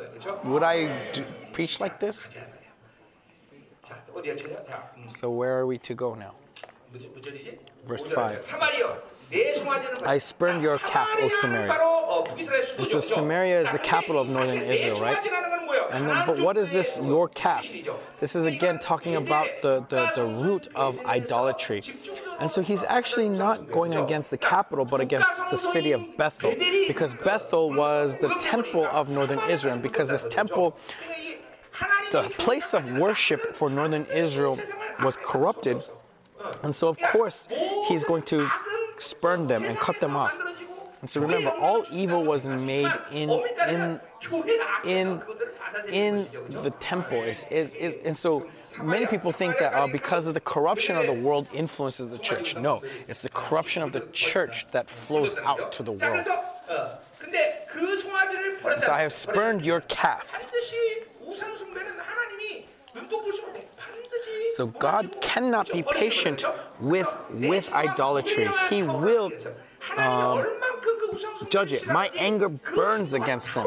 would 0.44 0.62
I 0.62 1.12
do, 1.12 1.24
preach 1.52 1.80
like 1.80 2.00
this? 2.00 2.30
So 5.08 5.30
where 5.30 5.58
are 5.58 5.66
we 5.66 5.76
to 5.78 5.94
go 5.94 6.14
now? 6.14 6.32
Verse 7.86 8.06
5. 8.06 8.46
I 10.04 10.18
spurned 10.18 10.62
your 10.62 10.78
calf, 10.78 11.08
O 11.18 11.28
Samaria. 11.40 11.72
And 12.78 12.86
so 12.86 13.00
Samaria 13.00 13.60
is 13.60 13.68
the 13.70 13.78
capital 13.78 14.20
of 14.20 14.28
northern 14.30 14.62
Israel, 14.62 15.00
right? 15.00 15.18
And 15.92 16.08
then, 16.08 16.26
but 16.26 16.40
what 16.40 16.56
is 16.56 16.70
this, 16.70 16.98
your 17.02 17.28
calf? 17.28 17.66
This 18.20 18.36
is 18.36 18.46
again 18.46 18.78
talking 18.78 19.16
about 19.16 19.48
the, 19.62 19.84
the, 19.88 20.10
the 20.14 20.24
root 20.24 20.68
of 20.74 21.04
idolatry. 21.06 21.82
And 22.38 22.50
so 22.50 22.62
he's 22.62 22.82
actually 22.84 23.28
not 23.28 23.70
going 23.70 23.94
against 23.94 24.30
the 24.30 24.38
capital, 24.38 24.84
but 24.84 25.00
against 25.00 25.28
the 25.50 25.56
city 25.56 25.92
of 25.92 26.16
Bethel, 26.16 26.54
because 26.86 27.14
Bethel 27.14 27.72
was 27.74 28.14
the 28.20 28.34
temple 28.40 28.86
of 28.86 29.10
northern 29.10 29.40
Israel, 29.50 29.78
because 29.78 30.08
this 30.08 30.26
temple, 30.30 30.76
the 32.12 32.22
place 32.38 32.74
of 32.74 32.98
worship 32.98 33.54
for 33.56 33.70
northern 33.70 34.06
Israel 34.06 34.58
was 35.02 35.16
corrupted 35.16 35.82
and 36.62 36.74
so, 36.74 36.88
of 36.88 36.98
course, 36.98 37.48
he's 37.88 38.04
going 38.04 38.22
to 38.24 38.48
spurn 38.98 39.46
them 39.46 39.64
and 39.64 39.76
cut 39.78 40.00
them 40.00 40.16
off. 40.16 40.36
And 41.00 41.10
so 41.10 41.20
remember, 41.20 41.50
all 41.50 41.84
evil 41.92 42.24
was 42.24 42.48
made 42.48 42.90
in 43.12 43.28
in 43.68 44.00
in 44.86 45.20
in 45.88 46.26
the 46.48 46.70
temple. 46.80 47.20
It's, 47.22 47.44
it's, 47.50 47.74
it's, 47.74 48.02
and 48.06 48.16
so 48.16 48.46
many 48.82 49.06
people 49.06 49.30
think 49.30 49.58
that 49.58 49.74
uh, 49.74 49.86
because 49.86 50.26
of 50.26 50.32
the 50.32 50.40
corruption 50.40 50.96
of 50.96 51.04
the 51.04 51.12
world 51.12 51.46
influences 51.52 52.08
the 52.08 52.16
church. 52.18 52.56
No, 52.56 52.82
it's 53.06 53.20
the 53.20 53.28
corruption 53.28 53.82
of 53.82 53.92
the 53.92 54.00
church 54.12 54.66
that 54.70 54.88
flows 54.88 55.36
out 55.36 55.72
to 55.72 55.82
the 55.82 55.92
world. 55.92 56.26
So 58.80 58.92
I 58.92 59.00
have 59.00 59.12
spurned 59.12 59.64
your 59.64 59.82
calf. 59.82 60.22
So 64.56 64.66
God 64.66 65.16
cannot 65.20 65.70
be 65.70 65.82
patient 65.82 66.44
with, 66.80 67.08
with 67.30 67.72
idolatry. 67.72 68.48
He 68.70 68.82
will 68.82 69.32
um, 69.96 70.46
judge 71.50 71.72
it. 71.72 71.86
My 71.86 72.08
anger 72.16 72.48
burns 72.48 73.14
against 73.14 73.52
them. 73.54 73.66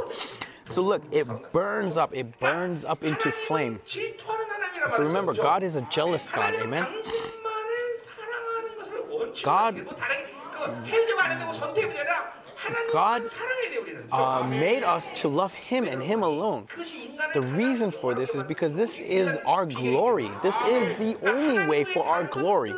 So 0.67 0.81
look, 0.81 1.01
it 1.11 1.27
burns 1.51 1.97
up, 1.97 2.15
it 2.15 2.39
burns 2.39 2.85
up 2.85 3.03
into 3.03 3.31
flame. 3.31 3.79
So 3.85 4.99
remember, 4.99 5.33
God 5.33 5.63
is 5.63 5.75
a 5.75 5.81
jealous 5.83 6.27
God, 6.29 6.55
amen? 6.55 6.87
God 9.43 9.85
God, 12.91 13.23
Uh, 14.11 14.43
made 14.47 14.83
us 14.83 15.11
to 15.21 15.27
love 15.27 15.53
Him 15.53 15.83
and 15.85 16.01
Him 16.01 16.23
alone. 16.23 16.67
The 17.33 17.41
reason 17.41 17.91
for 17.91 18.13
this 18.13 18.35
is 18.35 18.43
because 18.43 18.73
this 18.73 18.99
is 18.99 19.37
our 19.45 19.65
glory. 19.65 20.29
This 20.41 20.59
is 20.61 20.87
the 20.97 21.17
only 21.29 21.67
way 21.67 21.83
for 21.83 22.05
our 22.05 22.23
glory. 22.23 22.73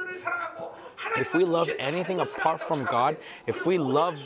if 1.18 1.34
we 1.34 1.44
love 1.46 1.70
anything 1.80 2.20
apart 2.20 2.60
from 2.62 2.84
God, 2.86 3.18
if 3.48 3.66
we 3.66 3.78
love 3.78 4.20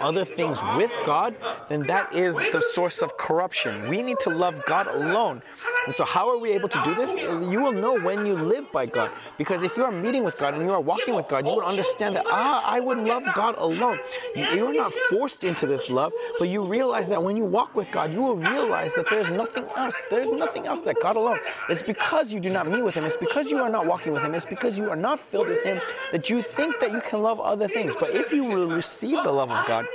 other 0.00 0.24
things 0.24 0.58
with 0.76 0.90
God, 1.06 1.34
then 1.68 1.80
that 1.86 2.12
is 2.12 2.36
the 2.36 2.62
source 2.72 3.02
of 3.02 3.16
corruption. 3.16 3.88
We 3.88 4.02
need 4.02 4.18
to 4.20 4.30
love 4.30 4.64
God 4.66 4.86
alone. 4.86 5.42
And 5.86 5.94
so, 5.94 6.04
how 6.04 6.30
are 6.30 6.38
we 6.38 6.52
able 6.52 6.68
to 6.68 6.82
do 6.82 6.94
this? 6.94 7.14
You 7.14 7.60
will 7.60 7.72
know 7.72 7.98
when 7.98 8.24
you 8.24 8.34
live 8.34 8.70
by 8.72 8.86
God. 8.86 9.10
Because 9.36 9.62
if 9.62 9.76
you 9.76 9.84
are 9.84 9.92
meeting 9.92 10.24
with 10.24 10.38
God 10.38 10.54
and 10.54 10.62
you 10.62 10.70
are 10.70 10.80
walking 10.80 11.14
with 11.14 11.28
God, 11.28 11.46
you 11.46 11.52
will 11.52 11.62
understand 11.62 12.16
that, 12.16 12.24
ah, 12.28 12.62
I 12.64 12.80
would 12.80 12.98
love 12.98 13.22
God 13.34 13.56
alone. 13.58 13.98
You 14.34 14.66
are 14.66 14.72
not 14.72 14.92
forced 15.10 15.44
into 15.44 15.66
this 15.66 15.90
love, 15.90 16.12
but 16.38 16.48
you 16.48 16.64
realize 16.64 17.08
that 17.08 17.22
when 17.22 17.36
you 17.36 17.44
walk 17.44 17.74
with 17.74 17.90
God, 17.90 18.12
you 18.12 18.22
will 18.22 18.36
realize 18.36 18.94
that 18.94 19.06
there's 19.10 19.30
nothing 19.30 19.66
else. 19.76 19.94
There's 20.10 20.30
nothing 20.30 20.66
else 20.66 20.80
that 20.80 20.96
God 21.02 21.16
alone. 21.16 21.38
It's 21.68 21.82
because 21.82 22.32
you 22.32 22.40
do 22.40 22.50
not 22.50 22.66
meet 22.66 22.82
with 22.82 22.94
Him. 22.94 23.04
It's 23.04 23.16
because 23.16 23.50
you 23.50 23.58
are 23.58 23.70
not 23.70 23.86
walking 23.86 24.12
with 24.12 24.22
Him. 24.22 24.34
It's 24.34 24.46
because 24.46 24.78
you 24.78 24.90
are 24.90 24.96
not 24.96 25.20
filled 25.20 25.48
with 25.48 25.62
Him 25.64 25.80
that 26.12 26.30
you 26.30 26.42
think 26.42 26.80
that 26.80 26.92
you 26.92 27.02
can 27.02 27.22
love 27.22 27.40
other 27.40 27.68
things. 27.68 27.94
But 27.98 28.10
if 28.10 28.32
you 28.32 28.44
will 28.44 28.68
receive 28.68 29.13
the 29.22 29.32
love 29.32 29.50
of 29.50 29.66
God. 29.66 29.86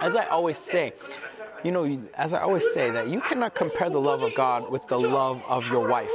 As 0.00 0.16
I 0.16 0.26
always 0.26 0.58
say, 0.58 0.92
you 1.62 1.72
know, 1.72 2.00
as 2.14 2.32
I 2.32 2.40
always 2.40 2.64
say, 2.72 2.90
that 2.90 3.08
you 3.08 3.20
cannot 3.20 3.54
compare 3.54 3.90
the 3.90 4.00
love 4.00 4.22
of 4.22 4.34
God 4.34 4.70
with 4.70 4.86
the 4.88 4.98
love 4.98 5.42
of 5.48 5.68
your 5.68 5.86
wife. 5.86 6.10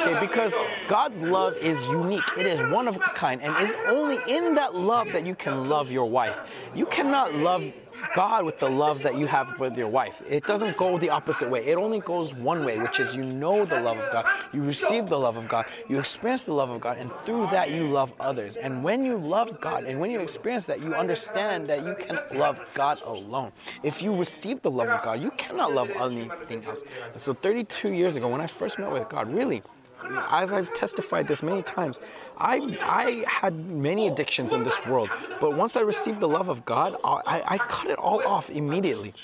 Okay, 0.00 0.20
because 0.20 0.52
God's 0.88 1.18
love 1.20 1.56
is 1.62 1.84
unique. 1.86 2.24
It 2.36 2.46
is 2.46 2.70
one 2.70 2.86
of 2.86 2.96
a 2.96 3.00
kind, 3.00 3.40
and 3.40 3.54
it's 3.58 3.74
only 3.86 4.18
in 4.28 4.54
that 4.54 4.74
love 4.74 5.08
that 5.12 5.26
you 5.26 5.34
can 5.34 5.68
love 5.68 5.90
your 5.90 6.08
wife. 6.08 6.40
You 6.74 6.86
cannot 6.86 7.34
love 7.34 7.64
God 8.14 8.44
with 8.44 8.58
the 8.58 8.68
love 8.68 9.02
that 9.02 9.16
you 9.18 9.26
have 9.26 9.58
with 9.58 9.76
your 9.76 9.88
wife. 9.88 10.22
It 10.28 10.44
doesn't 10.44 10.76
go 10.76 10.98
the 10.98 11.10
opposite 11.10 11.48
way. 11.48 11.66
It 11.66 11.76
only 11.76 12.00
goes 12.00 12.34
one 12.34 12.64
way, 12.64 12.78
which 12.78 13.00
is 13.00 13.14
you 13.14 13.22
know 13.22 13.64
the 13.64 13.80
love 13.80 13.98
of 13.98 14.12
God, 14.12 14.26
you 14.52 14.62
receive 14.62 15.08
the 15.08 15.18
love 15.18 15.36
of 15.36 15.48
God, 15.48 15.66
you 15.88 15.98
experience 15.98 16.42
the 16.42 16.52
love 16.52 16.70
of 16.70 16.80
God, 16.80 16.98
and 16.98 17.10
through 17.24 17.48
that 17.50 17.70
you 17.70 17.88
love 17.88 18.12
others. 18.20 18.56
And 18.56 18.82
when 18.82 19.04
you 19.04 19.16
love 19.16 19.60
God 19.60 19.84
and 19.84 20.00
when 20.00 20.10
you 20.10 20.20
experience 20.20 20.64
that, 20.66 20.80
you 20.80 20.94
understand 20.94 21.68
that 21.68 21.84
you 21.84 21.94
can 21.94 22.18
love 22.38 22.70
God 22.74 23.00
alone. 23.02 23.52
If 23.82 24.02
you 24.02 24.14
receive 24.14 24.62
the 24.62 24.70
love 24.70 24.88
of 24.88 25.02
God, 25.02 25.20
you 25.20 25.30
cannot 25.32 25.72
love 25.72 25.90
anything 25.90 26.64
else. 26.64 26.84
So 27.16 27.34
32 27.34 27.92
years 27.92 28.16
ago, 28.16 28.28
when 28.28 28.40
I 28.40 28.46
first 28.46 28.78
met 28.78 28.90
with 28.90 29.08
God, 29.08 29.32
really, 29.32 29.62
as 30.30 30.52
I've 30.52 30.72
testified 30.74 31.28
this 31.28 31.42
many 31.42 31.62
times, 31.62 32.00
I, 32.38 32.78
I 32.82 33.24
had 33.28 33.54
many 33.66 34.08
addictions 34.08 34.52
in 34.52 34.64
this 34.64 34.84
world, 34.86 35.10
but 35.40 35.54
once 35.54 35.76
I 35.76 35.80
received 35.80 36.20
the 36.20 36.28
love 36.28 36.48
of 36.48 36.64
God, 36.64 36.96
I, 37.04 37.42
I 37.46 37.58
cut 37.58 37.88
it 37.90 37.98
all 37.98 38.22
off 38.26 38.50
immediately. 38.50 39.14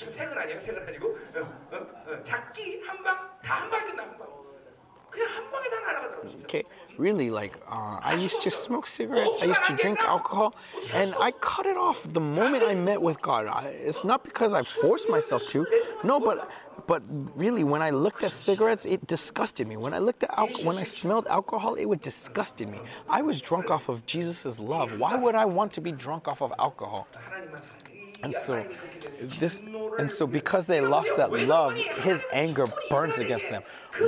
Okay 6.45 6.65
really, 6.99 7.31
like 7.31 7.57
uh, 7.69 7.99
I 8.03 8.15
used 8.15 8.43
to 8.43 8.51
smoke 8.51 8.87
cigarettes, 8.87 9.43
I 9.43 9.47
used 9.47 9.65
to 9.65 9.77
drink 9.77 10.01
alcohol, 10.01 10.55
and 10.93 11.15
I 11.21 11.33
cut 11.33 11.67
it 11.67 11.77
off 11.77 12.07
the 12.13 12.21
moment 12.21 12.65
I 12.65 12.75
met 12.75 13.01
with 13.01 13.21
God. 13.21 13.47
I, 13.47 13.69
it's 13.69 14.05
not 14.05 14.25
because 14.25 14.53
I 14.53 14.63
forced 14.63 15.09
myself 15.09 15.47
to, 15.49 15.67
no, 16.05 16.21
but 16.21 16.51
but 16.87 17.03
really, 17.37 17.65
when 17.65 17.83
I 17.83 17.91
looked 17.91 18.23
at 18.25 18.33
cigarettes, 18.33 18.85
it 18.87 19.07
disgusted 19.07 19.67
me. 19.69 19.77
When 19.77 19.95
I 19.95 19.99
looked 19.99 20.25
at 20.25 20.31
alcohol, 20.37 20.65
when 20.65 20.79
I 20.79 20.85
smelled 20.85 21.27
alcohol, 21.29 21.75
it 21.75 21.85
would 21.85 22.03
disgusted 22.03 22.69
me. 22.69 22.81
I 23.09 23.23
was 23.23 23.41
drunk 23.41 23.71
off 23.71 23.89
of 23.89 24.05
Jesus' 24.07 24.59
love. 24.59 24.99
Why 24.99 25.15
would 25.15 25.35
I 25.35 25.45
want 25.45 25.73
to 25.75 25.81
be 25.81 25.93
drunk 25.93 26.29
off 26.29 26.43
of 26.43 26.53
alcohol? 26.59 27.07
And 28.23 28.35
so 28.35 28.65
this 29.39 29.63
and 29.99 30.11
so 30.11 30.27
because 30.27 30.67
they 30.67 30.81
lost 30.81 31.11
that 31.17 31.33
love, 31.33 31.75
his 31.75 32.23
anger 32.33 32.67
burns 32.89 33.19
against 33.19 33.49
them. 33.51 33.63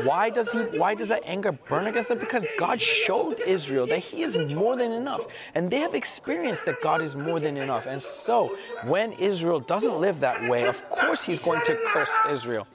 Why 0.04 0.30
does 0.30 0.50
he 0.50 0.58
why 0.78 0.94
does 0.94 1.08
that 1.08 1.22
anger 1.24 1.52
burn 1.52 1.86
against 1.86 2.08
them? 2.08 2.18
Because 2.18 2.46
God 2.58 2.80
showed 2.80 3.40
Israel 3.40 3.86
that 3.86 3.98
he 3.98 4.22
is 4.22 4.36
more 4.54 4.76
than 4.76 4.92
enough. 4.92 5.26
And 5.54 5.70
they 5.70 5.78
have 5.80 5.94
experienced 5.94 6.64
that 6.66 6.80
God 6.80 7.02
is 7.02 7.14
more 7.16 7.38
than 7.40 7.56
enough. 7.56 7.86
And 7.86 8.00
so 8.00 8.56
when 8.84 9.12
Israel 9.14 9.60
doesn't 9.60 10.00
live 10.00 10.20
that 10.20 10.48
way, 10.48 10.66
of 10.66 10.88
course 10.90 11.22
he's 11.22 11.44
going 11.44 11.62
to 11.66 11.78
curse 11.86 12.12
Israel. 12.30 12.66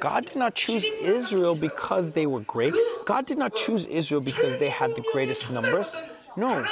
God 0.00 0.26
did 0.26 0.36
not 0.36 0.54
choose 0.54 0.84
Israel 1.02 1.54
because 1.56 2.12
they 2.12 2.26
were 2.26 2.40
great. 2.40 2.74
God 3.04 3.26
did 3.26 3.38
not 3.38 3.54
choose 3.54 3.84
Israel 3.86 4.20
because 4.20 4.58
they 4.58 4.68
had 4.68 4.94
the 4.94 5.04
greatest 5.12 5.50
numbers. 5.50 5.94
No. 6.38 6.64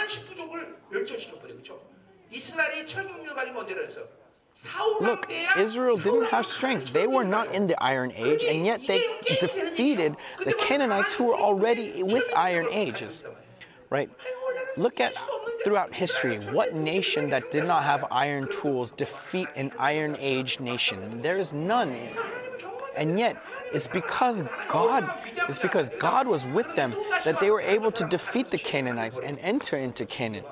Look, 5.00 5.30
Israel 5.58 5.96
didn't 5.96 6.24
have 6.26 6.46
strength. 6.46 6.92
They 6.92 7.06
were 7.08 7.24
not 7.24 7.52
in 7.52 7.66
the 7.66 7.82
Iron 7.82 8.12
Age, 8.12 8.44
and 8.44 8.64
yet 8.64 8.80
they 8.86 9.02
defeated 9.40 10.16
the 10.44 10.54
Canaanites 10.54 11.12
who 11.14 11.24
were 11.24 11.34
already 11.34 12.02
with 12.04 12.24
Iron 12.36 12.68
Ages. 12.70 13.22
Right? 13.90 14.08
Look 14.76 15.00
at 15.00 15.14
throughout 15.64 15.92
history 15.92 16.38
what 16.52 16.74
nation 16.74 17.28
that 17.30 17.50
did 17.50 17.64
not 17.64 17.82
have 17.82 18.04
iron 18.10 18.48
tools 18.48 18.92
defeat 18.92 19.48
an 19.56 19.72
Iron 19.80 20.16
Age 20.20 20.60
nation. 20.60 21.20
There 21.22 21.38
is 21.38 21.52
none. 21.52 21.96
And 22.96 23.18
yet, 23.18 23.36
it's 23.72 23.86
because 23.86 24.42
God, 24.68 25.10
it's 25.48 25.58
because 25.58 25.90
God 25.98 26.26
was 26.26 26.46
with 26.46 26.74
them 26.74 26.94
that 27.24 27.40
they 27.40 27.50
were 27.50 27.60
able 27.60 27.90
to 27.92 28.04
defeat 28.06 28.50
the 28.50 28.58
Canaanites 28.58 29.18
and 29.18 29.38
enter 29.40 29.76
into 29.76 30.06
Canaan. 30.06 30.44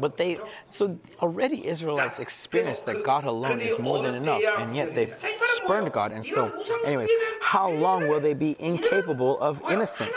But 0.00 0.16
they, 0.16 0.38
so 0.68 0.98
already 1.20 1.66
Israelites 1.66 2.18
experienced 2.18 2.86
that 2.86 3.02
God 3.04 3.24
alone 3.24 3.60
is 3.60 3.78
more 3.78 4.02
than 4.02 4.14
enough, 4.14 4.42
and 4.58 4.76
yet 4.76 4.94
they 4.94 5.12
spurned 5.56 5.92
God. 5.92 6.12
And 6.12 6.24
so, 6.24 6.52
anyways, 6.84 7.10
how 7.40 7.70
long 7.70 8.08
will 8.08 8.20
they 8.20 8.34
be 8.34 8.56
incapable 8.58 9.38
of 9.40 9.60
innocence? 9.70 10.16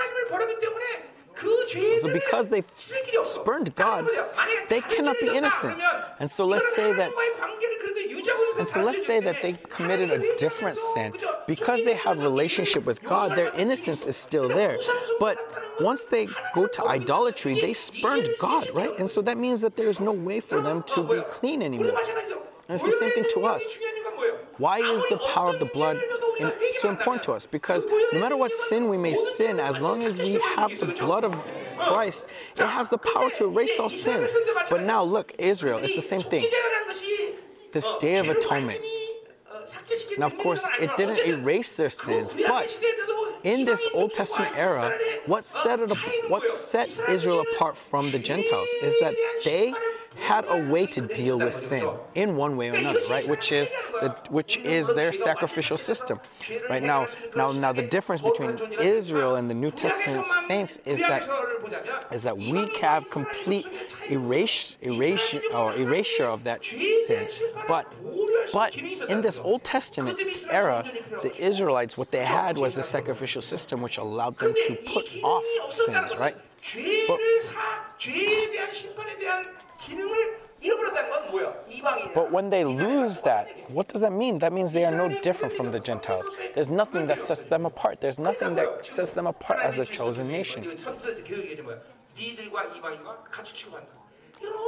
So 2.01 2.13
because 2.13 2.47
they've 2.47 2.65
spurned 3.23 3.73
God, 3.75 4.07
they 4.69 4.81
cannot 4.81 5.17
be 5.19 5.27
innocent. 5.27 5.79
And 6.19 6.29
so 6.29 6.45
let's 6.45 6.75
say 6.75 6.93
that 6.93 7.11
and 8.57 8.67
so 8.67 8.81
let's 8.83 9.05
say 9.05 9.19
that 9.19 9.41
they 9.41 9.53
committed 9.53 10.11
a 10.11 10.35
different 10.37 10.77
sin. 10.77 11.13
Because 11.47 11.83
they 11.83 11.95
have 11.95 12.19
relationship 12.19 12.85
with 12.85 13.01
God, 13.01 13.35
their 13.35 13.53
innocence 13.55 14.05
is 14.05 14.17
still 14.17 14.47
there. 14.47 14.77
But 15.19 15.37
once 15.79 16.03
they 16.09 16.27
go 16.53 16.67
to 16.67 16.87
idolatry, 16.87 17.59
they 17.59 17.73
spurned 17.73 18.29
God, 18.39 18.69
right? 18.73 18.97
And 18.99 19.09
so 19.09 19.21
that 19.23 19.37
means 19.37 19.61
that 19.61 19.75
there's 19.75 19.99
no 19.99 20.11
way 20.11 20.39
for 20.39 20.61
them 20.61 20.83
to 20.93 21.03
be 21.03 21.21
clean 21.31 21.61
anymore. 21.61 21.97
And 22.67 22.79
it's 22.79 22.83
the 22.83 22.97
same 22.99 23.11
thing 23.11 23.25
to 23.33 23.45
us. 23.45 23.77
Why 24.61 24.77
is 24.77 25.01
the 25.09 25.17
power 25.33 25.49
of 25.49 25.59
the 25.59 25.65
blood 25.65 25.99
in, 26.39 26.51
so 26.81 26.89
important 26.91 27.23
to 27.23 27.31
us? 27.31 27.47
Because 27.47 27.87
no 28.13 28.19
matter 28.19 28.37
what 28.37 28.51
sin 28.69 28.89
we 28.89 28.97
may 28.97 29.15
sin, 29.15 29.59
as 29.59 29.79
long 29.79 30.03
as 30.03 30.19
we 30.19 30.33
have 30.55 30.79
the 30.79 30.85
blood 30.85 31.23
of 31.23 31.33
Christ, 31.79 32.25
it 32.55 32.67
has 32.77 32.87
the 32.89 32.99
power 32.99 33.31
to 33.37 33.45
erase 33.45 33.79
all 33.79 33.89
sins. 33.89 34.29
But 34.69 34.83
now 34.83 35.03
look, 35.03 35.33
Israel, 35.39 35.79
it's 35.79 35.95
the 35.95 36.07
same 36.13 36.21
thing. 36.21 36.45
This 37.71 37.89
Day 37.99 38.17
of 38.17 38.29
Atonement. 38.29 38.79
Now, 40.19 40.27
of 40.27 40.37
course, 40.37 40.63
it 40.79 40.95
didn't 40.95 41.25
erase 41.25 41.71
their 41.71 41.89
sins, 41.89 42.35
but 42.47 42.69
in 43.43 43.65
this 43.65 43.87
Old 43.95 44.13
Testament 44.13 44.55
era, 44.55 44.95
what 45.25 45.43
set 45.43 45.79
it, 45.79 45.91
what 46.29 46.45
set 46.45 46.89
Israel 47.09 47.43
apart 47.53 47.75
from 47.75 48.11
the 48.11 48.19
Gentiles 48.19 48.69
is 48.83 48.95
that 48.99 49.15
they 49.43 49.73
had 50.21 50.45
a 50.47 50.57
way 50.57 50.85
to 50.85 51.01
deal 51.01 51.37
with 51.37 51.53
sin 51.53 51.87
in 52.15 52.35
one 52.35 52.55
way 52.57 52.69
or 52.69 52.75
another, 52.75 52.99
right? 53.09 53.27
Which 53.27 53.51
is 53.51 53.69
the, 54.01 54.15
which 54.29 54.57
is 54.57 54.87
their 54.87 55.13
sacrificial 55.13 55.77
system, 55.77 56.19
right? 56.69 56.83
Now, 56.83 57.07
now, 57.35 57.51
now, 57.51 57.73
the 57.73 57.83
difference 57.83 58.21
between 58.21 58.57
Israel 58.79 59.35
and 59.35 59.49
the 59.49 59.53
New 59.53 59.71
Testament 59.71 60.25
saints 60.47 60.79
is 60.85 60.99
that 60.99 61.27
is 62.11 62.23
that 62.23 62.37
we 62.37 62.69
have 62.81 63.09
complete 63.09 63.65
erase, 64.09 64.77
erase, 64.81 65.35
or 65.53 65.75
erasure 65.75 66.25
of 66.25 66.43
that 66.43 66.63
sin. 66.65 67.27
But, 67.67 67.91
but 68.53 68.75
in 68.75 69.21
this 69.21 69.39
Old 69.39 69.63
Testament 69.63 70.19
era, 70.49 70.89
the 71.21 71.35
Israelites, 71.41 71.97
what 71.97 72.11
they 72.11 72.25
had 72.25 72.57
was 72.57 72.75
the 72.75 72.83
sacrificial 72.83 73.41
system 73.41 73.81
which 73.81 73.97
allowed 73.97 74.37
them 74.39 74.53
to 74.67 74.75
put 74.93 75.07
off 75.23 75.43
sins, 75.67 76.17
right? 76.17 76.37
죄 76.61 77.07
but 82.13 82.31
when 82.31 82.49
they 82.49 82.63
lose 82.63 83.21
that, 83.21 83.69
what 83.69 83.87
does 83.87 84.01
that 84.01 84.11
mean? 84.11 84.39
That 84.39 84.53
means 84.53 84.71
they 84.71 84.85
are 84.85 84.91
no 84.91 85.09
different 85.21 85.53
from 85.53 85.71
the 85.71 85.79
Gentiles. 85.79 86.29
There's 86.53 86.69
nothing 86.69 87.07
that 87.07 87.19
sets 87.19 87.45
them 87.45 87.65
apart. 87.65 88.01
There's 88.01 88.19
nothing 88.19 88.55
that 88.55 88.85
sets 88.85 89.09
them 89.11 89.27
apart 89.27 89.59
as 89.59 89.75
the 89.75 89.85
chosen 89.85 90.27
nation. 90.27 90.63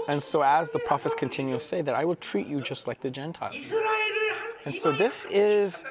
And 0.07 0.21
so, 0.21 0.41
as 0.43 0.69
the 0.69 0.79
prophets 0.79 1.15
continue 1.15 1.55
to 1.55 1.59
say, 1.59 1.81
that 1.81 1.95
I 1.95 2.05
will 2.05 2.15
treat 2.15 2.47
you 2.47 2.61
just 2.61 2.87
like 2.87 3.01
the 3.01 3.09
Gentiles. 3.09 3.73
And 4.65 4.73
so, 4.73 4.91
this 4.91 5.25
is 5.25 5.83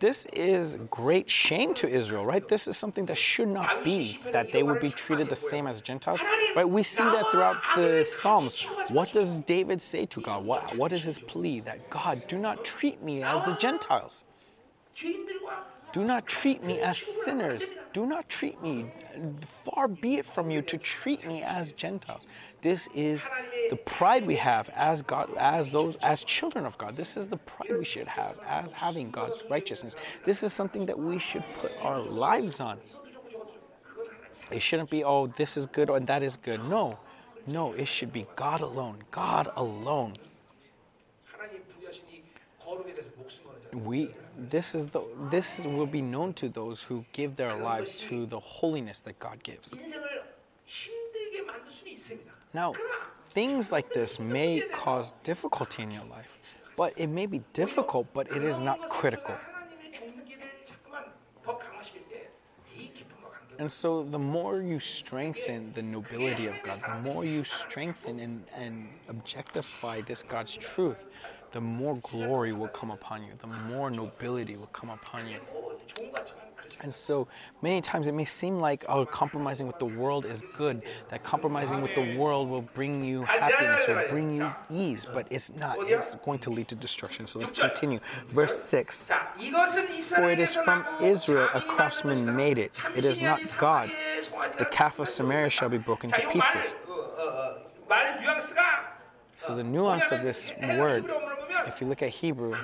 this 0.00 0.26
is 0.32 0.78
great 0.90 1.30
shame 1.30 1.74
to 1.74 1.88
Israel, 1.88 2.24
right? 2.24 2.46
This 2.46 2.68
is 2.68 2.76
something 2.76 3.06
that 3.06 3.18
should 3.18 3.48
not 3.48 3.84
be, 3.84 4.18
that 4.32 4.52
they 4.52 4.62
would 4.62 4.80
be 4.80 4.90
treated 4.90 5.28
the 5.28 5.36
same 5.36 5.66
as 5.66 5.80
Gentiles, 5.80 6.20
right? 6.54 6.68
We 6.68 6.82
see 6.82 7.04
that 7.04 7.30
throughout 7.30 7.58
the 7.74 8.06
Psalms. 8.20 8.64
What 8.88 9.12
does 9.12 9.40
David 9.40 9.80
say 9.82 10.06
to 10.06 10.20
God? 10.20 10.44
What, 10.44 10.76
what 10.76 10.92
is 10.92 11.02
his 11.02 11.18
plea? 11.18 11.60
That 11.60 11.90
God, 11.90 12.26
do 12.26 12.38
not 12.38 12.64
treat 12.64 13.02
me 13.02 13.22
as 13.22 13.42
the 13.44 13.54
Gentiles. 13.54 14.24
Do 15.92 16.04
not 16.04 16.26
treat 16.26 16.62
me 16.64 16.80
as 16.80 16.98
sinners. 16.98 17.72
Do 17.92 18.06
not 18.06 18.28
treat 18.28 18.60
me. 18.62 18.92
Far 19.64 19.88
be 19.88 20.16
it 20.16 20.26
from 20.26 20.50
you 20.50 20.60
to 20.62 20.76
treat 20.76 21.26
me 21.26 21.42
as 21.42 21.72
Gentiles. 21.72 22.26
This 22.66 22.88
is 22.96 23.28
the 23.70 23.76
pride 23.76 24.26
we 24.26 24.34
have 24.34 24.68
as 24.70 25.00
God, 25.00 25.30
as 25.38 25.70
those, 25.70 25.94
as 26.02 26.24
children 26.24 26.66
of 26.66 26.76
God. 26.78 26.96
This 26.96 27.16
is 27.16 27.28
the 27.28 27.36
pride 27.36 27.78
we 27.78 27.84
should 27.84 28.08
have 28.08 28.34
as 28.44 28.72
having 28.72 29.12
God's 29.12 29.38
righteousness. 29.48 29.94
This 30.24 30.42
is 30.42 30.52
something 30.52 30.84
that 30.86 30.98
we 30.98 31.20
should 31.20 31.44
put 31.60 31.70
our 31.80 32.00
lives 32.00 32.60
on. 32.60 32.80
It 34.50 34.62
shouldn't 34.62 34.90
be, 34.90 35.04
oh, 35.04 35.28
this 35.28 35.56
is 35.56 35.68
good 35.68 35.90
and 35.90 36.08
that 36.08 36.24
is 36.24 36.36
good. 36.38 36.58
No, 36.68 36.98
no, 37.46 37.72
it 37.74 37.86
should 37.86 38.12
be 38.12 38.26
God 38.34 38.62
alone, 38.62 38.96
God 39.12 39.48
alone. 39.54 40.14
We, 43.74 44.10
this 44.36 44.74
is 44.74 44.86
the, 44.86 45.02
this 45.30 45.60
will 45.60 45.86
be 45.86 46.02
known 46.02 46.34
to 46.34 46.48
those 46.48 46.82
who 46.82 47.04
give 47.12 47.36
their 47.36 47.54
lives 47.54 47.92
to 48.08 48.26
the 48.26 48.40
holiness 48.40 48.98
that 49.06 49.20
God 49.20 49.40
gives. 49.44 49.72
Now, 52.56 52.72
things 53.34 53.70
like 53.70 53.92
this 53.92 54.18
may 54.18 54.62
cause 54.72 55.12
difficulty 55.22 55.82
in 55.82 55.90
your 55.90 56.04
life, 56.04 56.38
but 56.74 56.94
it 56.96 57.08
may 57.08 57.26
be 57.26 57.42
difficult, 57.52 58.06
but 58.14 58.30
it 58.30 58.42
is 58.42 58.60
not 58.60 58.80
critical. 58.88 59.34
And 63.58 63.70
so, 63.70 64.04
the 64.04 64.18
more 64.18 64.62
you 64.62 64.78
strengthen 64.78 65.70
the 65.74 65.82
nobility 65.82 66.46
of 66.46 66.54
God, 66.64 66.80
the 66.80 67.10
more 67.10 67.26
you 67.26 67.44
strengthen 67.44 68.20
and, 68.20 68.42
and 68.54 68.88
objectify 69.10 70.00
this 70.00 70.22
God's 70.22 70.54
truth, 70.54 71.04
the 71.52 71.60
more 71.60 71.96
glory 71.96 72.52
will 72.54 72.68
come 72.68 72.90
upon 72.90 73.22
you, 73.22 73.32
the 73.38 73.48
more 73.68 73.90
nobility 73.90 74.56
will 74.56 74.72
come 74.72 74.88
upon 74.88 75.28
you. 75.28 75.40
And 76.80 76.92
so 76.92 77.26
many 77.62 77.80
times 77.80 78.06
it 78.06 78.12
may 78.12 78.24
seem 78.24 78.58
like, 78.58 78.84
oh, 78.88 79.06
compromising 79.06 79.66
with 79.66 79.78
the 79.78 79.86
world 79.86 80.24
is 80.24 80.42
good, 80.56 80.82
that 81.08 81.22
compromising 81.24 81.82
with 81.82 81.94
the 81.94 82.16
world 82.16 82.48
will 82.48 82.62
bring 82.62 83.04
you 83.04 83.22
happiness, 83.22 83.86
will 83.88 84.08
bring 84.08 84.36
you 84.36 84.52
ease, 84.70 85.06
but 85.12 85.26
it's 85.30 85.52
not. 85.54 85.76
It's 85.80 86.14
going 86.16 86.38
to 86.40 86.50
lead 86.50 86.68
to 86.68 86.74
destruction. 86.74 87.26
So 87.26 87.38
let's 87.38 87.52
continue. 87.52 88.00
Verse 88.28 88.58
6 88.62 89.10
For 90.08 90.30
it 90.30 90.38
is 90.38 90.54
from 90.54 90.84
Israel 91.00 91.48
a 91.54 91.60
craftsman 91.60 92.36
made 92.36 92.58
it, 92.58 92.80
it 92.94 93.04
is 93.04 93.20
not 93.20 93.40
God. 93.58 93.90
The 94.58 94.66
calf 94.66 94.98
of 94.98 95.08
Samaria 95.08 95.50
shall 95.50 95.68
be 95.68 95.78
broken 95.78 96.10
to 96.10 96.28
pieces. 96.28 96.74
So 99.36 99.54
the 99.54 99.64
nuance 99.64 100.10
of 100.10 100.22
this 100.22 100.52
word, 100.60 101.04
if 101.66 101.80
you 101.80 101.86
look 101.86 102.02
at 102.02 102.10
Hebrew, 102.10 102.54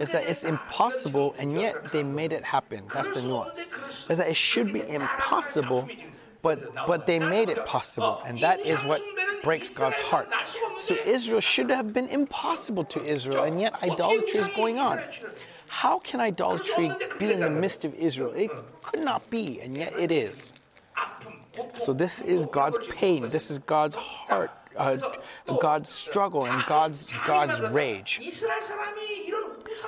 is 0.00 0.10
that 0.10 0.24
it's 0.24 0.44
impossible 0.44 1.34
and 1.38 1.60
yet 1.60 1.92
they 1.92 2.02
made 2.02 2.32
it 2.32 2.44
happen. 2.44 2.84
That's 2.92 3.08
the 3.08 3.22
nuance. 3.22 3.66
Is 4.08 4.18
that 4.18 4.28
it 4.28 4.36
should 4.36 4.72
be 4.72 4.86
impossible, 4.88 5.88
but 6.42 6.74
but 6.86 7.06
they 7.06 7.18
made 7.18 7.48
it 7.48 7.64
possible, 7.66 8.20
and 8.26 8.38
that 8.40 8.60
is 8.60 8.82
what 8.84 9.00
breaks 9.42 9.70
God's 9.70 9.96
heart. 9.96 10.28
So 10.80 10.94
Israel 11.04 11.40
should 11.40 11.70
have 11.70 11.92
been 11.92 12.08
impossible 12.08 12.84
to 12.84 13.04
Israel, 13.04 13.44
and 13.44 13.60
yet 13.60 13.82
idolatry 13.82 14.40
is 14.40 14.48
going 14.48 14.78
on. 14.78 15.00
How 15.68 15.98
can 16.00 16.20
idolatry 16.20 16.90
be 17.18 17.32
in 17.32 17.40
the 17.40 17.50
midst 17.50 17.84
of 17.84 17.94
Israel? 17.94 18.32
It 18.34 18.50
could 18.82 19.00
not 19.00 19.28
be, 19.30 19.60
and 19.60 19.76
yet 19.76 19.98
it 19.98 20.12
is. 20.12 20.52
So 21.78 21.92
this 21.92 22.20
is 22.20 22.46
God's 22.46 22.78
pain. 22.88 23.28
This 23.28 23.50
is 23.50 23.58
God's 23.58 23.96
heart, 23.96 24.50
uh, 24.76 24.98
uh 25.48 25.56
God's 25.58 25.88
struggle 25.88 26.46
and 26.46 26.64
God's 26.66 27.12
God's 27.26 27.60
rage. 27.72 28.20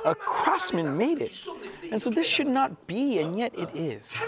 A 0.05 0.15
craftsman 0.15 0.97
made 0.97 1.21
it, 1.21 1.45
and 1.91 2.01
so 2.01 2.11
this 2.11 2.27
should 2.27 2.47
not 2.47 2.87
be, 2.87 3.19
and 3.19 3.39
yet 3.39 3.53
it 3.59 3.75
is. 3.75 4.21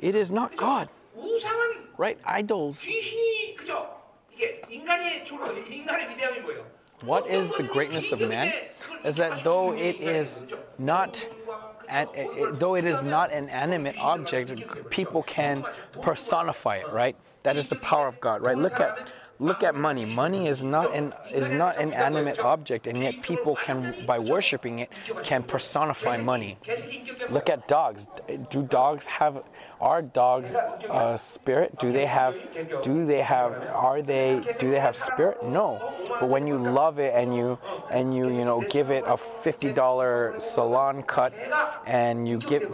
It 0.00 0.14
is 0.14 0.32
not 0.32 0.56
God, 0.56 0.88
right? 1.96 2.18
Idols. 2.24 2.86
What 7.04 7.26
is 7.26 7.50
the 7.50 7.64
greatness 7.64 8.12
of 8.12 8.20
man? 8.20 8.52
Is 9.04 9.16
that 9.16 9.42
though 9.42 9.72
it 9.72 10.00
is 10.00 10.46
not 10.78 11.26
and 11.88 12.08
it, 12.14 12.58
though 12.58 12.74
it 12.74 12.84
is 12.84 13.02
not 13.02 13.32
an 13.32 13.48
animate 13.50 13.98
object, 14.02 14.90
people 14.90 15.22
can 15.22 15.64
personify 16.00 16.76
it, 16.76 16.90
right? 16.90 17.16
That 17.42 17.56
is 17.56 17.66
the 17.66 17.76
power 17.76 18.06
of 18.08 18.20
God, 18.20 18.40
right? 18.40 18.56
Look 18.56 18.80
at 18.80 19.08
Look 19.42 19.64
at 19.64 19.74
money. 19.74 20.04
Money 20.04 20.46
is 20.46 20.62
not 20.62 20.94
an 20.94 21.12
is 21.32 21.50
not 21.50 21.76
an 21.76 21.92
animate 21.92 22.38
object, 22.38 22.86
and 22.86 22.96
yet 23.02 23.22
people 23.22 23.56
can, 23.56 23.78
by 24.06 24.18
worshiping 24.20 24.78
it, 24.78 24.88
can 25.24 25.42
personify 25.42 26.16
money. 26.22 26.58
Look 27.28 27.50
at 27.50 27.66
dogs. 27.66 28.06
Do 28.50 28.62
dogs 28.62 29.04
have? 29.06 29.42
Are 29.80 30.00
dogs 30.00 30.54
uh, 30.54 31.16
spirit? 31.16 31.76
Do 31.80 31.90
they 31.90 32.06
have? 32.06 32.36
Do 32.84 33.04
they 33.04 33.22
have? 33.34 33.52
Are 33.74 34.00
they? 34.00 34.40
Do 34.60 34.70
they 34.70 34.78
have 34.78 34.96
spirit? 34.96 35.42
No. 35.42 35.68
But 36.20 36.28
when 36.28 36.46
you 36.46 36.56
love 36.56 37.00
it 37.00 37.12
and 37.12 37.34
you 37.34 37.58
and 37.90 38.14
you 38.14 38.30
you 38.30 38.44
know 38.44 38.60
give 38.70 38.90
it 38.90 39.02
a 39.08 39.16
fifty 39.16 39.72
dollar 39.72 40.36
salon 40.38 41.02
cut, 41.02 41.34
and 41.84 42.28
you 42.28 42.38
give 42.38 42.64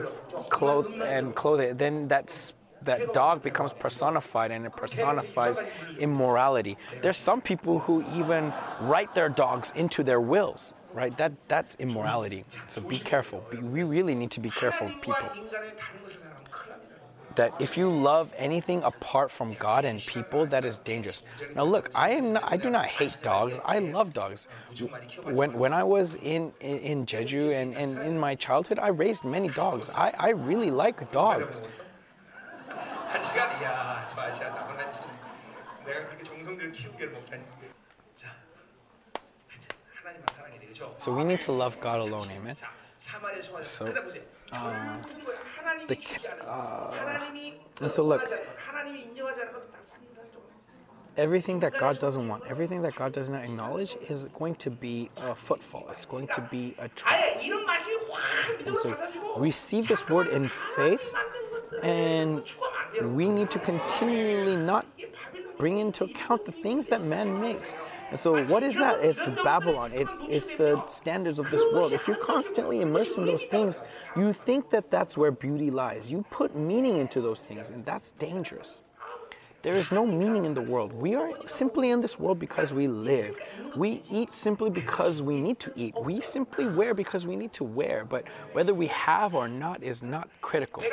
clothes 0.50 0.92
and 1.00 1.34
clothe 1.34 1.60
it, 1.60 1.78
then 1.78 2.08
that's 2.08 2.52
that 2.82 3.12
dog 3.12 3.42
becomes 3.42 3.72
personified 3.72 4.50
and 4.50 4.66
it 4.66 4.74
personifies 4.76 5.58
immorality. 5.98 6.76
There's 7.02 7.16
some 7.16 7.40
people 7.40 7.80
who 7.80 8.04
even 8.14 8.52
write 8.80 9.14
their 9.14 9.28
dogs 9.28 9.72
into 9.74 10.02
their 10.02 10.20
wills, 10.20 10.74
right? 10.94 11.16
That 11.18 11.32
that's 11.48 11.76
immorality. 11.76 12.44
So 12.68 12.80
be 12.80 12.98
careful. 12.98 13.44
we 13.50 13.82
really 13.82 14.14
need 14.14 14.30
to 14.32 14.40
be 14.40 14.50
careful, 14.50 14.90
people. 15.00 15.28
That 17.34 17.54
if 17.60 17.76
you 17.76 17.88
love 17.88 18.32
anything 18.36 18.82
apart 18.82 19.30
from 19.30 19.54
God 19.54 19.84
and 19.84 20.00
people, 20.00 20.44
that 20.46 20.64
is 20.64 20.80
dangerous. 20.80 21.22
Now, 21.54 21.62
look, 21.62 21.88
I 21.94 22.10
am 22.10 22.32
not, 22.32 22.42
I 22.44 22.56
do 22.56 22.68
not 22.68 22.86
hate 22.86 23.16
dogs. 23.22 23.60
I 23.64 23.78
love 23.78 24.12
dogs. 24.12 24.48
When 25.22 25.52
when 25.56 25.72
I 25.72 25.84
was 25.84 26.16
in 26.16 26.52
in, 26.58 26.78
in 26.78 27.06
Jeju 27.06 27.52
and, 27.54 27.76
and 27.76 27.96
in 27.98 28.18
my 28.18 28.34
childhood, 28.34 28.80
I 28.80 28.88
raised 28.88 29.22
many 29.24 29.50
dogs. 29.50 29.88
I, 29.94 30.12
I 30.18 30.30
really 30.30 30.72
like 30.72 31.12
dogs. 31.12 31.62
한 33.09 33.23
시간 33.23 33.61
이야 33.61 34.07
저 34.13 34.21
아저씨 34.21 34.41
나만 34.43 34.75
가지시네. 34.77 35.13
내가 35.85 36.05
그렇게 36.07 36.23
정성들을 36.23 36.71
키우기를 36.71 37.11
못하니. 37.11 37.43
자, 38.15 38.29
하여튼 39.47 39.77
하나님만 39.93 40.25
사랑해야 40.33 40.59
되죠. 40.61 40.95
So 40.99 41.13
we 41.15 41.23
need 41.23 41.43
to 41.45 41.53
love 41.53 41.79
God 41.81 42.01
alone, 42.01 42.29
amen. 42.31 42.55
자, 42.55 42.71
사마리아 42.97 43.41
송아지. 43.41 43.67
So, 43.69 43.85
그래 43.85 44.03
보세요. 44.03 44.23
결국은 44.49 45.23
뭐야? 45.23 45.37
하나님이 45.57 45.87
the 45.87 45.99
주지 46.01 46.19
ca- 46.19 46.31
않은 46.31 46.45
것, 46.45 46.51
하나님이 46.97 47.41
and 47.81 47.91
so 47.91 48.03
look. 48.03 48.21
원하지 48.23 48.33
않는 48.33 48.45
것, 48.47 48.67
하나님이 48.67 48.99
인정하지 49.01 49.41
않은 49.41 49.53
것다 49.53 49.77
산산조각. 49.83 50.43
Everything 51.17 51.59
that 51.61 51.77
God 51.77 51.99
doesn't 51.99 52.27
want, 52.27 52.43
everything 52.49 52.81
that 52.81 52.95
God 52.97 53.11
does 53.13 53.29
not 53.29 53.43
acknowledge, 53.45 53.95
is 54.09 54.25
going 54.33 54.55
to 54.57 54.71
be 54.71 55.09
a 55.21 55.35
footfall. 55.35 55.85
It's 55.91 56.05
going 56.05 56.25
to 56.33 56.41
be 56.49 56.73
a 56.81 56.87
trap. 56.95 57.13
아예 57.13 57.41
이런 57.43 57.65
말씀이 57.65 57.97
확 58.09 58.57
믿음으로 58.57 58.79
So 58.81 58.89
받아지고 58.95 59.37
receive 59.37 59.87
this 59.87 60.01
word 60.09 60.29
in 60.33 60.49
faith, 60.75 61.03
and 61.82 62.42
we 63.02 63.28
need 63.28 63.50
to 63.50 63.58
continually 63.58 64.56
not 64.56 64.86
bring 65.58 65.78
into 65.78 66.04
account 66.04 66.44
the 66.44 66.52
things 66.52 66.86
that 66.86 67.02
man 67.02 67.40
makes. 67.40 67.74
And 68.10 68.18
so, 68.18 68.42
what 68.46 68.62
is 68.62 68.74
that? 68.76 69.00
It's 69.00 69.18
the 69.18 69.38
Babylon. 69.44 69.92
It's 69.92 70.12
it's 70.28 70.46
the 70.56 70.82
standards 70.86 71.38
of 71.38 71.50
this 71.50 71.62
world. 71.72 71.92
If 71.92 72.06
you're 72.06 72.16
constantly 72.16 72.80
immersed 72.80 73.18
in 73.18 73.26
those 73.26 73.44
things, 73.44 73.82
you 74.16 74.32
think 74.32 74.70
that 74.70 74.90
that's 74.90 75.16
where 75.16 75.30
beauty 75.30 75.70
lies. 75.70 76.10
You 76.10 76.24
put 76.30 76.56
meaning 76.56 76.96
into 76.98 77.20
those 77.20 77.40
things, 77.40 77.68
and 77.68 77.84
that's 77.84 78.12
dangerous. 78.12 78.82
There 79.62 79.74
is 79.74 79.90
no 79.90 80.06
meaning 80.06 80.44
in 80.44 80.54
the 80.54 80.62
world. 80.62 80.92
We 80.92 81.16
are 81.16 81.32
simply 81.48 81.90
in 81.90 82.00
this 82.00 82.18
world 82.18 82.38
because 82.38 82.72
we 82.72 82.86
live. 82.86 83.36
We 83.76 84.02
eat 84.08 84.32
simply 84.32 84.70
because 84.70 85.20
we 85.20 85.40
need 85.40 85.58
to 85.60 85.72
eat. 85.74 86.00
We 86.00 86.20
simply 86.20 86.68
wear 86.68 86.94
because 86.94 87.26
we 87.26 87.34
need 87.34 87.52
to 87.54 87.64
wear. 87.64 88.04
But 88.04 88.24
whether 88.52 88.72
we 88.72 88.86
have 88.86 89.34
or 89.34 89.48
not 89.48 89.82
is 89.82 90.00
not 90.02 90.28
critical. 90.40 90.84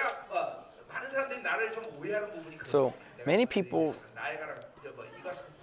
So 2.64 2.94
many 3.26 3.46
people 3.46 3.96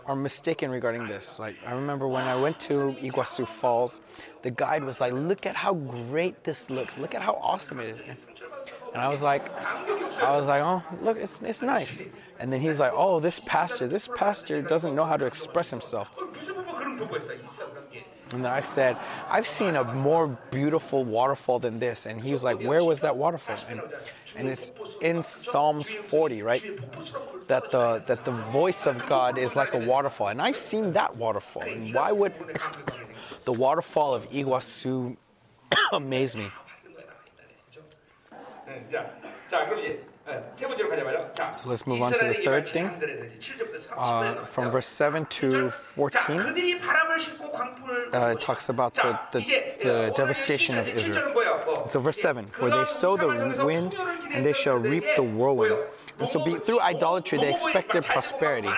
are 0.06 0.16
mistaken 0.16 0.70
regarding 0.70 1.06
this. 1.06 1.38
Like 1.38 1.56
I 1.66 1.72
remember 1.72 2.08
when 2.08 2.24
I 2.24 2.40
went 2.40 2.58
to 2.60 2.92
Iguazu 3.00 3.46
Falls, 3.46 4.00
the 4.42 4.50
guide 4.50 4.84
was 4.84 5.00
like, 5.00 5.12
"Look 5.12 5.46
at 5.46 5.56
how 5.56 5.74
great 5.74 6.42
this 6.44 6.70
looks. 6.70 6.98
Look 6.98 7.14
at 7.14 7.22
how 7.22 7.34
awesome 7.34 7.78
it 7.80 7.88
is." 7.88 8.00
And, 8.00 8.16
and 8.92 9.00
I 9.02 9.08
was 9.08 9.22
like, 9.22 9.48
I 9.60 10.36
was 10.36 10.46
like, 10.46 10.62
"Oh, 10.62 10.82
look, 11.02 11.16
it's 11.16 11.40
it's 11.42 11.62
nice." 11.62 12.06
And 12.38 12.52
then 12.52 12.60
he's 12.60 12.80
like, 12.80 12.92
"Oh, 12.94 13.20
this 13.20 13.40
pastor, 13.40 13.86
this 13.86 14.08
pastor 14.08 14.60
doesn't 14.62 14.94
know 14.94 15.04
how 15.04 15.16
to 15.16 15.26
express 15.26 15.70
himself." 15.70 16.08
And 18.32 18.46
I 18.46 18.60
said, 18.60 18.96
I've 19.28 19.46
seen 19.46 19.76
a 19.76 19.84
more 19.84 20.28
beautiful 20.50 21.04
waterfall 21.04 21.58
than 21.58 21.78
this. 21.78 22.06
And 22.06 22.20
he 22.20 22.32
was 22.32 22.44
like, 22.44 22.60
Where 22.60 22.84
was 22.84 23.00
that 23.00 23.16
waterfall? 23.16 23.56
And, 23.68 23.80
and 24.36 24.48
it's 24.48 24.72
in 25.00 25.22
Psalms 25.22 25.88
40, 25.88 26.42
right? 26.42 26.62
That 27.48 27.70
the, 27.70 28.02
that 28.06 28.24
the 28.24 28.30
voice 28.30 28.86
of 28.86 29.06
God 29.06 29.38
is 29.38 29.54
like 29.56 29.74
a 29.74 29.78
waterfall. 29.78 30.28
And 30.28 30.40
I've 30.40 30.56
seen 30.56 30.92
that 30.92 31.16
waterfall. 31.16 31.64
And 31.64 31.94
why 31.94 32.12
would 32.12 32.32
the 33.44 33.52
waterfall 33.52 34.14
of 34.14 34.28
Iguazu 34.30 35.16
amaze 35.92 36.36
me? 36.36 36.48
So 40.24 41.68
let's 41.68 41.86
move 41.86 42.00
on 42.00 42.12
to 42.12 42.24
the 42.28 42.40
third 42.44 42.68
thing. 42.68 42.90
Uh, 43.96 44.44
from 44.44 44.70
verse 44.70 44.86
7 44.86 45.26
to 45.26 45.70
14, 45.70 46.40
uh, 48.12 48.34
talks 48.36 48.68
about 48.68 48.94
the, 48.94 49.18
the, 49.32 49.40
the, 49.82 50.12
devastation 50.14 50.78
of 50.78 50.86
Israel. 50.86 51.84
So, 51.88 51.98
verse 52.00 52.20
7 52.20 52.46
For 52.52 52.70
they 52.70 52.86
sow 52.86 53.16
the 53.16 53.64
wind, 53.64 53.96
and 54.30 54.46
they 54.46 54.52
shall 54.52 54.76
reap 54.76 55.04
the 55.16 55.22
whirlwind. 55.22 55.76
And 56.18 56.28
so, 56.28 56.44
be, 56.44 56.58
through 56.58 56.80
idolatry, 56.80 57.38
they 57.38 57.50
expected 57.50 58.04
prosperity, 58.04 58.70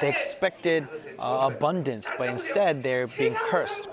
they 0.00 0.08
expected 0.08 0.88
uh, 1.18 1.50
abundance, 1.52 2.08
but 2.16 2.30
instead 2.30 2.82
they're 2.82 3.06
being 3.06 3.34
cursed. 3.34 3.88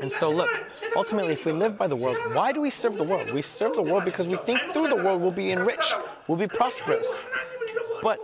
And 0.00 0.10
so 0.12 0.30
look, 0.30 0.50
ultimately 0.96 1.34
if 1.34 1.44
we 1.44 1.52
live 1.52 1.76
by 1.76 1.86
the 1.86 1.96
world, 1.96 2.16
why 2.32 2.52
do 2.52 2.60
we 2.60 2.70
serve 2.70 2.96
the 2.96 3.04
world? 3.04 3.30
We 3.32 3.42
serve 3.42 3.74
the 3.74 3.82
world 3.82 4.04
because 4.04 4.28
we 4.28 4.36
think 4.36 4.60
through 4.72 4.88
the 4.88 4.96
world 4.96 5.20
we'll 5.20 5.30
be 5.30 5.50
enriched, 5.50 5.94
we'll 6.26 6.38
be 6.38 6.46
prosperous. 6.46 7.22
But 8.02 8.18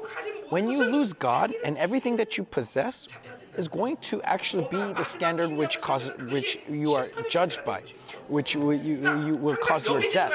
when 0.50 0.70
you 0.70 0.84
lose 0.84 1.12
God 1.12 1.52
and 1.64 1.76
everything 1.78 2.16
that 2.16 2.38
you 2.38 2.44
possess 2.44 3.08
is 3.56 3.68
going 3.68 3.96
to 3.98 4.22
actually 4.22 4.68
be 4.70 4.92
the 4.92 5.02
standard 5.02 5.50
which 5.50 5.78
causes 5.80 6.10
which 6.30 6.58
you 6.68 6.94
are 6.94 7.08
judged 7.28 7.64
by, 7.64 7.82
which 8.28 8.54
you, 8.54 8.72
you, 8.72 9.26
you 9.26 9.36
will 9.36 9.56
cause 9.56 9.86
your 9.88 10.00
death. 10.12 10.32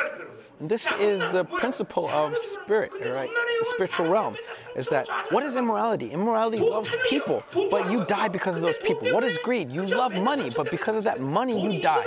And 0.59 0.69
this 0.69 0.91
is 0.99 1.21
the 1.31 1.45
principle 1.45 2.09
of 2.09 2.37
spirit, 2.37 2.91
right? 3.05 3.29
The 3.29 3.65
spiritual 3.65 4.09
realm 4.09 4.35
is 4.75 4.87
that 4.87 5.07
what 5.31 5.43
is 5.43 5.55
immorality? 5.55 6.11
Immorality 6.11 6.59
loves 6.59 6.91
people, 7.09 7.43
but 7.71 7.89
you 7.89 8.05
die 8.05 8.27
because 8.27 8.57
of 8.57 8.61
those 8.61 8.77
people. 8.79 9.13
What 9.13 9.23
is 9.23 9.37
greed? 9.37 9.71
You 9.71 9.85
love 9.85 10.13
money, 10.13 10.49
but 10.49 10.69
because 10.69 10.97
of 10.97 11.05
that 11.05 11.21
money, 11.21 11.61
you 11.61 11.81
die. 11.81 12.05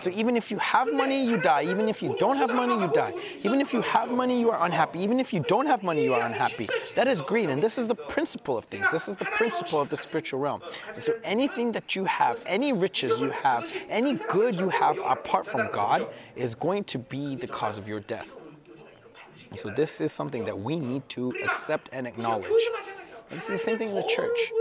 So 0.00 0.10
even 0.10 0.36
if 0.36 0.50
you 0.50 0.58
have 0.58 0.92
money, 0.92 1.24
you 1.24 1.36
die. 1.36 1.64
Even 1.64 1.88
if 1.88 2.02
you 2.02 2.16
don't 2.18 2.36
have 2.36 2.50
money, 2.54 2.74
you 2.74 2.90
die. 2.92 3.14
Even 3.44 3.60
if 3.60 3.72
you 3.72 3.82
have 3.82 4.10
money, 4.10 4.40
you 4.40 4.50
are 4.50 4.64
unhappy. 4.64 5.00
Even 5.00 5.20
if 5.20 5.32
you 5.32 5.40
don't 5.40 5.66
have 5.66 5.82
money, 5.82 6.02
you 6.02 6.14
are 6.14 6.22
unhappy. 6.22 6.66
That 6.94 7.06
is 7.08 7.20
greed, 7.20 7.50
and 7.50 7.62
this 7.62 7.78
is 7.78 7.86
the 7.86 7.94
principle 7.94 8.56
of 8.56 8.64
things. 8.66 8.90
This 8.90 9.08
is 9.08 9.16
the 9.16 9.26
principle 9.26 9.80
of 9.80 9.88
the 9.88 9.96
spiritual 9.96 10.40
realm. 10.40 10.62
And 10.94 11.02
so 11.02 11.14
anything 11.24 11.72
that 11.72 11.94
you 11.94 12.04
have, 12.04 12.42
any 12.46 12.72
riches 12.72 13.20
you 13.20 13.30
have, 13.30 13.72
any 13.88 14.14
good 14.30 14.56
you 14.56 14.68
have 14.70 14.98
apart 14.98 15.46
from 15.46 15.70
God, 15.72 16.06
is 16.36 16.54
going 16.54 16.84
to 16.84 16.98
be 16.98 17.36
the 17.36 17.46
cause 17.46 17.78
of 17.78 17.86
your 17.86 18.00
death. 18.00 18.34
So 19.54 19.70
this 19.70 20.00
is 20.00 20.12
something 20.12 20.44
that 20.44 20.58
we 20.58 20.78
need 20.78 21.08
to 21.10 21.32
accept 21.44 21.88
and 21.92 22.06
acknowledge. 22.06 22.48
This 23.30 23.44
is 23.44 23.48
the 23.48 23.58
same 23.58 23.78
thing 23.78 23.90
in 23.90 23.94
the 23.94 24.02
church. 24.02 24.52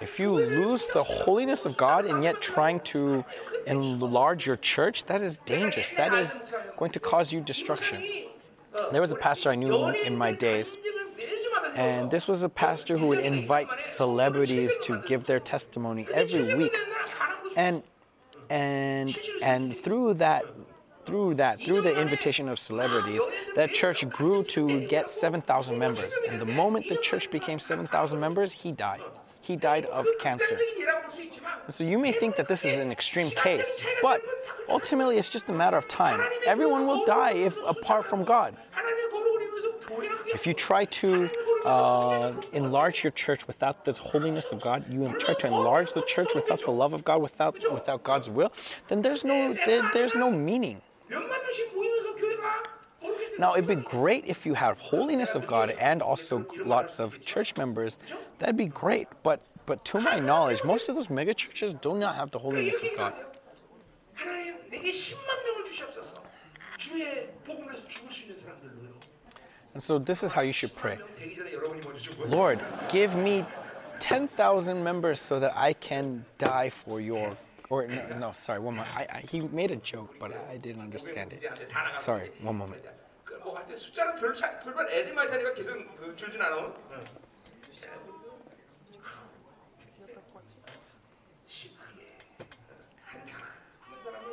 If 0.00 0.18
you 0.18 0.32
lose 0.32 0.86
the 0.92 1.02
holiness 1.02 1.64
of 1.64 1.76
God 1.76 2.06
and 2.06 2.22
yet 2.22 2.40
trying 2.40 2.80
to 2.80 3.24
enlarge 3.66 4.46
your 4.46 4.56
church, 4.56 5.04
that 5.06 5.22
is 5.22 5.38
dangerous. 5.46 5.90
That 5.96 6.12
is 6.14 6.30
going 6.76 6.90
to 6.92 7.00
cause 7.00 7.32
you 7.32 7.40
destruction. 7.40 8.02
There 8.92 9.00
was 9.00 9.10
a 9.10 9.16
pastor 9.16 9.50
I 9.50 9.54
knew 9.54 9.86
in 9.88 10.16
my 10.16 10.32
days, 10.32 10.76
and 11.76 12.10
this 12.10 12.28
was 12.28 12.42
a 12.42 12.48
pastor 12.48 12.98
who 12.98 13.06
would 13.08 13.20
invite 13.20 13.68
celebrities 13.82 14.72
to 14.82 15.02
give 15.06 15.24
their 15.24 15.40
testimony 15.40 16.06
every 16.12 16.54
week. 16.54 16.76
And 17.56 17.82
and 18.50 19.16
and 19.42 19.78
through 19.80 20.14
that 20.14 20.44
through 21.06 21.34
that 21.34 21.62
through 21.64 21.80
the 21.82 22.00
invitation 22.00 22.48
of 22.48 22.58
celebrities 22.58 23.22
that 23.54 23.72
church 23.72 24.08
grew 24.08 24.42
to 24.42 24.86
get 24.86 25.10
7000 25.10 25.78
members. 25.78 26.14
and 26.28 26.40
the 26.40 26.46
moment 26.46 26.88
the 26.88 26.96
church 26.96 27.30
became 27.30 27.58
7000 27.58 28.18
members 28.18 28.52
he 28.52 28.72
died 28.72 29.00
he 29.44 29.56
died 29.56 29.84
of 29.86 30.06
cancer. 30.20 30.56
so 31.68 31.84
you 31.84 31.98
may 31.98 32.12
think 32.12 32.34
that 32.36 32.48
this 32.48 32.64
is 32.64 32.78
an 32.78 32.90
extreme 32.90 33.30
case 33.30 33.84
but 34.02 34.22
ultimately 34.68 35.18
it's 35.18 35.28
just 35.28 35.48
a 35.50 35.52
matter 35.52 35.76
of 35.76 35.86
time. 35.88 36.20
Everyone 36.46 36.86
will 36.86 37.04
die 37.04 37.32
if 37.48 37.54
apart 37.66 38.06
from 38.06 38.24
god. 38.24 38.56
If 40.36 40.46
you 40.46 40.54
try 40.54 40.86
to 40.86 41.30
uh, 41.64 42.32
enlarge 42.52 43.04
your 43.04 43.10
church 43.12 43.46
without 43.46 43.84
the 43.84 43.92
holiness 43.92 44.52
of 44.52 44.60
God, 44.60 44.84
you 44.92 45.00
try 45.18 45.34
to 45.34 45.46
enlarge 45.46 45.92
the 45.92 46.02
church 46.02 46.30
without 46.34 46.60
the 46.64 46.70
love 46.70 46.92
of 46.92 47.04
God, 47.04 47.22
without 47.22 47.54
without 47.72 48.02
God's 48.02 48.28
will, 48.30 48.50
then 48.88 49.02
there's 49.02 49.24
no 49.24 49.54
there, 49.66 49.82
there's 49.92 50.14
no 50.14 50.30
meaning. 50.30 50.80
Now, 53.38 53.54
it'd 53.54 53.66
be 53.66 53.74
great 53.74 54.24
if 54.26 54.46
you 54.46 54.54
have 54.54 54.78
holiness 54.78 55.34
of 55.34 55.46
God 55.46 55.70
and 55.70 56.02
also 56.02 56.46
lots 56.64 57.00
of 57.00 57.24
church 57.24 57.56
members. 57.56 57.98
That'd 58.38 58.56
be 58.56 58.66
great. 58.66 59.08
But, 59.22 59.40
but 59.66 59.84
to 59.86 60.00
my 60.00 60.18
knowledge, 60.20 60.62
most 60.64 60.88
of 60.88 60.94
those 60.94 61.10
mega 61.10 61.34
churches 61.34 61.74
do 61.74 61.96
not 61.96 62.14
have 62.14 62.30
the 62.30 62.38
holiness 62.38 62.82
of 62.82 62.96
God. 62.96 63.14
And 69.74 69.82
so, 69.82 69.98
this 69.98 70.22
is 70.22 70.30
how 70.30 70.42
you 70.42 70.52
should 70.52 70.74
pray 70.76 70.98
Lord, 72.26 72.60
give 72.88 73.16
me 73.16 73.44
10,000 73.98 74.82
members 74.82 75.20
so 75.20 75.40
that 75.40 75.56
I 75.56 75.72
can 75.72 76.24
die 76.38 76.70
for 76.70 77.00
your 77.00 77.36
Or 77.69 77.85
no, 77.85 78.17
no 78.17 78.31
sorry, 78.31 78.59
one 78.59 78.77
moment. 78.77 78.97
I, 78.97 79.05
I, 79.17 79.19
he 79.29 79.41
made 79.41 79.69
a 79.69 79.75
joke, 79.75 80.15
but 80.19 80.31
I 80.49 80.57
didn't 80.57 80.81
understand 80.81 81.33
it. 81.33 81.43
Sorry, 81.95 82.31
one 82.41 82.57
moment. 82.57 82.81
그뭐 83.23 83.55
하여튼 83.55 83.77
숫자는 83.77 84.15
별 84.15 84.33
차, 84.33 84.59
별반 84.59 84.89
애들만 84.89 85.27
차니까 85.27 85.53
계속 85.53 85.77
그 85.97 86.15
줄진 86.15 86.41
않아. 86.41 86.57
응. 86.57 86.73
심하게 91.45 92.17
한 93.03 93.25
사람 93.25 93.47
한 93.81 94.01
사람이 94.01 94.25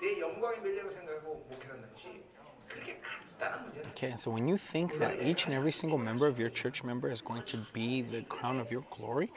내 0.00 0.20
영광의 0.20 0.60
멸려고 0.60 0.90
생각하고 0.90 1.46
목회한다는 1.50 1.90
것이 1.92 2.24
그렇게 2.68 3.00
간단한 3.00 3.62
문제는 3.64 3.88
Okay, 3.90 4.12
so 4.16 4.30
when 4.30 4.46
you 4.46 4.56
think 4.56 4.98
that 4.98 5.20
each 5.22 5.46
and 5.46 5.54
every 5.54 5.72
single 5.72 5.98
member 5.98 6.26
of 6.26 6.38
your 6.38 6.50
church 6.50 6.84
member 6.84 7.10
is 7.10 7.20
going 7.20 7.42
to 7.46 7.58
be 7.72 8.02
the 8.02 8.22
crown 8.28 8.60
of 8.60 8.70
your 8.70 8.84
glory, 8.90 9.30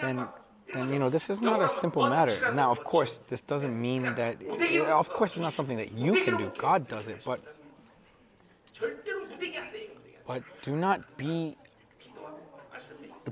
then 0.00 0.26
and 0.73 0.89
you 0.89 0.99
know, 0.99 1.09
this 1.09 1.29
is 1.29 1.41
not 1.41 1.61
a 1.61 1.69
simple 1.69 2.09
matter. 2.09 2.51
Now, 2.53 2.71
of 2.71 2.83
course, 2.83 3.21
this 3.27 3.41
doesn't 3.41 3.79
mean 3.79 4.03
that, 4.15 4.41
of 4.87 5.09
course, 5.09 5.33
it's 5.33 5.41
not 5.41 5.53
something 5.53 5.77
that 5.77 5.91
you 5.93 6.23
can 6.23 6.37
do. 6.37 6.51
God 6.57 6.87
does 6.87 7.07
it, 7.07 7.21
but, 7.25 7.41
but 10.27 10.43
do 10.61 10.75
not 10.75 11.17
be 11.17 11.55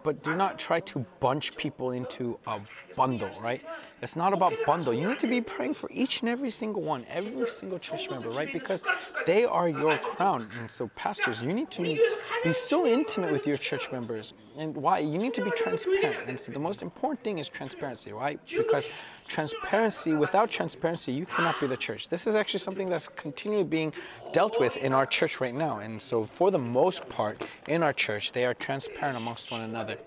but 0.03 0.23
do 0.23 0.35
not 0.35 0.59
try 0.59 0.79
to 0.81 1.05
bunch 1.19 1.55
people 1.57 1.91
into 1.91 2.37
a 2.47 2.59
bundle, 2.95 3.29
right? 3.41 3.61
It's 4.01 4.15
not 4.15 4.33
about 4.33 4.53
bundle. 4.65 4.93
You 4.93 5.09
need 5.09 5.19
to 5.19 5.27
be 5.27 5.41
praying 5.41 5.73
for 5.73 5.89
each 5.91 6.21
and 6.21 6.29
every 6.29 6.51
single 6.51 6.81
one, 6.81 7.05
every 7.09 7.47
single 7.47 7.79
church 7.79 8.09
member, 8.09 8.29
right? 8.29 8.51
Because 8.51 8.83
they 9.25 9.45
are 9.45 9.67
your 9.67 9.97
crown. 9.97 10.47
And 10.59 10.69
so, 10.71 10.87
pastors, 10.95 11.43
you 11.43 11.51
need 11.53 11.69
to 11.71 11.81
be 11.81 12.53
so 12.53 12.85
intimate 12.85 13.31
with 13.31 13.45
your 13.45 13.57
church 13.57 13.91
members. 13.91 14.33
And 14.57 14.75
why? 14.75 14.99
You 14.99 15.17
need 15.17 15.33
to 15.33 15.43
be 15.43 15.51
transparent. 15.51 16.29
And 16.29 16.39
so, 16.39 16.51
the 16.51 16.59
most 16.59 16.81
important 16.81 17.23
thing 17.23 17.39
is 17.39 17.49
transparency, 17.49 18.13
right? 18.13 18.39
Because 18.45 18.87
transparency, 19.29 20.13
without 20.13 20.49
transparency, 20.49 21.11
you 21.13 21.25
cannot 21.25 21.59
be 21.61 21.67
the 21.67 21.77
church. 21.77 22.09
This 22.09 22.27
is 22.27 22.35
actually 22.35 22.59
something 22.59 22.89
that's 22.89 23.07
continually 23.07 23.63
being 23.63 23.93
dealt 24.33 24.59
with 24.59 24.75
in 24.77 24.93
our 24.93 25.05
church 25.05 25.39
right 25.39 25.53
now. 25.53 25.79
And 25.79 26.01
so, 26.01 26.25
for 26.25 26.51
the 26.51 26.57
most 26.57 27.07
part, 27.07 27.45
in 27.67 27.83
our 27.83 27.93
church, 27.93 28.33
they 28.33 28.45
are 28.45 28.53
transparent 28.53 29.17
amongst 29.17 29.51
one 29.51 29.61
another. 29.61 29.97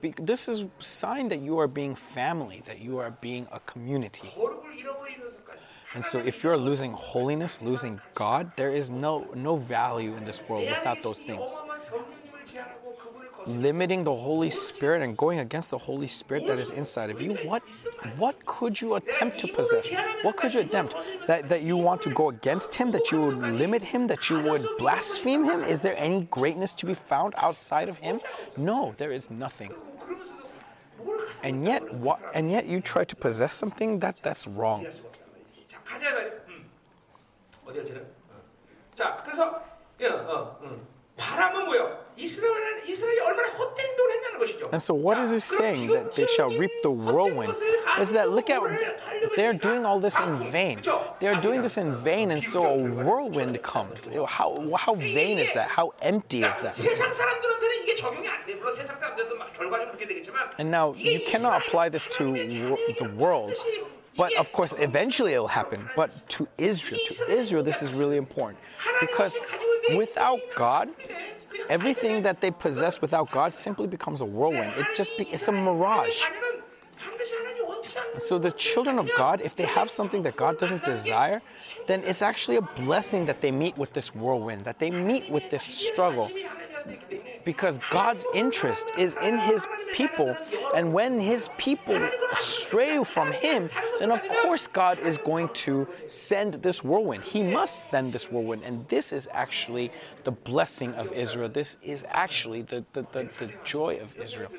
Be- 0.00 0.14
this 0.20 0.48
is 0.48 0.64
sign 0.80 1.28
that 1.28 1.40
you 1.40 1.58
are 1.58 1.68
being 1.68 1.94
family, 1.94 2.62
that 2.66 2.80
you 2.80 2.98
are 2.98 3.12
being 3.20 3.46
a 3.52 3.60
community. 3.60 4.28
And 5.94 6.04
so, 6.04 6.18
if 6.18 6.42
you're 6.42 6.58
losing 6.58 6.92
holiness, 6.92 7.62
losing 7.62 8.00
God, 8.14 8.50
there 8.56 8.70
is 8.70 8.90
no, 8.90 9.26
no 9.34 9.56
value 9.56 10.16
in 10.16 10.24
this 10.24 10.42
world 10.48 10.66
without 10.66 11.02
those 11.02 11.18
things 11.18 11.62
Limiting 13.47 14.03
the 14.03 14.13
Holy 14.13 14.51
Spirit 14.51 15.01
and 15.01 15.17
going 15.17 15.39
against 15.39 15.71
the 15.71 15.77
Holy 15.77 16.07
Spirit 16.07 16.45
that 16.45 16.59
is 16.59 16.69
inside 16.69 17.09
of 17.09 17.19
you, 17.19 17.33
what 17.43 17.63
what 18.17 18.35
could 18.45 18.79
you 18.79 18.95
attempt 18.95 19.39
to 19.39 19.47
possess? 19.47 19.89
What 20.21 20.37
could 20.37 20.53
you 20.53 20.59
attempt? 20.61 20.93
That 21.25 21.49
that 21.49 21.63
you 21.63 21.75
want 21.75 22.01
to 22.03 22.11
go 22.11 22.29
against 22.29 22.75
him, 22.75 22.91
that 22.91 23.11
you 23.11 23.19
would 23.19 23.39
limit 23.39 23.81
him, 23.81 24.05
that 24.07 24.29
you 24.29 24.39
would 24.41 24.63
blaspheme 24.77 25.43
him? 25.43 25.63
Is 25.63 25.81
there 25.81 25.97
any 25.97 26.27
greatness 26.29 26.73
to 26.75 26.85
be 26.85 26.93
found 26.93 27.33
outside 27.37 27.89
of 27.89 27.97
him? 27.97 28.19
No, 28.57 28.93
there 28.97 29.11
is 29.11 29.31
nothing. 29.31 29.73
그러면서도 29.73 30.41
뭘 31.01 31.17
가져? 31.17 31.41
And 31.43 31.65
yet 31.65 31.81
what 31.97 32.19
and 32.35 32.51
yet 32.51 32.67
you 32.67 32.79
try 32.79 33.03
to 33.03 33.15
possess 33.15 33.55
something 33.55 33.99
that 34.01 34.21
that's 34.21 34.45
wrong. 34.45 34.85
자 35.65 35.81
가자 35.83 36.13
말이야. 36.13 36.31
음. 36.47 36.69
어디였지는? 37.65 38.05
어. 38.05 38.37
자 38.93 39.17
그래서 39.17 39.63
예, 39.99 40.07
어, 40.07 40.59
음. 40.61 40.85
And 44.72 44.82
so, 44.82 44.94
what 44.94 45.18
is 45.18 45.30
he 45.30 45.38
saying 45.40 45.88
that 45.88 46.14
they 46.14 46.26
shall 46.26 46.50
reap 46.50 46.70
the 46.82 46.90
whirlwind? 46.90 47.54
Is 48.00 48.10
that 48.10 48.30
look 48.30 48.50
at 48.50 48.60
they're 49.36 49.54
doing 49.54 49.84
all 49.84 49.98
this 50.00 50.18
in 50.18 50.34
vain. 50.50 50.80
They're 51.20 51.40
doing 51.40 51.62
this 51.62 51.78
in 51.78 51.94
vain, 51.94 52.30
and 52.30 52.42
so 52.42 52.60
a 52.66 52.90
whirlwind 53.04 53.62
comes. 53.62 54.06
How, 54.26 54.74
how 54.76 54.94
vain 54.94 55.38
is 55.38 55.50
that? 55.54 55.68
How 55.68 55.92
empty 56.02 56.42
is 56.42 56.54
that? 56.56 56.78
And 60.58 60.70
now, 60.70 60.94
you 60.94 61.20
cannot 61.26 61.66
apply 61.66 61.88
this 61.88 62.08
to 62.08 62.32
the 62.98 63.12
world. 63.16 63.54
But 64.16 64.34
of 64.36 64.50
course, 64.52 64.72
eventually 64.78 65.34
it'll 65.34 65.46
happen. 65.46 65.88
But 65.94 66.26
to 66.30 66.48
Israel, 66.56 67.00
to 67.06 67.30
Israel, 67.30 67.62
this 67.62 67.82
is 67.82 67.92
really 67.92 68.16
important 68.16 68.58
because 69.00 69.36
without 69.94 70.40
God, 70.54 70.88
everything 71.68 72.22
that 72.22 72.40
they 72.40 72.50
possess 72.50 73.00
without 73.00 73.30
God 73.30 73.54
simply 73.54 73.86
becomes 73.86 74.20
a 74.20 74.24
whirlwind. 74.24 74.72
It 74.76 74.86
just 74.96 75.16
be, 75.16 75.24
it's 75.24 75.48
a 75.48 75.52
mirage. 75.52 76.22
So 78.18 78.38
the 78.38 78.50
children 78.52 78.98
of 78.98 79.08
God, 79.16 79.40
if 79.40 79.54
they 79.56 79.64
have 79.64 79.90
something 79.90 80.22
that 80.22 80.36
God 80.36 80.58
doesn't 80.58 80.84
desire, 80.84 81.40
then 81.86 82.02
it's 82.04 82.22
actually 82.22 82.56
a 82.56 82.62
blessing 82.62 83.26
that 83.26 83.40
they 83.40 83.52
meet 83.52 83.76
with 83.78 83.92
this 83.92 84.14
whirlwind, 84.14 84.64
that 84.64 84.78
they 84.78 84.90
meet 84.90 85.30
with 85.30 85.48
this 85.50 85.64
struggle 85.64 86.30
because 87.46 87.78
God's 87.90 88.26
interest 88.34 88.90
is 88.98 89.14
in 89.22 89.38
His 89.38 89.66
people. 89.94 90.36
And 90.74 90.92
when 90.92 91.18
His 91.18 91.48
people 91.56 91.98
stray 92.36 93.02
from 93.04 93.32
Him, 93.32 93.70
then 94.00 94.10
of 94.10 94.20
course 94.42 94.66
God 94.66 94.98
is 94.98 95.16
going 95.16 95.48
to 95.66 95.88
send 96.08 96.54
this 96.54 96.84
whirlwind. 96.84 97.22
He 97.22 97.42
must 97.42 97.88
send 97.88 98.08
this 98.08 98.30
whirlwind. 98.30 98.64
And 98.64 98.86
this 98.88 99.12
is 99.12 99.28
actually 99.32 99.92
the 100.24 100.32
blessing 100.32 100.92
of 100.94 101.10
Israel. 101.12 101.48
This 101.48 101.78
is 101.82 102.04
actually 102.08 102.62
the, 102.62 102.84
the, 102.92 103.02
the, 103.12 103.22
the 103.22 103.54
joy 103.64 103.98
of 104.02 104.14
Israel. 104.18 104.50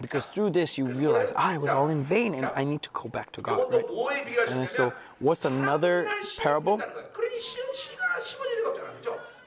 Because 0.00 0.26
through 0.26 0.50
this, 0.50 0.78
you 0.78 0.84
realize, 0.84 1.32
ah, 1.34 1.54
it 1.54 1.60
was 1.60 1.70
all 1.70 1.88
in 1.88 2.04
vain 2.04 2.34
and 2.34 2.46
I 2.54 2.62
need 2.62 2.82
to 2.82 2.90
go 2.92 3.08
back 3.08 3.32
to 3.32 3.40
God, 3.40 3.72
right? 3.72 4.48
And 4.50 4.68
so, 4.68 4.92
what's 5.18 5.44
another 5.44 6.08
parable? 6.36 6.80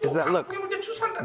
is 0.03 0.14
that 0.14 0.32
look, 0.32 0.53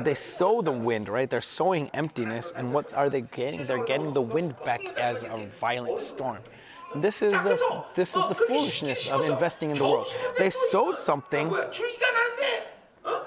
they 0.04 0.14
sow 0.14 0.60
the 0.60 0.72
wind, 0.72 1.08
right? 1.08 1.28
They're 1.28 1.40
sowing 1.40 1.90
emptiness, 1.94 2.52
and 2.54 2.72
what 2.72 2.92
are 2.94 3.08
they 3.08 3.22
getting? 3.22 3.64
They're 3.64 3.84
getting 3.84 4.12
the 4.12 4.22
wind 4.22 4.54
back 4.64 4.84
as 4.98 5.22
a 5.24 5.48
violent 5.60 5.98
storm. 5.98 6.38
This 6.94 7.22
is 7.22 7.32
the 7.32 7.84
this 7.94 8.16
is 8.16 8.22
the 8.28 8.34
foolishness 8.34 9.10
of 9.10 9.22
investing 9.22 9.70
in 9.70 9.78
the 9.78 9.84
world. 9.84 10.08
They 10.38 10.50
sowed 10.50 10.96
something 10.96 11.52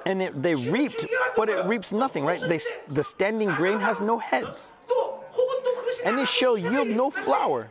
and 0.05 0.21
it, 0.21 0.41
they 0.41 0.55
reaped, 0.55 1.05
but 1.35 1.49
it 1.49 1.65
reaps 1.65 1.91
nothing, 1.91 2.25
right? 2.25 2.41
They, 2.41 2.59
the 2.89 3.03
standing 3.03 3.49
grain 3.49 3.79
has 3.79 4.01
no 4.01 4.17
heads, 4.17 4.71
and 6.03 6.19
it 6.19 6.27
shall 6.27 6.57
yield 6.57 6.87
no 6.87 7.09
flour. 7.09 7.69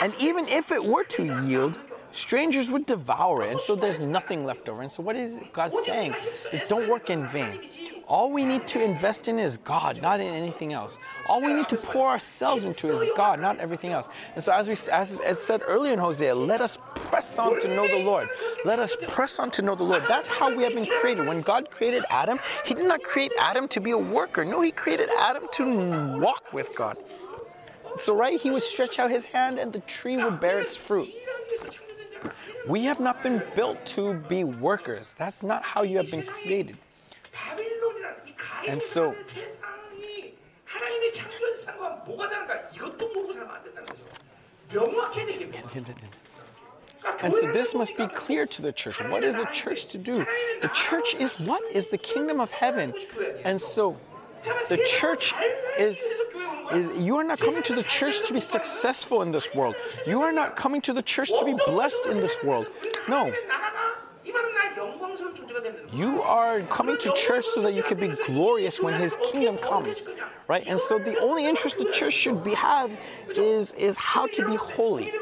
And 0.00 0.14
even 0.18 0.48
if 0.48 0.72
it 0.72 0.82
were 0.82 1.04
to 1.04 1.44
yield, 1.46 1.78
strangers 2.12 2.70
would 2.70 2.86
devour 2.86 3.42
it, 3.42 3.50
and 3.50 3.60
so 3.60 3.74
there's 3.74 4.00
nothing 4.00 4.44
left 4.44 4.68
over. 4.68 4.82
And 4.82 4.92
so, 4.92 5.02
what 5.02 5.16
is 5.16 5.40
God 5.52 5.72
saying? 5.84 6.14
Is 6.52 6.68
don't 6.68 6.88
work 6.88 7.10
in 7.10 7.26
vain. 7.28 7.60
All 8.06 8.30
we 8.30 8.44
need 8.44 8.66
to 8.68 8.82
invest 8.82 9.28
in 9.28 9.38
is 9.38 9.56
God, 9.56 10.02
not 10.02 10.20
in 10.20 10.26
anything 10.26 10.72
else. 10.72 10.98
All 11.26 11.40
we 11.40 11.52
need 11.54 11.68
to 11.70 11.76
pour 11.76 12.08
ourselves 12.08 12.64
into 12.64 12.92
is 13.00 13.10
God, 13.16 13.40
not 13.40 13.58
everything 13.58 13.92
else. 13.92 14.08
And 14.34 14.44
so, 14.44 14.52
as 14.52 14.68
we 14.68 14.74
as, 14.92 15.20
as 15.20 15.38
said 15.40 15.62
earlier 15.66 15.92
in 15.92 15.98
Hosea, 15.98 16.34
let 16.34 16.60
us 16.60 16.78
press 16.94 17.38
on 17.38 17.58
to 17.60 17.68
know 17.68 17.88
the 17.88 18.04
Lord. 18.04 18.28
Let 18.64 18.78
us 18.78 18.96
press 19.08 19.38
on 19.38 19.50
to 19.52 19.62
know 19.62 19.74
the 19.74 19.84
Lord. 19.84 20.04
That's 20.08 20.28
how 20.28 20.54
we 20.54 20.62
have 20.64 20.74
been 20.74 20.86
created. 20.86 21.26
When 21.26 21.40
God 21.40 21.70
created 21.70 22.04
Adam, 22.10 22.38
He 22.64 22.74
did 22.74 22.86
not 22.86 23.02
create 23.02 23.32
Adam 23.38 23.68
to 23.68 23.80
be 23.80 23.92
a 23.92 23.98
worker. 23.98 24.44
No, 24.44 24.60
He 24.60 24.72
created 24.72 25.08
Adam 25.18 25.44
to 25.52 26.18
walk 26.18 26.52
with 26.52 26.74
God. 26.74 26.98
So, 27.96 28.14
right, 28.14 28.40
He 28.40 28.50
would 28.50 28.62
stretch 28.62 28.98
out 28.98 29.10
His 29.10 29.24
hand, 29.24 29.58
and 29.58 29.72
the 29.72 29.80
tree 29.80 30.16
would 30.16 30.40
bear 30.40 30.58
its 30.58 30.76
fruit. 30.76 31.08
We 32.66 32.84
have 32.84 33.00
not 33.00 33.22
been 33.22 33.42
built 33.54 33.84
to 33.86 34.14
be 34.14 34.44
workers. 34.44 35.14
That's 35.18 35.42
not 35.42 35.62
how 35.62 35.82
you 35.82 35.96
have 35.98 36.10
been 36.10 36.22
created. 36.22 36.76
And 38.68 38.80
so, 38.80 39.14
and 47.22 47.34
so 47.34 47.52
this 47.52 47.74
must 47.74 47.96
be 47.96 48.06
clear 48.06 48.46
to 48.46 48.62
the 48.62 48.72
church. 48.72 49.02
What 49.08 49.24
is 49.24 49.34
the 49.34 49.46
church 49.46 49.86
to 49.86 49.98
do? 49.98 50.24
The 50.60 50.68
church 50.68 51.14
is 51.14 51.32
what 51.40 51.62
is 51.72 51.86
the 51.88 51.98
kingdom 51.98 52.40
of 52.40 52.50
heaven. 52.50 52.94
And 53.44 53.60
so 53.60 53.96
the 54.42 54.84
church 54.88 55.32
is, 55.78 55.98
is, 56.72 56.98
you 56.98 57.16
are 57.16 57.24
not 57.24 57.38
coming 57.38 57.62
to 57.62 57.74
the 57.74 57.82
church 57.82 58.26
to 58.26 58.32
be 58.32 58.40
successful 58.40 59.22
in 59.22 59.30
this 59.30 59.54
world. 59.54 59.76
You 60.06 60.22
are 60.22 60.32
not 60.32 60.56
coming 60.56 60.80
to 60.82 60.92
the 60.92 61.02
church 61.02 61.28
to 61.28 61.44
be 61.44 61.54
blessed 61.66 62.06
in 62.06 62.16
this 62.16 62.36
world. 62.42 62.66
No. 63.08 63.32
You 65.92 66.22
are 66.22 66.62
coming 66.62 66.96
to 66.98 67.12
church 67.12 67.44
so 67.46 67.62
that 67.62 67.74
you 67.74 67.82
can 67.82 67.98
be 67.98 68.08
glorious 68.26 68.80
when 68.80 68.94
His 68.94 69.16
kingdom 69.30 69.58
comes, 69.58 70.08
right? 70.48 70.66
And 70.66 70.80
so 70.80 70.98
the 70.98 71.18
only 71.20 71.46
interest 71.46 71.78
the 71.78 71.90
church 71.92 72.14
should 72.14 72.42
be 72.42 72.54
have 72.54 72.90
is 73.36 73.72
is 73.72 73.96
how 73.96 74.26
to 74.28 74.46
be 74.46 74.56
holy. 74.56 75.12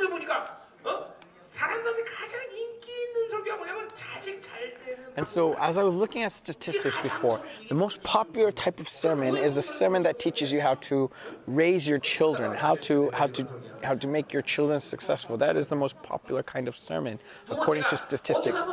And 5.17 5.27
so, 5.27 5.55
as 5.55 5.77
I 5.77 5.83
was 5.83 5.95
looking 5.95 6.23
at 6.23 6.33
statistics 6.33 6.97
before, 7.03 7.41
the 7.69 7.75
most 7.75 8.03
popular 8.03 8.53
type 8.53 8.79
of 8.79 8.89
sermon 8.89 9.37
is 9.37 9.55
the 9.55 9.63
sermon 9.63 10.03
that 10.05 10.19
teaches 10.19 10.53
you 10.53 10.61
how 10.61 10.77
to 10.77 11.11
raise 11.47 11.87
your 11.87 11.99
children, 11.99 12.55
how 12.55 12.77
to 12.77 13.11
how 13.11 13.27
to 13.27 13.47
how 13.83 13.95
to 13.95 14.07
make 14.07 14.33
your 14.33 14.43
children 14.43 14.79
successful. 14.79 15.37
That 15.37 15.57
is 15.57 15.67
the 15.67 15.77
most 15.77 16.01
popular 16.03 16.43
kind 16.43 16.69
of 16.69 16.77
sermon, 16.77 17.19
according 17.51 17.85
to 17.85 17.97
statistics. 17.97 18.67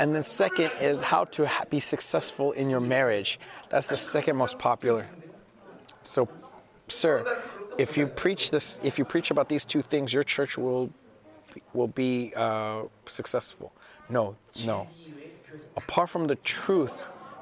And 0.00 0.14
the 0.14 0.22
second 0.22 0.72
is 0.80 1.00
how 1.00 1.24
to 1.26 1.48
be 1.70 1.80
successful 1.80 2.52
in 2.52 2.68
your 2.68 2.80
marriage. 2.80 3.38
That's 3.70 3.86
the 3.86 3.96
second 3.96 4.36
most 4.36 4.58
popular. 4.58 5.06
So, 6.02 6.28
sir, 6.88 7.40
if 7.78 7.96
you 7.96 8.06
preach 8.06 8.50
this, 8.50 8.80
if 8.82 8.98
you 8.98 9.04
preach 9.04 9.30
about 9.30 9.48
these 9.48 9.64
two 9.64 9.82
things, 9.82 10.12
your 10.12 10.24
church 10.24 10.58
will 10.58 10.90
will 11.72 11.88
be 11.88 12.32
uh, 12.34 12.82
successful. 13.06 13.72
No, 14.08 14.36
no 14.66 14.86
apart 15.76 16.10
from 16.10 16.26
the 16.26 16.36
truth, 16.36 16.92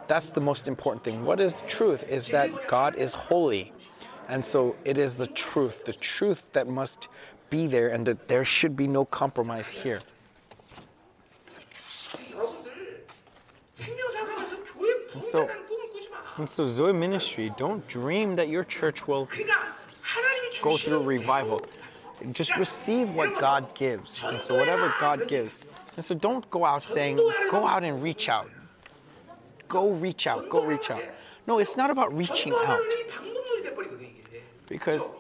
that's 0.09 0.31
the 0.31 0.41
most 0.41 0.69
important 0.69 1.05
thing. 1.05 1.25
What 1.25 1.41
is 1.41 1.55
the 1.55 1.67
truth? 1.67 2.05
Is 2.09 2.29
that 2.29 2.51
God 2.69 2.97
is 2.97 3.15
holy. 3.15 3.73
And 4.29 4.45
so 4.45 4.77
it 4.85 4.99
is 4.99 5.15
the 5.15 5.27
truth, 5.27 5.85
the 5.85 5.93
truth 5.93 6.43
that 6.53 6.69
must 6.69 7.09
be 7.51 7.67
there, 7.67 7.89
and 7.89 8.07
that 8.07 8.29
there 8.29 8.45
should 8.45 8.77
be 8.77 8.87
no 8.87 9.05
compromise 9.05 9.71
here. 9.71 10.01
And 15.13 15.23
so, 15.23 15.51
and 16.39 16.49
so 16.49 16.67
Zoe 16.67 16.93
ministry, 16.93 17.53
don't 17.57 17.87
dream 17.89 18.35
that 18.37 18.49
your 18.49 18.65
church 18.65 19.07
will 19.07 19.29
go 20.63 20.77
through 20.77 21.03
revival. 21.03 21.63
Just 22.33 22.57
receive 22.57 23.11
what 23.11 23.39
God 23.41 23.75
gives. 23.75 24.23
And 24.25 24.41
so 24.41 24.57
whatever 24.57 24.95
God 25.01 25.29
gives, 25.29 25.59
and 25.97 26.05
so 26.05 26.15
don't 26.15 26.49
go 26.51 26.65
out 26.65 26.83
saying, 26.83 27.17
go 27.51 27.67
out 27.67 27.85
and 27.85 28.03
reach 28.03 28.29
out. 28.29 28.51
Go 29.69 29.91
reach 29.91 30.27
out, 30.27 30.49
go 30.49 30.65
reach 30.65 30.91
out. 30.91 31.03
No, 31.47 31.59
it's 31.59 31.77
not 31.77 31.91
about 31.91 32.17
reaching 32.17 32.53
out. 32.53 32.81
Because, 34.69 35.13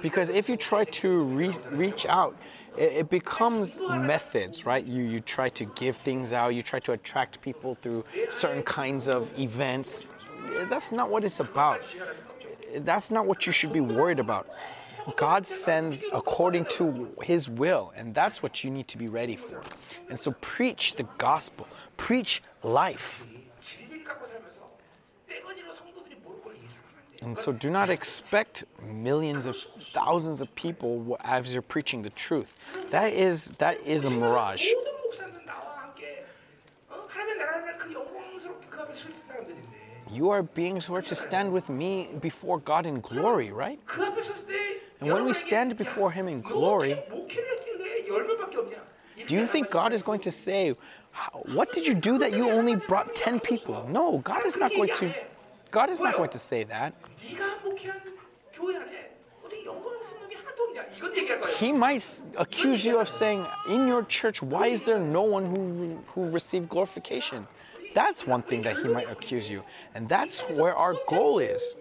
because 0.00 0.28
if 0.30 0.48
you 0.48 0.56
try 0.56 0.84
to 0.84 1.22
re- 1.24 1.54
reach 1.70 2.06
out, 2.06 2.36
it, 2.76 2.92
it, 2.92 3.10
becomes 3.10 3.78
methods, 3.88 4.66
right? 4.66 4.84
You, 4.84 5.02
you 5.02 5.20
try 5.20 5.48
to 5.50 5.64
give 5.64 5.96
things 5.96 6.32
out, 6.32 6.54
you 6.54 6.62
try 6.62 6.78
to 6.80 6.92
attract 6.92 7.40
people 7.40 7.76
through 7.80 8.04
certain 8.30 8.62
kinds 8.62 9.08
of 9.08 9.38
events. 9.38 10.06
That's 10.70 10.92
not 10.92 11.10
what 11.10 11.24
it's 11.24 11.40
about 11.40 11.94
that's 12.78 13.10
not 13.10 13.26
what 13.26 13.46
you 13.46 13.52
should 13.52 13.72
be 13.72 13.80
worried 13.80 14.18
about. 14.18 14.48
God 15.16 15.46
sends 15.46 16.04
according 16.12 16.64
to 16.64 17.08
his 17.22 17.48
will, 17.48 17.92
and 17.96 18.14
that's 18.14 18.42
what 18.42 18.64
you 18.64 18.70
need 18.70 18.88
to 18.88 18.98
be 18.98 19.08
ready 19.08 19.36
for. 19.36 19.62
And 20.08 20.18
so 20.18 20.32
preach 20.40 20.94
the 20.96 21.04
gospel, 21.18 21.68
preach 21.96 22.42
life. 22.62 23.24
And 27.22 27.38
so 27.38 27.52
do 27.52 27.70
not 27.70 27.88
expect 27.88 28.64
millions 28.82 29.46
of 29.46 29.56
thousands 29.92 30.40
of 30.40 30.54
people 30.54 31.16
as 31.24 31.52
you're 31.52 31.62
preaching 31.62 32.02
the 32.02 32.10
truth. 32.10 32.56
That 32.90 33.12
is 33.12 33.52
that 33.58 33.80
is 33.86 34.04
a 34.04 34.10
mirage. 34.10 34.68
you 40.10 40.30
are 40.30 40.42
beings 40.42 40.86
who 40.86 40.94
are 40.94 41.02
to 41.02 41.14
stand 41.14 41.52
with 41.52 41.68
me 41.68 42.10
before 42.20 42.58
God 42.60 42.86
in 42.86 43.00
glory, 43.00 43.50
right? 43.52 43.78
And 45.00 45.12
when 45.12 45.24
we 45.24 45.32
stand 45.32 45.76
before 45.76 46.10
Him 46.10 46.28
in 46.28 46.40
glory, 46.40 46.98
do 49.26 49.34
you 49.34 49.46
think 49.46 49.70
God 49.70 49.92
is 49.92 50.02
going 50.02 50.20
to 50.20 50.30
say, 50.30 50.74
What 51.44 51.72
did 51.72 51.86
you 51.86 51.94
do 51.94 52.18
that 52.18 52.32
you 52.32 52.50
only 52.50 52.76
brought 52.76 53.14
10 53.14 53.40
people? 53.40 53.86
No, 53.90 54.18
God 54.18 54.46
is 54.46 54.56
not 54.56 54.70
going 54.72 54.90
to. 54.96 55.12
God 55.70 55.90
is 55.90 56.00
not 56.00 56.16
going 56.16 56.30
to 56.30 56.38
say 56.38 56.64
that. 56.64 56.94
He 61.58 61.72
might 61.72 62.22
accuse 62.36 62.84
you 62.84 62.98
of 62.98 63.08
saying, 63.08 63.46
in 63.68 63.86
your 63.86 64.04
church, 64.04 64.42
why 64.42 64.66
is 64.68 64.82
there 64.82 64.98
no 64.98 65.22
one 65.22 65.46
who, 65.46 66.02
who 66.08 66.30
received 66.30 66.68
glorification? 66.68 67.46
That's 67.96 68.26
one 68.26 68.42
thing 68.42 68.60
that 68.60 68.76
he 68.76 68.88
might 68.88 69.10
accuse 69.10 69.48
you. 69.48 69.62
And 69.94 70.06
that's 70.06 70.40
where 70.40 70.76
our 70.76 70.94
goal 71.08 71.38
is. 71.38 71.78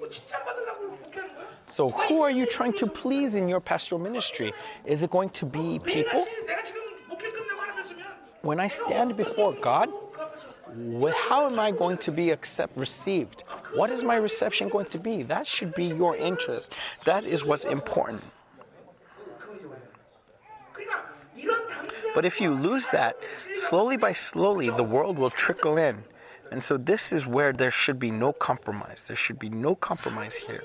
So, 1.67 1.89
who 1.89 2.21
are 2.21 2.31
you 2.31 2.45
trying 2.45 2.71
to 2.77 2.87
please 2.87 3.35
in 3.35 3.49
your 3.49 3.59
pastoral 3.59 3.99
ministry? 3.99 4.53
Is 4.85 5.03
it 5.03 5.11
going 5.11 5.31
to 5.31 5.45
be 5.45 5.77
people? 5.79 6.25
When 8.43 8.61
I 8.61 8.69
stand 8.69 9.17
before 9.17 9.51
God, 9.55 9.89
how 11.27 11.47
am 11.47 11.59
I 11.59 11.71
going 11.71 11.97
to 11.97 12.11
be 12.13 12.31
accept, 12.31 12.77
received? 12.77 13.43
What 13.73 13.89
is 13.89 14.05
my 14.05 14.15
reception 14.15 14.69
going 14.69 14.85
to 14.87 14.97
be? 14.97 15.23
That 15.23 15.45
should 15.45 15.73
be 15.75 15.87
your 15.87 16.15
interest. 16.15 16.71
That 17.03 17.25
is 17.25 17.43
what's 17.43 17.65
important. 17.65 18.23
But 22.15 22.25
if 22.25 22.41
you 22.41 22.51
lose 22.51 22.87
that, 22.89 23.17
slowly 23.53 23.97
by 23.97 24.13
slowly, 24.13 24.69
the 24.69 24.83
world 24.83 25.19
will 25.19 25.29
trickle 25.29 25.77
in. 25.77 26.05
And 26.51 26.63
so, 26.63 26.77
this 26.77 27.11
is 27.11 27.27
where 27.27 27.51
there 27.51 27.71
should 27.71 27.99
be 27.99 28.11
no 28.11 28.31
compromise. 28.31 29.05
There 29.07 29.17
should 29.17 29.39
be 29.39 29.49
no 29.49 29.75
compromise 29.75 30.35
here. 30.35 30.63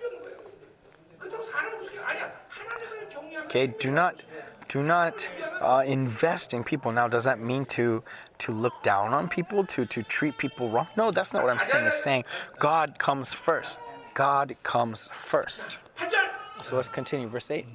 Okay, 3.47 3.67
do 3.67 3.91
not, 3.91 4.23
do 4.69 4.83
not 4.83 5.29
uh, 5.61 5.83
invest 5.85 6.55
in 6.55 6.63
people. 6.63 6.93
Now, 6.93 7.09
does 7.09 7.25
that 7.25 7.41
mean 7.41 7.65
to 7.77 8.05
to 8.39 8.53
look 8.53 8.83
down 8.83 9.13
on 9.13 9.29
people, 9.29 9.65
to 9.67 9.85
to 9.87 10.03
treat 10.03 10.39
people 10.39 10.69
wrong? 10.71 10.87
No, 10.97 11.11
that's 11.11 11.33
not 11.33 11.43
what 11.43 11.53
I'm 11.53 11.59
saying. 11.59 11.87
It's 11.87 12.03
saying 12.03 12.25
God 12.59 12.99
comes 12.99 13.33
first. 13.33 13.81
God 14.15 14.57
comes 14.63 15.09
first. 15.13 15.79
So 16.63 16.77
let's 16.77 16.89
continue, 16.89 17.29
verse 17.29 17.51
eight. 17.51 17.67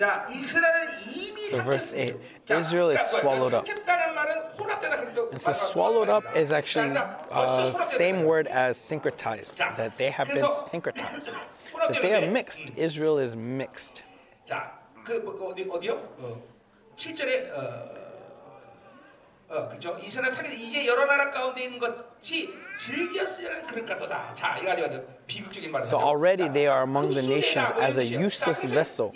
So 0.00 1.62
verse 1.62 1.88
삭혔습니다. 1.88 1.96
eight, 1.96 2.16
자, 2.44 2.58
Israel 2.58 2.90
is 2.90 3.00
그러니까 3.00 3.18
swallowed 3.18 3.54
up. 3.54 3.66
삭혔다는 3.66 4.14
말은 4.14 4.42
혼합되다 4.58 4.96
그래도 4.98 5.28
And 5.28 5.40
so 5.40 5.52
swallowed 5.52 6.10
up 6.10 6.24
is 6.36 6.52
actually 6.52 6.92
uh, 6.96 7.72
same 7.96 8.24
word 8.24 8.46
as 8.48 8.76
syncretized. 8.76 9.56
That 9.56 9.96
they 9.96 10.10
have 10.10 10.28
been 10.28 10.44
syncretized. 10.44 11.32
That 11.88 12.02
they 12.02 12.12
are 12.12 12.30
mixed. 12.30 12.72
Israel 12.76 13.18
is 13.18 13.34
mixed. 13.36 14.04
자, 14.46 14.78
그 15.04 15.12
뭐, 15.24 15.32
그 15.34 15.46
어디 15.46 15.66
어디요? 15.70 15.94
어, 16.18 16.42
7절에 16.96 17.52
어, 17.56 18.06
어, 19.48 19.68
그렇죠. 19.68 19.98
이스라엘 20.02 20.32
상에 20.32 20.52
이제 20.54 20.84
여러 20.86 21.06
나라 21.06 21.30
가운데 21.30 21.64
있는 21.64 21.78
것이 21.78 22.52
즐겨 22.78 23.24
쓰려는 23.24 23.66
그릇 23.66 23.86
같도다. 23.86 24.34
자, 24.34 24.58
이거 24.58 24.72
아주 24.72 24.82
비극적인 24.82 25.06
말이죠. 25.06 25.19
so 25.83 25.97
already 25.97 26.47
they 26.47 26.67
are 26.67 26.83
among 26.83 27.13
the 27.13 27.21
nations 27.21 27.67
as 27.79 27.97
a 27.97 28.05
useless 28.05 28.63
vessel. 28.63 29.13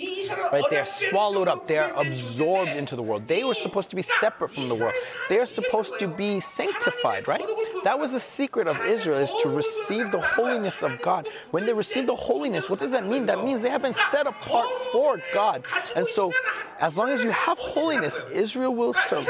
Right? 0.51 0.63
They 0.69 0.77
are 0.77 0.85
swallowed 0.85 1.47
up, 1.47 1.67
they 1.67 1.77
are 1.77 1.93
absorbed 1.93 2.71
into 2.71 2.95
the 2.95 3.03
world. 3.03 3.27
They 3.27 3.43
were 3.43 3.53
supposed 3.53 3.89
to 3.91 3.95
be 3.95 4.01
separate 4.01 4.53
from 4.53 4.67
the 4.67 4.75
world. 4.75 4.93
They 5.29 5.39
are 5.39 5.45
supposed 5.45 5.99
to 5.99 6.07
be 6.07 6.39
sanctified, 6.39 7.27
right? 7.27 7.45
That 7.83 7.99
was 7.99 8.11
the 8.11 8.19
secret 8.19 8.67
of 8.67 8.79
Israel 8.81 9.19
is 9.19 9.33
to 9.41 9.49
receive 9.49 10.11
the 10.11 10.21
holiness 10.21 10.81
of 10.83 11.01
God. 11.01 11.27
When 11.51 11.65
they 11.65 11.73
receive 11.73 12.07
the 12.07 12.15
holiness, 12.15 12.69
what 12.69 12.79
does 12.79 12.91
that 12.91 13.05
mean? 13.05 13.25
That 13.27 13.43
means 13.43 13.61
they 13.61 13.69
have 13.69 13.81
been 13.81 13.93
set 13.93 14.27
apart 14.27 14.69
for 14.91 15.21
God. 15.33 15.65
And 15.95 16.05
so 16.07 16.33
as 16.79 16.97
long 16.97 17.09
as 17.09 17.23
you 17.23 17.31
have 17.31 17.57
holiness, 17.57 18.19
Israel 18.33 18.73
will 18.73 18.93
serve, 19.07 19.27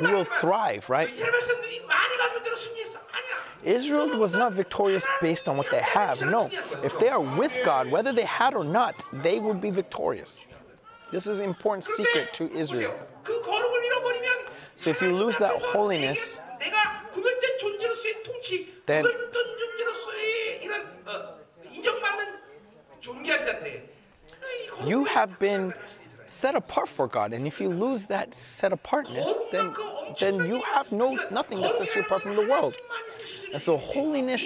will 0.00 0.24
thrive, 0.24 0.88
right? 0.88 1.08
Israel 3.64 4.18
was 4.18 4.32
not 4.32 4.52
victorious 4.52 5.04
based 5.20 5.48
on 5.48 5.56
what 5.56 5.70
they 5.70 5.80
have. 5.80 6.20
No, 6.22 6.50
if 6.82 6.98
they 6.98 7.08
are 7.08 7.20
with 7.20 7.52
God, 7.64 7.90
whether 7.90 8.12
they 8.12 8.24
had 8.24 8.54
or 8.54 8.64
not, 8.64 8.94
they 9.12 9.40
would 9.40 9.60
be 9.60 9.70
victorious. 9.70 10.46
This 11.10 11.26
is 11.26 11.38
an 11.38 11.46
important 11.46 11.84
secret 11.84 12.32
to 12.34 12.50
Israel. 12.52 12.94
So 14.76 14.90
if 14.90 15.00
you 15.00 15.16
lose 15.16 15.38
that 15.38 15.52
holiness, 15.62 16.40
then 18.86 19.04
you 24.84 25.04
have 25.04 25.38
been 25.38 25.72
set 26.44 26.54
apart 26.54 26.88
for 26.88 27.08
God. 27.08 27.32
And 27.32 27.46
if 27.46 27.58
you 27.58 27.70
lose 27.70 28.02
that 28.04 28.34
set 28.34 28.70
apartness, 28.70 29.32
then 29.50 29.72
then 30.20 30.34
you 30.50 30.60
have 30.74 30.92
no 30.92 31.08
nothing 31.30 31.58
that 31.62 31.78
sets 31.78 31.94
you 31.96 32.02
apart 32.02 32.20
from 32.20 32.36
the 32.36 32.46
world. 32.46 32.76
And 33.54 33.62
so 33.62 33.78
holiness 33.78 34.44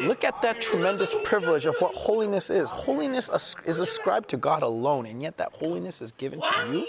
look 0.00 0.24
at 0.24 0.40
that 0.40 0.62
tremendous 0.62 1.14
privilege 1.22 1.66
of 1.66 1.76
what 1.82 1.94
holiness 1.94 2.48
is. 2.48 2.70
Holiness 2.70 3.28
is 3.66 3.78
ascribed 3.78 4.30
to 4.30 4.38
God 4.38 4.62
alone, 4.62 5.04
and 5.04 5.20
yet 5.20 5.36
that 5.36 5.52
holiness 5.52 6.00
is 6.00 6.12
given 6.12 6.40
to 6.40 6.52
you. 6.72 6.86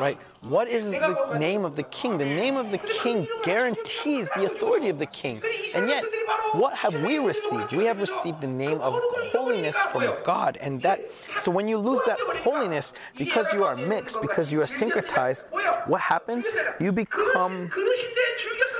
Right? 0.00 0.18
What 0.42 0.68
is 0.68 0.90
the 0.90 1.36
name 1.38 1.64
of 1.64 1.74
the 1.76 1.82
king? 1.84 2.18
The 2.18 2.24
name 2.24 2.56
of 2.56 2.70
the 2.70 2.78
king 2.78 3.26
guarantees 3.42 4.28
the 4.36 4.44
authority 4.44 4.88
of 4.88 4.98
the 4.98 5.06
king. 5.06 5.42
And 5.74 5.88
yet, 5.88 6.04
what 6.52 6.74
have 6.74 7.02
we 7.02 7.18
received? 7.18 7.72
We 7.72 7.84
have 7.86 7.98
received 7.98 8.40
the 8.40 8.46
name 8.46 8.80
of 8.80 9.00
holiness 9.32 9.76
from 9.92 10.14
God. 10.24 10.56
And 10.60 10.80
that 10.82 11.00
so 11.40 11.50
when 11.50 11.68
you 11.68 11.78
lose 11.78 12.00
that 12.06 12.18
holiness 12.42 12.94
because 13.16 13.46
you 13.52 13.64
are 13.64 13.76
mixed, 13.76 14.20
because 14.20 14.52
you 14.52 14.60
are 14.60 14.66
syncretized, 14.66 15.46
what 15.86 16.00
happens? 16.00 16.46
You 16.80 16.92
become 16.92 17.70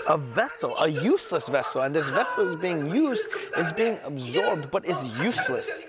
a 0.06 0.16
vessel, 0.16 0.76
a 0.78 0.88
useless 0.88 1.48
vessel. 1.48 1.82
And 1.82 1.94
this 1.94 2.08
vessel 2.10 2.48
is 2.48 2.56
being 2.56 2.94
used, 2.94 3.26
is 3.56 3.72
being 3.72 3.98
absorbed, 4.04 4.70
but 4.70 4.84
is 4.86 5.02
useless. 5.20 5.82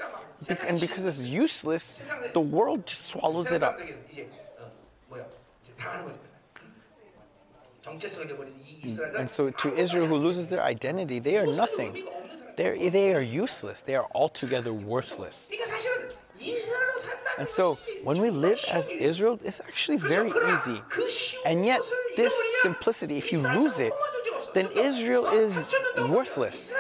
And 0.66 0.80
because 0.80 1.06
it's 1.06 1.20
useless, 1.20 2.00
the 2.34 2.40
world 2.40 2.86
just 2.86 3.06
swallows 3.06 3.52
it 3.52 3.62
up. 3.64 3.80
Mm. 8.84 9.20
And 9.20 9.32
so, 9.32 9.50
to 9.50 9.76
Israel 9.76 10.08
who 10.08 10.18
loses 10.18 10.48
their 10.48 10.64
identity, 10.64 11.20
they 11.20 11.38
are 11.38 11.48
nothing. 11.48 12.08
They're, 12.58 12.78
they 12.90 13.14
are 13.14 13.22
useless. 13.22 13.82
They 13.82 13.96
are 13.96 14.08
altogether 14.14 14.74
worthless. 14.74 15.52
And 17.38 17.48
so, 17.48 17.78
when 18.04 18.22
we 18.22 18.30
live 18.30 18.60
as 18.72 18.90
Israel, 18.90 19.40
it's 19.44 19.62
actually 19.62 19.98
very 19.98 20.32
easy. 20.54 20.82
And 21.46 21.66
yet, 21.66 21.82
this 22.18 22.34
simplicity, 22.62 23.18
if 23.18 23.32
you 23.32 23.40
lose 23.40 23.80
it, 23.80 23.94
then 24.54 24.68
Israel 24.76 25.28
is 25.28 25.56
worthless. 25.98 26.74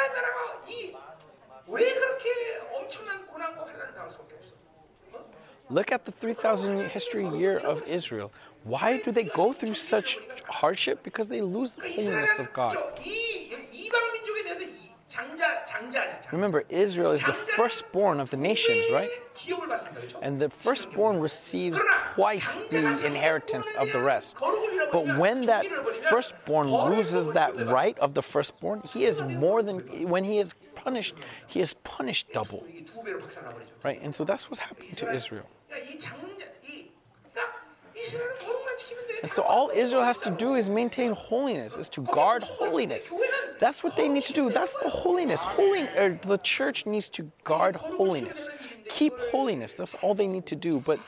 Look 5.70 5.92
at 5.92 6.06
the 6.06 6.12
3,000 6.12 6.90
history 6.90 7.28
year 7.38 7.58
of 7.58 7.84
Israel. 7.88 8.32
Why 8.64 9.02
do 9.02 9.12
they 9.12 9.24
go 9.24 9.54
through 9.54 9.76
such 9.76 10.18
hardship? 10.48 11.04
Because 11.04 11.28
they 11.28 11.42
lose 11.42 11.72
the 11.72 11.88
holiness 11.88 12.40
of 12.40 12.52
God. 12.54 12.76
Remember, 16.32 16.64
Israel 16.70 17.12
is 17.12 17.22
the 17.22 17.34
firstborn 17.34 18.20
of 18.20 18.30
the 18.30 18.38
nations, 18.38 18.86
right? 18.92 19.10
And 20.22 20.40
the 20.40 20.50
firstborn 20.50 21.20
receives 21.20 21.80
twice 22.16 22.58
the 22.70 23.06
inheritance 23.06 23.68
of 23.78 23.92
the 23.92 24.00
rest. 24.00 24.38
But 24.92 25.18
when 25.18 25.42
that 25.42 25.66
firstborn 26.10 26.72
loses 26.72 27.32
that 27.32 27.56
right 27.68 27.98
of 28.00 28.14
the 28.14 28.22
firstborn, 28.22 28.82
he 28.92 29.06
is 29.06 29.22
more 29.22 29.64
than, 29.64 29.80
when 30.10 30.24
he 30.24 30.40
is 30.40 30.56
punished, 30.76 31.16
he 31.48 31.62
is 31.62 31.74
punished 31.74 32.32
double. 32.32 32.66
Right? 33.84 34.00
And 34.02 34.14
so 34.14 34.24
that's 34.24 34.50
what's 34.50 34.60
happening 34.60 34.92
to 34.92 35.12
Israel. 35.14 35.46
So 39.34 39.44
all 39.44 39.70
Israel 39.74 40.04
has 40.04 40.18
to 40.20 40.32
do 40.32 40.56
is 40.56 40.70
maintain 40.70 41.12
holiness, 41.12 41.76
is 41.76 41.90
to 41.90 42.02
guard 42.02 42.44
holiness. 42.44 43.14
That's 43.60 43.84
what 43.84 43.96
they 43.96 44.08
need 44.08 44.24
to 44.24 44.34
do. 44.34 44.50
That's 44.50 44.74
the 44.82 44.90
holiness. 44.90 45.42
Holy, 45.42 45.82
er, 45.82 46.20
the 46.22 46.38
church 46.38 46.86
needs 46.86 47.10
to 47.10 47.30
guard 47.44 47.76
holiness, 47.76 48.50
keep 48.88 49.14
holiness. 49.32 49.74
That's 49.74 49.96
all 49.96 50.14
they 50.14 50.28
need 50.28 50.46
to 50.48 50.56
do. 50.56 50.80
But 50.80 51.00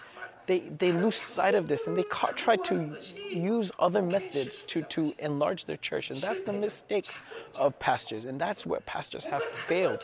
they, 0.47 0.59
they 0.59 0.91
lose 0.91 1.15
sight 1.15 1.55
of 1.55 1.67
this 1.67 1.87
and 1.87 1.97
they 1.97 2.03
ca- 2.03 2.33
try 2.35 2.57
to 2.57 2.97
use 3.29 3.71
other 3.79 4.01
methods 4.01 4.63
to, 4.63 4.81
to 4.83 5.13
enlarge 5.19 5.65
their 5.65 5.77
church. 5.77 6.11
And 6.11 6.19
that's 6.19 6.41
the 6.41 6.53
mistakes 6.53 7.19
of 7.55 7.77
pastors. 7.79 8.25
And 8.25 8.39
that's 8.39 8.65
where 8.65 8.81
pastors 8.81 9.23
have 9.25 9.43
failed. 9.43 10.03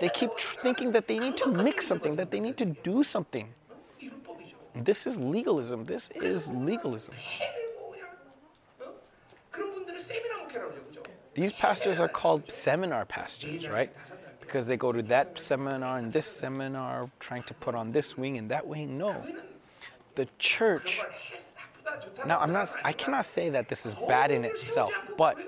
They 0.00 0.08
keep 0.08 0.34
tr- 0.36 0.56
thinking 0.60 0.92
that 0.92 1.08
they 1.08 1.18
need 1.18 1.36
to 1.38 1.48
mix 1.50 1.86
something, 1.86 2.16
that 2.16 2.30
they 2.30 2.40
need 2.40 2.56
to 2.58 2.66
do 2.66 3.02
something 3.02 3.48
this 4.74 5.06
is 5.06 5.18
legalism. 5.18 5.84
This 5.84 6.10
is 6.10 6.50
legalism. 6.50 7.14
These 11.34 11.52
pastors 11.52 11.98
are 12.00 12.08
called 12.08 12.50
seminar 12.50 13.04
pastors, 13.04 13.68
right? 13.68 13.92
Because 14.40 14.66
they 14.66 14.76
go 14.76 14.92
to 14.92 15.02
that 15.02 15.38
seminar 15.38 15.98
and 15.98 16.12
this 16.12 16.26
seminar, 16.26 17.08
trying 17.20 17.42
to 17.44 17.54
put 17.54 17.74
on 17.74 17.92
this 17.92 18.18
wing 18.18 18.36
and 18.36 18.50
that 18.50 18.66
wing. 18.66 18.98
No. 18.98 19.24
The 20.14 20.28
church. 20.38 21.00
Now, 22.26 22.38
I'm 22.40 22.52
not, 22.52 22.68
I 22.84 22.92
cannot 22.92 23.24
say 23.24 23.48
that 23.50 23.68
this 23.68 23.86
is 23.86 23.94
bad 23.94 24.30
in 24.30 24.44
itself, 24.44 24.92
but, 25.16 25.38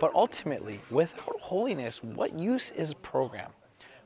but 0.00 0.12
ultimately, 0.14 0.80
without 0.90 1.40
holiness, 1.40 2.02
what 2.02 2.38
use 2.38 2.70
is 2.76 2.94
program? 2.94 3.50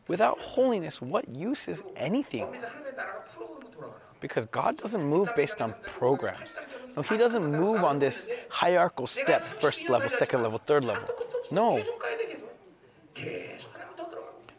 Without 0.09 0.39
holiness, 0.39 1.03
what 1.03 1.29
use 1.29 1.67
is 1.67 1.83
anything? 1.97 2.49
because 4.21 4.47
God 4.47 4.77
doesn't 4.77 5.03
move 5.03 5.29
based 5.37 5.61
on 5.61 5.75
programs. 5.83 6.59
No, 6.97 7.03
He 7.03 7.17
doesn't 7.17 7.45
move 7.45 7.85
on 7.85 7.99
this 7.99 8.29
hierarchical 8.49 9.07
step 9.07 9.41
first 9.41 9.89
level, 9.89 10.09
second 10.09 10.43
level, 10.43 10.59
third 10.59 10.85
level. 10.85 11.09
No. 11.51 11.83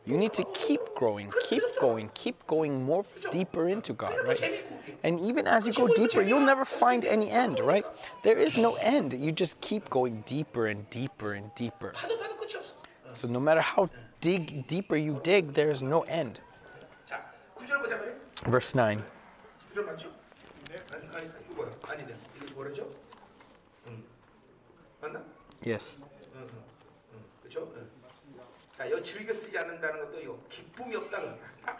You 0.08 0.18
need 0.18 0.32
to 0.34 0.46
keep 0.54 0.80
growing, 0.96 1.34
keep 1.50 1.64
going, 1.82 2.10
keep 2.14 2.48
going 2.48 2.82
more 2.86 3.04
deeper 3.30 3.68
into 3.68 3.92
God, 3.92 4.16
right? 4.26 4.64
And 5.04 5.20
even 5.20 5.48
as 5.48 5.68
you 5.68 5.74
go 5.74 5.88
deeper, 5.94 6.22
you'll 6.22 6.40
never 6.40 6.64
find 6.64 7.04
any 7.04 7.30
end, 7.30 7.60
right? 7.60 7.86
There 8.24 8.38
is 8.38 8.58
no 8.58 8.76
end. 8.76 9.12
You 9.12 9.34
just 9.34 9.60
keep 9.60 9.90
going 9.90 10.24
deeper 10.26 10.68
and 10.68 10.90
deeper 10.90 11.34
and 11.34 11.54
deeper. 11.56 11.94
So 13.12 13.28
no 13.28 13.42
matter 13.42 13.60
how 13.60 13.90
dig 14.22 14.66
deeper 14.68 14.96
you 14.96 15.20
dig, 15.24 15.54
there 15.54 15.70
is 15.72 15.82
no 15.82 16.04
end. 16.04 16.40
Verse 18.46 18.76
9. 18.76 19.04
구절 19.77 19.85
맞죠? 19.85 20.13
아니, 20.93 21.07
아니, 21.17 21.27
이거 21.27 21.55
뭐야? 21.57 21.71
아니네. 21.83 22.17
이거 22.37 22.55
뭐라죠? 22.55 22.91
응. 23.87 24.05
맞나? 25.01 25.23
Yes. 25.67 26.07
응, 26.35 26.47
응, 26.51 26.63
응. 27.15 27.19
그렇죠? 27.41 27.73
응. 27.77 27.91
자, 28.77 28.91
여기 28.91 29.03
즐겨 29.03 29.35
쓰지 29.35 29.57
않는다는 29.59 30.01
것도 30.05 30.21
이거 30.21 30.39
기쁨이 30.49 30.97
없다는 30.97 31.37
거야. 31.37 31.49
아, 31.67 31.77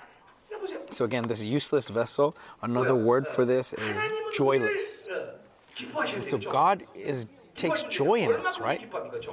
이거 0.51 0.61
보세요. 0.61 0.81
So 0.93 1.05
again, 1.07 1.27
this 1.27 1.43
useless 1.43 1.91
vessel, 1.93 2.35
another 2.63 2.95
word 2.95 3.27
for 3.29 3.47
this 3.47 3.75
is 3.75 3.83
하나님은 3.83 4.33
joyless. 4.35 5.07
우리를, 5.09 5.23
어, 5.23 5.39
기뻐하셔야 5.75 6.23
So 6.23 6.39
되죠. 6.39 6.51
God 6.51 6.87
is 6.95 7.27
takes 7.55 7.83
joy 7.89 8.21
in 8.21 8.33
us, 8.35 8.61
right? 8.61 8.85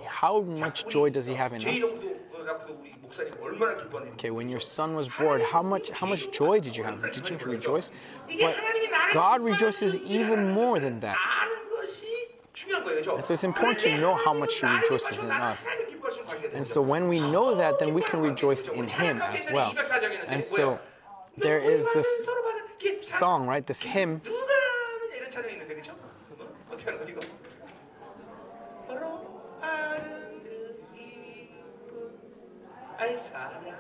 How 0.07 0.41
much 0.41 0.85
joy 0.89 1.09
does 1.11 1.25
he 1.27 1.35
have 1.35 1.53
in 1.53 1.61
us? 1.61 1.83
Okay, 4.12 4.30
when 4.30 4.48
your 4.48 4.60
son 4.60 4.94
was 4.94 5.08
born, 5.08 5.40
how 5.40 5.62
much 5.62 5.90
how 5.90 6.06
much 6.06 6.30
joy 6.32 6.60
did 6.60 6.76
you 6.76 6.84
have? 6.84 7.00
Did 7.12 7.28
you 7.28 7.36
rejoice? 7.36 7.92
But 8.40 8.56
God 9.12 9.40
rejoices 9.40 9.96
even 9.98 10.52
more 10.52 10.78
than 10.78 11.00
that. 11.00 11.16
And 13.14 13.24
so 13.24 13.34
it's 13.34 13.44
important 13.44 13.80
to 13.80 13.98
know 13.98 14.14
how 14.14 14.32
much 14.32 14.60
he 14.60 14.66
rejoices 14.66 15.22
in 15.22 15.30
us. 15.30 15.68
And 16.52 16.66
so 16.66 16.80
when 16.80 17.08
we 17.08 17.20
know 17.20 17.54
that, 17.54 17.78
then 17.78 17.94
we 17.94 18.02
can 18.02 18.20
rejoice 18.20 18.68
in 18.68 18.86
him 18.86 19.20
as 19.20 19.44
well. 19.52 19.74
And 20.28 20.42
so 20.42 20.78
there 21.36 21.58
is 21.58 21.84
this 21.94 22.26
song, 23.02 23.46
right? 23.46 23.66
This 23.66 23.82
hymn. 23.82 24.20
알 32.97 33.15
사람이 33.15 33.71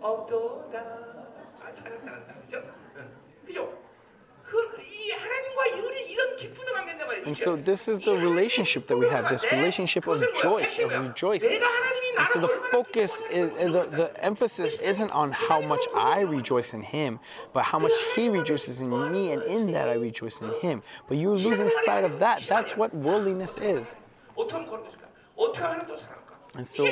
없도다 0.00 0.78
아 0.78 1.74
찬양 1.74 2.04
잘한다 2.04 2.34
그죠? 2.42 2.62
응. 2.96 3.10
그죠? 3.44 3.86
그이 4.44 5.10
하나님과 5.10 5.66
이런 5.66 5.94
이런 6.06 6.36
기쁨의 6.36 6.74
관계인데 6.74 7.04
말이죠. 7.04 7.26
And 7.26 7.36
so 7.36 7.56
this 7.56 7.88
is 7.88 7.98
the 8.00 8.14
relationship 8.14 8.86
that 8.86 8.96
we 8.96 9.08
have, 9.08 9.28
this 9.28 9.44
relationship 9.50 10.06
of 10.06 10.22
joy, 10.40 10.62
of 10.62 10.92
rejoice. 10.92 11.44
And 12.18 12.26
so 12.28 12.40
the 12.40 12.48
focus 12.70 13.22
is, 13.30 13.50
the, 13.50 13.88
the 13.90 14.24
emphasis 14.24 14.74
isn't 14.80 15.10
on 15.10 15.32
how 15.32 15.60
much 15.60 15.84
I 15.94 16.20
rejoice 16.20 16.72
in 16.72 16.80
Him, 16.80 17.18
but 17.52 17.64
how 17.64 17.78
much 17.78 17.92
He 18.14 18.28
rejoices 18.28 18.80
in 18.80 18.88
me, 19.12 19.32
and 19.32 19.42
in 19.42 19.72
that 19.72 19.88
I 19.88 19.94
rejoice 19.94 20.40
in 20.40 20.50
Him. 20.60 20.82
But 21.08 21.18
you're 21.18 21.36
losing 21.36 21.70
sight 21.84 22.04
of 22.04 22.20
that. 22.20 22.46
That's 22.48 22.76
what 22.76 22.94
worldliness 22.94 23.58
is. 23.58 23.96
And 26.55 26.67
so, 26.67 26.85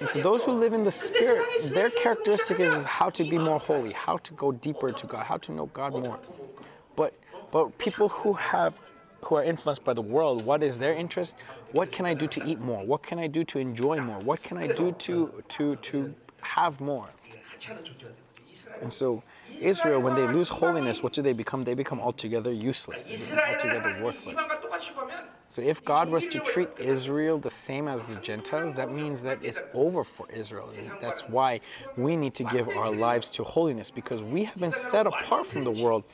and 0.00 0.10
so 0.10 0.22
those 0.22 0.42
who 0.42 0.52
live 0.52 0.72
in 0.72 0.84
the 0.84 0.90
Spirit, 0.90 1.44
their 1.74 1.90
characteristic 1.90 2.60
is 2.60 2.84
how 2.84 3.10
to 3.10 3.24
be 3.24 3.36
more 3.36 3.58
holy, 3.58 3.92
how 3.92 4.16
to 4.18 4.32
go 4.34 4.52
deeper 4.52 4.90
to 4.90 5.06
God, 5.06 5.24
how 5.26 5.36
to 5.38 5.52
know 5.52 5.66
God 5.66 5.92
more. 5.92 6.18
But 6.96 7.14
but 7.50 7.76
people 7.78 8.08
who 8.08 8.32
have 8.34 8.78
who 9.22 9.34
are 9.34 9.42
influenced 9.42 9.84
by 9.84 9.92
the 9.92 10.02
world, 10.02 10.44
what 10.44 10.62
is 10.62 10.78
their 10.78 10.94
interest? 10.94 11.36
What 11.72 11.92
can 11.92 12.06
I 12.06 12.14
do 12.14 12.26
to 12.28 12.44
eat 12.46 12.60
more? 12.60 12.84
What 12.84 13.02
can 13.02 13.18
I 13.18 13.26
do 13.26 13.44
to 13.44 13.58
enjoy 13.58 14.00
more? 14.00 14.18
What 14.20 14.42
can 14.42 14.56
I 14.56 14.68
do 14.68 14.92
to 14.92 15.42
to 15.48 15.76
to 15.76 16.14
have 16.40 16.80
more? 16.80 17.08
And 18.80 18.92
so 18.92 19.22
Israel, 19.60 20.00
when 20.00 20.14
they 20.14 20.26
lose 20.26 20.48
holiness, 20.48 21.02
what 21.02 21.12
do 21.12 21.22
they 21.22 21.32
become? 21.32 21.64
They 21.64 21.74
become 21.74 22.00
altogether 22.00 22.52
useless. 22.52 23.02
They 23.02 23.16
become 23.16 23.38
altogether 23.38 24.02
worthless. 24.02 24.40
So 25.50 25.62
if 25.62 25.82
God 25.84 26.10
was 26.10 26.28
to 26.28 26.40
treat 26.40 26.68
Israel 26.78 27.38
the 27.38 27.50
same 27.50 27.88
as 27.88 28.04
the 28.04 28.16
Gentiles, 28.20 28.74
that 28.74 28.92
means 28.92 29.22
that 29.22 29.42
it's 29.42 29.60
over 29.72 30.04
for 30.04 30.28
Israel. 30.30 30.68
That's 31.00 31.22
why 31.22 31.60
we 31.96 32.16
need 32.16 32.34
to 32.34 32.44
give 32.44 32.68
our 32.68 32.90
lives 32.90 33.30
to 33.30 33.44
holiness 33.44 33.90
because 33.90 34.22
we 34.22 34.44
have 34.44 34.60
been 34.60 34.72
set 34.72 35.06
apart 35.06 35.46
from 35.46 35.64
the 35.64 35.70
world. 35.70 36.04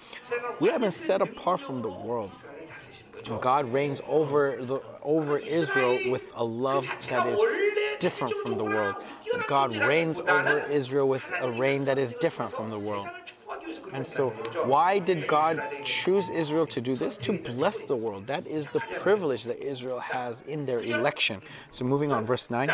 We 0.61 0.69
have 0.69 0.81
been 0.81 0.93
set 0.93 1.21
apart 1.21 1.61
from 1.61 1.83
the 1.83 1.91
world. 1.91 2.31
God 3.41 3.73
reigns 3.73 4.01
over 4.07 4.59
the 4.61 4.81
over 5.03 5.39
Israel 5.39 6.11
with 6.11 6.33
a 6.35 6.45
love 6.45 6.87
that 7.09 7.27
is 7.27 7.41
different 8.01 8.35
from 8.43 8.59
the 8.59 8.65
world. 8.65 8.97
God 9.49 9.75
reigns 9.77 10.21
over 10.21 10.65
Israel 10.71 11.09
with 11.09 11.25
a 11.41 11.51
reign 11.51 11.85
that 11.85 11.99
is 11.99 12.15
different 12.21 12.53
from 12.53 12.71
the 12.71 12.79
world. 12.79 13.09
And 13.93 14.07
so, 14.07 14.31
why 14.65 14.99
did 14.99 15.27
God 15.27 15.63
choose 15.85 16.29
Israel 16.31 16.67
to 16.67 16.81
do 16.81 16.95
this? 16.95 17.17
To 17.19 17.39
bless 17.39 17.81
the 17.83 17.97
world. 17.97 18.27
That 18.27 18.47
is 18.47 18.67
the 18.69 18.81
privilege 19.01 19.45
that 19.45 19.63
Israel 19.65 20.01
has 20.01 20.43
in 20.43 20.67
their 20.67 20.81
election. 20.81 21.41
So, 21.71 21.85
moving 21.85 22.13
on, 22.13 22.25
verse 22.25 22.51
9 22.51 22.69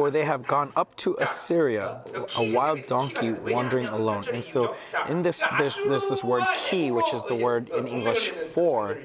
for 0.00 0.10
they 0.10 0.24
have 0.24 0.46
gone 0.46 0.72
up 0.76 0.96
to 0.96 1.14
Assyria, 1.20 2.00
a 2.34 2.54
wild 2.54 2.86
donkey 2.86 3.32
wandering 3.32 3.84
alone. 3.84 4.24
And 4.32 4.42
so, 4.42 4.74
in 5.10 5.20
this, 5.20 5.44
there's, 5.58 5.76
there's 5.88 6.08
this 6.08 6.24
word 6.24 6.44
ki, 6.54 6.90
which 6.90 7.12
is 7.12 7.22
the 7.24 7.34
word 7.34 7.68
in 7.68 7.86
English 7.86 8.30
for. 8.54 8.96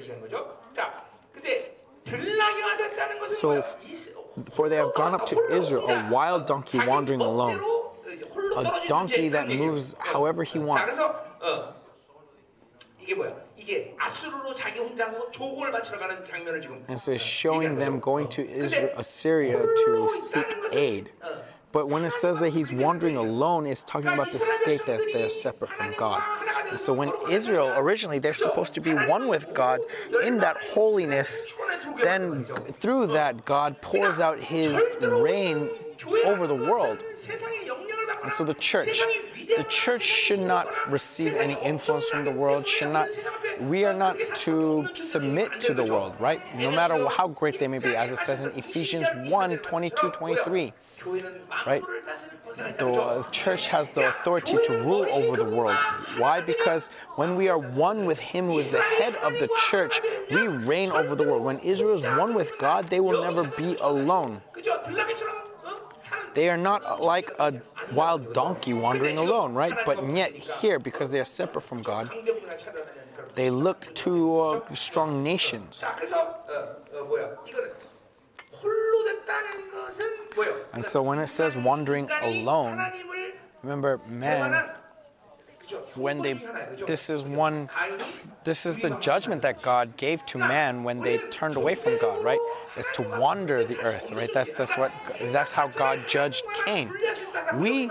So, 3.42 3.62
for 4.54 4.70
they 4.70 4.76
have 4.76 4.94
gone 4.94 5.12
up 5.14 5.26
to 5.26 5.36
Israel, 5.54 5.86
a 5.86 6.08
wild 6.08 6.46
donkey 6.46 6.80
wandering 6.86 7.20
alone, 7.20 7.60
a 8.56 8.64
donkey 8.88 9.28
that 9.28 9.48
moves 9.48 9.94
however 9.98 10.44
he 10.44 10.58
wants. 10.58 10.98
그래서 13.05 13.05
어, 13.05 13.05
이게 13.05 13.15
뭐야? 13.15 13.35
이제 13.57 13.95
아수르로 13.97 14.53
자기 14.53 14.79
혼자서 14.79 15.31
조공을 15.31 15.71
바치러 15.71 15.99
가는 15.99 16.23
장면을 16.23 16.61
지금 16.61 16.83
And 16.87 16.99
so 16.99 17.11
it's 17.11 17.23
showing 17.23 17.77
them 17.77 17.99
going 17.99 18.29
to 18.29 18.41
Israel, 18.41 18.91
Assyria 18.97 19.57
to 19.85 20.09
seek 20.09 20.47
aid. 20.73 21.11
But 21.71 21.87
when 21.87 22.03
it 22.03 22.11
says 22.11 22.37
that 22.39 22.49
he's 22.49 22.69
wandering 22.71 23.15
alone, 23.15 23.65
it's 23.65 23.85
talking 23.85 24.09
about 24.09 24.31
the 24.33 24.39
state 24.39 24.85
that 24.87 24.99
they're 25.13 25.29
separate 25.29 25.71
from 25.71 25.93
God. 25.97 26.21
And 26.69 26.77
so 26.77 26.91
when 26.91 27.11
Israel, 27.29 27.71
originally, 27.77 28.19
they're 28.19 28.33
supposed 28.33 28.73
to 28.73 28.81
be 28.81 28.93
one 28.93 29.29
with 29.29 29.53
God 29.53 29.79
in 30.21 30.39
that 30.39 30.57
holiness, 30.73 31.47
then 32.03 32.45
through 32.73 33.07
that, 33.07 33.45
God 33.45 33.81
pours 33.81 34.19
out 34.19 34.37
his 34.37 34.77
reign 34.99 35.69
over 36.25 36.45
the 36.45 36.55
world. 36.55 37.01
And 38.26 38.34
so 38.34 38.42
the 38.42 38.54
church, 38.54 39.00
the 39.56 39.62
church 39.68 40.02
should 40.02 40.40
not 40.40 40.66
receive 40.90 41.36
any 41.36 41.56
influence 41.62 42.08
from 42.08 42.24
the 42.24 42.32
world, 42.32 42.66
should 42.66 42.92
not, 42.92 43.08
we 43.60 43.84
are 43.84 43.94
not 43.94 44.16
to 44.38 44.88
submit 44.96 45.60
to 45.60 45.74
the 45.74 45.84
world, 45.84 46.16
right? 46.18 46.40
No 46.58 46.72
matter 46.72 47.06
how 47.08 47.28
great 47.28 47.60
they 47.60 47.68
may 47.68 47.78
be, 47.78 47.94
as 47.94 48.10
it 48.10 48.18
says 48.18 48.40
in 48.40 48.50
Ephesians 48.58 49.06
1 49.30 49.58
22 49.58 50.10
23. 50.10 50.72
Right? 51.64 51.82
The 52.56 53.24
church 53.30 53.68
has 53.68 53.88
the 53.90 54.08
authority 54.08 54.58
to 54.66 54.82
rule 54.82 55.06
over 55.12 55.36
the 55.36 55.44
world. 55.44 55.76
Why? 56.18 56.40
Because 56.40 56.90
when 57.14 57.36
we 57.36 57.48
are 57.48 57.58
one 57.58 58.06
with 58.06 58.18
Him 58.18 58.46
who 58.46 58.58
is 58.58 58.72
the 58.72 58.80
head 58.80 59.14
of 59.16 59.34
the 59.34 59.48
church, 59.70 60.00
we 60.32 60.48
reign 60.48 60.90
over 60.90 61.14
the 61.14 61.22
world. 61.22 61.44
When 61.44 61.60
Israel 61.60 61.94
is 61.94 62.02
one 62.02 62.34
with 62.34 62.50
God, 62.58 62.88
they 62.88 62.98
will 62.98 63.22
never 63.22 63.44
be 63.44 63.76
alone. 63.76 64.40
They 66.34 66.48
are 66.48 66.56
not 66.56 67.00
like 67.00 67.30
a 67.38 67.60
wild 67.92 68.32
donkey 68.32 68.74
wandering 68.74 69.18
alone, 69.18 69.54
right? 69.54 69.74
But 69.84 70.06
yet, 70.16 70.32
here, 70.32 70.78
because 70.78 71.10
they 71.10 71.20
are 71.20 71.24
separate 71.24 71.62
from 71.62 71.82
God, 71.82 72.10
they 73.34 73.50
look 73.50 73.94
to 73.96 74.40
uh, 74.40 74.74
strong 74.74 75.22
nations. 75.22 75.84
And 80.72 80.84
so 80.84 81.02
when 81.02 81.18
it 81.18 81.28
says 81.28 81.56
wandering 81.56 82.08
alone, 82.22 82.92
remember, 83.62 84.00
man 84.08 84.70
when 85.94 86.22
they 86.22 86.40
this 86.86 87.10
is 87.10 87.22
one 87.22 87.68
this 88.44 88.64
is 88.64 88.76
the 88.76 88.90
judgment 89.00 89.42
that 89.42 89.60
God 89.60 89.96
gave 89.96 90.24
to 90.26 90.38
man 90.38 90.84
when 90.84 91.00
they 91.00 91.18
turned 91.30 91.56
away 91.56 91.74
from 91.74 91.98
God, 92.00 92.22
right? 92.24 92.38
Is 92.76 92.86
to 92.94 93.02
wander 93.18 93.64
the 93.64 93.80
earth, 93.80 94.08
right? 94.12 94.32
That's 94.32 94.52
that's 94.54 94.76
what 94.78 94.92
that's 95.32 95.50
how 95.50 95.66
God 95.68 96.04
judged 96.06 96.44
Cain. 96.64 96.92
We 97.56 97.90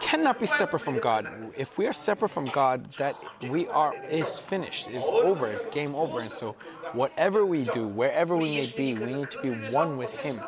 cannot 0.00 0.40
be 0.40 0.46
separate 0.46 0.80
from 0.80 0.98
God. 0.98 1.28
If 1.56 1.76
we 1.76 1.86
are 1.86 1.92
separate 1.92 2.30
from 2.30 2.46
God, 2.46 2.90
that 2.92 3.14
we 3.50 3.68
are 3.68 3.94
is 4.08 4.38
finished, 4.38 4.88
it's 4.90 5.08
over, 5.10 5.50
it's 5.50 5.66
game 5.66 5.94
over, 5.94 6.20
and 6.20 6.32
so 6.32 6.56
whatever 6.92 7.44
we 7.44 7.64
do, 7.64 7.86
wherever 7.86 8.36
we 8.36 8.56
may 8.56 8.66
be, 8.76 8.94
we 8.94 9.14
need 9.14 9.30
to 9.30 9.40
be 9.40 9.50
one 9.72 9.96
with 9.96 10.12
Him. 10.20 10.40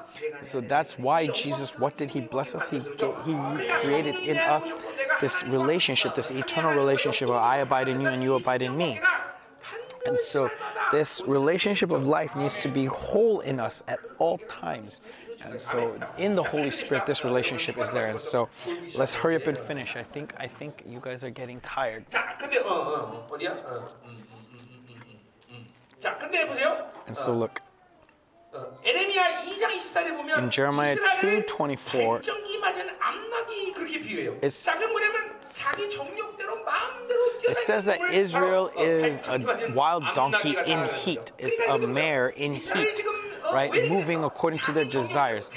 So 0.42 0.60
that's 0.60 0.98
why 0.98 1.26
Jesus. 1.28 1.78
What 1.78 1.96
did 1.96 2.10
He 2.10 2.20
bless 2.20 2.54
us? 2.54 2.68
He 2.68 2.78
He 2.78 3.34
created 3.80 4.16
in 4.16 4.36
us 4.36 4.72
this 5.20 5.42
relationship, 5.44 6.14
this 6.14 6.30
eternal 6.30 6.74
relationship. 6.74 7.28
Where 7.28 7.38
I 7.38 7.58
abide 7.58 7.88
in 7.88 8.00
you 8.00 8.08
and 8.08 8.22
you 8.22 8.34
abide 8.34 8.62
in 8.62 8.76
me. 8.76 9.00
And 10.06 10.18
so 10.18 10.50
this 10.92 11.22
relationship 11.26 11.90
of 11.90 12.04
life 12.04 12.36
needs 12.36 12.54
to 12.62 12.68
be 12.68 12.84
whole 12.84 13.40
in 13.40 13.58
us 13.58 13.82
at 13.88 13.98
all 14.18 14.38
times. 14.38 15.00
And 15.44 15.60
so 15.60 15.98
in 16.18 16.34
the 16.34 16.42
Holy 16.42 16.70
Spirit 16.70 17.06
this 17.06 17.24
relationship 17.24 17.78
is 17.78 17.90
there. 17.90 18.06
And 18.06 18.20
so 18.20 18.48
let's 18.96 19.14
hurry 19.14 19.36
up 19.36 19.46
and 19.46 19.56
finish. 19.56 19.96
I 19.96 20.02
think 20.02 20.34
I 20.38 20.46
think 20.46 20.82
you 20.86 21.00
guys 21.00 21.24
are 21.24 21.30
getting 21.30 21.60
tired. 21.60 22.04
자, 26.03 26.17
근데 26.17 26.45
보세요. 26.47 26.71
And 27.07 27.17
so 27.17 27.33
look, 27.33 27.61
in 30.36 30.50
Jeremiah 30.50 30.96
2:24, 31.20 32.22
it 34.42 34.52
says 37.56 37.84
that 37.84 38.00
Israel 38.12 38.70
is 38.78 39.20
a 39.28 39.72
wild 39.74 40.04
donkey 40.14 40.56
in 40.66 40.88
heat. 41.02 41.32
It's 41.38 41.60
a 41.68 41.78
mare 41.78 42.28
in 42.28 42.54
heat, 42.54 43.02
right? 43.52 43.72
Moving 43.88 44.24
according 44.24 44.60
to 44.60 44.72
their 44.72 44.84
desires. 44.84 45.50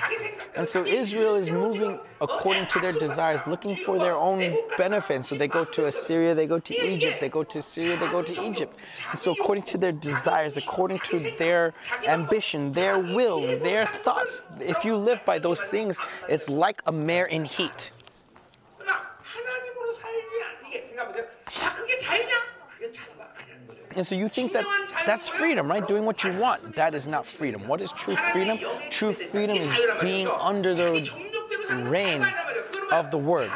And 0.55 0.67
so 0.67 0.83
Israel 0.83 1.35
is 1.35 1.51
moving 1.51 1.99
according 2.19 2.65
to 2.67 2.79
their 2.79 2.93
desires, 2.93 3.45
looking 3.45 3.75
for 3.75 3.99
their 3.99 4.15
own 4.15 4.55
benefit. 4.75 5.23
So 5.25 5.35
they 5.35 5.47
go 5.47 5.65
to 5.65 5.85
Assyria, 5.85 6.33
they 6.33 6.47
go 6.47 6.57
to 6.57 6.73
Egypt, 6.93 7.19
they 7.19 7.29
go 7.29 7.43
to 7.43 7.61
Syria, 7.61 7.95
they 7.97 8.09
go 8.09 8.23
to 8.23 8.41
Egypt. 8.41 8.75
And 9.11 9.19
so 9.19 9.33
according 9.33 9.65
to 9.65 9.77
their 9.77 9.91
desires, 9.91 10.57
according 10.57 10.99
to 11.11 11.19
their 11.37 11.75
ambition, 12.07 12.71
their 12.71 12.86
their 12.87 12.99
will, 13.15 13.41
their 13.59 13.85
thoughts. 13.85 14.45
If 14.59 14.85
you 14.85 14.95
live 14.95 15.19
by 15.25 15.39
those 15.39 15.61
things, 15.63 15.99
it's 16.29 16.49
like 16.49 16.81
a 16.85 16.91
mare 16.91 17.25
in 17.25 17.43
heat. 17.45 17.91
And 23.95 24.05
so 24.05 24.13
you 24.13 24.29
think 24.29 24.53
that 24.53 24.63
that's 25.05 25.27
freedom, 25.27 25.67
right? 25.67 25.85
Doing 25.87 26.05
what 26.05 26.23
you 26.23 26.31
want. 26.39 26.75
That 26.75 26.93
is 26.93 27.07
not 27.07 27.25
freedom. 27.25 27.67
What 27.67 27.81
is 27.81 27.91
true 27.91 28.15
freedom? 28.31 28.59
True 28.91 29.13
freedom 29.13 29.57
is 29.57 29.67
being 30.01 30.27
under 30.27 30.75
the 30.75 31.09
reign 31.89 32.25
of 32.91 33.11
the 33.11 33.17
word. 33.17 33.51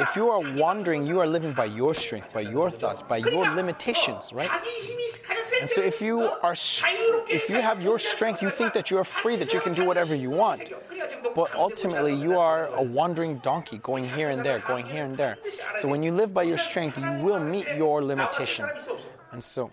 If 0.00 0.16
you 0.16 0.30
are 0.30 0.40
wandering, 0.54 1.06
you 1.06 1.20
are 1.20 1.26
living 1.26 1.52
by 1.52 1.66
your 1.66 1.94
strength, 1.94 2.32
by 2.32 2.42
your 2.42 2.70
thoughts, 2.70 3.02
by 3.02 3.18
your 3.18 3.50
limitations, 3.54 4.32
right? 4.32 4.50
And 5.60 5.68
so 5.68 5.80
if 5.80 6.00
you 6.00 6.20
are 6.20 6.54
if 7.28 7.48
you 7.50 7.56
have 7.56 7.82
your 7.82 7.98
strength, 7.98 8.42
you 8.42 8.50
think 8.50 8.72
that 8.74 8.90
you 8.90 8.98
are 8.98 9.04
free, 9.04 9.36
that 9.36 9.52
you 9.52 9.60
can 9.60 9.72
do 9.72 9.84
whatever 9.84 10.14
you 10.14 10.30
want. 10.30 10.72
But 11.34 11.54
ultimately, 11.54 12.14
you 12.14 12.38
are 12.38 12.66
a 12.68 12.82
wandering 12.82 13.38
donkey 13.38 13.78
going 13.78 14.04
here 14.04 14.30
and 14.30 14.44
there, 14.44 14.60
going 14.60 14.86
here 14.86 15.04
and 15.04 15.16
there. 15.16 15.38
So 15.80 15.88
when 15.88 16.02
you 16.02 16.12
live 16.12 16.32
by 16.34 16.42
your 16.42 16.58
strength, 16.58 16.98
you 16.98 17.12
will 17.24 17.40
meet 17.40 17.68
your 17.76 18.02
limitation. 18.02 18.66
And 19.32 19.42
so 19.42 19.70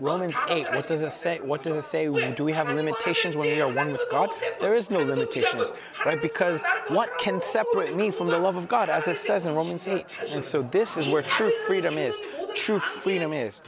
Romans 0.00 0.36
8, 0.48 0.70
what 0.72 0.86
does 0.86 1.02
it 1.02 1.12
say? 1.12 1.38
What 1.40 1.62
does 1.62 1.76
it 1.76 1.82
say? 1.82 2.04
Do 2.32 2.44
we 2.44 2.52
have 2.52 2.68
limitations 2.68 3.36
when 3.36 3.48
we 3.48 3.60
are 3.60 3.72
one 3.72 3.92
with 3.92 4.02
God? 4.10 4.30
There 4.60 4.74
is 4.74 4.90
no 4.90 4.98
limitations, 4.98 5.72
right? 6.04 6.20
Because 6.20 6.64
what 6.88 7.16
can 7.18 7.40
separate 7.40 7.94
me 7.94 8.10
from 8.10 8.26
the 8.26 8.38
love 8.38 8.56
of 8.56 8.68
God, 8.68 8.88
as 8.88 9.08
it 9.08 9.16
says 9.16 9.46
in 9.46 9.54
Romans 9.54 9.86
8? 9.86 10.04
And 10.30 10.44
so 10.44 10.62
this 10.62 10.96
is 10.96 11.08
where 11.08 11.22
true 11.22 11.50
freedom 11.66 11.96
is. 11.96 12.20
True 12.54 12.78
freedom 12.78 13.32
is. 13.32 13.62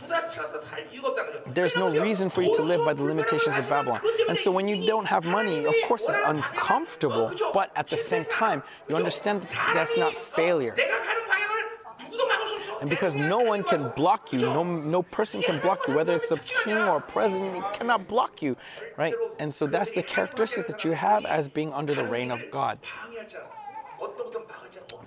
There's 1.49 1.77
no 1.77 1.89
reason 1.89 2.29
for 2.29 2.43
you 2.43 2.55
to 2.57 2.63
live 2.63 2.85
by 2.85 2.93
the 2.93 3.05
limitations 3.05 3.57
of 3.57 3.69
Babylon. 3.69 4.01
And 4.29 4.37
so 4.37 4.51
when 4.51 4.67
you 4.69 4.87
don't 4.87 5.07
have 5.07 5.25
money, 5.25 5.65
of 5.65 5.75
course 5.87 6.09
it's 6.09 6.19
uncomfortable, 6.25 7.33
but 7.55 7.71
at 7.77 7.87
the 7.87 7.97
same 7.97 8.25
time, 8.25 8.63
you 8.89 8.97
understand 8.97 9.43
that's 9.73 9.97
not 9.97 10.15
failure. 10.15 10.77
And 12.81 12.91
because 12.91 13.15
no 13.15 13.39
one 13.39 13.63
can 13.63 13.91
block 13.97 14.33
you, 14.33 14.41
no, 14.41 14.63
no 14.63 15.03
person 15.03 15.43
can 15.43 15.59
block 15.61 15.89
you, 15.89 15.95
whether 15.95 16.15
it's 16.15 16.31
a 16.31 16.37
king 16.37 16.77
or 16.77 16.99
a 16.99 17.01
president, 17.01 17.55
he 17.55 17.63
cannot 17.73 18.07
block 18.07 18.43
you, 18.43 18.57
right? 18.97 19.15
And 19.39 19.53
so 19.53 19.67
that's 19.67 19.93
the 19.93 20.03
characteristic 20.03 20.67
that 20.67 20.85
you 20.85 20.93
have 20.93 21.25
as 21.25 21.49
being 21.49 21.73
under 21.73 21.95
the 21.95 22.05
reign 22.05 22.31
of 22.31 22.43
God. 22.51 22.79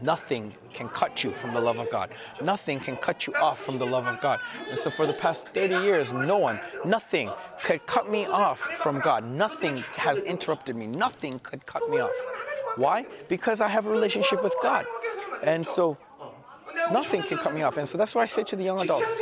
Nothing 0.02 0.56
can 0.74 0.88
cut 0.90 1.24
you 1.24 1.32
from 1.32 1.54
the 1.54 1.60
love 1.60 1.78
of 1.78 1.92
God. 1.92 2.12
Nothing 2.42 2.80
can 2.80 2.96
cut 2.96 3.28
you 3.28 3.36
off 3.36 3.60
from 3.60 3.78
the 3.78 3.86
love 3.86 4.08
of 4.08 4.20
God. 4.22 4.40
And 4.70 4.80
so 4.80 4.90
for 4.90 5.06
the 5.06 5.14
past 5.14 5.50
30 5.50 5.76
years, 5.86 6.14
no 6.14 6.38
one, 6.38 6.60
nothing 6.86 7.30
could 7.62 7.86
cut 7.86 8.10
me 8.10 8.26
off 8.26 8.60
from 8.60 9.00
God. 9.00 9.26
Nothing 9.26 9.78
has 9.98 10.22
interrupted 10.24 10.76
me. 10.76 10.88
Nothing 10.88 11.40
could 11.40 11.66
cut 11.66 11.90
me 11.90 12.00
off. 12.00 12.12
Why? 12.78 13.06
Because 13.28 13.60
I 13.60 13.68
have 13.68 13.88
a 13.88 13.90
relationship 13.90 14.42
with 14.42 14.54
God. 14.64 14.86
And 15.44 15.66
so 15.66 15.98
Nothing 16.92 17.22
can 17.24 17.38
cut 17.38 17.54
me 17.54 17.62
off. 17.62 17.78
And 17.78 17.88
so 17.88 17.98
that's 17.98 18.16
why 18.16 18.24
I 18.24 18.28
say 18.28 18.44
to 18.44 18.56
the 18.56 18.64
young 18.64 18.80
adults 18.82 19.22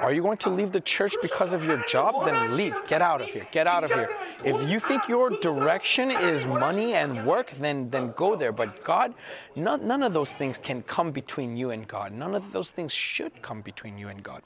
Are 0.00 0.12
you 0.12 0.22
going 0.22 0.38
to 0.38 0.50
leave 0.50 0.72
the 0.72 0.80
church 0.80 1.14
because 1.22 1.52
of 1.52 1.64
your 1.64 1.82
job? 1.86 2.24
Then 2.24 2.56
leave. 2.56 2.74
Get 2.86 3.02
out 3.02 3.20
of 3.20 3.28
here. 3.28 3.46
Get 3.52 3.66
out 3.66 3.84
of 3.84 3.90
here. 3.90 4.08
If 4.44 4.68
you 4.68 4.78
think 4.80 5.08
your 5.08 5.30
direction 5.30 6.10
is 6.10 6.46
money 6.46 6.94
and 6.94 7.26
work, 7.26 7.52
then, 7.58 7.90
then 7.90 8.12
go 8.16 8.36
there. 8.36 8.52
But 8.52 8.84
God, 8.84 9.14
not, 9.56 9.82
none 9.82 10.02
of 10.02 10.12
those 10.12 10.32
things 10.32 10.58
can 10.58 10.82
come 10.82 11.10
between 11.10 11.56
you 11.56 11.70
and 11.70 11.86
God. 11.88 12.12
None 12.12 12.34
of 12.34 12.52
those 12.52 12.70
things 12.70 12.92
should 12.92 13.42
come 13.42 13.62
between 13.62 13.98
you 13.98 14.08
and 14.08 14.22
God. 14.22 14.42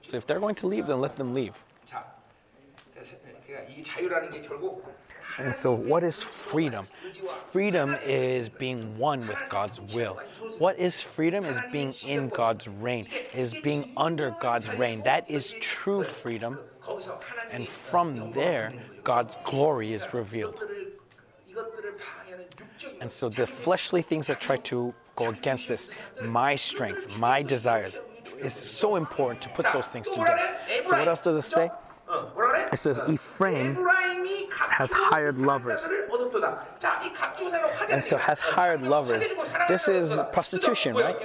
So 0.00 0.16
if 0.16 0.26
they're 0.26 0.40
going 0.40 0.54
to 0.56 0.66
leave, 0.66 0.86
then 0.86 1.00
let 1.00 1.16
them 1.16 1.34
leave. 1.34 1.62
And 5.38 5.54
so, 5.54 5.72
what 5.72 6.02
is 6.02 6.22
freedom? 6.22 6.86
Freedom 7.50 7.96
is 8.04 8.48
being 8.48 8.98
one 8.98 9.26
with 9.26 9.38
God's 9.48 9.80
will. 9.94 10.20
What 10.58 10.78
is 10.78 11.00
freedom? 11.00 11.44
Is 11.44 11.58
being 11.70 11.94
in 12.06 12.28
God's 12.28 12.68
reign, 12.68 13.06
is 13.34 13.54
being 13.62 13.92
under 13.96 14.34
God's 14.40 14.68
reign. 14.74 15.02
That 15.02 15.30
is 15.30 15.54
true 15.60 16.02
freedom. 16.02 16.58
And 17.50 17.68
from 17.68 18.32
there, 18.32 18.72
God's 19.04 19.36
glory 19.44 19.92
is 19.92 20.12
revealed. 20.12 20.60
And 23.00 23.10
so 23.10 23.28
the 23.28 23.46
fleshly 23.46 24.02
things 24.02 24.26
that 24.26 24.40
try 24.40 24.56
to 24.58 24.94
go 25.16 25.28
against 25.28 25.68
this, 25.68 25.90
my 26.22 26.56
strength, 26.56 27.18
my 27.18 27.42
desires, 27.42 28.00
is 28.38 28.54
so 28.54 28.96
important 28.96 29.40
to 29.42 29.48
put 29.50 29.66
those 29.72 29.88
things 29.88 30.08
to 30.08 30.24
death. 30.24 30.84
So, 30.84 30.98
what 30.98 31.08
else 31.08 31.22
does 31.22 31.36
it 31.36 31.48
say? 31.48 31.70
It 32.72 32.78
says 32.78 33.00
Ephraim 33.08 33.76
has 34.70 34.92
hired 34.92 35.38
lovers. 35.38 35.88
And 37.90 38.02
so 38.02 38.16
has 38.16 38.38
hired 38.40 38.82
lovers. 38.82 39.24
This 39.68 39.88
is 39.88 40.18
prostitution, 40.32 40.94
right? 40.94 41.16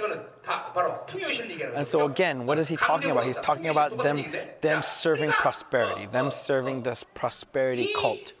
And 1.74 1.86
so 1.86 2.06
again, 2.06 2.46
what 2.46 2.58
is 2.58 2.68
he 2.68 2.76
talking 2.76 3.10
about? 3.10 3.26
He's 3.26 3.38
talking 3.38 3.68
about 3.68 3.96
them 3.98 4.24
them 4.60 4.82
serving 4.82 5.30
prosperity, 5.30 6.06
them 6.06 6.30
serving 6.30 6.82
this 6.82 7.04
prosperity 7.14 7.90
cult. 7.96 8.32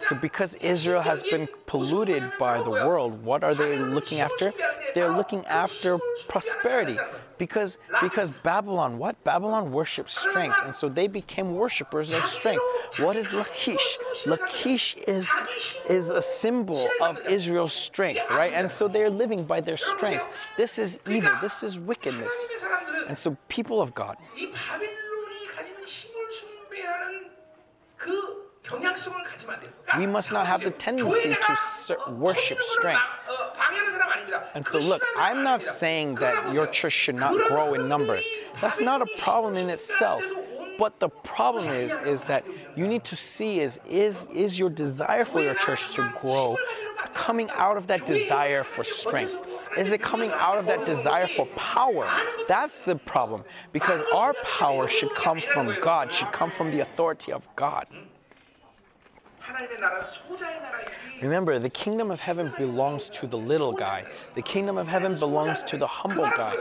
So, 0.00 0.16
because 0.16 0.54
Israel 0.56 1.00
has 1.00 1.22
been 1.22 1.48
polluted 1.66 2.32
by 2.38 2.62
the 2.62 2.70
world, 2.70 3.22
what 3.24 3.42
are 3.42 3.54
they 3.54 3.78
looking 3.78 4.20
after? 4.20 4.52
They're 4.94 5.16
looking 5.16 5.46
after 5.46 5.98
prosperity 6.28 6.98
because 7.40 7.78
because 8.02 8.38
Babylon, 8.42 8.98
what 8.98 9.16
Babylon 9.24 9.72
worships 9.72 10.12
strength, 10.28 10.56
and 10.62 10.74
so 10.74 10.90
they 10.90 11.08
became 11.08 11.54
worshippers 11.54 12.12
of 12.12 12.22
strength. 12.24 12.62
What 12.98 13.16
is 13.16 13.32
Lachish? 13.32 13.98
Lachish 14.26 14.94
is 15.08 15.26
is 15.88 16.10
a 16.10 16.20
symbol 16.20 16.86
of 17.00 17.18
Israel's 17.26 17.72
strength, 17.72 18.20
right? 18.30 18.52
And 18.52 18.70
so 18.70 18.88
they're 18.88 19.08
living 19.08 19.42
by 19.44 19.60
their 19.62 19.78
strength. 19.78 20.22
This 20.58 20.78
is 20.78 21.00
evil. 21.08 21.32
This 21.40 21.62
is 21.62 21.80
wickedness. 21.80 22.34
And 23.08 23.16
so, 23.16 23.36
people 23.48 23.80
of 23.80 23.94
God. 23.94 24.16
그 27.96 28.39
we 29.98 30.06
must 30.06 30.32
not 30.32 30.46
have 30.46 30.62
the 30.62 30.70
tendency 30.70 31.36
to 31.86 31.96
worship 32.10 32.58
strength. 32.60 33.02
And 34.54 34.64
so, 34.64 34.78
look, 34.78 35.02
I'm 35.16 35.42
not 35.42 35.62
saying 35.62 36.16
that 36.16 36.54
your 36.54 36.66
church 36.66 36.92
should 36.92 37.16
not 37.16 37.34
grow 37.48 37.74
in 37.74 37.88
numbers. 37.88 38.24
That's 38.60 38.80
not 38.80 39.02
a 39.02 39.06
problem 39.18 39.56
in 39.56 39.70
itself. 39.70 40.22
But 40.78 40.98
the 40.98 41.08
problem 41.10 41.68
is, 41.74 41.92
is 42.06 42.22
that 42.24 42.44
you 42.74 42.88
need 42.88 43.04
to 43.04 43.16
see 43.16 43.60
is, 43.60 43.78
is, 43.88 44.16
is 44.32 44.58
your 44.58 44.70
desire 44.70 45.26
for 45.26 45.42
your 45.42 45.54
church 45.54 45.94
to 45.94 46.10
grow 46.22 46.56
coming 47.12 47.50
out 47.50 47.76
of 47.76 47.86
that 47.88 48.06
desire 48.06 48.64
for 48.64 48.82
strength? 48.82 49.34
Is 49.76 49.92
it 49.92 50.00
coming 50.00 50.30
out 50.32 50.58
of 50.58 50.66
that 50.66 50.86
desire 50.86 51.28
for 51.28 51.46
power? 51.54 52.08
That's 52.48 52.78
the 52.78 52.96
problem. 52.96 53.44
Because 53.72 54.02
our 54.14 54.34
power 54.58 54.88
should 54.88 55.14
come 55.14 55.40
from 55.52 55.76
God, 55.80 56.10
should 56.12 56.32
come 56.32 56.50
from 56.50 56.70
the 56.70 56.80
authority 56.80 57.30
of 57.32 57.46
God. 57.56 57.86
Remember, 61.22 61.58
the 61.58 61.70
kingdom 61.70 62.10
of 62.10 62.20
heaven 62.20 62.52
belongs 62.56 63.08
to 63.10 63.26
the 63.26 63.36
little 63.36 63.72
guy. 63.72 64.04
The 64.34 64.42
kingdom 64.42 64.78
of 64.78 64.86
heaven 64.86 65.18
belongs 65.18 65.62
to 65.64 65.76
the 65.76 65.86
humble 65.86 66.30
guy. 66.36 66.56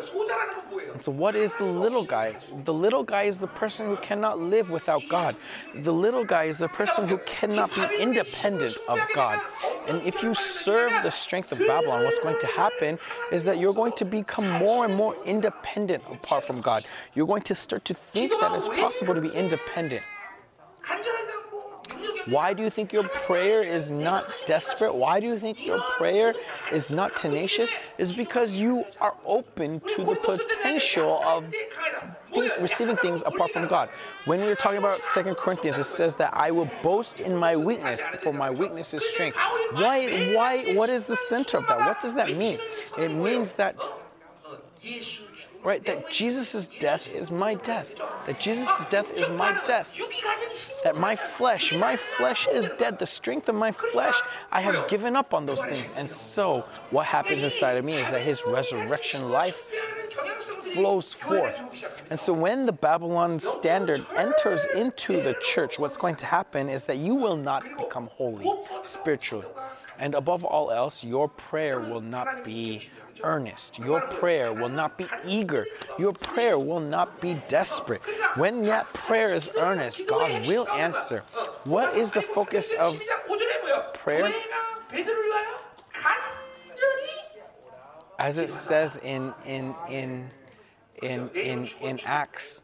And 0.92 1.02
so, 1.02 1.12
what 1.12 1.36
is 1.36 1.52
the 1.54 1.66
little 1.66 2.04
guy? 2.04 2.36
The 2.66 2.74
little 2.74 3.04
guy 3.04 3.24
is 3.24 3.38
the 3.38 3.48
person 3.48 3.88
who 3.88 3.98
cannot 3.98 4.40
live 4.40 4.70
without 4.70 5.02
God. 5.10 5.36
The 5.76 5.94
little 5.94 6.26
guy 6.26 6.46
is 6.46 6.58
the 6.58 6.68
person 6.68 7.08
who 7.08 7.18
cannot 7.20 7.74
be 7.74 7.88
independent 8.00 8.78
of 8.88 9.00
God. 9.14 9.40
And 9.88 10.02
if 10.04 10.22
you 10.22 10.34
serve 10.34 10.92
the 11.04 11.10
strength 11.10 11.52
of 11.52 11.60
Babylon, 11.60 12.04
what's 12.04 12.20
going 12.20 12.40
to 12.40 12.48
happen 12.48 13.00
is 13.32 13.44
that 13.46 13.60
you're 13.60 13.74
going 13.74 13.94
to 13.94 14.06
become 14.06 14.50
more 14.64 14.86
and 14.86 14.94
more 14.96 15.16
independent 15.26 16.04
apart 16.12 16.44
from 16.44 16.62
God. 16.62 16.86
You're 17.14 17.28
going 17.28 17.44
to 17.44 17.56
start 17.56 17.86
to 17.86 17.94
think 17.94 18.32
that 18.40 18.52
it's 18.54 18.68
possible 18.68 19.14
to 19.16 19.22
be 19.22 19.30
independent. 19.30 20.04
Why 22.30 22.54
do 22.54 22.64
you 22.64 22.70
think 22.70 22.94
your 22.94 23.04
prayer 23.04 23.64
is 23.64 23.92
not 23.92 24.26
desperate? 24.46 24.94
Why 24.94 25.20
do 25.20 25.28
you 25.28 25.40
think 25.40 25.66
your 25.66 25.82
prayer 25.98 26.34
is 26.72 26.90
not 26.90 27.16
tenacious? 27.16 27.70
Is 27.98 28.14
because 28.14 28.54
you 28.54 28.86
are 29.02 29.16
open 29.26 29.82
to 29.96 30.04
the 30.04 30.16
potential 30.16 31.22
of 31.26 31.46
think, 32.34 32.54
receiving 32.60 32.98
things 32.98 33.22
apart 33.26 33.52
from 33.52 33.68
God. 33.68 33.90
When 34.26 34.42
we 34.42 34.48
were 34.48 34.56
talking 34.56 34.78
about 34.78 35.04
Second 35.04 35.38
Corinthians, 35.38 35.78
it 35.78 35.86
says 35.86 36.16
that 36.16 36.34
I 36.34 36.52
will 36.52 36.70
boast 36.84 37.20
in 37.20 37.36
my 37.36 37.56
weakness, 37.56 38.02
for 38.22 38.34
my 38.34 38.50
weakness 38.50 38.94
is 38.94 39.08
strength. 39.08 39.38
Why, 39.72 40.34
why, 40.34 40.74
what 40.76 40.90
is 40.90 41.06
the 41.06 41.16
center 41.16 41.58
of 41.58 41.68
that? 41.68 41.80
What 41.80 42.02
does 42.02 42.14
that 42.16 42.36
mean? 42.36 42.58
It 42.98 43.12
means 43.12 43.54
that 43.54 43.76
right? 45.64 45.84
That 45.86 46.10
Jesus' 46.10 46.68
death 46.80 47.10
is 47.14 47.32
my 47.32 47.56
death. 47.56 48.00
That 48.26 48.40
Jesus' 48.40 48.70
death 48.90 49.12
is 49.14 49.30
my 49.30 49.60
death. 49.66 49.98
That 50.84 50.98
my 50.98 51.16
flesh, 51.16 51.74
my 51.74 51.96
flesh 51.96 52.48
is 52.48 52.70
dead. 52.78 53.00
The 53.00 53.06
strength 53.06 53.50
of 53.50 53.56
my 53.56 53.72
flesh, 53.72 54.16
I 54.52 54.62
have 54.62 54.88
given 54.88 55.16
up 55.16 55.34
on 55.34 55.46
those 55.46 55.64
things. 55.64 55.92
And 55.96 56.10
so, 56.10 56.66
what 56.92 57.06
happens 57.06 57.44
inside 57.44 57.78
of 57.78 57.86
me 57.86 57.96
is 57.96 58.10
that 58.10 58.22
his 58.22 58.44
resurrection 58.46 59.30
life 59.30 59.64
flows 60.74 61.14
forth. 61.14 61.86
And 62.10 62.20
so, 62.20 62.34
when 62.34 62.66
the 62.66 62.72
Babylon 62.72 63.40
standard 63.40 64.06
enters 64.16 64.66
into 64.76 65.22
the 65.22 65.36
church, 65.42 65.80
what's 65.80 65.98
going 65.98 66.16
to 66.18 66.26
happen 66.26 66.70
is 66.70 66.84
that 66.86 66.98
you 66.98 67.16
will 67.16 67.38
not 67.38 67.64
become 67.78 68.10
holy 68.14 68.50
spiritually. 68.84 69.48
And 70.00 70.16
above 70.16 70.46
all 70.46 70.72
else, 70.72 71.04
your 71.04 71.28
prayer 71.28 71.82
will 71.82 72.00
not 72.00 72.46
be 72.46 72.90
earnest. 73.24 73.80
Your 73.80 74.02
prayer 74.02 74.54
will 74.54 74.70
not 74.70 74.98
be 74.98 75.08
eager. 75.26 75.66
Your 75.98 76.14
prayer 76.14 76.58
will 76.58 76.80
not 76.80 77.22
be 77.22 77.42
desperate. 77.48 78.02
When 78.36 78.64
that 78.64 78.92
prayer 78.94 79.34
is 79.34 79.50
earnest, 79.58 80.06
God 80.08 80.48
will 80.48 80.68
answer. 80.70 81.24
What 81.64 81.96
is 81.96 82.12
the 82.12 82.22
focus 82.22 82.74
of 82.80 83.02
prayer? 83.94 84.34
As 88.18 88.38
it 88.38 88.50
says 88.50 89.00
in 89.02 89.34
in 89.46 89.76
in 89.90 90.30
in, 91.02 91.30
in, 91.30 91.68
in 91.82 92.00
Acts 92.06 92.64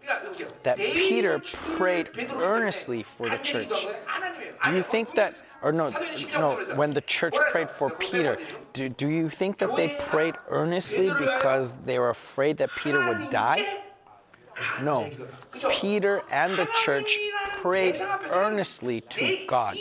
that 0.64 0.77
Peter 0.77 1.40
prayed 1.77 2.10
earnestly 2.34 3.03
for 3.03 3.30
the 3.30 3.38
church. 3.38 3.69
Do 4.65 4.76
you 4.76 4.84
think 4.84 5.15
that 5.15 5.36
or 5.65 5.71
no 5.71 5.89
no 6.33 6.63
when 6.75 6.91
the 6.91 7.01
church 7.01 7.35
prayed 7.51 7.69
for 7.69 7.89
Peter, 7.89 8.37
do, 8.73 8.87
do 8.87 9.07
you 9.07 9.29
think 9.29 9.57
that 9.57 9.75
they 9.75 9.89
prayed 10.07 10.35
earnestly 10.49 11.09
because 11.09 11.73
they 11.85 11.97
were 11.97 12.11
afraid 12.11 12.57
that 12.59 12.69
Peter 12.81 13.05
would 13.07 13.31
die? 13.31 13.81
No. 14.83 15.09
Peter 15.71 16.21
and 16.31 16.53
the 16.53 16.67
church 16.83 17.17
prayed 17.61 17.99
earnestly 18.29 19.01
to 19.01 19.45
God. 19.47 19.75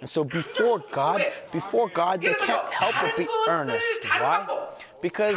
And 0.00 0.08
so 0.08 0.24
before 0.24 0.82
God, 0.92 1.26
before 1.52 1.88
God, 1.88 2.22
they 2.22 2.32
can't 2.34 2.72
help 2.72 2.94
but 3.02 3.16
be 3.16 3.26
earnest. 3.48 4.04
Why? 4.04 4.57
because 5.00 5.36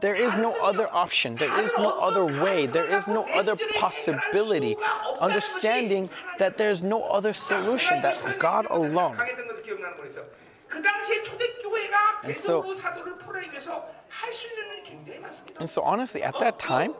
there 0.00 0.14
is 0.14 0.34
no 0.36 0.52
other 0.62 0.88
option, 0.92 1.34
there 1.36 1.60
is 1.62 1.72
no 1.78 2.00
other 2.00 2.24
way, 2.42 2.66
there 2.66 2.86
is 2.86 3.06
no 3.06 3.24
other 3.24 3.56
possibility. 3.78 4.76
Understanding 5.20 6.10
that 6.38 6.58
there's 6.58 6.82
no 6.82 7.02
other 7.02 7.32
solution, 7.34 8.02
that 8.02 8.16
God 8.38 8.66
alone. 8.70 9.16
And 12.24 12.34
so, 12.34 12.74
and 15.60 15.68
so 15.68 15.82
honestly, 15.82 16.22
at 16.22 16.38
that 16.40 16.58
time, 16.58 16.94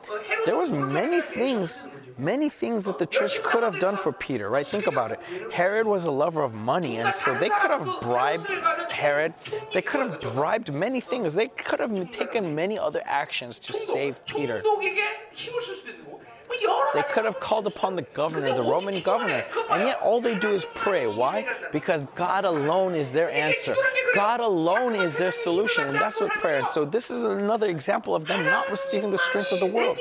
there 0.45 0.55
was 0.55 0.71
many 0.71 1.21
things 1.21 1.83
many 2.17 2.49
things 2.49 2.83
that 2.85 2.99
the 2.99 3.05
church 3.05 3.41
could 3.43 3.63
have 3.63 3.79
done 3.79 3.97
for 3.97 4.11
Peter, 4.11 4.49
right? 4.49 4.65
Think 4.65 4.87
about 4.87 5.11
it. 5.11 5.19
Herod 5.51 5.87
was 5.87 6.05
a 6.05 6.11
lover 6.11 6.41
of 6.41 6.53
money, 6.53 6.97
and 6.97 7.13
so 7.15 7.33
they 7.33 7.49
could 7.49 7.71
have 7.71 8.01
bribed 8.01 8.49
Herod. 8.91 9.33
They 9.73 9.81
could 9.81 9.99
have 9.99 10.21
bribed 10.33 10.71
many 10.73 11.01
things. 11.01 11.33
They 11.33 11.47
could 11.47 11.79
have 11.79 12.11
taken 12.11 12.55
many 12.55 12.77
other 12.79 13.01
actions 13.05 13.59
to 13.59 13.73
save 13.73 14.23
Peter. 14.25 14.63
They 16.93 17.03
could 17.03 17.25
have 17.25 17.39
called 17.39 17.67
upon 17.67 17.95
the 17.95 18.03
governor, 18.13 18.53
the 18.53 18.63
Roman 18.63 19.01
governor, 19.01 19.43
and 19.69 19.83
yet 19.83 19.99
all 20.01 20.21
they 20.21 20.37
do 20.37 20.53
is 20.53 20.65
pray. 20.75 21.07
Why? 21.07 21.45
Because 21.71 22.07
God 22.15 22.45
alone 22.45 22.95
is 22.95 23.11
their 23.11 23.29
answer. 23.31 23.75
God 24.13 24.39
alone 24.39 24.95
is 24.95 25.17
their 25.17 25.33
solution, 25.33 25.87
and 25.87 25.95
that's 25.95 26.21
what 26.21 26.31
prayer. 26.31 26.59
And 26.59 26.67
so 26.67 26.85
this 26.85 27.11
is 27.11 27.23
another 27.23 27.67
example 27.67 28.15
of 28.15 28.27
them 28.27 28.45
not 28.45 28.69
receiving 28.69 29.11
the 29.11 29.17
strength 29.17 29.51
of 29.51 29.59
the 29.59 29.65
world. 29.65 29.97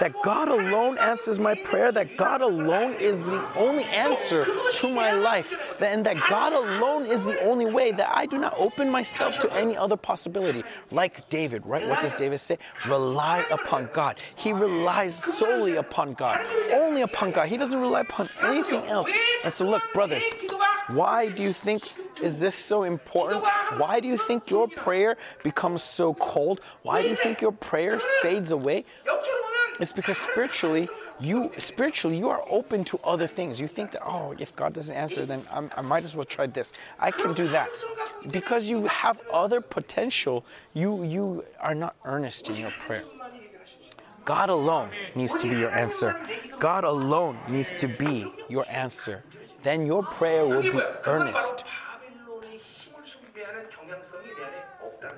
That 0.00 0.12
God 0.22 0.48
alone 0.48 0.98
answers 0.98 1.38
my 1.38 1.54
prayer, 1.54 1.92
that 1.92 2.16
God 2.18 2.42
alone 2.42 2.94
is 2.94 3.16
the 3.18 3.42
only 3.56 3.84
answer 3.84 4.44
to 4.80 4.88
my 4.88 5.12
life, 5.12 5.54
and 5.80 6.04
that 6.04 6.16
God 6.28 6.52
alone 6.52 7.06
is 7.06 7.22
the 7.22 7.40
only 7.40 7.66
way, 7.66 7.92
that 7.92 8.10
I 8.14 8.26
do 8.26 8.36
not 8.38 8.54
open 8.58 8.90
myself 8.90 9.38
to 9.38 9.52
any 9.54 9.76
other 9.76 9.96
possibility. 9.96 10.62
Like 10.90 11.26
David, 11.30 11.64
right? 11.64 11.88
What 11.88 12.02
does 12.02 12.12
David 12.12 12.38
say? 12.40 12.58
Rely 12.86 13.46
upon 13.50 13.88
God. 13.94 14.16
He 14.34 14.52
relies 14.52 15.14
solely 15.14 15.76
upon 15.76 15.93
upon 15.94 16.12
God, 16.14 16.44
only 16.72 17.02
upon 17.02 17.30
God. 17.30 17.46
He 17.48 17.56
doesn't 17.56 17.78
rely 17.78 18.00
upon 18.00 18.28
anything 18.42 18.84
else. 18.86 19.08
And 19.44 19.52
so, 19.52 19.64
look, 19.64 19.82
brothers, 19.92 20.24
why 20.88 21.30
do 21.30 21.40
you 21.40 21.52
think 21.52 21.92
is 22.20 22.36
this 22.36 22.56
so 22.56 22.82
important? 22.82 23.44
Why 23.78 24.00
do 24.00 24.08
you 24.08 24.18
think 24.18 24.50
your 24.50 24.66
prayer 24.66 25.16
becomes 25.44 25.84
so 25.84 26.14
cold? 26.14 26.60
Why 26.82 27.00
do 27.00 27.08
you 27.08 27.14
think 27.14 27.40
your 27.40 27.52
prayer 27.52 28.00
fades 28.22 28.50
away? 28.50 28.84
It's 29.78 29.92
because 29.92 30.18
spiritually, 30.18 30.88
you 31.20 31.52
spiritually 31.58 32.16
you 32.16 32.28
are 32.28 32.42
open 32.50 32.84
to 32.86 32.98
other 33.04 33.28
things. 33.28 33.60
You 33.60 33.68
think 33.68 33.92
that 33.92 34.02
oh, 34.04 34.34
if 34.36 34.54
God 34.56 34.72
doesn't 34.72 34.96
answer, 34.96 35.24
then 35.24 35.46
I'm, 35.52 35.70
i 35.76 35.80
might 35.80 36.02
as 36.02 36.16
well 36.16 36.24
try 36.24 36.48
this. 36.48 36.72
I 36.98 37.12
can 37.12 37.34
do 37.34 37.46
that 37.48 37.70
because 38.32 38.68
you 38.68 38.86
have 38.86 39.20
other 39.32 39.60
potential. 39.60 40.44
You 40.72 41.04
you 41.04 41.44
are 41.60 41.74
not 41.74 41.94
earnest 42.04 42.50
in 42.50 42.56
your 42.56 42.70
prayer. 42.70 43.04
God 44.24 44.48
alone 44.48 44.90
needs 45.14 45.34
to 45.34 45.48
be 45.48 45.56
your 45.56 45.70
answer. 45.70 46.16
God 46.58 46.84
alone 46.84 47.38
needs 47.48 47.74
to 47.74 47.88
be 47.88 48.32
your 48.48 48.64
answer. 48.68 49.22
Then 49.62 49.86
your 49.86 50.02
prayer 50.02 50.46
will 50.46 50.62
be 50.62 50.80
earnest. 51.04 51.64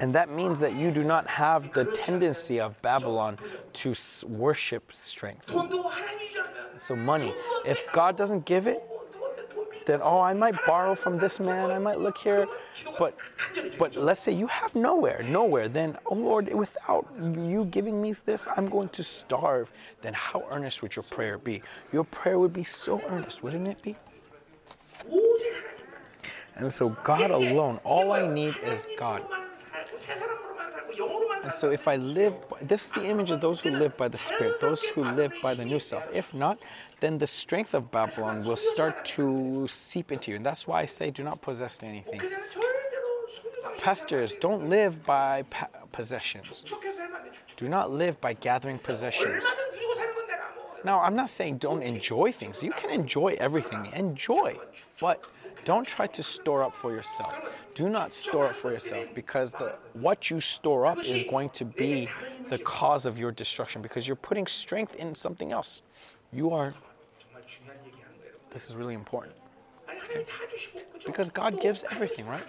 And 0.01 0.15
that 0.15 0.29
means 0.29 0.61
that 0.61 0.75
you 0.75 0.91
do 0.91 1.05
not 1.05 1.27
have 1.27 1.73
the 1.73 1.85
tendency 1.85 2.61
of 2.61 2.81
Babylon 2.83 3.39
to 3.75 3.95
worship 4.27 4.93
strength. 4.93 5.51
So, 6.77 6.95
money, 6.95 7.33
if 7.65 7.81
God 7.93 8.17
doesn't 8.17 8.45
give 8.45 8.67
it, 8.67 8.83
that 9.87 10.01
oh 10.03 10.21
I 10.21 10.33
might 10.35 10.55
borrow 10.67 10.95
from 10.95 11.19
this 11.19 11.41
man, 11.41 11.71
I 11.71 11.79
might 11.79 12.01
look 12.01 12.19
here, 12.19 12.47
but 12.99 13.17
but 13.79 13.97
let's 13.97 14.21
say 14.21 14.33
you 14.33 14.47
have 14.47 14.75
nowhere, 14.75 15.23
nowhere. 15.23 15.69
Then 15.69 15.97
oh 16.07 16.15
Lord, 16.15 16.53
without 16.53 17.07
you 17.21 17.65
giving 17.67 18.01
me 18.01 18.15
this, 18.25 18.47
I'm 18.57 18.69
going 18.69 18.89
to 18.91 19.03
starve. 19.03 19.71
Then 20.03 20.15
how 20.15 20.45
earnest 20.51 20.83
would 20.83 20.95
your 20.95 21.05
prayer 21.05 21.39
be? 21.39 21.63
Your 21.93 22.05
prayer 22.05 22.39
would 22.39 22.53
be 22.53 22.65
so 22.65 23.01
earnest, 23.09 23.43
wouldn't 23.43 23.69
it 23.69 23.83
be? 23.83 23.97
And 26.57 26.73
so 26.73 26.91
God 27.05 27.31
alone, 27.31 27.81
all 27.85 28.13
I 28.13 28.27
need 28.27 28.55
is 28.65 28.87
God. 28.97 29.23
And 31.45 31.53
so 31.53 31.71
if 31.71 31.87
I 31.87 31.97
live, 31.97 32.35
this 32.63 32.87
is 32.87 32.93
the 32.93 33.05
image 33.05 33.31
of 33.31 33.41
those 33.41 33.61
who 33.61 33.71
live 33.71 33.97
by 33.97 34.09
the 34.09 34.19
Spirit, 34.19 34.61
those 34.61 34.83
who 34.83 35.05
live 35.05 35.33
by 35.43 35.55
the 35.55 35.65
new 35.65 35.79
self. 35.79 36.05
If 36.13 36.33
not, 36.35 36.59
then 37.01 37.19
the 37.19 37.27
strength 37.27 37.75
of 37.75 37.91
Babylon 37.91 38.45
will 38.45 38.57
start 38.57 39.05
to 39.17 39.67
seep 39.69 40.13
into 40.13 40.31
you. 40.31 40.37
And 40.37 40.47
that's 40.47 40.67
why 40.67 40.81
I 40.81 40.87
say 40.87 41.11
do 41.11 41.23
not 41.23 41.41
possess 41.43 41.83
anything. 41.83 42.21
Pastors, 43.79 44.35
don't 44.35 44.69
live 44.71 45.05
by 45.05 45.45
possessions. 45.93 46.65
Do 47.57 47.69
not 47.69 47.91
live 47.91 48.21
by 48.21 48.33
gathering 48.33 48.79
possessions. 48.79 49.45
Now, 50.85 51.01
I'm 51.01 51.17
not 51.17 51.31
saying 51.31 51.59
don't 51.59 51.83
enjoy 51.83 52.33
things. 52.33 52.63
You 52.63 52.73
can 52.73 52.91
enjoy 52.91 53.37
everything. 53.41 53.91
Enjoy. 53.93 54.57
But 55.01 55.25
don't 55.65 55.87
try 55.87 56.07
to 56.07 56.23
store 56.23 56.63
up 56.63 56.75
for 56.75 56.93
yourself. 56.93 57.41
Do 57.75 57.89
not 57.89 58.13
store 58.13 58.47
up 58.47 58.55
for 58.55 58.71
yourself 58.71 59.07
because 59.15 59.51
the, 59.51 59.77
what 59.95 60.31
you 60.31 60.41
store 60.41 60.87
up 60.87 61.05
is 61.05 61.25
going 61.29 61.51
to 61.51 61.65
be 61.65 62.09
the 62.49 62.59
cause 62.59 63.05
of 63.05 63.19
your 63.19 63.33
destruction 63.33 63.83
because 63.83 64.07
you're 64.07 64.17
putting 64.17 64.47
strength 64.47 64.95
in 64.95 65.15
something 65.15 65.51
else. 65.51 65.83
You 66.33 66.51
are 66.51 66.75
this 68.51 68.69
is 68.69 68.77
really 68.77 68.95
important. 68.95 69.35
Because 71.05 71.31
God 71.31 71.61
gives 71.61 71.85
everything, 71.91 72.27
right? 72.27 72.45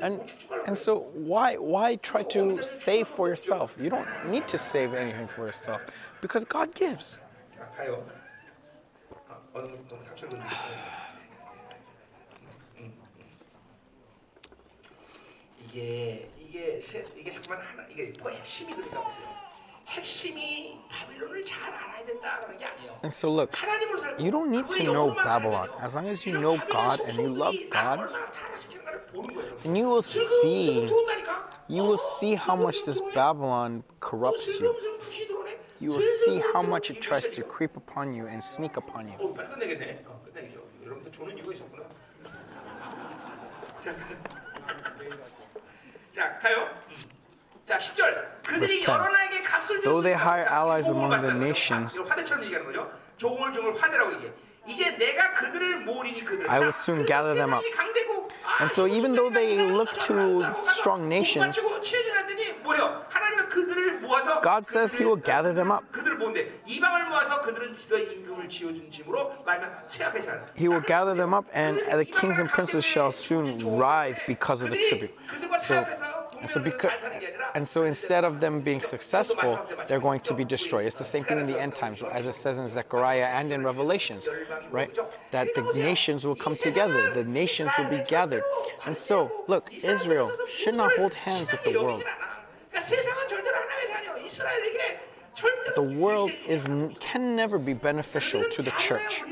And 0.00 0.32
and 0.66 0.76
so 0.76 1.10
why 1.14 1.56
why 1.56 1.96
try 1.96 2.22
to 2.24 2.62
save 2.62 3.08
for 3.08 3.28
yourself? 3.28 3.76
You 3.80 3.90
don't 3.90 4.08
need 4.28 4.46
to 4.48 4.58
save 4.58 4.94
anything 4.94 5.26
for 5.26 5.46
yourself 5.46 5.82
because 6.20 6.44
God 6.44 6.74
gives. 6.74 7.18
And 23.02 23.12
so, 23.12 23.30
look, 23.30 23.56
you 24.18 24.30
don't 24.30 24.50
need 24.50 24.68
to 24.70 24.82
know 24.84 25.14
Babylon. 25.14 25.68
As 25.80 25.94
long 25.94 26.08
as 26.08 26.26
you 26.26 26.38
know 26.40 26.60
God 26.70 27.00
and 27.00 27.16
you 27.16 27.28
love 27.28 27.54
God, 27.70 28.10
and 29.64 29.76
you 29.76 29.88
will 29.88 30.02
see, 30.02 30.90
you 31.68 31.82
will 31.82 31.98
see 31.98 32.34
how 32.34 32.56
much 32.56 32.84
this 32.84 33.00
Babylon 33.14 33.82
corrupts 34.00 34.60
you. 34.60 34.74
You 35.80 35.90
will 35.90 36.00
see 36.00 36.42
how 36.52 36.62
much 36.62 36.90
it 36.90 37.00
tries 37.00 37.28
to 37.28 37.42
creep 37.42 37.76
upon 37.76 38.12
you 38.12 38.26
and 38.26 38.42
sneak 38.42 38.76
upon 38.76 39.08
you. 39.08 39.36
Verse 47.68 48.80
10. 48.80 49.00
Though 49.84 50.00
they 50.00 50.14
hire 50.14 50.44
allies 50.46 50.88
among 50.88 51.22
the 51.22 51.34
nations, 51.34 52.00
I 56.48 56.60
will 56.60 56.72
soon 56.72 57.04
gather 57.04 57.34
them 57.34 57.52
up. 57.54 57.62
And 58.60 58.70
so, 58.70 58.86
even 58.86 59.14
though 59.14 59.30
they 59.30 59.62
look 59.62 59.92
to 60.00 60.54
strong 60.62 61.08
nations, 61.08 61.58
God 64.42 64.66
says 64.66 64.92
He 64.92 65.04
will 65.04 65.16
gather 65.16 65.52
them 65.52 65.70
up. 65.70 65.84
He 70.54 70.68
will 70.68 70.80
gather 70.80 71.14
them 71.14 71.34
up, 71.34 71.46
and 71.52 71.78
the 71.78 72.04
kings 72.04 72.38
and 72.38 72.48
princes 72.48 72.84
shall 72.84 73.12
soon 73.12 73.58
writhe 73.76 74.20
because 74.26 74.62
of 74.62 74.70
the 74.70 74.76
tribute. 74.88 75.14
So, 75.60 75.86
and 76.40 76.48
so, 76.48 76.60
because, 76.60 76.92
and 77.54 77.66
so 77.66 77.84
instead 77.84 78.24
of 78.24 78.40
them 78.40 78.60
being 78.60 78.82
successful, 78.82 79.58
they're 79.86 80.00
going 80.00 80.20
to 80.20 80.34
be 80.34 80.44
destroyed. 80.44 80.86
It's 80.86 80.96
the 80.96 81.04
same 81.04 81.24
thing 81.24 81.38
in 81.38 81.46
the 81.46 81.60
end 81.60 81.74
times, 81.74 82.02
as 82.02 82.26
it 82.26 82.34
says 82.34 82.58
in 82.58 82.66
Zechariah 82.68 83.26
and 83.26 83.50
in 83.50 83.64
Revelations, 83.64 84.28
right? 84.70 84.96
That 85.32 85.48
the 85.54 85.62
nations 85.74 86.24
will 86.26 86.36
come 86.36 86.54
together, 86.54 87.12
the 87.12 87.24
nations 87.24 87.70
will 87.76 87.88
be 87.88 88.02
gathered. 88.06 88.44
And 88.86 88.96
so, 88.96 89.30
look, 89.48 89.72
Israel 89.74 90.30
should 90.48 90.74
not 90.74 90.92
hold 90.96 91.14
hands 91.14 91.50
with 91.50 91.64
the 91.64 91.82
world. 91.82 92.04
The 95.74 95.82
world 95.82 96.32
is, 96.46 96.66
can 97.00 97.36
never 97.36 97.58
be 97.58 97.74
beneficial 97.74 98.44
to 98.50 98.62
the 98.62 98.70
church. 98.72 99.22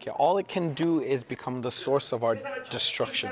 Okay, 0.00 0.10
all 0.12 0.38
it 0.38 0.48
can 0.48 0.72
do 0.72 1.00
is 1.02 1.22
become 1.22 1.60
the 1.60 1.70
source 1.70 2.12
of 2.12 2.24
our 2.24 2.38
destruction. 2.70 3.30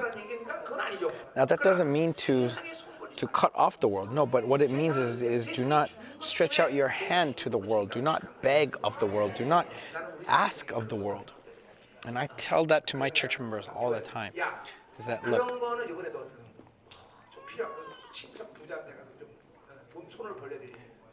Now, 1.36 1.44
that 1.44 1.60
doesn't 1.62 1.90
mean 1.90 2.12
to, 2.14 2.50
to 3.16 3.26
cut 3.28 3.52
off 3.54 3.80
the 3.80 3.88
world, 3.88 4.12
no, 4.12 4.26
but 4.26 4.46
what 4.46 4.62
it 4.62 4.70
means 4.70 4.96
is, 4.96 5.22
is 5.22 5.46
do 5.46 5.64
not 5.64 5.90
stretch 6.20 6.58
out 6.60 6.72
your 6.72 6.88
hand 6.88 7.36
to 7.38 7.50
the 7.50 7.58
world, 7.58 7.90
do 7.90 8.02
not 8.02 8.42
beg 8.42 8.76
of 8.82 8.98
the 9.00 9.06
world, 9.06 9.34
do 9.34 9.44
not 9.44 9.66
ask 10.26 10.70
of 10.72 10.88
the 10.88 10.96
world. 10.96 11.32
And 12.06 12.18
I 12.18 12.28
tell 12.36 12.64
that 12.66 12.86
to 12.88 12.96
my 12.96 13.10
church 13.10 13.38
members 13.38 13.68
all 13.74 13.90
the 13.90 14.00
time. 14.00 14.32
Is 14.98 15.06
that 15.06 15.26
look? 15.28 15.48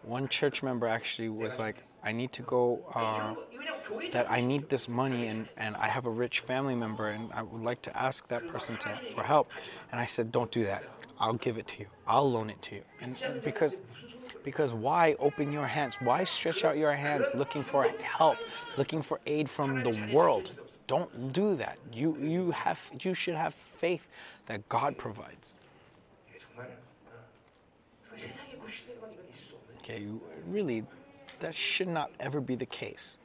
One 0.03 0.27
church 0.27 0.61
member 0.61 0.87
actually 0.87 1.29
was 1.29 1.57
like, 1.57 1.77
I 2.05 2.11
need 2.11 2.31
to 2.33 2.43
go, 2.43 2.79
uh, 2.93 3.33
that 4.11 4.29
I 4.29 4.39
need 4.41 4.69
this 4.69 4.87
money 4.87 5.27
and, 5.27 5.47
and 5.57 5.75
I 5.75 5.87
have 5.87 6.05
a 6.05 6.09
rich 6.09 6.41
family 6.41 6.75
member 6.75 7.09
and 7.09 7.31
I 7.33 7.41
would 7.41 7.63
like 7.63 7.81
to 7.83 7.97
ask 7.97 8.27
that 8.27 8.47
person 8.47 8.77
to, 8.77 8.89
for 9.15 9.23
help. 9.23 9.49
And 9.91 9.99
I 9.99 10.05
said, 10.05 10.31
don't 10.31 10.51
do 10.51 10.63
that. 10.65 10.83
I'll 11.19 11.33
give 11.33 11.57
it 11.57 11.67
to 11.69 11.79
you. 11.79 11.87
I'll 12.07 12.29
loan 12.29 12.49
it 12.49 12.61
to 12.63 12.75
you. 12.75 12.81
And, 13.01 13.21
and 13.25 13.41
because, 13.41 13.81
because 14.43 14.73
why 14.73 15.15
open 15.19 15.51
your 15.51 15.65
hands? 15.65 15.97
Why 15.99 16.23
stretch 16.23 16.63
out 16.63 16.77
your 16.77 16.93
hands 16.93 17.31
looking 17.33 17.63
for 17.63 17.83
help, 18.01 18.37
looking 18.77 19.01
for 19.01 19.19
aid 19.25 19.49
from 19.49 19.81
the 19.81 20.09
world? 20.13 20.53
Don't 20.87 21.33
do 21.33 21.55
that. 21.55 21.77
You, 21.91 22.15
you, 22.17 22.51
have, 22.51 22.79
you 23.01 23.15
should 23.15 23.35
have 23.35 23.55
faith 23.55 24.05
that 24.45 24.67
God 24.69 24.97
provides. 24.97 25.57
Okay, 29.79 30.05
really, 30.47 30.83
that 31.45 31.53
should 31.53 31.89
not 31.89 32.09
ever 32.19 32.41
be 32.41 32.55
the 32.55 32.65
case. 32.65 33.21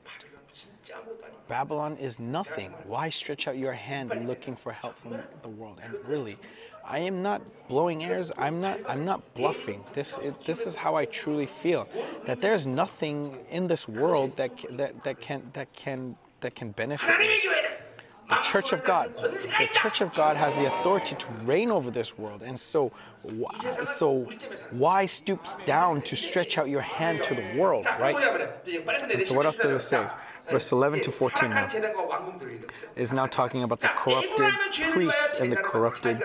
Babylon 1.48 1.96
is 1.96 2.18
nothing. 2.18 2.70
Why 2.84 3.08
stretch 3.08 3.48
out 3.48 3.56
your 3.56 3.72
hand 3.72 4.12
looking 4.28 4.56
for 4.56 4.72
help 4.72 4.98
from 4.98 5.16
the 5.40 5.48
world? 5.48 5.80
And 5.82 5.94
really, 6.06 6.36
I 6.84 6.98
am 6.98 7.22
not 7.22 7.40
blowing 7.66 8.04
airs. 8.04 8.30
I'm 8.36 8.60
not. 8.60 8.78
I'm 8.86 9.06
not 9.06 9.22
bluffing. 9.32 9.82
This. 9.94 10.18
It, 10.18 10.44
this 10.44 10.66
is 10.66 10.76
how 10.76 10.96
I 10.96 11.06
truly 11.06 11.46
feel. 11.46 11.88
That 12.26 12.42
there's 12.42 12.66
nothing 12.66 13.38
in 13.50 13.66
this 13.66 13.88
world 13.88 14.36
that 14.36 14.52
that 14.76 15.02
that 15.04 15.18
can 15.22 15.42
that 15.54 15.72
can 15.72 16.14
that 16.40 16.54
can 16.54 16.72
benefit. 16.72 17.18
Me 17.18 17.40
the 18.30 18.36
church 18.42 18.72
of 18.72 18.84
God. 18.84 19.14
The 19.16 19.68
church 19.72 20.00
of 20.00 20.14
God 20.14 20.36
has 20.36 20.54
the 20.54 20.66
authority 20.72 21.16
to 21.16 21.26
reign 21.44 21.70
over 21.70 21.90
this 21.90 22.16
world. 22.16 22.42
And 22.42 22.58
so, 22.58 22.92
why, 23.22 23.58
so 23.96 24.26
why 24.70 25.06
stoops 25.06 25.56
down 25.64 26.02
to 26.02 26.16
stretch 26.16 26.56
out 26.56 26.68
your 26.68 26.80
hand 26.80 27.22
to 27.24 27.34
the 27.34 27.58
world, 27.58 27.86
right? 27.98 28.16
And 29.10 29.22
so 29.22 29.34
what 29.34 29.46
else 29.46 29.56
does 29.56 29.82
it 29.82 29.86
say? 29.86 30.06
Verse 30.50 30.72
11 30.72 31.02
to 31.02 31.12
14 31.12 31.50
now 31.50 31.68
is 32.96 33.12
now 33.12 33.26
talking 33.26 33.62
about 33.62 33.80
the 33.80 33.90
corrupted 33.96 34.52
priest 34.92 35.40
and 35.40 35.52
the 35.52 35.56
corrupted 35.56 36.22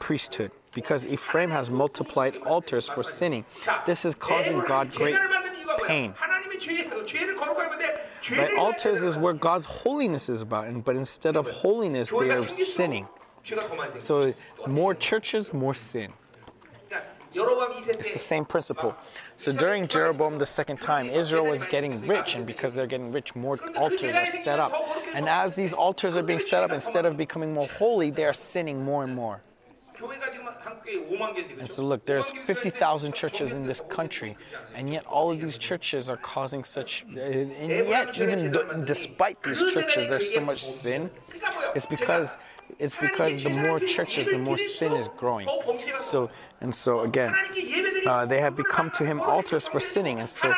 priesthood. 0.00 0.50
Because 0.74 1.06
Ephraim 1.06 1.50
has 1.50 1.70
multiplied 1.70 2.36
altars 2.38 2.88
for 2.88 3.02
sinning, 3.02 3.44
this 3.86 4.04
is 4.04 4.14
causing 4.14 4.60
God 4.60 4.92
great 4.94 5.16
pain. 5.86 6.14
Right? 8.30 8.58
Altars 8.58 9.02
is 9.02 9.16
where 9.16 9.32
God's 9.32 9.64
holiness 9.64 10.28
is 10.28 10.42
about, 10.42 10.84
but 10.84 10.96
instead 10.96 11.36
of 11.36 11.46
holiness, 11.48 12.10
they 12.10 12.30
are 12.30 12.48
sinning. 12.48 13.06
So 13.98 14.34
more 14.66 14.94
churches, 14.94 15.52
more 15.52 15.74
sin. 15.74 16.12
It's 17.34 18.12
the 18.12 18.18
same 18.18 18.44
principle. 18.44 18.94
So 19.36 19.52
during 19.52 19.86
Jeroboam 19.86 20.38
the 20.38 20.46
second 20.46 20.80
time, 20.80 21.08
Israel 21.08 21.44
was 21.44 21.62
getting 21.64 22.06
rich, 22.06 22.34
and 22.34 22.46
because 22.46 22.74
they're 22.74 22.86
getting 22.86 23.12
rich, 23.12 23.34
more 23.36 23.58
altars 23.76 24.14
are 24.14 24.26
set 24.26 24.58
up. 24.58 24.72
And 25.14 25.28
as 25.28 25.54
these 25.54 25.72
altars 25.72 26.16
are 26.16 26.22
being 26.22 26.40
set 26.40 26.62
up, 26.64 26.72
instead 26.72 27.04
of 27.06 27.16
becoming 27.16 27.52
more 27.54 27.68
holy, 27.78 28.10
they 28.10 28.24
are 28.24 28.32
sinning 28.32 28.82
more 28.84 29.04
and 29.04 29.14
more. 29.14 29.42
And 31.58 31.68
so 31.68 31.82
look, 31.82 32.04
there's 32.06 32.30
50,000 32.30 33.12
churches 33.14 33.52
in 33.52 33.66
this 33.66 33.82
country, 33.88 34.36
and 34.74 34.88
yet 34.90 35.04
all 35.06 35.30
of 35.30 35.40
these 35.40 35.58
churches 35.58 36.08
are 36.08 36.16
causing 36.16 36.64
such, 36.64 37.02
and 37.02 37.52
yet 37.68 38.16
even 38.18 38.52
th- 38.52 38.66
despite 38.86 39.42
these 39.42 39.62
churches, 39.72 40.06
there's 40.06 40.32
so 40.32 40.40
much 40.40 40.64
sin. 40.64 41.10
It's 41.74 41.86
because 41.86 42.36
it's 42.78 42.96
because 42.96 43.42
the 43.42 43.50
more 43.50 43.80
churches, 43.80 44.26
the 44.26 44.38
more 44.38 44.58
sin 44.58 44.92
is 44.92 45.08
growing. 45.16 45.48
So 45.98 46.30
and 46.60 46.74
so 46.74 47.00
again, 47.00 47.34
uh, 48.06 48.26
they 48.26 48.40
have 48.40 48.56
become 48.56 48.90
to 48.92 49.04
him 49.04 49.20
altars 49.20 49.66
for 49.66 49.80
sinning, 49.80 50.20
and 50.20 50.28
so 50.28 50.54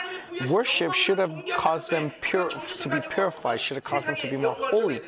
worship 0.48 0.92
should 0.92 1.18
have 1.18 1.32
caused 1.56 1.90
them 1.90 2.12
pure 2.20 2.48
to 2.48 2.88
be 2.88 3.00
purified, 3.10 3.60
should 3.60 3.76
have 3.76 3.84
caused 3.84 4.06
them 4.06 4.16
to 4.16 4.30
be 4.30 4.36
more 4.36 4.54
holy, 4.54 5.00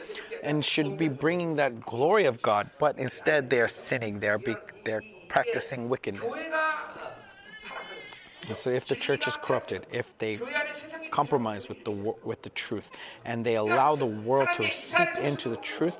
and 0.42 0.64
should 0.64 0.98
be 0.98 1.08
bringing 1.08 1.56
that 1.56 1.80
glory 1.80 2.24
of 2.24 2.42
God. 2.42 2.70
But 2.78 2.98
instead, 2.98 3.48
they 3.48 3.60
are 3.60 3.68
sinning. 3.68 4.20
They 4.20 4.28
are 4.28 4.38
be, 4.38 4.56
they're 4.84 5.02
practicing 5.28 5.88
wickedness. 5.88 6.46
And 8.48 8.56
so, 8.56 8.70
if 8.70 8.86
the 8.86 8.96
church 8.96 9.28
is 9.28 9.36
corrupted, 9.36 9.86
if 9.92 10.06
they 10.18 10.40
compromise 11.12 11.68
with 11.68 11.84
the 11.84 11.92
with 11.92 12.42
the 12.42 12.50
truth, 12.50 12.90
and 13.24 13.46
they 13.46 13.54
allow 13.54 13.94
the 13.94 14.06
world 14.06 14.48
to 14.54 14.70
seep 14.72 15.14
into 15.18 15.48
the 15.48 15.58
truth 15.58 15.94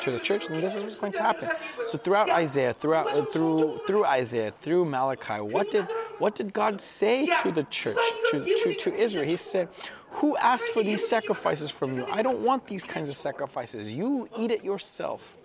to, 0.00 0.10
the 0.10 0.18
church, 0.18 0.48
then 0.48 0.60
this 0.60 0.74
is 0.74 0.82
what's 0.82 0.96
going 0.96 1.12
to 1.12 1.22
happen. 1.22 1.48
So, 1.84 1.96
throughout 1.96 2.28
Isaiah, 2.28 2.74
throughout 2.74 3.12
uh, 3.12 3.24
through 3.26 3.82
through 3.86 4.04
Isaiah, 4.04 4.52
through 4.62 4.84
Malachi, 4.86 5.40
what 5.40 5.70
did 5.70 5.86
what 6.18 6.34
did 6.34 6.52
God 6.52 6.80
say 6.80 7.26
to 7.42 7.52
the 7.52 7.62
church, 7.64 8.04
to 8.32 8.44
to, 8.44 8.74
to 8.74 8.94
Israel? 8.94 9.24
He 9.24 9.36
said, 9.36 9.68
"Who 10.16 10.36
asked 10.36 10.70
for 10.70 10.82
these 10.82 11.06
sacrifices 11.06 11.70
from 11.70 11.96
you? 11.96 12.06
I 12.10 12.22
don't 12.22 12.40
want 12.40 12.66
these 12.66 12.84
kinds 12.84 13.08
of 13.08 13.16
sacrifices. 13.16 13.92
You 13.92 14.28
eat 14.38 14.50
it 14.50 14.64
yourself." 14.64 15.36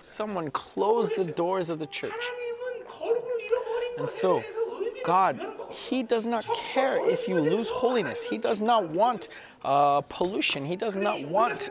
Someone 0.00 0.50
closed 0.50 1.16
the 1.16 1.24
doors 1.24 1.70
of 1.70 1.78
the 1.78 1.86
church. 1.86 2.24
And 3.98 4.08
so, 4.08 4.42
God, 5.04 5.40
He 5.70 6.02
does 6.02 6.26
not 6.26 6.44
care 6.72 7.04
if 7.08 7.28
you 7.28 7.40
lose 7.40 7.68
holiness. 7.68 8.22
He 8.22 8.38
does 8.38 8.60
not 8.60 8.90
want 8.90 9.28
uh, 9.64 10.02
pollution. 10.02 10.64
He 10.64 10.76
does 10.76 10.96
not 10.96 11.22
want 11.22 11.70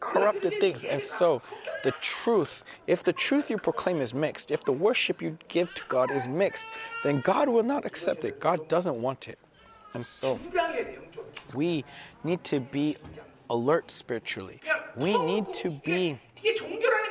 corrupted 0.00 0.60
things. 0.60 0.84
And 0.84 1.00
so, 1.00 1.40
the 1.82 1.92
truth, 2.00 2.62
if 2.86 3.02
the 3.02 3.12
truth 3.12 3.50
you 3.50 3.58
proclaim 3.58 4.00
is 4.00 4.12
mixed, 4.12 4.50
if 4.50 4.64
the 4.64 4.72
worship 4.72 5.22
you 5.22 5.38
give 5.48 5.74
to 5.74 5.82
God 5.88 6.10
is 6.10 6.28
mixed, 6.28 6.66
then 7.02 7.20
God 7.20 7.48
will 7.48 7.62
not 7.62 7.84
accept 7.86 8.24
it. 8.24 8.38
God 8.40 8.68
doesn't 8.68 9.00
want 9.00 9.28
it. 9.28 9.38
And 9.94 10.04
so 10.04 10.40
we 11.54 11.84
need 12.24 12.42
to 12.44 12.60
be 12.60 12.96
alert 13.48 13.90
spiritually. 13.90 14.60
We 14.96 15.16
need 15.16 15.52
to 15.54 15.70
be 15.70 16.18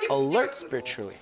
alert 0.09 0.53
spiritually. 0.53 1.15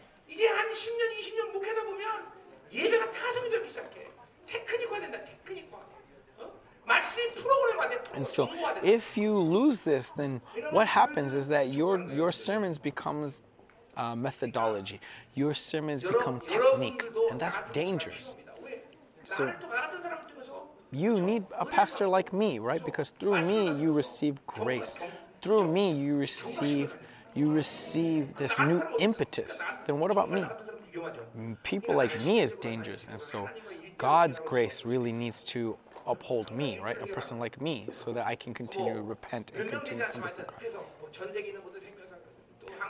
And 8.14 8.28
so 8.28 8.50
if 8.84 9.16
you 9.16 9.38
lose 9.38 9.80
this, 9.80 10.12
then 10.12 10.42
what 10.72 10.88
happens 10.88 11.34
is 11.34 11.48
that 11.48 11.74
your, 11.74 12.00
your 12.12 12.32
sermons 12.32 12.78
becomes 12.78 13.42
uh, 13.98 14.16
methodology. 14.16 15.00
Your 15.36 15.54
sermons 15.54 16.04
become 16.04 16.42
technique, 16.42 17.04
and 17.30 17.40
that's 17.40 17.62
dangerous. 17.72 18.36
So 19.24 19.54
you 20.92 21.14
need 21.14 21.44
a 21.58 21.66
pastor 21.66 22.08
like 22.08 22.34
me, 22.34 22.60
right? 22.60 22.84
Because 22.84 23.10
through 23.10 23.42
me 23.42 23.82
you 23.82 23.94
receive 23.94 24.46
grace. 24.46 24.98
Through 25.42 25.72
me 25.72 25.94
you 25.94 26.16
receive 26.16 26.96
you 27.34 27.52
receive 27.52 28.36
this 28.36 28.60
new 28.60 28.84
impetus. 29.00 29.64
Then 29.88 30.00
what 30.00 30.12
about 30.12 30.30
me? 30.30 30.44
Mm, 31.38 31.56
people 31.64 31.96
like 31.96 32.20
me 32.26 32.42
is 32.42 32.56
dangerous, 32.56 33.08
and 33.10 33.20
so 33.20 33.50
God's 33.98 34.40
grace 34.40 34.84
really 34.84 35.14
needs 35.14 35.44
to 35.46 35.78
uphold 36.06 36.52
me, 36.52 36.80
right? 36.80 37.02
A 37.02 37.08
person 37.08 37.40
like 37.40 37.62
me, 37.62 37.88
so 37.92 38.12
that 38.12 38.28
I 38.28 38.36
can 38.36 38.54
continue 38.54 38.94
to 38.94 39.02
repent 39.02 39.54
and 39.56 39.70
continue 39.70 40.04
to 40.04 40.12
come 40.12 40.22
before 40.24 40.46
God. 40.46 40.62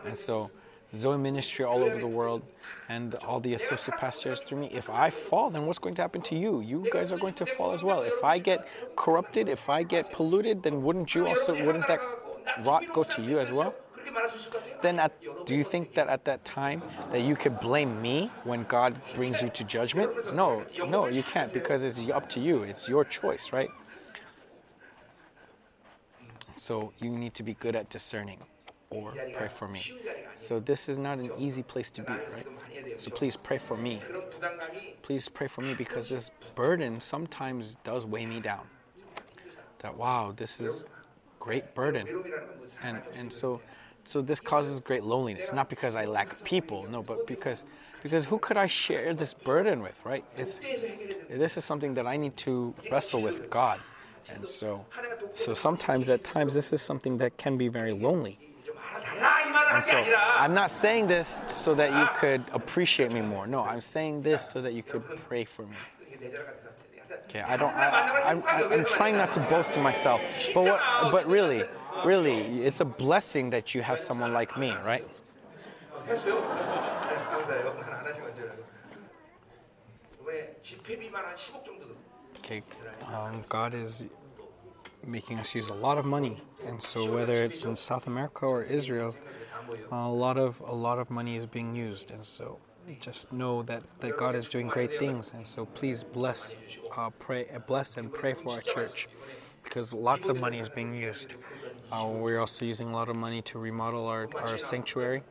And 0.05 0.17
so 0.17 0.49
Zoe 0.95 1.17
ministry 1.17 1.63
all 1.63 1.83
over 1.83 1.97
the 1.97 2.07
world 2.07 2.41
and 2.89 3.15
all 3.15 3.39
the 3.39 3.53
associate 3.53 3.97
pastors 3.97 4.41
through 4.41 4.59
me. 4.59 4.69
If 4.71 4.89
I 4.89 5.09
fall, 5.09 5.49
then 5.49 5.65
what's 5.65 5.79
going 5.79 5.95
to 5.95 6.01
happen 6.01 6.21
to 6.23 6.35
you? 6.35 6.61
You 6.61 6.87
guys 6.91 7.11
are 7.11 7.17
going 7.17 7.33
to 7.35 7.45
fall 7.45 7.71
as 7.71 7.83
well. 7.83 8.01
If 8.01 8.23
I 8.23 8.39
get 8.39 8.67
corrupted, 8.95 9.47
if 9.47 9.69
I 9.69 9.83
get 9.83 10.11
polluted, 10.11 10.63
then 10.63 10.83
wouldn't 10.83 11.15
you 11.15 11.27
also, 11.27 11.53
wouldn't 11.65 11.87
that 11.87 12.01
rot 12.63 12.83
go 12.93 13.03
to 13.03 13.21
you 13.21 13.39
as 13.39 13.51
well? 13.51 13.73
Then 14.81 14.99
at, 14.99 15.13
do 15.45 15.55
you 15.55 15.63
think 15.63 15.93
that 15.93 16.07
at 16.07 16.25
that 16.25 16.43
time 16.43 16.81
that 17.11 17.21
you 17.21 17.35
could 17.35 17.59
blame 17.59 18.01
me 18.01 18.29
when 18.43 18.63
God 18.63 18.99
brings 19.15 19.41
you 19.41 19.49
to 19.49 19.63
judgment? 19.63 20.35
No, 20.35 20.65
no, 20.87 21.07
you 21.07 21.23
can't 21.23 21.53
because 21.53 21.83
it's 21.83 21.99
up 22.09 22.27
to 22.29 22.39
you. 22.39 22.63
It's 22.63 22.89
your 22.89 23.05
choice, 23.05 23.53
right? 23.53 23.69
So 26.55 26.91
you 26.99 27.11
need 27.11 27.33
to 27.35 27.43
be 27.43 27.53
good 27.53 27.75
at 27.75 27.89
discerning 27.89 28.39
or 28.91 29.13
pray 29.35 29.47
for 29.47 29.67
me. 29.67 29.81
So 30.33 30.59
this 30.59 30.89
is 30.89 30.99
not 30.99 31.17
an 31.17 31.31
easy 31.37 31.63
place 31.63 31.89
to 31.91 32.03
be, 32.03 32.13
right? 32.13 32.47
So 32.97 33.09
please 33.09 33.35
pray 33.35 33.57
for 33.57 33.77
me. 33.77 34.01
Please 35.01 35.27
pray 35.27 35.47
for 35.47 35.61
me 35.61 35.73
because 35.73 36.09
this 36.09 36.29
burden 36.55 36.99
sometimes 36.99 37.77
does 37.83 38.05
weigh 38.05 38.25
me 38.25 38.39
down. 38.39 38.65
That 39.79 39.97
wow, 39.97 40.33
this 40.35 40.59
is 40.59 40.85
great 41.39 41.73
burden. 41.73 42.07
And 42.83 43.01
and 43.15 43.31
so 43.31 43.61
so 44.03 44.21
this 44.21 44.39
causes 44.39 44.79
great 44.79 45.03
loneliness, 45.03 45.53
not 45.53 45.69
because 45.69 45.95
I 45.95 46.05
lack 46.05 46.43
people, 46.43 46.87
no, 46.89 47.01
but 47.01 47.27
because 47.27 47.65
because 48.03 48.25
who 48.25 48.39
could 48.39 48.57
I 48.57 48.67
share 48.67 49.13
this 49.13 49.33
burden 49.33 49.81
with, 49.81 49.95
right? 50.03 50.25
It's 50.37 50.59
this 51.29 51.57
is 51.57 51.65
something 51.65 51.93
that 51.95 52.07
I 52.07 52.17
need 52.17 52.35
to 52.37 52.73
wrestle 52.91 53.21
with 53.21 53.49
God. 53.49 53.79
And 54.33 54.47
so 54.47 54.85
so 55.33 55.53
sometimes 55.53 56.09
at 56.09 56.23
times 56.23 56.53
this 56.53 56.73
is 56.73 56.81
something 56.81 57.17
that 57.17 57.37
can 57.37 57.57
be 57.57 57.67
very 57.67 57.93
lonely. 57.93 58.50
So 59.81 59.97
I'm 60.37 60.53
not 60.53 60.69
saying 60.69 61.07
this 61.07 61.41
so 61.47 61.73
that 61.75 61.91
you 61.91 62.19
could 62.19 62.43
appreciate 62.51 63.11
me 63.11 63.21
more. 63.21 63.47
No, 63.47 63.61
I'm 63.61 63.81
saying 63.81 64.21
this 64.21 64.49
so 64.49 64.61
that 64.61 64.73
you 64.73 64.83
could 64.83 65.03
pray 65.27 65.45
for 65.45 65.63
me. 65.63 65.77
Okay, 67.29 67.41
I 67.41 67.57
don't. 67.57 67.73
I, 67.73 68.73
am 68.73 68.85
trying 68.85 69.15
not 69.15 69.31
to 69.33 69.39
boast 69.41 69.73
to 69.73 69.79
myself, 69.79 70.21
but 70.53 70.65
what, 70.65 70.81
but 71.11 71.25
really, 71.27 71.63
really, 72.05 72.63
it's 72.63 72.81
a 72.81 72.85
blessing 72.85 73.49
that 73.51 73.73
you 73.73 73.81
have 73.81 73.99
someone 73.99 74.33
like 74.33 74.57
me, 74.57 74.73
right? 74.85 75.07
Okay, 82.39 82.63
um, 83.07 83.43
God 83.47 83.73
is 83.73 84.03
making 85.05 85.39
us 85.39 85.55
use 85.55 85.69
a 85.69 85.73
lot 85.73 85.97
of 85.97 86.05
money, 86.05 86.41
and 86.67 86.81
so 86.81 87.11
whether 87.11 87.43
it's 87.43 87.63
in 87.63 87.75
South 87.75 88.07
America 88.07 88.45
or 88.45 88.63
Israel, 88.63 89.15
a 89.91 90.07
lot 90.07 90.37
of 90.37 90.59
a 90.61 90.73
lot 90.73 90.99
of 90.99 91.09
money 91.09 91.35
is 91.35 91.45
being 91.45 91.75
used, 91.75 92.11
and 92.11 92.25
so 92.25 92.59
just 92.99 93.31
know 93.31 93.63
that, 93.63 93.83
that 93.99 94.17
God 94.17 94.35
is 94.35 94.47
doing 94.47 94.67
great 94.67 94.99
things, 94.99 95.33
and 95.33 95.45
so 95.45 95.65
please 95.65 96.03
bless, 96.03 96.55
uh, 96.97 97.09
pray, 97.19 97.45
bless 97.67 97.97
and 97.97 98.11
pray 98.11 98.33
for 98.33 98.53
our 98.53 98.61
church, 98.61 99.07
because 99.63 99.93
lots 99.93 100.27
of 100.27 100.37
money 100.37 100.59
is 100.59 100.69
being 100.69 100.93
used. 100.93 101.35
Uh, 101.91 102.07
we're 102.07 102.39
also 102.39 102.65
using 102.65 102.89
a 102.89 102.93
lot 102.93 103.09
of 103.09 103.15
money 103.15 103.41
to 103.43 103.59
remodel 103.59 104.07
our, 104.07 104.27
our 104.37 104.57
sanctuary. 104.57 105.21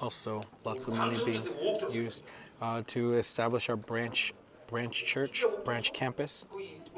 Also, 0.00 0.42
lots 0.64 0.86
of 0.86 0.94
money 0.94 1.18
being 1.24 1.46
used 1.90 2.22
uh, 2.62 2.82
to 2.86 3.14
establish 3.14 3.68
our 3.68 3.76
branch 3.76 4.32
branch 4.68 5.04
church, 5.06 5.44
branch 5.64 5.92
campus. 5.92 6.44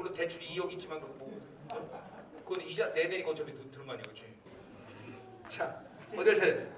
물론 0.00 0.14
대출이 0.14 0.46
2억 0.56 0.72
있지만 0.72 1.00
그 1.00 1.06
뭐, 1.18 1.40
어? 1.72 2.42
그건 2.46 2.62
이자 2.62 2.86
내내니까 2.88 3.30
어차피 3.30 3.52
돈 3.54 3.70
들은 3.70 3.86
거 3.86 3.92
아니야, 3.92 4.04
그렇지? 4.04 4.34
자, 5.48 5.80
어딜 6.16 6.36
세? 6.36 6.68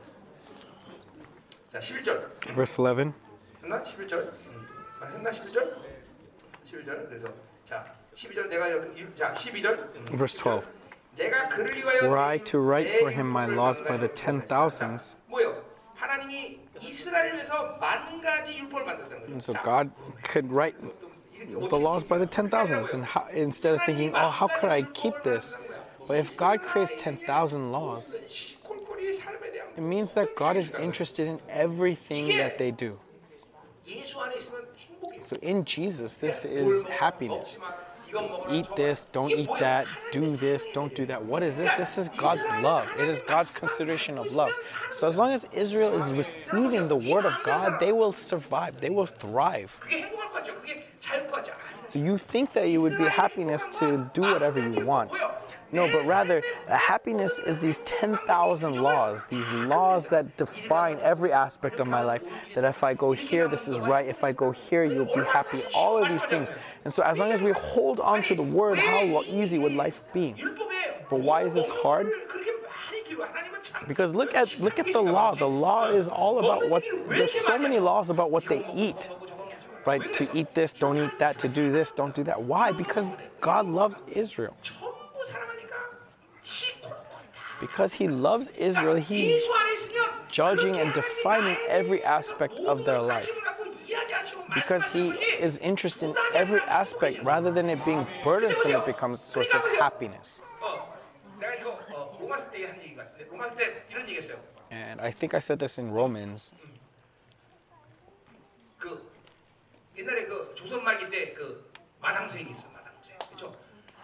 자, 1.70 1.78
11절. 1.78 2.54
Verse 2.54 2.82
11. 2.82 3.12
했나? 3.62 3.82
11절? 3.82 4.12
음. 4.12 4.66
아, 5.00 5.06
했나? 5.06 5.30
11절? 5.30 5.76
11절. 6.66 7.08
그래서 7.08 7.28
자, 7.64 7.94
12절 8.14 8.48
내가 8.48 8.70
여기 8.72 9.06
자, 9.14 9.32
12절. 9.32 9.94
음. 9.96 10.04
Verse 10.06 10.38
12. 10.38 10.62
내가 11.16 11.48
그를 11.48 11.76
위하여 11.76 12.02
Were 12.04 12.20
I 12.20 12.38
to 12.44 12.60
write 12.60 12.90
내 12.90 12.96
for 12.98 13.12
him 13.12 13.28
my 13.28 13.44
율법을 13.48 13.58
laws 13.58 13.82
by 13.82 13.98
the 13.98 14.08
만들었다. 14.08 14.14
ten 14.14 14.46
thousands, 14.46 15.18
뭐요? 15.26 15.62
하나님이 15.94 16.60
이스라엘을 16.80 17.34
위해서 17.34 17.76
만 17.80 18.20
가지 18.20 18.56
율법을 18.58 18.84
만들었다는 18.86 19.20
거죠. 19.22 19.32
and 19.32 19.42
so 19.42 19.52
자, 19.52 19.62
God 19.62 19.90
could 20.24 20.48
write 20.52 20.78
the 21.47 21.77
laws 21.77 22.03
by 22.03 22.17
the 22.17 22.27
10,000s 22.27 23.31
instead 23.33 23.75
of 23.75 23.81
thinking, 23.85 24.13
oh, 24.15 24.29
how 24.29 24.47
could 24.47 24.69
I 24.69 24.83
keep 24.83 25.13
this? 25.23 25.55
But 26.07 26.17
if 26.17 26.35
God 26.37 26.61
creates 26.61 26.93
10,000 26.97 27.71
laws, 27.71 28.17
it 29.75 29.81
means 29.81 30.11
that 30.11 30.35
God 30.35 30.57
is 30.57 30.71
interested 30.71 31.27
in 31.27 31.39
everything 31.49 32.37
that 32.37 32.57
they 32.57 32.71
do. 32.71 32.99
So 35.21 35.35
in 35.41 35.63
Jesus, 35.63 36.15
this 36.15 36.45
is 36.45 36.83
happiness 36.85 37.59
eat 38.51 38.67
this, 38.75 39.05
don't 39.11 39.31
eat 39.31 39.49
that, 39.59 39.87
do 40.11 40.29
this, 40.29 40.67
don't 40.73 40.93
do 40.93 41.05
that. 41.05 41.23
What 41.23 41.43
is 41.43 41.57
this? 41.57 41.69
This 41.77 41.97
is 41.97 42.09
God's 42.09 42.43
love. 42.61 42.89
It 42.99 43.07
is 43.09 43.21
God's 43.21 43.51
consideration 43.53 44.17
of 44.17 44.31
love. 44.33 44.51
So 44.91 45.07
as 45.07 45.17
long 45.17 45.31
as 45.31 45.45
Israel 45.53 46.01
is 46.01 46.11
receiving 46.13 46.87
the 46.87 46.95
word 46.95 47.25
of 47.25 47.35
God, 47.43 47.79
they 47.79 47.91
will 47.91 48.13
survive, 48.13 48.79
they 48.79 48.89
will 48.89 49.05
thrive. 49.05 49.79
So 51.87 51.99
you 51.99 52.17
think 52.17 52.53
that 52.53 52.65
it 52.65 52.77
would 52.77 52.97
be 52.97 53.05
happiness 53.05 53.67
to 53.79 54.09
do 54.13 54.21
whatever 54.21 54.59
you 54.59 54.85
want. 54.85 55.19
No, 55.73 55.91
but 55.91 56.05
rather, 56.05 56.43
uh, 56.67 56.77
happiness 56.77 57.39
is 57.39 57.57
these 57.57 57.79
10,000 57.85 58.75
laws, 58.75 59.21
these 59.29 59.49
laws 59.51 60.07
that 60.09 60.37
define 60.37 60.99
every 60.99 61.33
aspect 61.33 61.79
of 61.79 61.87
my 61.87 62.01
life. 62.01 62.23
That 62.53 62.63
if 62.63 62.83
I 62.83 62.93
go 62.93 63.11
here, 63.11 63.47
this 63.47 63.67
is 63.67 63.79
right. 63.79 64.07
If 64.07 64.23
I 64.23 64.33
go 64.33 64.51
here, 64.51 64.83
you'll 64.83 65.05
be 65.05 65.23
happy. 65.23 65.63
All 65.75 65.97
of 65.97 66.09
these 66.09 66.23
things. 66.25 66.51
And 66.85 66.93
so, 66.93 67.01
as 67.01 67.17
long 67.17 67.31
as 67.31 67.41
we 67.41 67.51
hold 67.53 67.99
on 67.99 68.21
to 68.23 68.35
the 68.35 68.43
word, 68.43 68.77
how 68.77 69.23
easy 69.23 69.57
would 69.57 69.73
life 69.73 70.05
be? 70.13 70.35
But 71.09 71.21
why 71.21 71.43
is 71.43 71.55
this 71.55 71.67
hard? 71.67 72.07
Because 73.87 74.13
look 74.13 74.35
at 74.35 74.59
look 74.59 74.77
at 74.77 74.93
the 74.93 75.01
law. 75.01 75.33
The 75.33 75.47
law 75.47 75.89
is 75.89 76.07
all 76.07 76.39
about 76.39 76.69
what 76.69 76.83
there's 77.07 77.31
so 77.45 77.57
many 77.57 77.79
laws 77.79 78.11
about 78.11 78.29
what 78.29 78.45
they 78.45 78.63
eat. 78.75 79.09
Right? 79.85 80.13
To 80.13 80.37
eat 80.37 80.53
this, 80.53 80.71
don't 80.71 80.97
eat 80.97 81.19
that, 81.19 81.39
to 81.39 81.49
do 81.49 81.71
this, 81.71 81.91
don't 81.91 82.15
do 82.15 82.23
that. 82.23 82.41
Why? 82.41 82.71
Because 82.71 83.07
God 83.41 83.67
loves 83.67 84.01
Israel. 84.07 84.55
Because 87.62 87.92
He 87.98 88.06
loves 88.08 88.50
Israel, 88.56 88.96
He's 89.00 89.34
예수 89.42 89.52
안에 89.54 89.72
있으면 89.74 90.28
judging 90.30 90.76
and 90.78 90.92
그렇게 90.92 91.00
defining 91.08 91.56
하나님이 91.58 91.74
every 91.74 92.00
나에게 92.02 92.16
aspect 92.16 92.56
of 92.66 92.84
their 92.84 93.02
모든 93.02 93.10
life. 93.10 93.26
관심을 93.26 93.44
갖고 93.44 93.64
이야기하시고 93.86 94.44
Because 94.54 94.84
He 94.92 95.08
말씀하시는 95.10 95.42
is 95.44 95.58
interested 95.62 96.04
in 96.06 96.14
every 96.34 96.62
aspect 96.68 97.18
rather 97.24 97.50
than 97.52 97.68
it 97.68 97.82
being 97.84 98.06
burdensome, 98.22 98.72
it 98.78 98.84
becomes 98.86 99.18
a 99.20 99.26
source 99.26 99.50
of 99.54 99.62
happiness. 99.80 100.42
어, 100.60 100.94
내가 101.40 101.54
이거 101.54 101.70
어, 101.94 102.16
로마스 102.20 102.50
때 102.50 102.64
한 102.66 102.80
얘기 102.80 102.94
같은데 102.94 103.24
로마스 103.30 103.56
때 103.56 103.84
이런 103.90 104.02
얘기했어요. 104.08 104.38
And 104.70 105.00
I 105.00 105.10
think 105.10 105.34
I 105.34 105.40
said 105.40 105.58
this 105.58 105.80
in 105.80 105.90
Romans. 105.90 106.54
그 108.78 109.10
옛날에 109.96 110.26
그 110.26 110.52
조선 110.54 110.84
말기 110.84 111.10
때 111.10 111.34
그 111.34 111.72
마당쇠가 112.00 112.48
있어 112.50 112.68
마당쇠 112.70 113.14
그렇죠? 113.26 113.56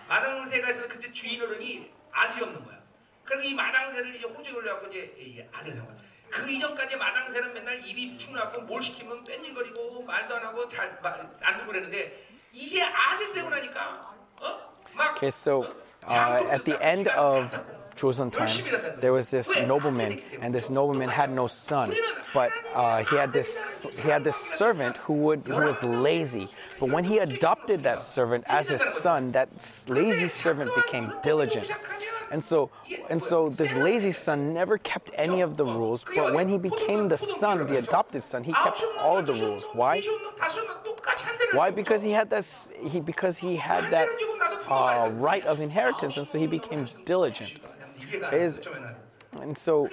마당쇠가 0.09 0.71
있어 0.71 0.89
그때 0.89 1.13
주인 1.13 1.41
어른이 1.41 1.91
아들이 2.11 2.43
없는 2.45 2.65
거야. 2.65 2.78
그래서 3.30 3.48
이 3.48 3.54
마당새를 3.54 4.16
이제 4.16 4.26
호적이 4.26 4.58
올려갖고 4.58 4.88
이제 4.88 5.14
이게 5.16 5.48
그 6.32 6.50
이전까지 6.50 6.96
마당새는 6.96 7.54
맨날 7.54 7.86
입이 7.86 8.18
충나고 8.18 8.62
뭘 8.62 8.82
시키면 8.82 9.24
뺀질거리고 9.24 10.02
말도 10.02 10.36
안 10.36 10.46
하고 10.48 10.68
잘안 10.68 11.58
듣고 11.58 11.68
그랬는데 11.68 12.26
이제 12.52 12.82
아들 12.82 13.32
되고 13.32 13.48
나니까 13.48 14.16
어? 14.42 14.60
막 14.96 15.12
okay, 15.12 15.30
so, 15.30 15.64
uh, 16.08 16.44
at 16.50 16.66
the 16.66 16.76
end 16.84 17.08
of 17.10 17.54
Joseon 17.96 18.32
time, 18.32 19.00
there 19.00 19.14
was 19.14 19.28
this 19.28 19.54
nobleman, 19.68 20.22
and 20.42 20.56
this 20.56 20.70
nobleman 20.72 21.10
had 21.10 21.30
no 21.30 21.46
son, 21.46 21.94
but 22.34 22.52
uh, 22.74 23.04
he 23.04 23.16
had 23.16 23.32
this 23.32 23.84
he 24.02 24.10
had 24.10 24.24
this 24.24 24.38
servant 24.38 24.98
who 24.98 25.14
would 25.14 25.46
who 25.46 25.62
was 25.62 25.84
lazy. 25.84 26.48
But 26.80 26.90
when 26.90 27.04
he 27.04 27.20
adopted 27.20 27.84
that 27.84 28.02
servant 28.02 28.46
as 28.48 28.70
his 28.70 28.82
son, 28.82 29.34
that 29.34 29.50
lazy 29.88 30.30
servant 30.30 30.74
became 30.76 31.14
diligent. 31.22 31.72
And 32.32 32.44
so, 32.44 32.70
and 33.10 33.22
so 33.22 33.50
this 33.50 33.74
lazy 33.74 34.12
son 34.12 34.54
never 34.54 34.78
kept 34.78 35.10
any 35.16 35.42
of 35.42 35.58
the 35.58 35.66
rules, 35.66 36.06
but 36.16 36.34
when 36.34 36.48
he 36.48 36.58
became 36.58 37.10
the 37.10 37.18
son, 37.18 37.66
the 37.66 37.78
adopted 37.78 38.22
son, 38.24 38.44
he 38.44 38.54
kept 38.54 38.84
all 39.00 39.22
the 39.24 39.34
rules. 39.34 39.68
Why? 39.74 40.02
Why? 41.54 41.72
Because 41.72 42.02
he 42.04 42.12
had 42.12 42.30
that 42.30 42.46
he 42.80 43.00
because 43.00 43.38
he 43.38 43.56
had 43.56 43.90
that 43.92 44.08
uh, 44.68 45.10
right 45.14 45.44
of 45.46 45.60
inheritance, 45.60 46.18
and 46.18 46.28
so 46.28 46.38
he 46.38 46.46
became 46.48 46.88
diligent. 47.06 47.54
Is- 48.32 48.60
And 49.42 49.58
so, 49.58 49.88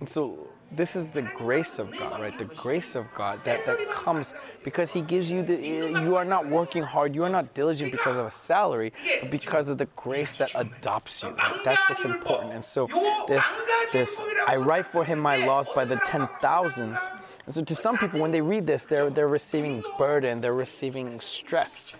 and 0.00 0.08
so 0.08 0.48
this 0.72 0.94
is 0.94 1.06
the 1.08 1.22
grace 1.22 1.78
of 1.78 1.90
God, 1.96 2.20
right? 2.20 2.36
The 2.38 2.44
grace 2.44 2.94
of 2.94 3.06
God 3.14 3.38
that, 3.44 3.66
that 3.66 3.90
comes 3.90 4.34
because 4.62 4.90
He 4.90 5.02
gives 5.02 5.30
you 5.30 5.42
the. 5.42 5.56
You 5.56 6.16
are 6.16 6.24
not 6.24 6.48
working 6.48 6.82
hard. 6.82 7.14
You 7.14 7.24
are 7.24 7.30
not 7.30 7.54
diligent 7.54 7.90
because 7.90 8.16
of 8.16 8.26
a 8.26 8.30
salary, 8.30 8.92
but 9.20 9.30
because 9.30 9.68
of 9.68 9.78
the 9.78 9.86
grace 9.96 10.34
that 10.34 10.50
adopts 10.54 11.22
you. 11.22 11.30
Right? 11.30 11.60
That's 11.64 11.88
what's 11.88 12.04
important. 12.04 12.52
And 12.52 12.64
so 12.64 12.86
this 13.26 13.44
this 13.92 14.20
I 14.46 14.56
write 14.56 14.86
for 14.86 15.04
Him 15.04 15.18
my 15.18 15.44
laws 15.44 15.66
by 15.74 15.84
the 15.84 15.96
ten 16.06 16.28
thousands. 16.40 17.08
And 17.46 17.54
so 17.54 17.64
to 17.64 17.74
some 17.74 17.98
people, 17.98 18.20
when 18.20 18.30
they 18.30 18.40
read 18.40 18.66
this, 18.66 18.84
they're 18.84 19.10
they're 19.10 19.28
receiving 19.28 19.82
burden. 19.98 20.40
They're 20.40 20.54
receiving 20.54 21.20
stress. 21.20 21.92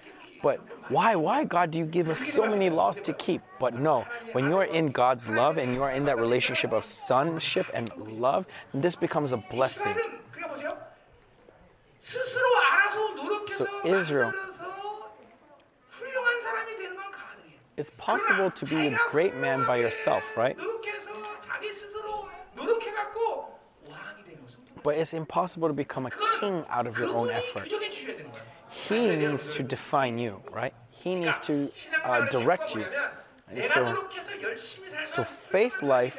But 0.42 0.60
why, 0.90 1.14
why, 1.14 1.44
God, 1.44 1.70
do 1.70 1.78
you 1.78 1.86
give 1.86 2.08
us 2.08 2.18
so 2.18 2.48
many 2.48 2.68
laws 2.68 2.98
to 3.00 3.12
keep? 3.12 3.42
But 3.60 3.78
no, 3.78 4.04
when 4.32 4.50
you're 4.50 4.64
in 4.64 4.90
God's 4.90 5.28
love 5.28 5.56
and 5.56 5.72
you're 5.72 5.90
in 5.90 6.04
that 6.06 6.18
relationship 6.18 6.72
of 6.72 6.84
sonship 6.84 7.66
and 7.72 7.92
love, 7.96 8.44
this 8.74 8.96
becomes 8.96 9.32
a 9.32 9.36
blessing. 9.36 9.94
So, 12.00 13.66
Israel, 13.84 14.32
it's 17.76 17.90
possible 17.96 18.50
to 18.50 18.66
be 18.66 18.88
a 18.88 18.98
great 19.10 19.36
man 19.36 19.64
by 19.64 19.76
yourself, 19.76 20.24
right? 20.36 20.56
But 24.82 24.96
it's 24.96 25.12
impossible 25.12 25.68
to 25.68 25.74
become 25.74 26.06
a 26.06 26.10
king 26.40 26.64
out 26.68 26.88
of 26.88 26.98
your 26.98 27.14
own 27.14 27.30
efforts. 27.30 27.72
He 28.70 29.14
needs 29.14 29.50
to 29.56 29.62
define 29.62 30.18
you, 30.18 30.42
right? 30.50 30.74
He 31.02 31.14
needs 31.14 31.38
to 31.40 31.70
uh, 32.04 32.26
direct 32.28 32.74
you. 32.74 32.84
And 33.48 33.64
so, 33.64 34.08
so 35.04 35.24
faith 35.24 35.82
life, 35.82 36.16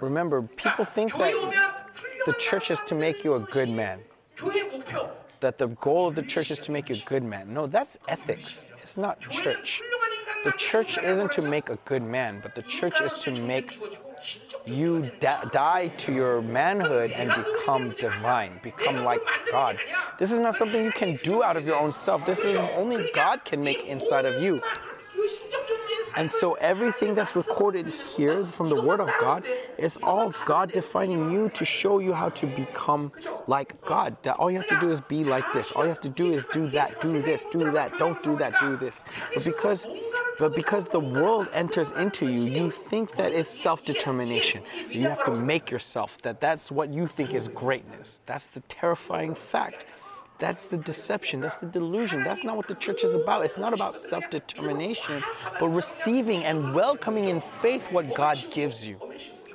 remember, 0.00 0.42
people 0.42 0.84
think 0.84 1.12
that 1.16 1.90
the 2.26 2.32
church 2.34 2.70
is 2.70 2.80
to 2.86 2.94
make 2.94 3.24
you 3.24 3.34
a 3.34 3.40
good 3.40 3.68
man. 3.68 4.00
That 5.40 5.58
the 5.58 5.68
goal 5.68 6.06
of 6.06 6.14
the 6.14 6.22
church 6.22 6.50
is 6.50 6.58
to 6.60 6.70
make 6.70 6.88
you 6.88 6.96
a 6.96 7.04
good 7.06 7.22
man. 7.22 7.52
No, 7.52 7.66
that's 7.66 7.98
ethics. 8.08 8.66
It's 8.82 8.96
not 8.96 9.20
church. 9.20 9.82
The 10.44 10.52
church 10.52 10.98
isn't 10.98 11.32
to 11.32 11.42
make 11.42 11.68
a 11.68 11.76
good 11.84 12.02
man, 12.02 12.40
but 12.42 12.54
the 12.54 12.62
church 12.62 13.00
is 13.00 13.14
to 13.14 13.30
make 13.42 13.78
you 14.66 15.10
die 15.20 15.88
to 15.98 16.12
your 16.12 16.42
manhood 16.42 17.10
and 17.12 17.28
become 17.44 17.94
divine, 17.98 18.60
become 18.62 19.04
like 19.04 19.20
God. 19.50 19.78
This 20.18 20.30
is 20.30 20.40
not 20.40 20.54
something 20.54 20.84
you 20.84 20.92
can 20.92 21.16
do 21.22 21.42
out 21.42 21.56
of 21.56 21.64
your 21.64 21.76
own 21.76 21.92
self. 21.92 22.24
This 22.26 22.40
is 22.44 22.56
only 22.56 23.10
God 23.14 23.44
can 23.44 23.62
make 23.62 23.84
inside 23.86 24.26
of 24.26 24.42
you. 24.42 24.60
And 26.16 26.30
so 26.30 26.54
everything 26.54 27.14
that's 27.14 27.34
recorded 27.36 27.86
here 27.86 28.46
from 28.46 28.68
the 28.68 28.80
Word 28.80 29.00
of 29.00 29.10
God 29.20 29.44
is 29.78 29.96
all 30.02 30.34
God 30.44 30.72
defining 30.72 31.30
you 31.30 31.48
to 31.50 31.64
show 31.64 31.98
you 31.98 32.12
how 32.12 32.30
to 32.30 32.46
become 32.46 33.12
like 33.46 33.80
God. 33.84 34.16
That 34.22 34.36
all 34.36 34.50
you 34.50 34.58
have 34.58 34.68
to 34.68 34.80
do 34.80 34.90
is 34.90 35.00
be 35.00 35.24
like 35.24 35.44
this. 35.52 35.72
All 35.72 35.84
you 35.84 35.88
have 35.88 36.00
to 36.02 36.08
do 36.08 36.30
is 36.30 36.46
do 36.52 36.68
that, 36.70 37.00
do 37.00 37.20
this, 37.20 37.44
do 37.50 37.70
that, 37.70 37.98
don't 37.98 38.22
do 38.22 38.36
that, 38.36 38.58
do 38.60 38.76
this. 38.76 39.04
But 39.34 39.44
because 39.44 39.86
but 40.38 40.54
because 40.54 40.86
the 40.86 41.00
world 41.00 41.48
enters 41.52 41.90
into 41.90 42.26
you, 42.26 42.40
you 42.40 42.70
think 42.70 43.16
that 43.16 43.32
it's 43.32 43.50
self-determination. 43.50 44.62
You 44.88 45.02
have 45.02 45.22
to 45.26 45.32
make 45.32 45.70
yourself 45.70 46.16
that 46.22 46.40
that's 46.40 46.72
what 46.72 46.90
you 46.94 47.06
think 47.06 47.34
is 47.34 47.46
greatness. 47.48 48.22
That's 48.24 48.46
the 48.46 48.60
terrifying 48.60 49.34
fact. 49.34 49.84
That's 50.40 50.66
the 50.66 50.78
deception. 50.78 51.40
That's 51.40 51.56
the 51.56 51.66
delusion. 51.66 52.24
That's 52.24 52.42
not 52.42 52.56
what 52.56 52.66
the 52.66 52.74
church 52.74 53.04
is 53.04 53.14
about. 53.14 53.44
It's 53.44 53.58
not 53.58 53.74
about 53.74 53.96
self 53.96 54.28
determination, 54.30 55.22
but 55.60 55.68
receiving 55.68 56.44
and 56.44 56.74
welcoming 56.74 57.28
in 57.28 57.40
faith 57.40 57.92
what 57.92 58.14
God 58.14 58.42
gives 58.50 58.86
you. 58.86 58.98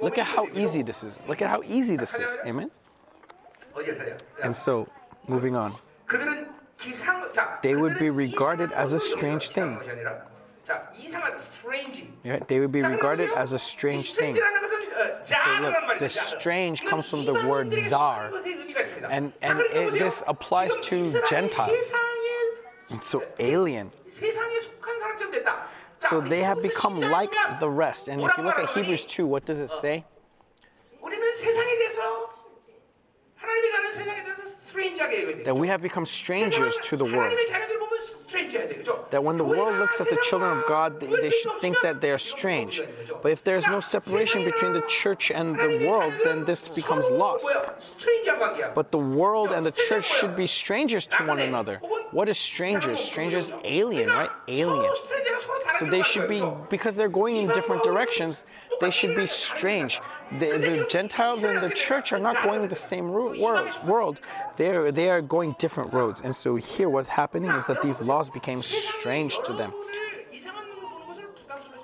Look 0.02 0.18
at 0.18 0.28
how 0.28 0.48
easy 0.54 0.84
this 0.84 1.04
is. 1.04 1.20
Look 1.28 1.42
at 1.42 1.50
how 1.50 1.64
easy 1.66 1.98
this 1.98 2.14
is. 2.16 2.38
Amen? 2.46 2.70
And 4.44 4.56
so, 4.56 4.88
moving 5.28 5.56
on. 5.56 5.76
They 7.64 7.76
would 7.76 7.98
be 7.98 8.10
regarded 8.10 8.72
as 8.72 8.94
a 8.94 9.00
strange 9.00 9.50
thing. 9.50 9.80
Yeah, 12.24 12.40
they 12.48 12.60
would 12.60 12.72
be 12.72 12.82
regarded 12.82 13.30
as 13.36 13.54
a 13.54 13.60
strange 13.60 14.14
thing. 14.14 14.36
So 15.26 15.62
look, 15.62 16.00
the 16.00 16.10
strange 16.10 16.84
comes 16.84 17.08
from 17.08 17.26
the 17.26 17.34
word 17.34 17.74
zar, 17.90 18.32
and, 19.10 19.32
and 19.42 19.60
it, 19.60 19.92
this 19.94 20.24
applies 20.28 20.72
to 20.82 21.22
Gentiles. 21.30 21.94
It's 22.90 23.10
so 23.10 23.24
alien. 23.40 23.92
So 26.00 26.22
they 26.22 26.42
have 26.44 26.62
become 26.62 27.00
like 27.00 27.34
the 27.60 27.70
rest. 27.70 28.08
And 28.08 28.22
if 28.22 28.32
you 28.38 28.44
look 28.44 28.60
at 28.60 28.70
Hebrews 28.70 29.06
2, 29.06 29.26
what 29.26 29.46
does 29.46 29.60
it 29.60 29.72
say? 29.72 30.06
that 35.46 35.56
we 35.56 35.68
have 35.68 35.82
become 35.82 36.06
strangers 36.06 36.78
to 36.84 36.98
the 36.98 37.06
world. 37.06 37.38
That 39.12 39.24
when 39.24 39.38
the 39.38 39.44
world 39.44 39.78
looks 39.80 40.02
at 40.02 40.10
the 40.10 40.18
children 40.28 40.58
of 40.58 40.66
God, 40.68 41.00
they, 41.00 41.08
they 41.08 41.32
should 41.32 41.60
think 41.60 41.78
that 41.84 42.02
they 42.02 42.12
are 42.12 42.18
strange. 42.18 42.82
But 43.22 43.32
if 43.32 43.44
there's 43.44 43.66
no 43.68 43.80
separation 43.80 44.44
between 44.44 44.74
the 44.74 44.84
church 44.88 45.32
and 45.32 45.58
the 45.58 45.88
world, 45.88 46.14
then 46.24 46.44
this 46.46 46.68
becomes 46.68 47.06
lost. 47.10 47.48
But 48.74 48.92
the 48.92 48.98
world 48.98 49.52
and 49.52 49.66
the 49.66 49.72
church 49.72 50.06
should 50.06 50.36
be 50.36 50.48
strangers 50.48 51.06
to 51.08 51.26
one 51.26 51.40
another. 51.40 51.78
What 52.12 52.28
is 52.28 52.38
strangers? 52.38 53.00
Strangers, 53.00 53.52
alien, 53.64 54.10
right? 54.10 54.30
Alien. 54.48 54.94
So 55.80 55.86
they 55.86 56.04
should 56.04 56.28
be, 56.28 56.44
because 56.70 56.96
they're 56.96 57.10
going 57.10 57.36
in 57.38 57.48
different 57.50 57.84
directions, 57.84 58.46
they 58.80 58.92
should 58.92 59.16
be 59.16 59.28
strange. 59.28 60.02
The, 60.40 60.58
the 60.58 60.88
Gentiles 60.90 61.44
and 61.44 61.62
the 61.62 61.70
church 61.70 62.12
are 62.14 62.20
not 62.20 62.44
going 62.44 62.68
the 62.68 62.76
same 62.76 63.10
world. 63.10 64.20
They're, 64.58 64.92
they 64.92 65.10
are 65.10 65.22
going 65.22 65.56
different 65.60 65.94
roads. 65.94 66.22
And 66.22 66.36
so 66.36 66.56
here 66.56 66.90
what's 66.90 67.10
happening 67.10 67.52
is 67.52 67.64
that 67.66 67.82
these 67.82 68.02
laws 68.02 68.30
became 68.30 68.62
strange 68.62 69.38
to 69.46 69.54
them. 69.54 69.72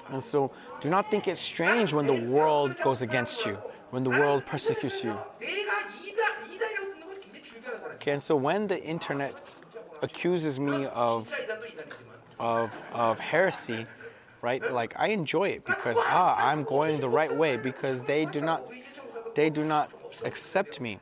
And 0.10 0.22
so 0.22 0.52
do 0.82 0.90
not 0.90 1.10
think 1.10 1.28
it's 1.28 1.40
strange 1.40 1.94
when 1.94 2.06
the 2.06 2.22
world 2.22 2.76
goes 2.84 3.02
against 3.02 3.46
you, 3.46 3.58
when 3.92 4.04
the 4.04 4.10
world 4.10 4.46
persecutes 4.46 5.04
you. 5.04 5.18
Okay, 7.96 8.12
and 8.12 8.22
so 8.22 8.36
when 8.36 8.68
the 8.68 8.84
internet 8.84 9.54
accuses 10.02 10.60
me 10.60 10.88
of 10.88 11.34
of 12.40 12.72
of 12.94 13.20
heresy, 13.20 13.86
right? 14.42 14.74
Like 14.74 14.94
I 14.98 15.08
enjoy 15.08 15.50
it 15.50 15.66
because 15.66 15.98
ah, 16.00 16.36
I'm 16.38 16.64
going 16.64 17.00
the 17.00 17.10
right 17.10 17.36
way 17.36 17.58
because 17.58 18.02
they 18.04 18.26
do 18.26 18.42
not 18.42 18.64
they 19.36 19.50
do 19.50 19.64
not 19.66 19.92
accept 20.24 20.82
me. 20.82 21.00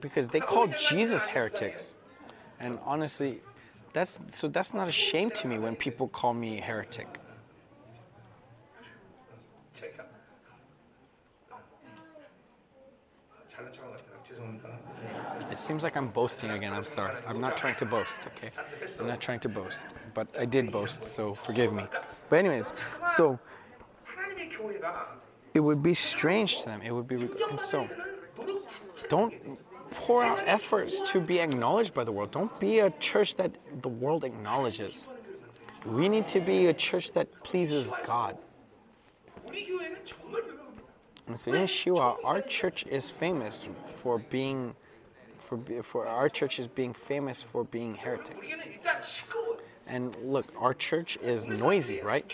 Because 0.00 0.28
they 0.28 0.40
call 0.40 0.66
Jesus 0.68 1.26
heretics. 1.26 1.94
And 2.60 2.78
honestly, 2.84 3.40
that's 3.92 4.18
so 4.32 4.48
that's 4.48 4.72
not 4.72 4.88
a 4.88 4.92
shame 4.92 5.30
to 5.30 5.48
me 5.48 5.58
when 5.58 5.76
people 5.76 6.08
call 6.08 6.34
me 6.34 6.58
a 6.58 6.62
heretic. 6.62 7.08
It 15.54 15.58
seems 15.58 15.84
like 15.84 15.96
I'm 15.96 16.08
boasting 16.08 16.50
again. 16.50 16.72
I'm 16.72 16.84
sorry. 16.84 17.14
I'm 17.28 17.40
not 17.40 17.56
trying 17.56 17.76
to 17.76 17.86
boast, 17.86 18.26
okay? 18.26 18.50
I'm 18.98 19.06
not 19.06 19.20
trying 19.20 19.38
to 19.38 19.48
boast. 19.48 19.86
But 20.12 20.26
I 20.36 20.46
did 20.46 20.72
boast, 20.72 21.04
so 21.04 21.32
forgive 21.32 21.72
me. 21.72 21.84
But, 22.28 22.40
anyways, 22.40 22.74
so 23.14 23.38
it 25.54 25.60
would 25.60 25.80
be 25.80 25.94
strange 25.94 26.58
to 26.62 26.64
them. 26.64 26.82
It 26.82 26.90
would 26.90 27.06
be. 27.06 27.28
And 27.50 27.60
so, 27.60 27.88
don't 29.08 29.32
pour 29.92 30.24
out 30.24 30.40
efforts 30.44 31.00
to 31.12 31.20
be 31.20 31.38
acknowledged 31.38 31.94
by 31.94 32.02
the 32.02 32.10
world. 32.10 32.32
Don't 32.32 32.58
be 32.58 32.80
a 32.80 32.90
church 32.98 33.36
that 33.36 33.52
the 33.80 33.88
world 33.88 34.24
acknowledges. 34.24 35.06
We 35.86 36.08
need 36.08 36.26
to 36.34 36.40
be 36.40 36.66
a 36.66 36.74
church 36.74 37.12
that 37.12 37.28
pleases 37.44 37.92
God. 38.04 38.36
And 41.28 41.38
so 41.38 41.52
in 41.52 41.68
Shua, 41.68 42.16
our 42.24 42.40
church 42.40 42.84
is 42.88 43.08
famous 43.08 43.68
for 44.02 44.18
being 44.18 44.74
for 45.44 45.58
for 45.82 46.06
our 46.06 46.28
church 46.28 46.58
is 46.58 46.68
being 46.68 46.94
famous 46.94 47.42
for 47.42 47.64
being 47.64 47.94
heretics. 47.94 48.56
And 49.86 50.16
look, 50.22 50.46
our 50.58 50.72
church 50.72 51.18
is 51.22 51.46
noisy, 51.46 52.00
right? 52.00 52.24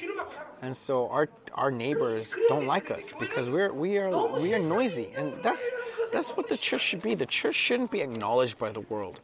And 0.62 0.76
so 0.76 1.08
our 1.08 1.28
our 1.54 1.70
neighbors 1.70 2.36
don't 2.48 2.66
like 2.66 2.90
us 2.90 3.12
because 3.18 3.50
we're 3.50 3.72
we 3.72 3.98
are 3.98 4.10
we 4.38 4.54
are 4.54 4.58
noisy, 4.58 5.12
and 5.16 5.34
that's 5.42 5.68
that's 6.12 6.30
what 6.30 6.48
the 6.48 6.56
church 6.56 6.82
should 6.82 7.02
be. 7.02 7.14
The 7.14 7.26
church 7.26 7.56
shouldn't 7.56 7.90
be 7.90 8.00
acknowledged 8.00 8.58
by 8.58 8.70
the 8.70 8.80
world. 8.80 9.20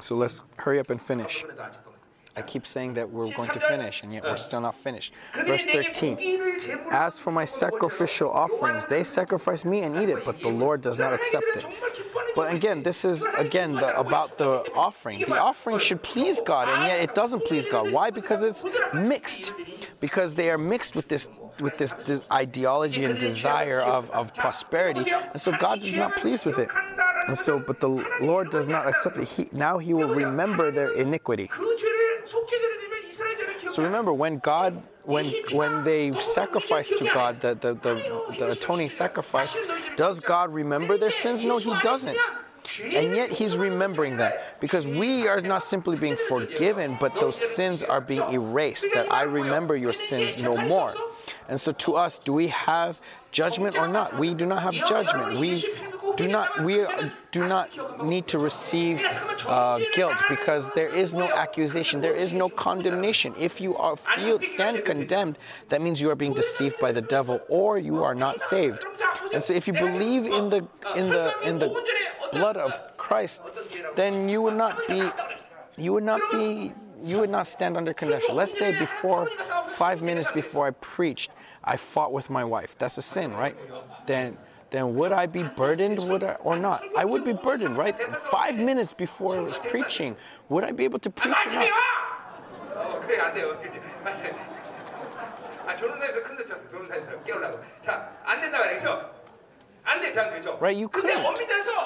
So 0.00 0.16
let's 0.16 0.42
hurry 0.56 0.78
up 0.78 0.90
and 0.90 1.00
finish. 1.00 1.44
I 2.34 2.42
keep 2.42 2.66
saying 2.66 2.94
that 2.94 3.10
we're 3.10 3.30
going 3.32 3.50
to 3.50 3.60
finish, 3.60 4.02
and 4.02 4.12
yet 4.12 4.22
we're 4.24 4.36
still 4.36 4.60
not 4.60 4.74
finished. 4.74 5.12
Verse 5.34 5.66
13 5.66 6.60
As 6.90 7.18
for 7.18 7.30
my 7.30 7.44
sacrificial 7.44 8.30
offerings, 8.30 8.86
they 8.86 9.04
sacrifice 9.04 9.64
me 9.64 9.80
and 9.82 9.96
eat 9.96 10.08
it, 10.08 10.24
but 10.24 10.40
the 10.40 10.48
Lord 10.48 10.80
does 10.80 10.98
not 10.98 11.12
accept 11.12 11.44
it. 11.56 11.66
But 12.34 12.54
again, 12.54 12.82
this 12.82 13.04
is 13.04 13.26
again 13.36 13.74
the, 13.74 13.98
about 13.98 14.38
the 14.38 14.64
offering. 14.74 15.20
The 15.20 15.38
offering 15.38 15.78
should 15.78 16.02
please 16.02 16.40
God, 16.40 16.68
and 16.68 16.84
yet 16.84 17.00
it 17.00 17.14
doesn't 17.14 17.44
please 17.44 17.66
God. 17.66 17.92
Why? 17.92 18.10
Because 18.10 18.42
it's 18.42 18.64
mixed. 18.94 19.52
Because 20.00 20.34
they 20.34 20.50
are 20.50 20.58
mixed 20.58 20.94
with 20.94 21.08
this 21.08 21.28
with 21.60 21.76
this, 21.76 21.92
ideology 22.32 23.04
and 23.04 23.18
desire 23.18 23.80
of, 23.80 24.08
of 24.10 24.32
prosperity, 24.32 25.10
and 25.10 25.40
so 25.40 25.52
God 25.52 25.82
is 25.82 25.94
not 25.94 26.16
pleased 26.16 26.46
with 26.46 26.58
it. 26.58 26.68
And 27.28 27.38
so, 27.38 27.58
but 27.58 27.80
the 27.80 27.88
Lord 28.20 28.50
does 28.50 28.68
not 28.68 28.86
accept 28.86 29.16
it. 29.18 29.28
He, 29.28 29.48
now 29.52 29.78
He 29.78 29.94
will 29.94 30.14
remember 30.14 30.70
their 30.70 30.92
iniquity. 30.92 31.50
So 33.70 33.82
remember, 33.82 34.12
when 34.12 34.38
God, 34.38 34.82
when 35.04 35.24
when 35.52 35.84
they 35.84 36.12
sacrifice 36.20 36.88
to 36.88 37.04
God, 37.04 37.40
the, 37.40 37.54
the, 37.54 37.74
the, 37.74 38.34
the 38.38 38.50
atoning 38.50 38.90
sacrifice, 38.90 39.58
does 39.96 40.20
God 40.20 40.52
remember 40.52 40.98
their 40.98 41.10
sins? 41.12 41.42
No, 41.42 41.58
He 41.58 41.72
doesn't. 41.80 42.18
And 42.84 43.16
yet 43.16 43.30
he's 43.30 43.56
remembering 43.56 44.18
that 44.18 44.60
because 44.60 44.86
we 44.86 45.26
are 45.26 45.40
not 45.40 45.64
simply 45.64 45.96
being 45.96 46.16
forgiven, 46.28 46.96
but 47.00 47.12
those 47.16 47.36
sins 47.36 47.82
are 47.82 48.00
being 48.00 48.22
erased. 48.32 48.86
That 48.94 49.10
I 49.10 49.22
remember 49.22 49.76
your 49.76 49.92
sins 49.92 50.40
no 50.40 50.56
more. 50.56 50.94
And 51.48 51.60
so 51.60 51.72
to 51.72 51.96
us, 51.96 52.20
do 52.20 52.32
we 52.32 52.48
have 52.48 53.00
judgment 53.32 53.76
or 53.76 53.88
not? 53.88 54.16
We 54.18 54.32
do 54.34 54.46
not 54.46 54.62
have 54.62 54.74
judgment. 54.74 55.40
We 55.40 55.64
do 56.16 56.28
not 56.28 56.62
we 56.64 56.84
do 57.30 57.46
not 57.46 57.68
need 58.04 58.26
to 58.28 58.38
receive 58.38 59.00
uh, 59.46 59.78
guilt 59.94 60.16
because 60.28 60.68
there 60.74 60.88
is 60.88 61.14
no 61.14 61.28
accusation, 61.32 62.00
there 62.00 62.14
is 62.14 62.32
no 62.32 62.48
condemnation. 62.48 63.34
If 63.38 63.60
you 63.60 63.76
are 63.76 63.96
feel 63.96 64.40
stand 64.40 64.84
condemned, 64.84 65.38
that 65.68 65.80
means 65.80 66.00
you 66.00 66.10
are 66.10 66.14
being 66.14 66.34
deceived 66.34 66.78
by 66.80 66.92
the 66.92 67.02
devil 67.02 67.40
or 67.48 67.78
you 67.78 68.02
are 68.02 68.14
not 68.14 68.40
saved. 68.40 68.84
And 69.32 69.42
so 69.42 69.54
if 69.54 69.66
you 69.66 69.72
believe 69.72 70.26
in 70.26 70.50
the 70.50 70.66
in 70.96 71.08
the 71.08 71.34
in 71.42 71.58
the 71.58 71.70
blood 72.32 72.56
of 72.56 72.78
Christ, 72.96 73.42
then 73.96 74.28
you 74.28 74.42
would 74.42 74.56
not 74.56 74.78
be 74.88 75.02
you 75.76 75.92
would 75.94 76.04
not 76.04 76.20
be 76.30 76.72
you 77.04 77.18
would 77.18 77.30
not 77.30 77.46
stand 77.46 77.76
under 77.76 77.92
condemnation. 77.92 78.34
Let's 78.34 78.56
say 78.56 78.78
before 78.78 79.28
five 79.70 80.02
minutes 80.02 80.30
before 80.30 80.66
I 80.66 80.70
preached, 80.72 81.30
I 81.64 81.76
fought 81.76 82.12
with 82.12 82.30
my 82.30 82.44
wife. 82.44 82.76
That's 82.78 82.98
a 82.98 83.02
sin, 83.02 83.32
right? 83.32 83.56
Then 84.06 84.36
then 84.72 84.94
would 84.96 85.12
I 85.12 85.26
be 85.26 85.42
burdened 85.42 85.98
would 86.10 86.24
I, 86.24 86.32
or 86.42 86.56
not? 86.58 86.82
I 86.96 87.04
would 87.04 87.24
be 87.24 87.34
burdened, 87.34 87.76
right? 87.76 87.94
Five 88.30 88.56
minutes 88.58 88.92
before 88.92 89.36
I 89.36 89.40
was 89.40 89.58
preaching, 89.58 90.16
would 90.48 90.64
I 90.64 90.72
be 90.72 90.84
able 90.84 90.98
to 91.00 91.10
preach 91.10 91.34
or 91.46 91.50
not? 91.54 91.68
Right, 100.60 100.76
you 100.76 100.88
couldn't. 100.88 101.22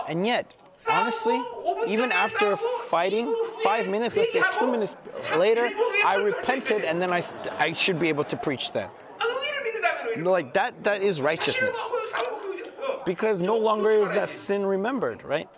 And 0.09 0.27
yet, 0.27 0.53
honestly, 0.89 1.43
even 1.89 2.13
after 2.13 2.57
fighting, 2.89 3.35
five 3.65 3.89
minutes, 3.89 4.17
let's 4.17 4.33
say 4.33 4.43
two 4.53 4.71
minutes 4.71 4.95
later, 5.37 5.69
I 6.05 6.15
repented 6.23 6.85
and 6.85 7.01
then 7.03 7.13
I, 7.13 7.21
st- 7.21 7.53
I 7.59 7.73
should 7.73 7.99
be 7.99 8.09
able 8.09 8.25
to 8.25 8.37
preach 8.37 8.73
then. 8.73 8.89
Like 10.25 10.55
that, 10.55 10.83
that 10.85 11.03
is 11.03 11.21
righteousness 11.21 11.79
because 13.07 13.41
no 13.41 13.57
longer 13.57 13.91
is 13.91 14.11
that 14.11 14.29
sin 14.29 14.67
remembered, 14.67 15.23
right? 15.25 15.49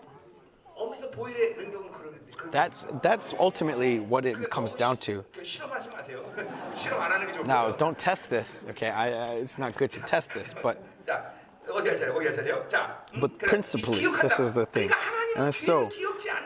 That's 2.52 2.86
that's 3.02 3.34
ultimately 3.38 3.98
what 3.98 4.24
it 4.24 4.50
comes 4.50 4.74
down 4.74 4.98
to. 4.98 5.24
Now, 7.44 7.72
don't 7.72 7.98
test 7.98 8.30
this, 8.30 8.64
okay? 8.70 8.90
I, 8.90 9.06
I, 9.08 9.26
it's 9.34 9.58
not 9.58 9.76
good 9.76 9.90
to 9.92 10.00
test 10.00 10.32
this, 10.32 10.54
but 10.62 10.82
but 13.20 13.38
principally, 13.38 14.06
this 14.22 14.38
is 14.38 14.52
the 14.52 14.66
thing. 14.66 14.90
And 15.36 15.54
so 15.54 15.90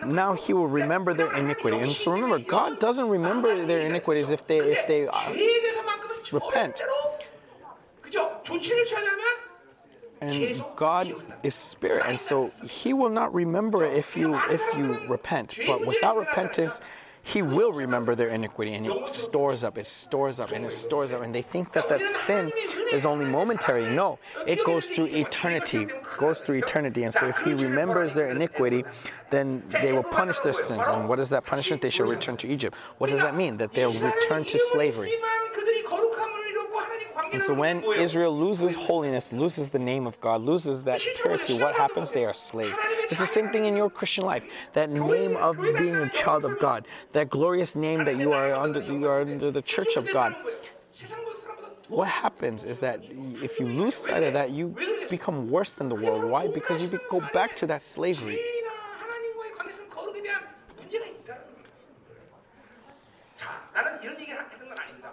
now 0.04 0.34
he 0.34 0.52
will 0.52 0.66
remember 0.66 1.14
their 1.14 1.32
iniquity. 1.34 1.78
And 1.78 1.92
so 1.92 2.12
remember, 2.12 2.38
God 2.38 2.80
doesn't 2.80 3.08
remember 3.08 3.64
their 3.64 3.86
iniquities 3.86 4.30
if 4.30 4.46
they 4.46 4.58
if 4.58 4.86
they 4.86 5.06
uh, 5.06 5.32
repent 6.32 6.82
and 10.22 10.64
God 10.76 11.12
is 11.42 11.54
spirit, 11.54 12.04
and 12.06 12.18
so 12.18 12.50
He 12.68 12.92
will 12.92 13.10
not 13.10 13.34
remember 13.34 13.84
it 13.84 13.96
if 13.96 14.16
you 14.16 14.34
if 14.48 14.62
you 14.76 14.98
repent. 15.08 15.58
But 15.66 15.86
without 15.86 16.16
repentance, 16.16 16.80
He 17.24 17.42
will 17.42 17.72
remember 17.72 18.14
their 18.14 18.28
iniquity, 18.28 18.74
and 18.74 18.86
it 18.86 19.12
stores 19.12 19.64
up, 19.64 19.78
it 19.78 19.86
stores 19.86 20.40
up, 20.40 20.52
and 20.52 20.64
it 20.64 20.72
stores 20.72 21.12
up, 21.12 21.22
and 21.22 21.34
they 21.34 21.42
think 21.42 21.72
that 21.72 21.88
that 21.88 22.00
sin 22.26 22.52
is 22.92 23.04
only 23.04 23.26
momentary. 23.26 23.88
No, 23.94 24.18
it 24.46 24.64
goes 24.64 24.86
through 24.86 25.06
eternity, 25.06 25.88
goes 26.18 26.40
through 26.40 26.58
eternity. 26.58 27.02
And 27.04 27.12
so, 27.12 27.26
if 27.26 27.38
He 27.38 27.54
remembers 27.54 28.14
their 28.14 28.28
iniquity, 28.28 28.84
then 29.30 29.62
they 29.68 29.92
will 29.92 30.04
punish 30.04 30.38
their 30.40 30.54
sins. 30.54 30.86
And 30.86 31.08
what 31.08 31.18
is 31.18 31.28
that 31.30 31.44
punishment? 31.44 31.82
They 31.82 31.90
shall 31.90 32.06
return 32.06 32.36
to 32.38 32.48
Egypt. 32.48 32.76
What 32.98 33.10
does 33.10 33.20
that 33.20 33.36
mean? 33.36 33.56
That 33.56 33.72
they'll 33.72 33.92
return 33.92 34.44
to 34.44 34.58
slavery. 34.72 35.12
And 37.32 37.40
so 37.42 37.54
when 37.54 37.82
Israel 37.94 38.38
loses 38.38 38.74
holiness, 38.74 39.32
loses 39.32 39.68
the 39.68 39.78
name 39.78 40.06
of 40.06 40.20
God, 40.20 40.42
loses 40.42 40.82
that 40.84 41.00
purity, 41.22 41.59
what 41.59 41.74
happens? 41.74 42.10
They 42.10 42.24
are 42.24 42.34
slaves. 42.34 42.78
It's 43.04 43.18
the 43.18 43.26
same 43.26 43.50
thing 43.50 43.64
in 43.64 43.76
your 43.76 43.90
Christian 43.90 44.24
life. 44.24 44.44
That 44.74 44.90
name 44.90 45.36
of 45.36 45.56
being 45.56 45.96
a 45.96 46.10
child 46.10 46.44
of 46.44 46.59
God, 46.59 46.86
that 47.12 47.30
glorious 47.30 47.74
name 47.74 48.04
that 48.04 48.16
you 48.18 48.32
are 48.32 48.54
under, 48.54 48.80
you 48.82 49.06
are 49.06 49.22
under 49.22 49.50
the 49.50 49.62
church 49.62 49.96
of 49.96 50.12
God 50.12 50.36
what 51.92 52.09
happens 52.09 52.64
is 52.64 52.78
that 52.78 53.02
if 53.42 53.60
you 53.60 53.66
lose 53.66 53.94
sight 53.94 54.22
of 54.22 54.32
that, 54.32 54.50
you 54.50 54.74
become 55.10 55.50
worse 55.50 55.70
than 55.70 55.88
the 55.88 55.94
world. 55.94 56.24
Why? 56.24 56.48
Because 56.48 56.82
you 56.82 56.98
go 57.10 57.22
back 57.34 57.54
to 57.56 57.66
that 57.66 57.82
slavery. 57.82 58.40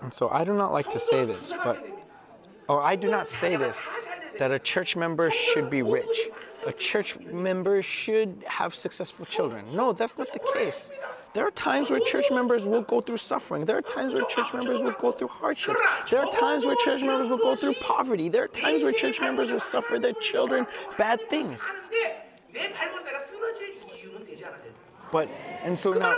And 0.01 0.13
so 0.13 0.29
I 0.29 0.45
do 0.45 0.53
not 0.53 0.71
like 0.71 0.89
to 0.91 0.99
say 0.99 1.25
this, 1.25 1.53
but 1.63 1.85
or 2.69 2.81
I 2.81 2.95
do 2.95 3.09
not 3.09 3.27
say 3.27 3.55
this, 3.55 3.85
that 4.37 4.51
a 4.51 4.59
church 4.59 4.95
member 4.95 5.31
should 5.31 5.69
be 5.69 5.81
rich. 5.81 6.29
A 6.67 6.71
church 6.71 7.17
member 7.19 7.81
should 7.81 8.43
have 8.45 8.75
successful 8.75 9.25
children. 9.25 9.65
No, 9.73 9.91
that's 9.91 10.17
not 10.17 10.31
the 10.31 10.39
case. 10.53 10.91
There 11.33 11.45
are 11.45 11.51
times 11.51 11.89
where 11.89 11.99
church 11.99 12.25
members 12.31 12.67
will 12.67 12.81
go 12.81 13.01
through 13.01 13.17
suffering. 13.17 13.65
There 13.65 13.77
are 13.77 13.81
times 13.81 14.13
where 14.13 14.25
church 14.25 14.53
members 14.53 14.81
will 14.81 14.93
go 14.99 15.11
through 15.11 15.27
hardship. 15.27 15.75
There 16.09 16.19
are 16.19 16.31
times 16.31 16.65
where 16.65 16.75
church 16.83 17.01
members 17.01 17.29
will 17.29 17.37
go 17.37 17.55
through 17.55 17.75
poverty. 17.75 18.29
There 18.29 18.43
are 18.43 18.47
times 18.47 18.83
where 18.83 18.91
church 18.91 19.21
members 19.21 19.51
will 19.51 19.59
suffer 19.59 19.99
their 19.99 20.13
children 20.13 20.65
bad 20.97 21.21
things. 21.29 21.63
But, 25.11 25.29
and 25.63 25.77
so 25.77 25.93
now, 25.93 26.17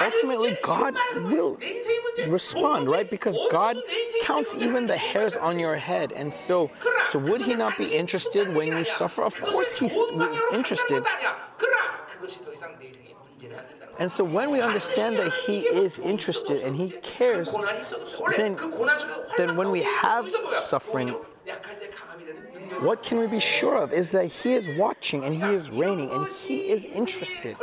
Ultimately, 0.00 0.58
God 0.62 0.94
will 1.16 1.58
respond, 2.26 2.90
right? 2.90 3.08
Because 3.08 3.38
God 3.50 3.76
counts 4.22 4.54
even 4.54 4.86
the 4.86 4.96
hairs 4.96 5.36
on 5.36 5.58
your 5.58 5.76
head. 5.76 6.12
And 6.12 6.32
so, 6.32 6.70
so 7.10 7.18
would 7.18 7.42
He 7.42 7.54
not 7.54 7.78
be 7.78 7.94
interested 7.94 8.52
when 8.54 8.68
you 8.68 8.84
suffer? 8.84 9.22
Of 9.22 9.40
course, 9.40 9.78
He 9.78 9.86
is 9.86 10.40
interested. 10.52 11.04
And 13.98 14.12
so 14.12 14.24
when 14.24 14.50
we 14.50 14.60
understand 14.60 15.18
that 15.18 15.32
He 15.32 15.60
is 15.60 15.98
interested 15.98 16.62
and 16.62 16.76
He 16.76 16.90
cares, 17.02 17.54
then, 18.36 18.56
then 19.36 19.56
when 19.56 19.70
we 19.70 19.82
have 19.82 20.28
suffering, 20.58 21.14
what 22.80 23.02
can 23.02 23.18
we 23.18 23.26
be 23.26 23.40
sure 23.40 23.76
of 23.76 23.92
is 23.92 24.10
that 24.10 24.26
He 24.26 24.54
is 24.54 24.68
watching 24.78 25.24
and 25.24 25.34
He 25.34 25.54
is 25.54 25.70
reigning 25.70 26.10
and 26.10 26.26
He 26.26 26.70
is 26.70 26.84
interested. 26.84 27.56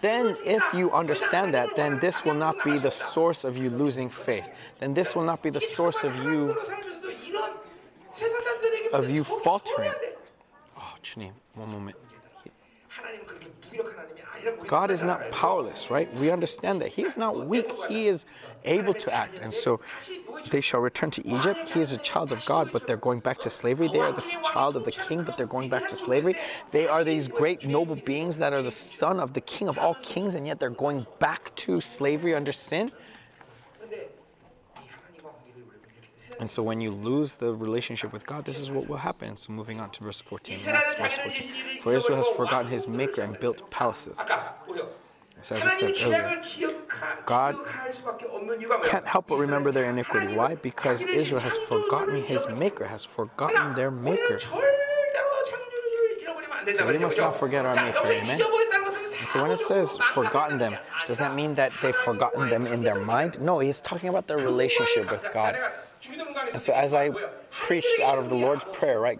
Then, 0.00 0.36
if 0.44 0.62
you 0.74 0.92
understand 0.92 1.54
that, 1.54 1.76
then 1.76 1.98
this 1.98 2.24
will 2.24 2.34
not 2.34 2.62
be 2.64 2.78
the 2.78 2.90
source 2.90 3.44
of 3.44 3.56
you 3.56 3.70
losing 3.70 4.10
faith. 4.10 4.48
Then 4.78 4.94
this 4.94 5.16
will 5.16 5.24
not 5.24 5.42
be 5.42 5.50
the 5.50 5.60
source 5.60 6.04
of 6.04 6.16
you 6.18 6.56
of 8.92 9.10
you 9.10 9.24
faltering. 9.24 9.92
Oh, 10.76 10.94
주님, 11.02 11.32
one 11.54 11.70
moment. 11.70 12.03
God 14.66 14.90
is 14.90 15.02
not 15.02 15.30
powerless, 15.30 15.90
right? 15.90 16.12
We 16.14 16.30
understand 16.30 16.80
that 16.80 16.88
He 16.88 17.02
is 17.02 17.16
not 17.16 17.46
weak. 17.46 17.66
He 17.88 18.08
is 18.08 18.24
able 18.64 18.94
to 18.94 19.12
act. 19.12 19.38
And 19.40 19.52
so 19.52 19.80
they 20.50 20.60
shall 20.60 20.80
return 20.80 21.10
to 21.12 21.26
Egypt. 21.26 21.68
He 21.70 21.80
is 21.80 21.92
a 21.92 21.98
child 21.98 22.32
of 22.32 22.44
God, 22.46 22.70
but 22.72 22.86
they're 22.86 22.96
going 22.96 23.20
back 23.20 23.40
to 23.40 23.50
slavery. 23.50 23.88
They 23.88 24.00
are 24.00 24.12
the 24.12 24.22
child 24.44 24.76
of 24.76 24.84
the 24.84 24.92
king, 24.92 25.22
but 25.22 25.36
they're 25.36 25.46
going 25.46 25.68
back 25.68 25.88
to 25.88 25.96
slavery. 25.96 26.36
They 26.70 26.86
are 26.88 27.04
these 27.04 27.28
great 27.28 27.66
noble 27.66 27.96
beings 27.96 28.38
that 28.38 28.52
are 28.52 28.62
the 28.62 28.70
son 28.70 29.20
of 29.20 29.32
the 29.32 29.40
king 29.40 29.68
of 29.68 29.78
all 29.78 29.96
kings, 30.02 30.34
and 30.34 30.46
yet 30.46 30.58
they're 30.58 30.70
going 30.70 31.06
back 31.18 31.54
to 31.56 31.80
slavery 31.80 32.34
under 32.34 32.52
sin. 32.52 32.90
And 36.40 36.50
so 36.50 36.62
when 36.62 36.80
you 36.80 36.90
lose 36.90 37.32
the 37.32 37.54
relationship 37.54 38.12
with 38.12 38.26
God, 38.26 38.44
this 38.44 38.58
is 38.58 38.70
what 38.70 38.88
will 38.88 38.96
happen. 38.96 39.36
So 39.36 39.52
moving 39.52 39.80
on 39.80 39.90
to 39.90 40.04
verse 40.04 40.20
14. 40.20 40.58
Verse 40.58 40.94
14. 40.98 41.50
For 41.82 41.94
Israel 41.94 42.18
has 42.18 42.28
forgotten 42.36 42.70
his 42.70 42.86
maker 42.88 43.22
and 43.22 43.38
built 43.38 43.70
palaces. 43.70 44.18
So 45.42 45.56
as 45.56 45.62
I 45.62 45.78
said 45.78 45.94
earlier, 46.02 46.42
God 47.26 47.56
can't 48.84 49.06
help 49.06 49.26
but 49.28 49.38
remember 49.38 49.70
their 49.72 49.90
iniquity. 49.90 50.34
Why? 50.34 50.54
Because 50.54 51.02
Israel 51.02 51.40
has 51.40 51.56
forgotten 51.68 52.22
his 52.22 52.46
maker, 52.48 52.86
has 52.86 53.04
forgotten 53.04 53.74
their 53.74 53.90
maker. 53.90 54.38
So 56.72 56.86
we 56.86 56.96
must 56.96 57.18
not 57.18 57.36
forget 57.36 57.66
our 57.66 57.74
maker, 57.74 58.06
amen? 58.06 58.38
So 59.26 59.42
when 59.42 59.50
it 59.50 59.58
says 59.58 59.98
forgotten 60.12 60.58
them, 60.58 60.78
does 61.06 61.18
that 61.18 61.34
mean 61.34 61.54
that 61.56 61.72
they've 61.82 61.94
forgotten 61.94 62.48
them 62.48 62.66
in 62.66 62.80
their 62.82 63.00
mind? 63.04 63.38
No, 63.40 63.58
he's 63.58 63.82
talking 63.82 64.08
about 64.08 64.26
their 64.26 64.38
relationship 64.38 65.10
with 65.10 65.26
God. 65.34 65.56
And 66.52 66.60
so 66.60 66.72
as 66.72 66.94
I 66.94 67.10
preached 67.50 68.00
out 68.00 68.18
of 68.18 68.28
the 68.28 68.34
Lord's 68.34 68.64
Prayer, 68.72 69.00
right, 69.00 69.18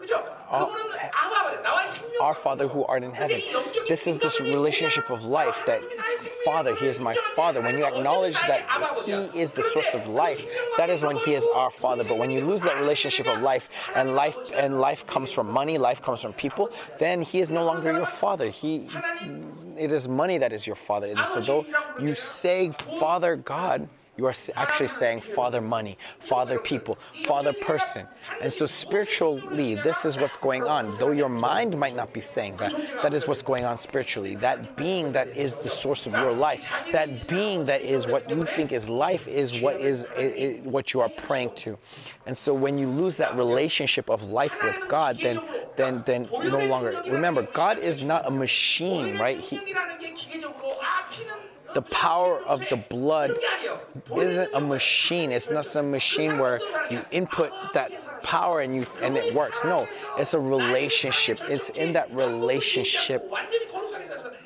Our 2.21 2.35
Father 2.35 2.69
who 2.69 2.85
art 2.85 3.03
in 3.03 3.13
heaven. 3.13 3.41
This 3.89 4.07
is 4.07 4.17
this 4.19 4.41
relationship 4.41 5.11
of 5.11 5.25
life 5.25 5.61
that 5.67 5.83
Father, 6.45 6.75
He 6.75 6.87
is 6.87 7.01
my 7.01 7.15
Father. 7.35 7.61
When 7.61 7.79
you 7.79 7.85
acknowledge 7.85 8.35
that 8.35 8.67
He 9.05 9.13
is 9.41 9.53
the 9.53 9.63
source 9.63 9.95
of 9.95 10.07
life, 10.07 10.45
that 10.77 10.91
is 10.91 11.03
when 11.03 11.17
He 11.17 11.35
is 11.35 11.47
our 11.55 11.71
Father. 11.71 12.05
But 12.05 12.19
when 12.19 12.31
you 12.31 12.41
lose 12.41 12.61
that 12.63 12.79
relationship 12.79 13.27
of 13.27 13.41
life 13.41 13.69
and 13.95 14.15
life 14.15 14.37
and 14.55 14.81
life 14.81 15.07
comes 15.07 15.33
from 15.33 15.51
money, 15.51 15.79
life 15.79 16.03
comes 16.03 16.21
from 16.21 16.33
people, 16.35 16.71
then 16.99 17.23
He 17.23 17.41
is 17.41 17.51
no 17.51 17.65
longer 17.65 17.93
your 17.93 18.07
Father. 18.07 18.49
He 18.49 18.89
it 19.77 19.91
is 19.91 20.09
money 20.09 20.39
that 20.39 20.53
is 20.53 20.67
your 20.67 20.77
Father. 20.77 21.09
And 21.09 21.27
so 21.27 21.41
though 21.41 21.67
you 21.99 22.15
say 22.15 22.71
Father 23.01 23.37
God, 23.37 23.89
you 24.17 24.27
are 24.27 24.35
actually 24.57 24.89
saying 24.89 25.21
Father 25.21 25.61
money, 25.61 25.99
Father 26.21 26.59
people, 26.59 26.99
Father 27.25 27.53
person. 27.53 28.07
And 28.41 28.53
so 28.53 28.67
spiritually, 28.67 29.75
this 29.75 30.05
is 30.05 30.17
what's 30.17 30.37
going 30.37 30.65
on. 30.65 30.97
Though 30.99 31.11
your 31.11 31.29
mind 31.29 31.77
might 31.77 31.97
not 31.97 32.13
be 32.13 32.21
saying 32.21 32.57
that, 32.59 32.75
that 33.03 33.13
is 33.13 33.27
what's 33.27 33.43
going 33.43 33.65
on 33.65 33.77
spiritually. 33.77 34.35
That 34.37 34.77
being 34.77 35.13
that 35.13 35.37
is 35.37 35.55
the 35.55 35.69
source 35.69 36.07
of 36.07 36.13
your 36.15 36.33
life, 36.33 36.69
that 36.93 37.27
being 37.27 37.65
that 37.67 37.83
is 37.83 38.07
what 38.07 38.29
you 38.31 38.45
think 38.45 38.73
is 38.73 38.89
life, 38.89 39.27
is 39.27 39.61
what 39.61 39.81
is 39.81 40.07
i- 40.17 40.21
i- 40.21 40.61
what 40.65 40.93
you 40.95 41.01
are 41.01 41.09
praying 41.09 41.51
to. 41.57 41.77
And 42.27 42.37
so 42.37 42.55
when 42.55 42.79
you 42.79 42.89
lose 42.89 43.17
that 43.17 43.37
relationship 43.37 44.09
of 44.09 44.31
life 44.31 44.63
with 44.63 44.89
God, 44.89 45.19
then 45.19 45.41
then 45.77 46.03
then 46.07 46.29
no 46.45 46.65
longer 46.67 47.03
remember 47.11 47.43
God 47.43 47.79
is 47.79 48.05
not 48.05 48.27
a 48.27 48.31
machine, 48.31 49.19
right? 49.19 49.39
He, 49.39 49.57
the 51.75 51.83
power 51.83 52.39
of 52.41 52.61
the 52.71 52.77
blood 52.77 53.33
isn't 54.17 54.55
a 54.55 54.61
machine. 54.61 55.33
It's 55.33 55.51
not 55.51 55.65
some 55.65 55.91
machine 55.91 56.39
where 56.39 56.61
you 56.91 57.05
input 57.11 57.53
that 57.75 57.91
power 58.23 58.61
and 58.61 58.75
you 58.75 58.87
and 59.03 59.17
it 59.17 59.35
works. 59.35 59.65
No, 59.65 59.87
it's 60.19 60.35
a 60.35 60.41
relationship. 60.41 61.41
It's 61.49 61.71
in 61.71 61.93
that 61.95 62.15
relationship 62.15 63.31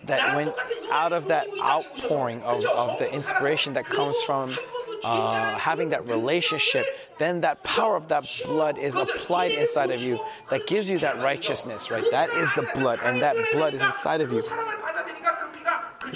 that 0.05 0.35
when 0.37 0.53
out 0.91 1.13
of 1.13 1.29
that 1.29 1.47
outpouring 1.63 2.43
of, 2.43 2.65
of 2.65 2.99
the 2.99 3.13
inspiration 3.13 3.75
that 3.75 3.85
comes 3.85 4.17
from 4.23 4.57
uh, 5.05 5.57
having 5.57 5.91
that 5.91 6.07
relationship, 6.09 6.87
then 7.19 7.41
that 7.43 7.63
power 7.63 7.97
of 7.97 8.09
that 8.09 8.25
blood 8.47 8.79
is 8.79 8.97
applied 8.97 9.53
inside 9.53 9.91
of 9.91 10.01
you 10.01 10.19
that 10.51 10.67
gives 10.67 10.91
you 10.91 10.99
that 10.99 11.19
righteousness, 11.19 11.91
right? 11.91 12.05
That 12.11 12.31
is 12.31 12.49
the 12.57 12.69
blood, 12.75 12.99
and 13.05 13.21
that 13.23 13.37
blood 13.53 13.75
is 13.75 13.83
inside 13.83 14.21
of 14.21 14.33
you. 14.33 14.43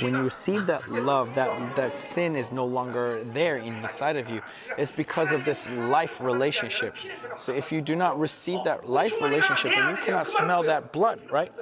When 0.01 0.15
you 0.15 0.23
receive 0.23 0.67
that 0.67 0.89
love, 0.91 1.35
that, 1.35 1.77
that 1.77 1.93
sin 1.93 2.37
is 2.37 2.53
no 2.53 2.65
longer 2.65 3.23
there 3.25 3.57
inside 3.57 4.17
of 4.17 4.31
you. 4.31 4.43
It's 4.79 4.93
because 4.93 5.33
of 5.33 5.45
this 5.45 5.69
life 5.71 6.21
relationship. 6.21 6.97
So 7.37 7.53
if 7.53 7.73
you 7.73 7.81
do 7.81 7.97
not 7.97 8.19
receive 8.19 8.65
that 8.65 8.89
life 8.89 9.21
relationship, 9.21 9.73
then 9.73 9.91
you 9.91 10.03
cannot 10.03 10.27
smell 10.27 10.63
that 10.65 10.93
blood, 10.93 11.21
right? 11.31 11.53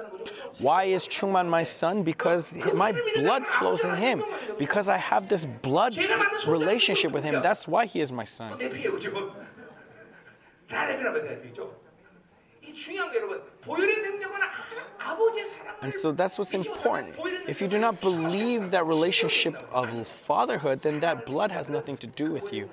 Why 0.59 0.85
is 0.85 1.07
Chungman 1.07 1.47
my 1.47 1.63
son? 1.63 2.03
Because 2.03 2.53
my 2.73 2.93
blood 3.15 3.45
flows 3.45 3.83
in 3.83 3.95
him. 3.95 4.23
Because 4.59 4.87
I 4.87 4.97
have 4.97 5.27
this 5.27 5.45
blood 5.45 5.97
relationship 6.47 7.11
with 7.11 7.23
him. 7.23 7.41
That's 7.41 7.67
why 7.67 7.85
he 7.85 8.01
is 8.01 8.11
my 8.11 8.25
son. 8.25 8.59
And 15.81 15.93
so 15.93 16.11
that's 16.11 16.37
what's 16.37 16.53
important. 16.53 17.15
If 17.47 17.61
you 17.61 17.67
do 17.67 17.77
not 17.77 18.01
believe 18.01 18.71
that 18.71 18.85
relationship 18.85 19.55
of 19.71 20.07
fatherhood, 20.07 20.79
then 20.81 20.99
that 20.99 21.25
blood 21.25 21.51
has 21.51 21.69
nothing 21.69 21.97
to 21.97 22.07
do 22.07 22.31
with 22.31 22.53
you. 22.53 22.69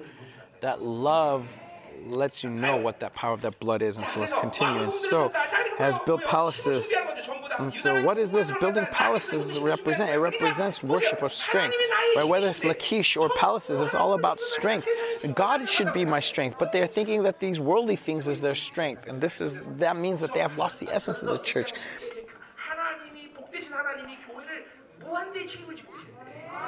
That 0.61 0.83
love 0.83 1.49
lets 2.07 2.45
you 2.45 2.51
know 2.51 2.77
what 2.77 3.01
that 3.01 3.15
power 3.15 3.35
of 3.35 3.43
that 3.43 3.59
blood 3.59 3.83
is. 3.83 3.97
And 3.97 4.07
so 4.07 4.21
let's 4.21 4.33
continue. 4.33 4.83
And 4.83 4.93
so 4.93 5.33
has 5.79 5.99
built 6.07 6.23
palaces. 6.25 6.93
And 7.59 7.73
so 7.73 8.03
what 8.05 8.17
does 8.17 8.31
this 8.31 8.53
building 8.61 8.87
palaces 8.87 9.59
represent? 9.59 10.11
It 10.11 10.19
represents 10.19 10.83
worship 10.83 11.23
of 11.23 11.33
strength. 11.33 11.77
Right? 12.17 12.27
Whether 12.27 12.49
it's 12.49 12.65
Lachish 12.65 13.17
or 13.17 13.29
palaces, 13.31 13.81
it's 13.81 13.95
all 13.95 14.15
about 14.15 14.41
strength. 14.41 14.89
God 15.35 15.69
should 15.69 15.93
be 15.93 16.05
my 16.05 16.21
strength, 16.21 16.57
but 16.59 16.73
they're 16.73 16.87
thinking 16.87 17.25
that 17.25 17.41
these 17.41 17.59
worldly 17.59 17.97
things 17.97 18.29
is 18.29 18.41
their 18.41 18.55
strength. 18.55 19.07
And 19.09 19.21
this 19.21 19.41
is 19.41 19.59
that 19.79 19.97
means 19.97 20.21
that 20.21 20.33
they 20.35 20.41
have 20.41 20.57
lost 20.57 20.79
the 20.79 20.89
essence 20.89 21.19
of 21.19 21.27
the 21.27 21.39
church. 21.39 21.73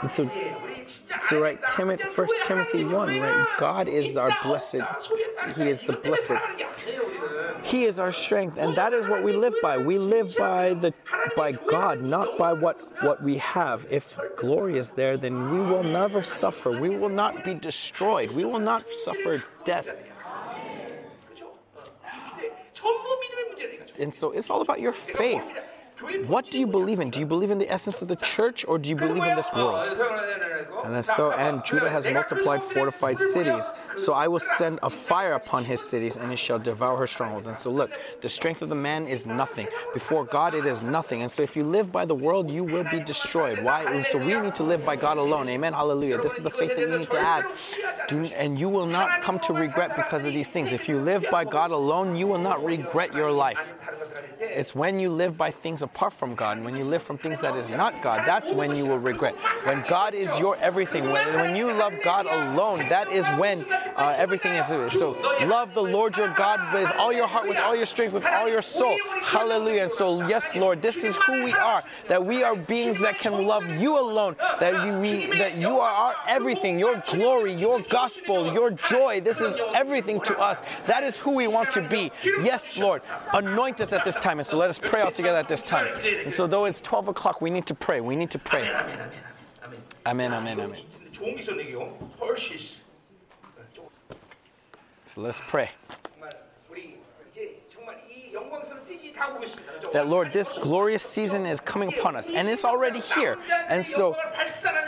And 0.02 0.10
so, 0.10 0.30
so 1.28 1.40
right, 1.40 1.58
Timothy, 1.68 2.04
First 2.04 2.34
Timothy 2.42 2.84
one, 2.84 3.20
right? 3.20 3.46
God 3.58 3.88
is 3.88 4.16
our 4.16 4.34
blessed. 4.42 4.80
He 5.56 5.68
is 5.68 5.82
the 5.82 5.92
blessed. 5.94 6.32
He 7.62 7.84
is 7.84 7.98
our 7.98 8.12
strength, 8.12 8.56
and 8.56 8.74
that 8.76 8.92
is 8.94 9.06
what 9.06 9.22
we 9.22 9.32
live 9.32 9.54
by. 9.62 9.76
We 9.76 9.98
live 9.98 10.34
by 10.36 10.74
the 10.74 10.94
by 11.36 11.52
God, 11.52 12.02
not 12.02 12.38
by 12.38 12.52
what 12.54 12.80
what 13.02 13.22
we 13.22 13.36
have. 13.38 13.86
If 13.90 14.18
glory 14.36 14.78
is 14.78 14.88
there, 14.90 15.16
then 15.16 15.50
we 15.52 15.58
will 15.58 15.84
never 15.84 16.22
suffer. 16.22 16.80
We 16.80 16.96
will 16.96 17.10
not 17.10 17.44
be 17.44 17.54
destroyed. 17.54 18.30
We 18.30 18.44
will 18.44 18.60
not 18.60 18.88
suffer 18.88 19.44
death. 19.64 19.88
And 23.98 24.14
so, 24.14 24.30
it's 24.32 24.48
all 24.48 24.62
about 24.62 24.80
your 24.80 24.94
faith. 24.94 25.44
What 26.26 26.50
do 26.50 26.58
you 26.58 26.66
believe 26.66 27.00
in? 27.00 27.10
Do 27.10 27.18
you 27.18 27.26
believe 27.26 27.50
in 27.50 27.58
the 27.58 27.70
essence 27.70 28.00
of 28.02 28.08
the 28.08 28.16
church, 28.16 28.64
or 28.66 28.78
do 28.78 28.88
you 28.88 28.96
believe 28.96 29.22
in 29.22 29.36
this 29.36 29.52
world? 29.54 29.86
And 30.84 30.94
then 30.94 31.02
so, 31.02 31.32
and 31.32 31.64
Judah 31.64 31.90
has 31.90 32.04
multiplied 32.04 32.62
fortified 32.62 33.18
cities. 33.18 33.64
So 33.98 34.14
I 34.14 34.28
will 34.28 34.40
send 34.40 34.78
a 34.82 34.90
fire 34.90 35.34
upon 35.34 35.64
his 35.64 35.80
cities, 35.80 36.16
and 36.16 36.32
it 36.32 36.38
shall 36.38 36.58
devour 36.58 36.96
her 36.96 37.06
strongholds. 37.06 37.46
And 37.46 37.56
so, 37.56 37.70
look, 37.70 37.90
the 38.22 38.28
strength 38.28 38.62
of 38.62 38.68
the 38.68 38.74
man 38.74 39.06
is 39.06 39.26
nothing. 39.26 39.66
Before 39.92 40.24
God, 40.24 40.54
it 40.54 40.64
is 40.66 40.82
nothing. 40.82 41.22
And 41.22 41.30
so, 41.30 41.42
if 41.42 41.56
you 41.56 41.64
live 41.64 41.92
by 41.92 42.04
the 42.04 42.14
world, 42.14 42.50
you 42.50 42.64
will 42.64 42.84
be 42.84 43.00
destroyed. 43.00 43.62
Why? 43.62 44.02
So 44.02 44.18
we 44.18 44.38
need 44.38 44.54
to 44.56 44.62
live 44.62 44.84
by 44.84 44.96
God 44.96 45.18
alone. 45.18 45.48
Amen. 45.48 45.72
Hallelujah. 45.72 46.18
This 46.18 46.34
is 46.34 46.42
the 46.42 46.50
faith 46.50 46.76
that 46.76 46.80
you 46.80 46.98
need 46.98 47.10
to 47.10 47.20
have. 47.20 47.44
Do, 48.08 48.24
and 48.24 48.58
you 48.58 48.68
will 48.68 48.86
not 48.86 49.22
come 49.22 49.38
to 49.40 49.52
regret 49.52 49.96
because 49.96 50.24
of 50.24 50.32
these 50.32 50.48
things. 50.48 50.72
If 50.72 50.88
you 50.88 50.98
live 50.98 51.26
by 51.30 51.44
God 51.44 51.70
alone, 51.70 52.16
you 52.16 52.26
will 52.26 52.38
not 52.38 52.64
regret 52.64 53.14
your 53.14 53.30
life. 53.30 53.74
It's 54.40 54.74
when 54.74 54.98
you 54.98 55.10
live 55.10 55.36
by 55.36 55.50
things 55.50 55.82
apart 55.94 56.12
from 56.12 56.34
God, 56.34 56.56
and 56.56 56.64
when 56.64 56.76
you 56.76 56.84
live 56.84 57.02
from 57.02 57.18
things 57.18 57.38
that 57.40 57.56
is 57.56 57.68
not 57.68 58.02
God, 58.02 58.22
that's 58.24 58.50
when 58.50 58.74
you 58.74 58.86
will 58.86 58.98
regret. 58.98 59.34
When 59.66 59.84
God 59.88 60.14
is 60.14 60.38
your 60.38 60.56
everything, 60.56 61.04
when, 61.10 61.26
when 61.34 61.56
you 61.56 61.66
love 61.72 61.92
God 62.04 62.26
alone, 62.26 62.78
that 62.88 63.10
is 63.10 63.26
when 63.38 63.64
uh, 63.96 64.14
everything 64.16 64.54
is. 64.54 64.66
So 64.92 65.16
love 65.46 65.74
the 65.74 65.82
Lord 65.82 66.16
your 66.16 66.32
God 66.34 66.72
with 66.72 66.90
all 66.96 67.12
your 67.12 67.26
heart, 67.26 67.48
with 67.48 67.58
all 67.58 67.74
your 67.74 67.86
strength, 67.86 68.12
with 68.12 68.24
all 68.24 68.48
your 68.48 68.62
soul. 68.62 68.96
Hallelujah. 69.22 69.82
And 69.84 69.92
so, 69.92 70.26
yes, 70.26 70.54
Lord, 70.54 70.80
this 70.80 71.02
is 71.02 71.16
who 71.16 71.42
we 71.42 71.52
are. 71.52 71.82
That 72.08 72.24
we 72.24 72.44
are 72.44 72.54
beings 72.54 72.98
that 73.00 73.18
can 73.18 73.46
love 73.46 73.68
you 73.68 73.98
alone. 73.98 74.36
That 74.60 74.86
you, 74.86 74.98
we, 74.98 75.26
that 75.38 75.56
you 75.56 75.80
are 75.80 75.90
our 75.90 76.14
everything, 76.28 76.78
your 76.78 77.02
glory, 77.10 77.52
your 77.52 77.80
gospel, 77.80 78.52
your 78.52 78.70
joy. 78.70 79.20
This 79.20 79.40
is 79.40 79.56
everything 79.74 80.20
to 80.22 80.38
us. 80.38 80.62
That 80.86 81.02
is 81.02 81.18
who 81.18 81.32
we 81.32 81.48
want 81.48 81.70
to 81.72 81.82
be. 81.82 82.12
Yes, 82.42 82.76
Lord, 82.76 83.02
anoint 83.32 83.80
us 83.80 83.92
at 83.92 84.04
this 84.04 84.16
time. 84.16 84.38
And 84.38 84.46
so 84.46 84.56
let 84.56 84.70
us 84.70 84.78
pray 84.78 85.00
all 85.00 85.10
together 85.10 85.38
at 85.38 85.48
this 85.48 85.62
time 85.62 85.79
And 85.79 86.33
so, 86.33 86.47
though 86.47 86.65
it's 86.65 86.81
12 86.81 87.09
o'clock, 87.09 87.41
we 87.41 87.49
need 87.49 87.65
to 87.67 87.75
pray. 87.75 88.01
We 88.01 88.15
need 88.15 88.31
to 88.31 88.39
pray. 88.39 88.63
아멘, 88.67 88.75
아멘, 88.75 88.99
아멘, 88.99 89.11
아멘. 89.63 89.81
Amen, 90.05 90.33
amen, 90.33 90.59
amen. 90.59 90.85
근데 90.97 91.11
좋은 91.11 91.35
게 91.35 91.41
있었네, 91.41 91.63
이게요. 91.63 91.97
헐시스. 92.19 92.85
So 95.05 95.21
let's 95.21 95.39
pray. 95.39 95.69
정말 96.11 96.29
우리 96.69 96.99
이제 97.29 97.61
정말 97.69 97.97
이 98.05 98.33
영광스러운 98.33 98.81
시즌이 98.81 99.13
다 99.13 99.29
오고 99.29 99.43
있습니다. 99.45 99.71
그죠? 99.73 99.91
That, 99.91 100.07
Lord, 100.09 100.33
this 100.33 100.51
glorious 100.59 101.01
season 101.01 101.45
is 101.45 101.61
coming 101.61 101.87
upon 101.87 102.17
us, 102.17 102.27
and 102.27 102.49
it's 102.49 102.65
already 102.65 102.99
here. 102.99 103.37
And 103.69 103.85
so, 103.85 104.17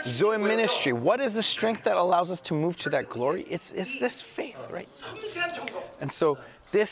Zoe 0.04 0.36
ministry, 0.36 0.92
what 0.92 1.20
is 1.20 1.32
the 1.32 1.42
strength 1.42 1.84
that 1.84 1.96
allows 1.96 2.30
us 2.30 2.42
to 2.42 2.54
move 2.54 2.76
to 2.84 2.90
that 2.90 3.08
glory? 3.08 3.46
It's, 3.48 3.72
it's 3.72 3.98
this 3.98 4.20
faith, 4.20 4.60
right? 4.70 4.88
섬세한 4.96 5.54
정도. 5.54 5.80
And 6.02 6.12
so 6.12 6.36
this 6.72 6.90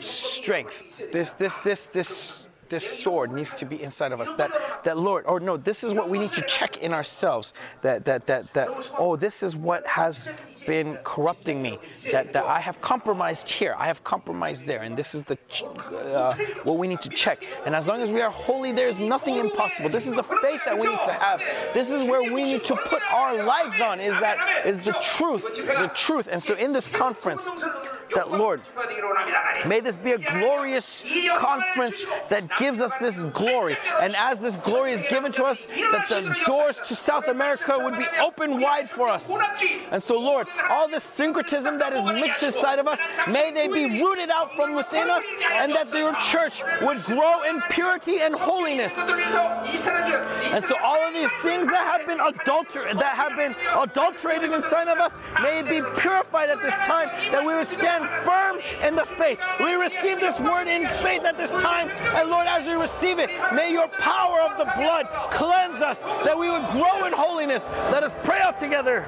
strength, 0.00 1.12
this 1.12 1.30
this 1.36 1.52
this 1.62 1.88
this 1.92 2.46
this 2.73 3.03
sword 3.03 3.31
needs 3.31 3.51
to 3.51 3.65
be 3.65 3.81
inside 3.81 4.11
of 4.11 4.19
us. 4.19 4.33
That 4.33 4.51
that 4.83 4.97
Lord, 4.97 5.25
or 5.27 5.39
no, 5.39 5.57
this 5.57 5.83
is 5.83 5.93
what 5.93 6.09
we 6.09 6.17
need 6.17 6.31
to 6.33 6.41
check 6.41 6.77
in 6.77 6.91
ourselves. 6.93 7.53
That 7.83 8.05
that 8.05 8.25
that 8.27 8.53
that 8.53 8.67
oh, 8.97 9.15
this 9.15 9.43
is 9.43 9.55
what 9.55 9.85
has 9.85 10.27
been 10.65 10.97
corrupting 11.03 11.61
me. 11.61 11.77
That 12.11 12.33
that 12.33 12.45
I 12.45 12.59
have 12.59 12.81
compromised 12.81 13.47
here, 13.47 13.75
I 13.77 13.85
have 13.85 14.03
compromised 14.03 14.65
there, 14.65 14.81
and 14.81 14.97
this 14.97 15.13
is 15.13 15.21
the 15.23 15.37
uh, 15.61 16.35
what 16.63 16.77
we 16.79 16.87
need 16.87 17.01
to 17.01 17.09
check. 17.09 17.45
And 17.65 17.75
as 17.75 17.87
long 17.87 18.01
as 18.01 18.11
we 18.11 18.21
are 18.21 18.31
holy, 18.31 18.71
there 18.71 18.89
is 18.89 18.99
nothing 18.99 19.37
impossible. 19.37 19.89
This 19.89 20.07
is 20.07 20.13
the 20.13 20.23
faith 20.23 20.61
that 20.65 20.77
we 20.77 20.87
need 20.87 21.01
to 21.03 21.13
have. 21.13 21.39
This 21.73 21.91
is 21.91 22.09
where 22.09 22.23
we 22.33 22.43
need 22.43 22.63
to 22.65 22.75
put 22.75 23.03
our 23.11 23.43
lives 23.43 23.79
on. 23.81 23.99
Is 23.99 24.13
that 24.19 24.65
is 24.65 24.79
the 24.79 24.93
truth, 25.01 25.45
the 25.55 25.91
truth. 25.93 26.27
And 26.31 26.41
so 26.41 26.55
in 26.55 26.71
this 26.71 26.87
conference 26.87 27.47
that 28.15 28.31
Lord, 28.31 28.61
may 29.67 29.79
this 29.79 29.95
be 29.95 30.11
a 30.11 30.17
glorious 30.17 31.03
conference 31.37 32.05
that 32.29 32.57
gives 32.57 32.79
us 32.79 32.91
this 32.99 33.15
glory. 33.33 33.77
And 34.01 34.15
as 34.15 34.39
this 34.39 34.57
glory 34.57 34.93
is 34.93 35.03
given 35.09 35.31
to 35.33 35.45
us, 35.45 35.65
that 35.91 36.07
the 36.09 36.35
doors 36.45 36.77
to 36.85 36.95
South 36.95 37.27
America 37.27 37.77
would 37.77 37.97
be 37.97 38.05
open 38.21 38.59
wide 38.61 38.89
for 38.89 39.07
us. 39.09 39.29
And 39.91 40.01
so, 40.01 40.19
Lord, 40.19 40.47
all 40.69 40.87
this 40.87 41.03
syncretism 41.03 41.79
that 41.79 41.93
is 41.93 42.05
mixed 42.05 42.43
inside 42.43 42.79
of 42.79 42.87
us, 42.87 42.99
may 43.27 43.51
they 43.51 43.67
be 43.67 44.01
rooted 44.01 44.29
out 44.29 44.55
from 44.55 44.75
within 44.75 45.09
us, 45.09 45.23
and 45.51 45.71
that 45.73 45.91
your 45.93 46.13
church 46.15 46.61
would 46.81 46.99
grow 47.03 47.43
in 47.43 47.61
purity 47.69 48.19
and 48.21 48.35
holiness. 48.35 48.93
And 48.97 50.63
so 50.65 50.75
all 50.83 51.07
of 51.07 51.13
these 51.13 51.31
things 51.41 51.67
that 51.67 51.87
have 51.97 52.07
been 52.07 52.19
adulter 52.19 52.97
that 52.97 53.15
have 53.15 53.35
been 53.37 53.55
adulterated 53.75 54.51
inside 54.51 54.87
of 54.87 54.97
us 54.99 55.13
may 55.41 55.61
be 55.61 55.81
purified 55.99 56.49
at 56.49 56.61
this 56.61 56.73
time, 56.85 57.07
that 57.31 57.45
we 57.45 57.55
would 57.55 57.67
stand 57.67 58.02
stand 58.07 58.23
firm 58.23 58.59
in 58.83 58.95
the 58.95 59.05
faith. 59.05 59.39
We 59.59 59.73
receive 59.73 60.19
this 60.19 60.39
word 60.39 60.67
in 60.67 60.87
faith 60.87 61.23
at 61.23 61.37
this 61.37 61.51
time. 61.51 61.89
And 61.89 62.29
Lord, 62.29 62.47
as 62.47 62.67
we 62.67 62.73
receive 62.73 63.19
it, 63.19 63.29
may 63.53 63.71
your 63.71 63.87
power 63.87 64.41
of 64.41 64.57
the 64.57 64.71
blood 64.75 65.07
cleanse 65.31 65.81
us 65.81 65.99
that 66.23 66.37
we 66.37 66.49
would 66.49 66.65
grow 66.67 67.05
in 67.05 67.13
holiness. 67.13 67.67
Let 67.91 68.03
us 68.03 68.11
pray 68.23 68.39
out 68.39 68.59
together. 68.59 69.05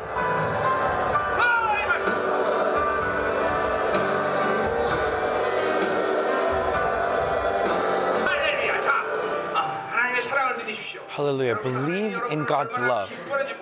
Hallelujah. 11.07 11.55
Believe 11.63 12.19
in 12.29 12.43
God's 12.43 12.77
love. 12.77 13.09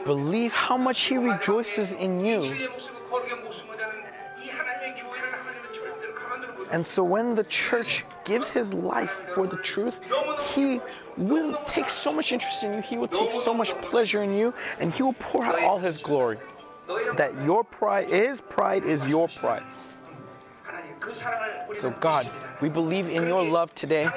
Believe 0.05 0.51
how 0.51 0.75
much 0.75 1.01
He 1.01 1.17
rejoices 1.17 1.91
in 1.93 2.25
you. 2.25 2.41
And 6.71 6.85
so 6.85 7.03
when 7.03 7.35
the 7.35 7.43
church 7.43 8.03
gives 8.25 8.49
his 8.51 8.73
life 8.73 9.25
for 9.33 9.47
the 9.47 9.57
truth, 9.57 9.99
he 10.53 10.79
will 11.17 11.57
take 11.65 11.89
so 11.89 12.11
much 12.11 12.31
interest 12.31 12.63
in 12.63 12.73
you, 12.73 12.81
he 12.81 12.97
will 12.97 13.07
take 13.07 13.31
so 13.31 13.53
much 13.53 13.73
pleasure 13.81 14.23
in 14.23 14.35
you, 14.35 14.53
and 14.79 14.93
he 14.93 15.03
will 15.03 15.13
pour 15.13 15.43
out 15.43 15.59
all 15.59 15.79
his 15.79 15.97
glory. 15.97 16.37
That 17.15 17.31
your 17.43 17.63
pride, 17.63 18.09
his 18.09 18.41
pride 18.41 18.83
is 18.83 19.07
your 19.07 19.27
pride. 19.27 19.63
So, 21.73 21.91
God, 21.91 22.27
we 22.61 22.69
believe 22.69 23.09
in 23.09 23.27
your 23.27 23.43
love 23.43 23.73
today 23.75 24.09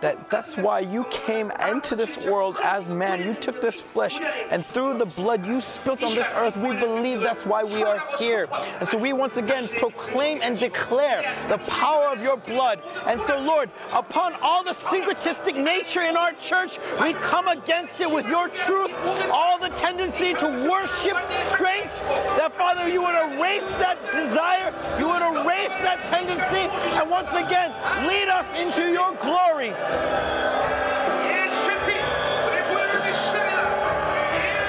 that 0.00 0.30
that's 0.30 0.56
why 0.56 0.80
you 0.80 1.04
came 1.04 1.50
into 1.68 1.96
this 1.96 2.16
world 2.18 2.56
as 2.62 2.88
man. 2.88 3.22
You 3.22 3.34
took 3.34 3.60
this 3.60 3.80
flesh, 3.80 4.18
and 4.50 4.64
through 4.64 4.98
the 4.98 5.06
blood 5.06 5.46
you 5.46 5.60
spilt 5.60 6.02
on 6.02 6.14
this 6.14 6.32
earth, 6.34 6.56
we 6.56 6.76
believe 6.76 7.20
that's 7.20 7.46
why 7.46 7.64
we 7.64 7.82
are 7.82 8.02
here. 8.18 8.48
And 8.78 8.88
so 8.88 8.98
we 8.98 9.12
once 9.12 9.36
again 9.36 9.68
proclaim 9.68 10.40
and 10.42 10.58
declare 10.58 11.22
the 11.48 11.58
power 11.58 12.08
of 12.08 12.22
your 12.22 12.36
blood. 12.36 12.80
And 13.06 13.20
so, 13.22 13.38
Lord, 13.38 13.70
upon 13.92 14.34
all 14.42 14.62
the 14.62 14.72
syncretistic 14.72 15.56
nature 15.56 16.02
in 16.02 16.16
our 16.16 16.32
church, 16.32 16.78
we 17.02 17.12
come 17.14 17.48
against 17.48 18.00
it 18.00 18.10
with 18.10 18.26
your 18.26 18.48
truth, 18.48 18.92
all 19.32 19.58
the 19.58 19.70
tendency 19.70 20.34
to 20.34 20.68
worship 20.68 21.16
strength, 21.46 22.00
that 22.36 22.54
Father, 22.56 22.88
you 22.88 23.02
would 23.02 23.14
erase 23.14 23.64
that 23.64 23.98
desire, 24.12 24.72
you 24.98 25.06
would 25.08 25.22
erase 25.22 25.70
that 25.82 26.06
tendency, 26.08 26.68
and 26.98 27.10
once 27.10 27.28
again, 27.30 27.70
lead 28.06 28.28
us 28.28 28.46
into 28.56 28.90
your 28.90 29.14
glory. 29.16 29.70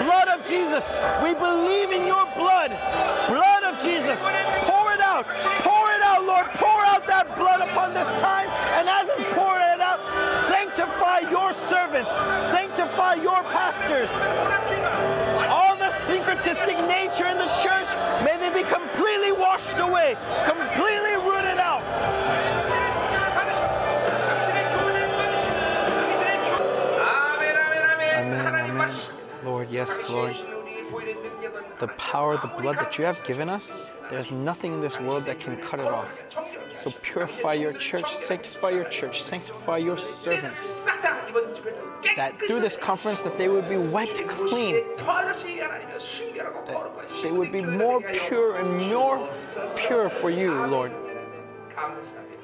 Blood 0.04 0.28
of 0.30 0.48
Jesus, 0.48 0.84
we 1.24 1.34
believe 1.34 1.92
in 1.92 2.06
your 2.06 2.26
blood. 2.36 2.72
Blood 3.28 3.64
of 3.64 3.82
Jesus, 3.82 4.20
pour 4.64 4.94
it 4.94 5.02
out. 5.02 5.26
Pour 5.66 5.92
it 5.92 6.02
out, 6.02 6.24
Lord. 6.24 6.46
Pour 6.56 6.86
out 6.86 7.06
that 7.08 7.36
blood 7.36 7.62
upon 7.62 7.94
this 7.94 8.08
time. 8.22 8.48
And 8.78 8.88
as 8.88 9.10
it's 9.10 9.28
poured 9.34 9.62
it 9.62 9.82
out, 9.82 10.00
sanctify 10.48 11.30
your 11.32 11.52
servants, 11.68 12.10
sanctify 12.54 13.16
your 13.16 13.42
pastors. 13.50 14.10
All 15.50 15.76
the 15.76 15.92
syncretistic 16.06 16.78
nature 16.88 17.26
in 17.26 17.38
the 17.38 17.52
church, 17.60 17.90
may 18.24 18.38
they 18.38 18.54
be 18.54 18.64
completely 18.70 19.32
washed 19.32 19.80
away, 19.80 20.16
completely 20.46 21.17
Yes, 29.78 30.10
Lord. 30.10 30.36
The 31.78 31.88
power 32.00 32.36
the 32.38 32.48
blood 32.48 32.78
that 32.78 32.98
you 32.98 33.06
have 33.06 33.24
given 33.24 33.48
us, 33.48 33.92
there's 34.10 34.32
nothing 34.32 34.74
in 34.74 34.82
this 34.82 35.00
world 35.00 35.28
that 35.28 35.40
can 35.40 35.56
cut 35.58 35.80
it 35.80 35.86
off. 35.86 36.10
So 36.74 36.90
purify 37.04 37.54
your 37.54 37.74
church, 37.74 38.12
sanctify 38.12 38.72
your 38.72 38.86
church, 38.86 39.22
sanctify 39.22 39.78
your 39.78 39.98
servants. 39.98 40.86
That 42.16 42.42
through 42.48 42.62
this 42.62 42.76
conference 42.76 43.22
that 43.22 43.38
they 43.38 43.50
would 43.50 43.70
be 43.70 43.78
wiped 43.78 44.28
clean. 44.28 44.84
That 44.98 45.60
they 47.22 47.32
would 47.32 47.52
be 47.52 47.62
more 47.62 48.02
pure 48.02 48.56
and 48.56 48.90
more 48.90 49.30
pure 49.76 50.10
for 50.10 50.32
you, 50.32 50.54
Lord. 50.66 50.92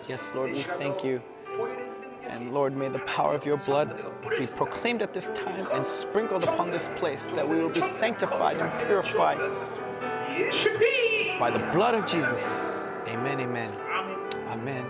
Yes, 0.08 0.32
Lord, 0.36 0.52
we 0.52 0.62
thank 0.62 1.04
you. 1.04 1.20
And 2.34 2.52
Lord, 2.52 2.76
may 2.76 2.90
the 2.90 2.98
power 3.00 3.36
of 3.36 3.46
your 3.46 3.58
blood 3.58 3.96
be 4.40 4.48
proclaimed 4.48 5.04
at 5.04 5.14
this 5.14 5.30
time 5.36 5.68
and 5.72 5.86
sprinkled 5.86 6.44
upon 6.46 6.72
this 6.72 6.90
place 6.96 7.28
that 7.36 7.48
we 7.48 7.62
will 7.62 7.70
be 7.70 7.82
sanctified 7.82 8.58
and 8.58 8.72
purified 8.88 9.38
by 11.40 11.52
the 11.52 11.60
blood 11.72 11.94
of 11.94 12.08
Jesus. 12.08 12.84
Amen, 13.08 13.40
amen. 13.40 13.72
Amen. 14.48 14.84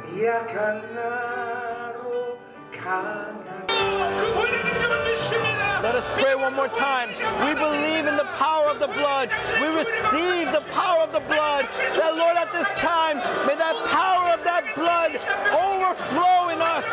amen. 5.28 5.63
Let 5.84 5.96
us 6.00 6.08
pray 6.16 6.34
one 6.34 6.56
more 6.56 6.72
time. 6.72 7.12
We 7.44 7.52
believe 7.60 8.08
in 8.08 8.16
the 8.16 8.30
power 8.40 8.72
of 8.72 8.80
the 8.80 8.88
blood. 8.88 9.28
We 9.60 9.68
receive 9.68 10.48
the 10.56 10.64
power 10.72 11.04
of 11.04 11.12
the 11.12 11.20
blood. 11.28 11.68
That, 12.00 12.16
Lord, 12.16 12.40
at 12.40 12.56
this 12.56 12.72
time, 12.80 13.20
may 13.44 13.60
that 13.60 13.76
power 13.92 14.32
of 14.32 14.40
that 14.48 14.64
blood 14.80 15.12
overflow 15.52 16.56
in 16.56 16.64
us. 16.64 16.88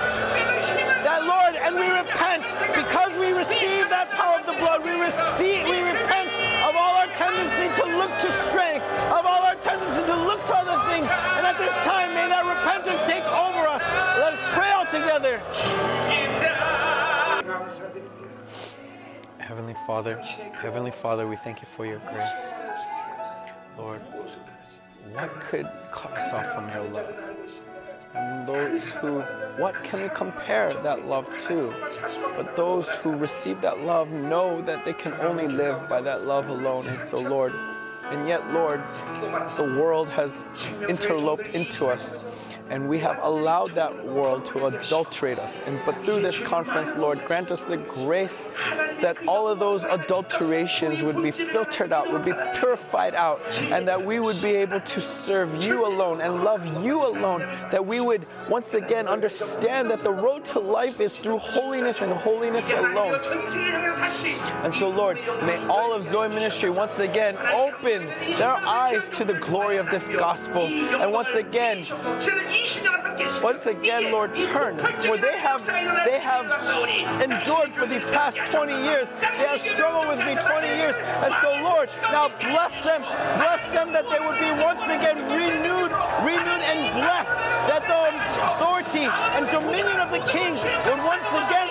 That, 1.06 1.22
Lord, 1.22 1.54
and 1.54 1.78
we 1.78 1.86
repent 1.86 2.42
because 2.74 3.14
we 3.14 3.30
receive 3.30 3.86
that 3.94 4.10
power 4.10 4.42
of 4.42 4.46
the 4.50 4.58
blood. 4.58 4.82
We 4.82 4.98
receive, 4.98 5.70
we 5.70 5.86
repent 5.86 6.34
of 6.66 6.74
all 6.74 6.98
our 6.98 7.14
tendency 7.14 7.70
to 7.78 7.86
look 7.94 8.10
to 8.26 8.28
strength, 8.50 8.82
of 9.14 9.22
all 9.22 9.46
our 9.46 9.58
tendency 9.62 10.02
to 10.02 10.18
look 10.18 10.42
to 10.50 10.54
other 10.66 10.82
things. 10.90 11.06
And 11.38 11.46
at 11.46 11.62
this 11.62 11.70
time, 11.86 12.10
may 12.10 12.26
that 12.26 12.42
repentance 12.42 12.98
take 13.06 13.22
over 13.30 13.70
us. 13.70 13.86
Let 14.18 14.34
us 14.34 14.42
pray 14.50 14.74
all 14.74 14.90
together. 14.90 15.38
Heavenly 19.50 19.74
Father, 19.84 20.16
Heavenly 20.62 20.92
Father, 20.92 21.26
we 21.26 21.34
thank 21.34 21.60
you 21.60 21.66
for 21.66 21.84
your 21.84 21.98
grace. 21.98 22.54
Lord, 23.76 24.00
what 25.12 25.28
could 25.40 25.68
cut 25.90 26.12
us 26.12 26.34
off 26.34 26.54
from 26.54 26.68
your 26.68 26.84
love? 26.84 27.12
And 28.14 28.46
those 28.46 28.84
who, 28.84 29.22
what 29.60 29.74
can 29.82 30.02
we 30.02 30.08
compare 30.10 30.72
that 30.84 31.04
love 31.08 31.26
to? 31.48 31.74
But 32.36 32.54
those 32.54 32.88
who 33.02 33.16
receive 33.16 33.60
that 33.62 33.80
love 33.80 34.08
know 34.10 34.62
that 34.62 34.84
they 34.84 34.92
can 34.92 35.14
only 35.14 35.48
live 35.48 35.88
by 35.88 36.00
that 36.00 36.26
love 36.26 36.48
alone. 36.48 36.86
And 36.86 37.08
so, 37.08 37.18
Lord, 37.18 37.52
and 38.04 38.28
yet, 38.28 38.52
Lord, 38.52 38.80
the 39.56 39.76
world 39.80 40.08
has 40.10 40.44
interloped 40.88 41.48
into 41.48 41.88
us 41.88 42.24
and 42.70 42.88
we 42.88 42.98
have 43.00 43.18
allowed 43.22 43.70
that 43.72 44.06
world 44.06 44.46
to 44.46 44.66
adulterate 44.66 45.38
us. 45.38 45.60
And 45.66 45.80
but 45.84 46.02
through 46.04 46.22
this 46.22 46.38
conference, 46.38 46.94
Lord, 46.96 47.20
grant 47.26 47.50
us 47.50 47.60
the 47.60 47.76
grace 47.76 48.48
that 49.00 49.16
all 49.26 49.48
of 49.48 49.58
those 49.58 49.84
adulterations 49.84 51.02
would 51.02 51.20
be 51.20 51.32
filtered 51.32 51.92
out, 51.92 52.12
would 52.12 52.24
be 52.24 52.32
purified 52.54 53.14
out, 53.14 53.40
and 53.72 53.86
that 53.88 54.02
we 54.04 54.20
would 54.20 54.40
be 54.40 54.50
able 54.50 54.80
to 54.80 55.00
serve 55.00 55.62
you 55.62 55.84
alone 55.84 56.20
and 56.20 56.44
love 56.44 56.64
you 56.84 57.04
alone. 57.04 57.40
That 57.72 57.84
we 57.84 58.00
would 58.00 58.26
once 58.48 58.74
again 58.74 59.08
understand 59.08 59.90
that 59.90 60.00
the 60.00 60.12
road 60.12 60.44
to 60.46 60.60
life 60.60 61.00
is 61.00 61.18
through 61.18 61.38
holiness 61.38 62.02
and 62.02 62.12
holiness 62.12 62.70
alone. 62.70 63.20
And 64.62 64.72
so, 64.74 64.88
Lord, 64.88 65.16
may 65.42 65.58
all 65.66 65.92
of 65.92 66.04
Zoe 66.04 66.28
Ministry 66.28 66.70
once 66.70 66.98
again 67.00 67.36
open 67.36 68.06
their 68.36 68.56
eyes 68.56 69.08
to 69.10 69.24
the 69.24 69.34
glory 69.34 69.78
of 69.78 69.90
this 69.90 70.08
gospel. 70.08 70.62
And 70.62 71.12
once 71.12 71.34
again, 71.34 71.84
once 73.42 73.66
again, 73.66 74.12
Lord, 74.12 74.34
turn. 74.34 74.78
For 74.78 75.16
they 75.16 75.38
have 75.38 75.64
they 75.66 76.20
have 76.20 76.46
endured 77.20 77.72
for 77.74 77.86
these 77.86 78.08
past 78.10 78.36
20 78.52 78.72
years. 78.84 79.08
They 79.38 79.46
have 79.46 79.60
struggled 79.60 80.08
with 80.08 80.18
me 80.26 80.34
20 80.34 80.66
years. 80.66 80.96
And 80.96 81.34
so, 81.40 81.50
Lord, 81.62 81.88
now 82.12 82.28
bless 82.40 82.72
them. 82.84 83.02
Bless 83.40 83.62
them 83.72 83.92
that 83.92 84.04
they 84.10 84.20
would 84.20 84.38
be 84.38 84.50
once 84.62 84.82
again 84.84 85.18
renewed, 85.28 85.92
renewed 86.24 86.62
and 86.64 86.80
blessed. 86.94 87.34
That 87.68 87.84
the 87.88 88.00
authority 88.54 89.04
and 89.08 89.48
dominion 89.50 90.00
of 90.00 90.10
the 90.10 90.20
King 90.30 90.54
would 90.54 91.02
once 91.04 91.28
again 91.32 91.68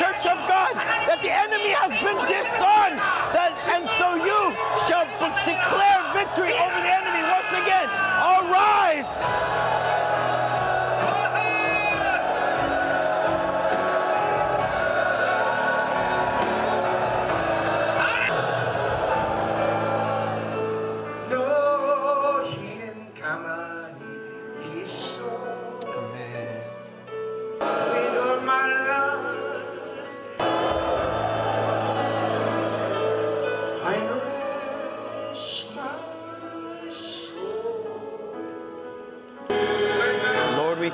church 0.00 0.24
of 0.24 0.40
God, 0.48 0.72
that 0.80 1.20
the 1.20 1.28
enemy 1.28 1.76
has 1.76 1.92
been 2.00 2.16
disarmed. 2.24 2.96
That 3.36 3.52
and 3.68 3.84
so 4.00 4.16
you 4.16 4.56
shall 4.88 5.04
declare 5.44 6.00
victory 6.16 6.56
over 6.56 6.80
the 6.80 6.88
enemy 6.88 7.20
once 7.28 7.52
again. 7.52 7.84
Arise. 7.84 9.79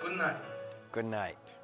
Good 0.00 0.18
night. 0.18 0.36
Good 0.90 1.04
night. 1.04 1.57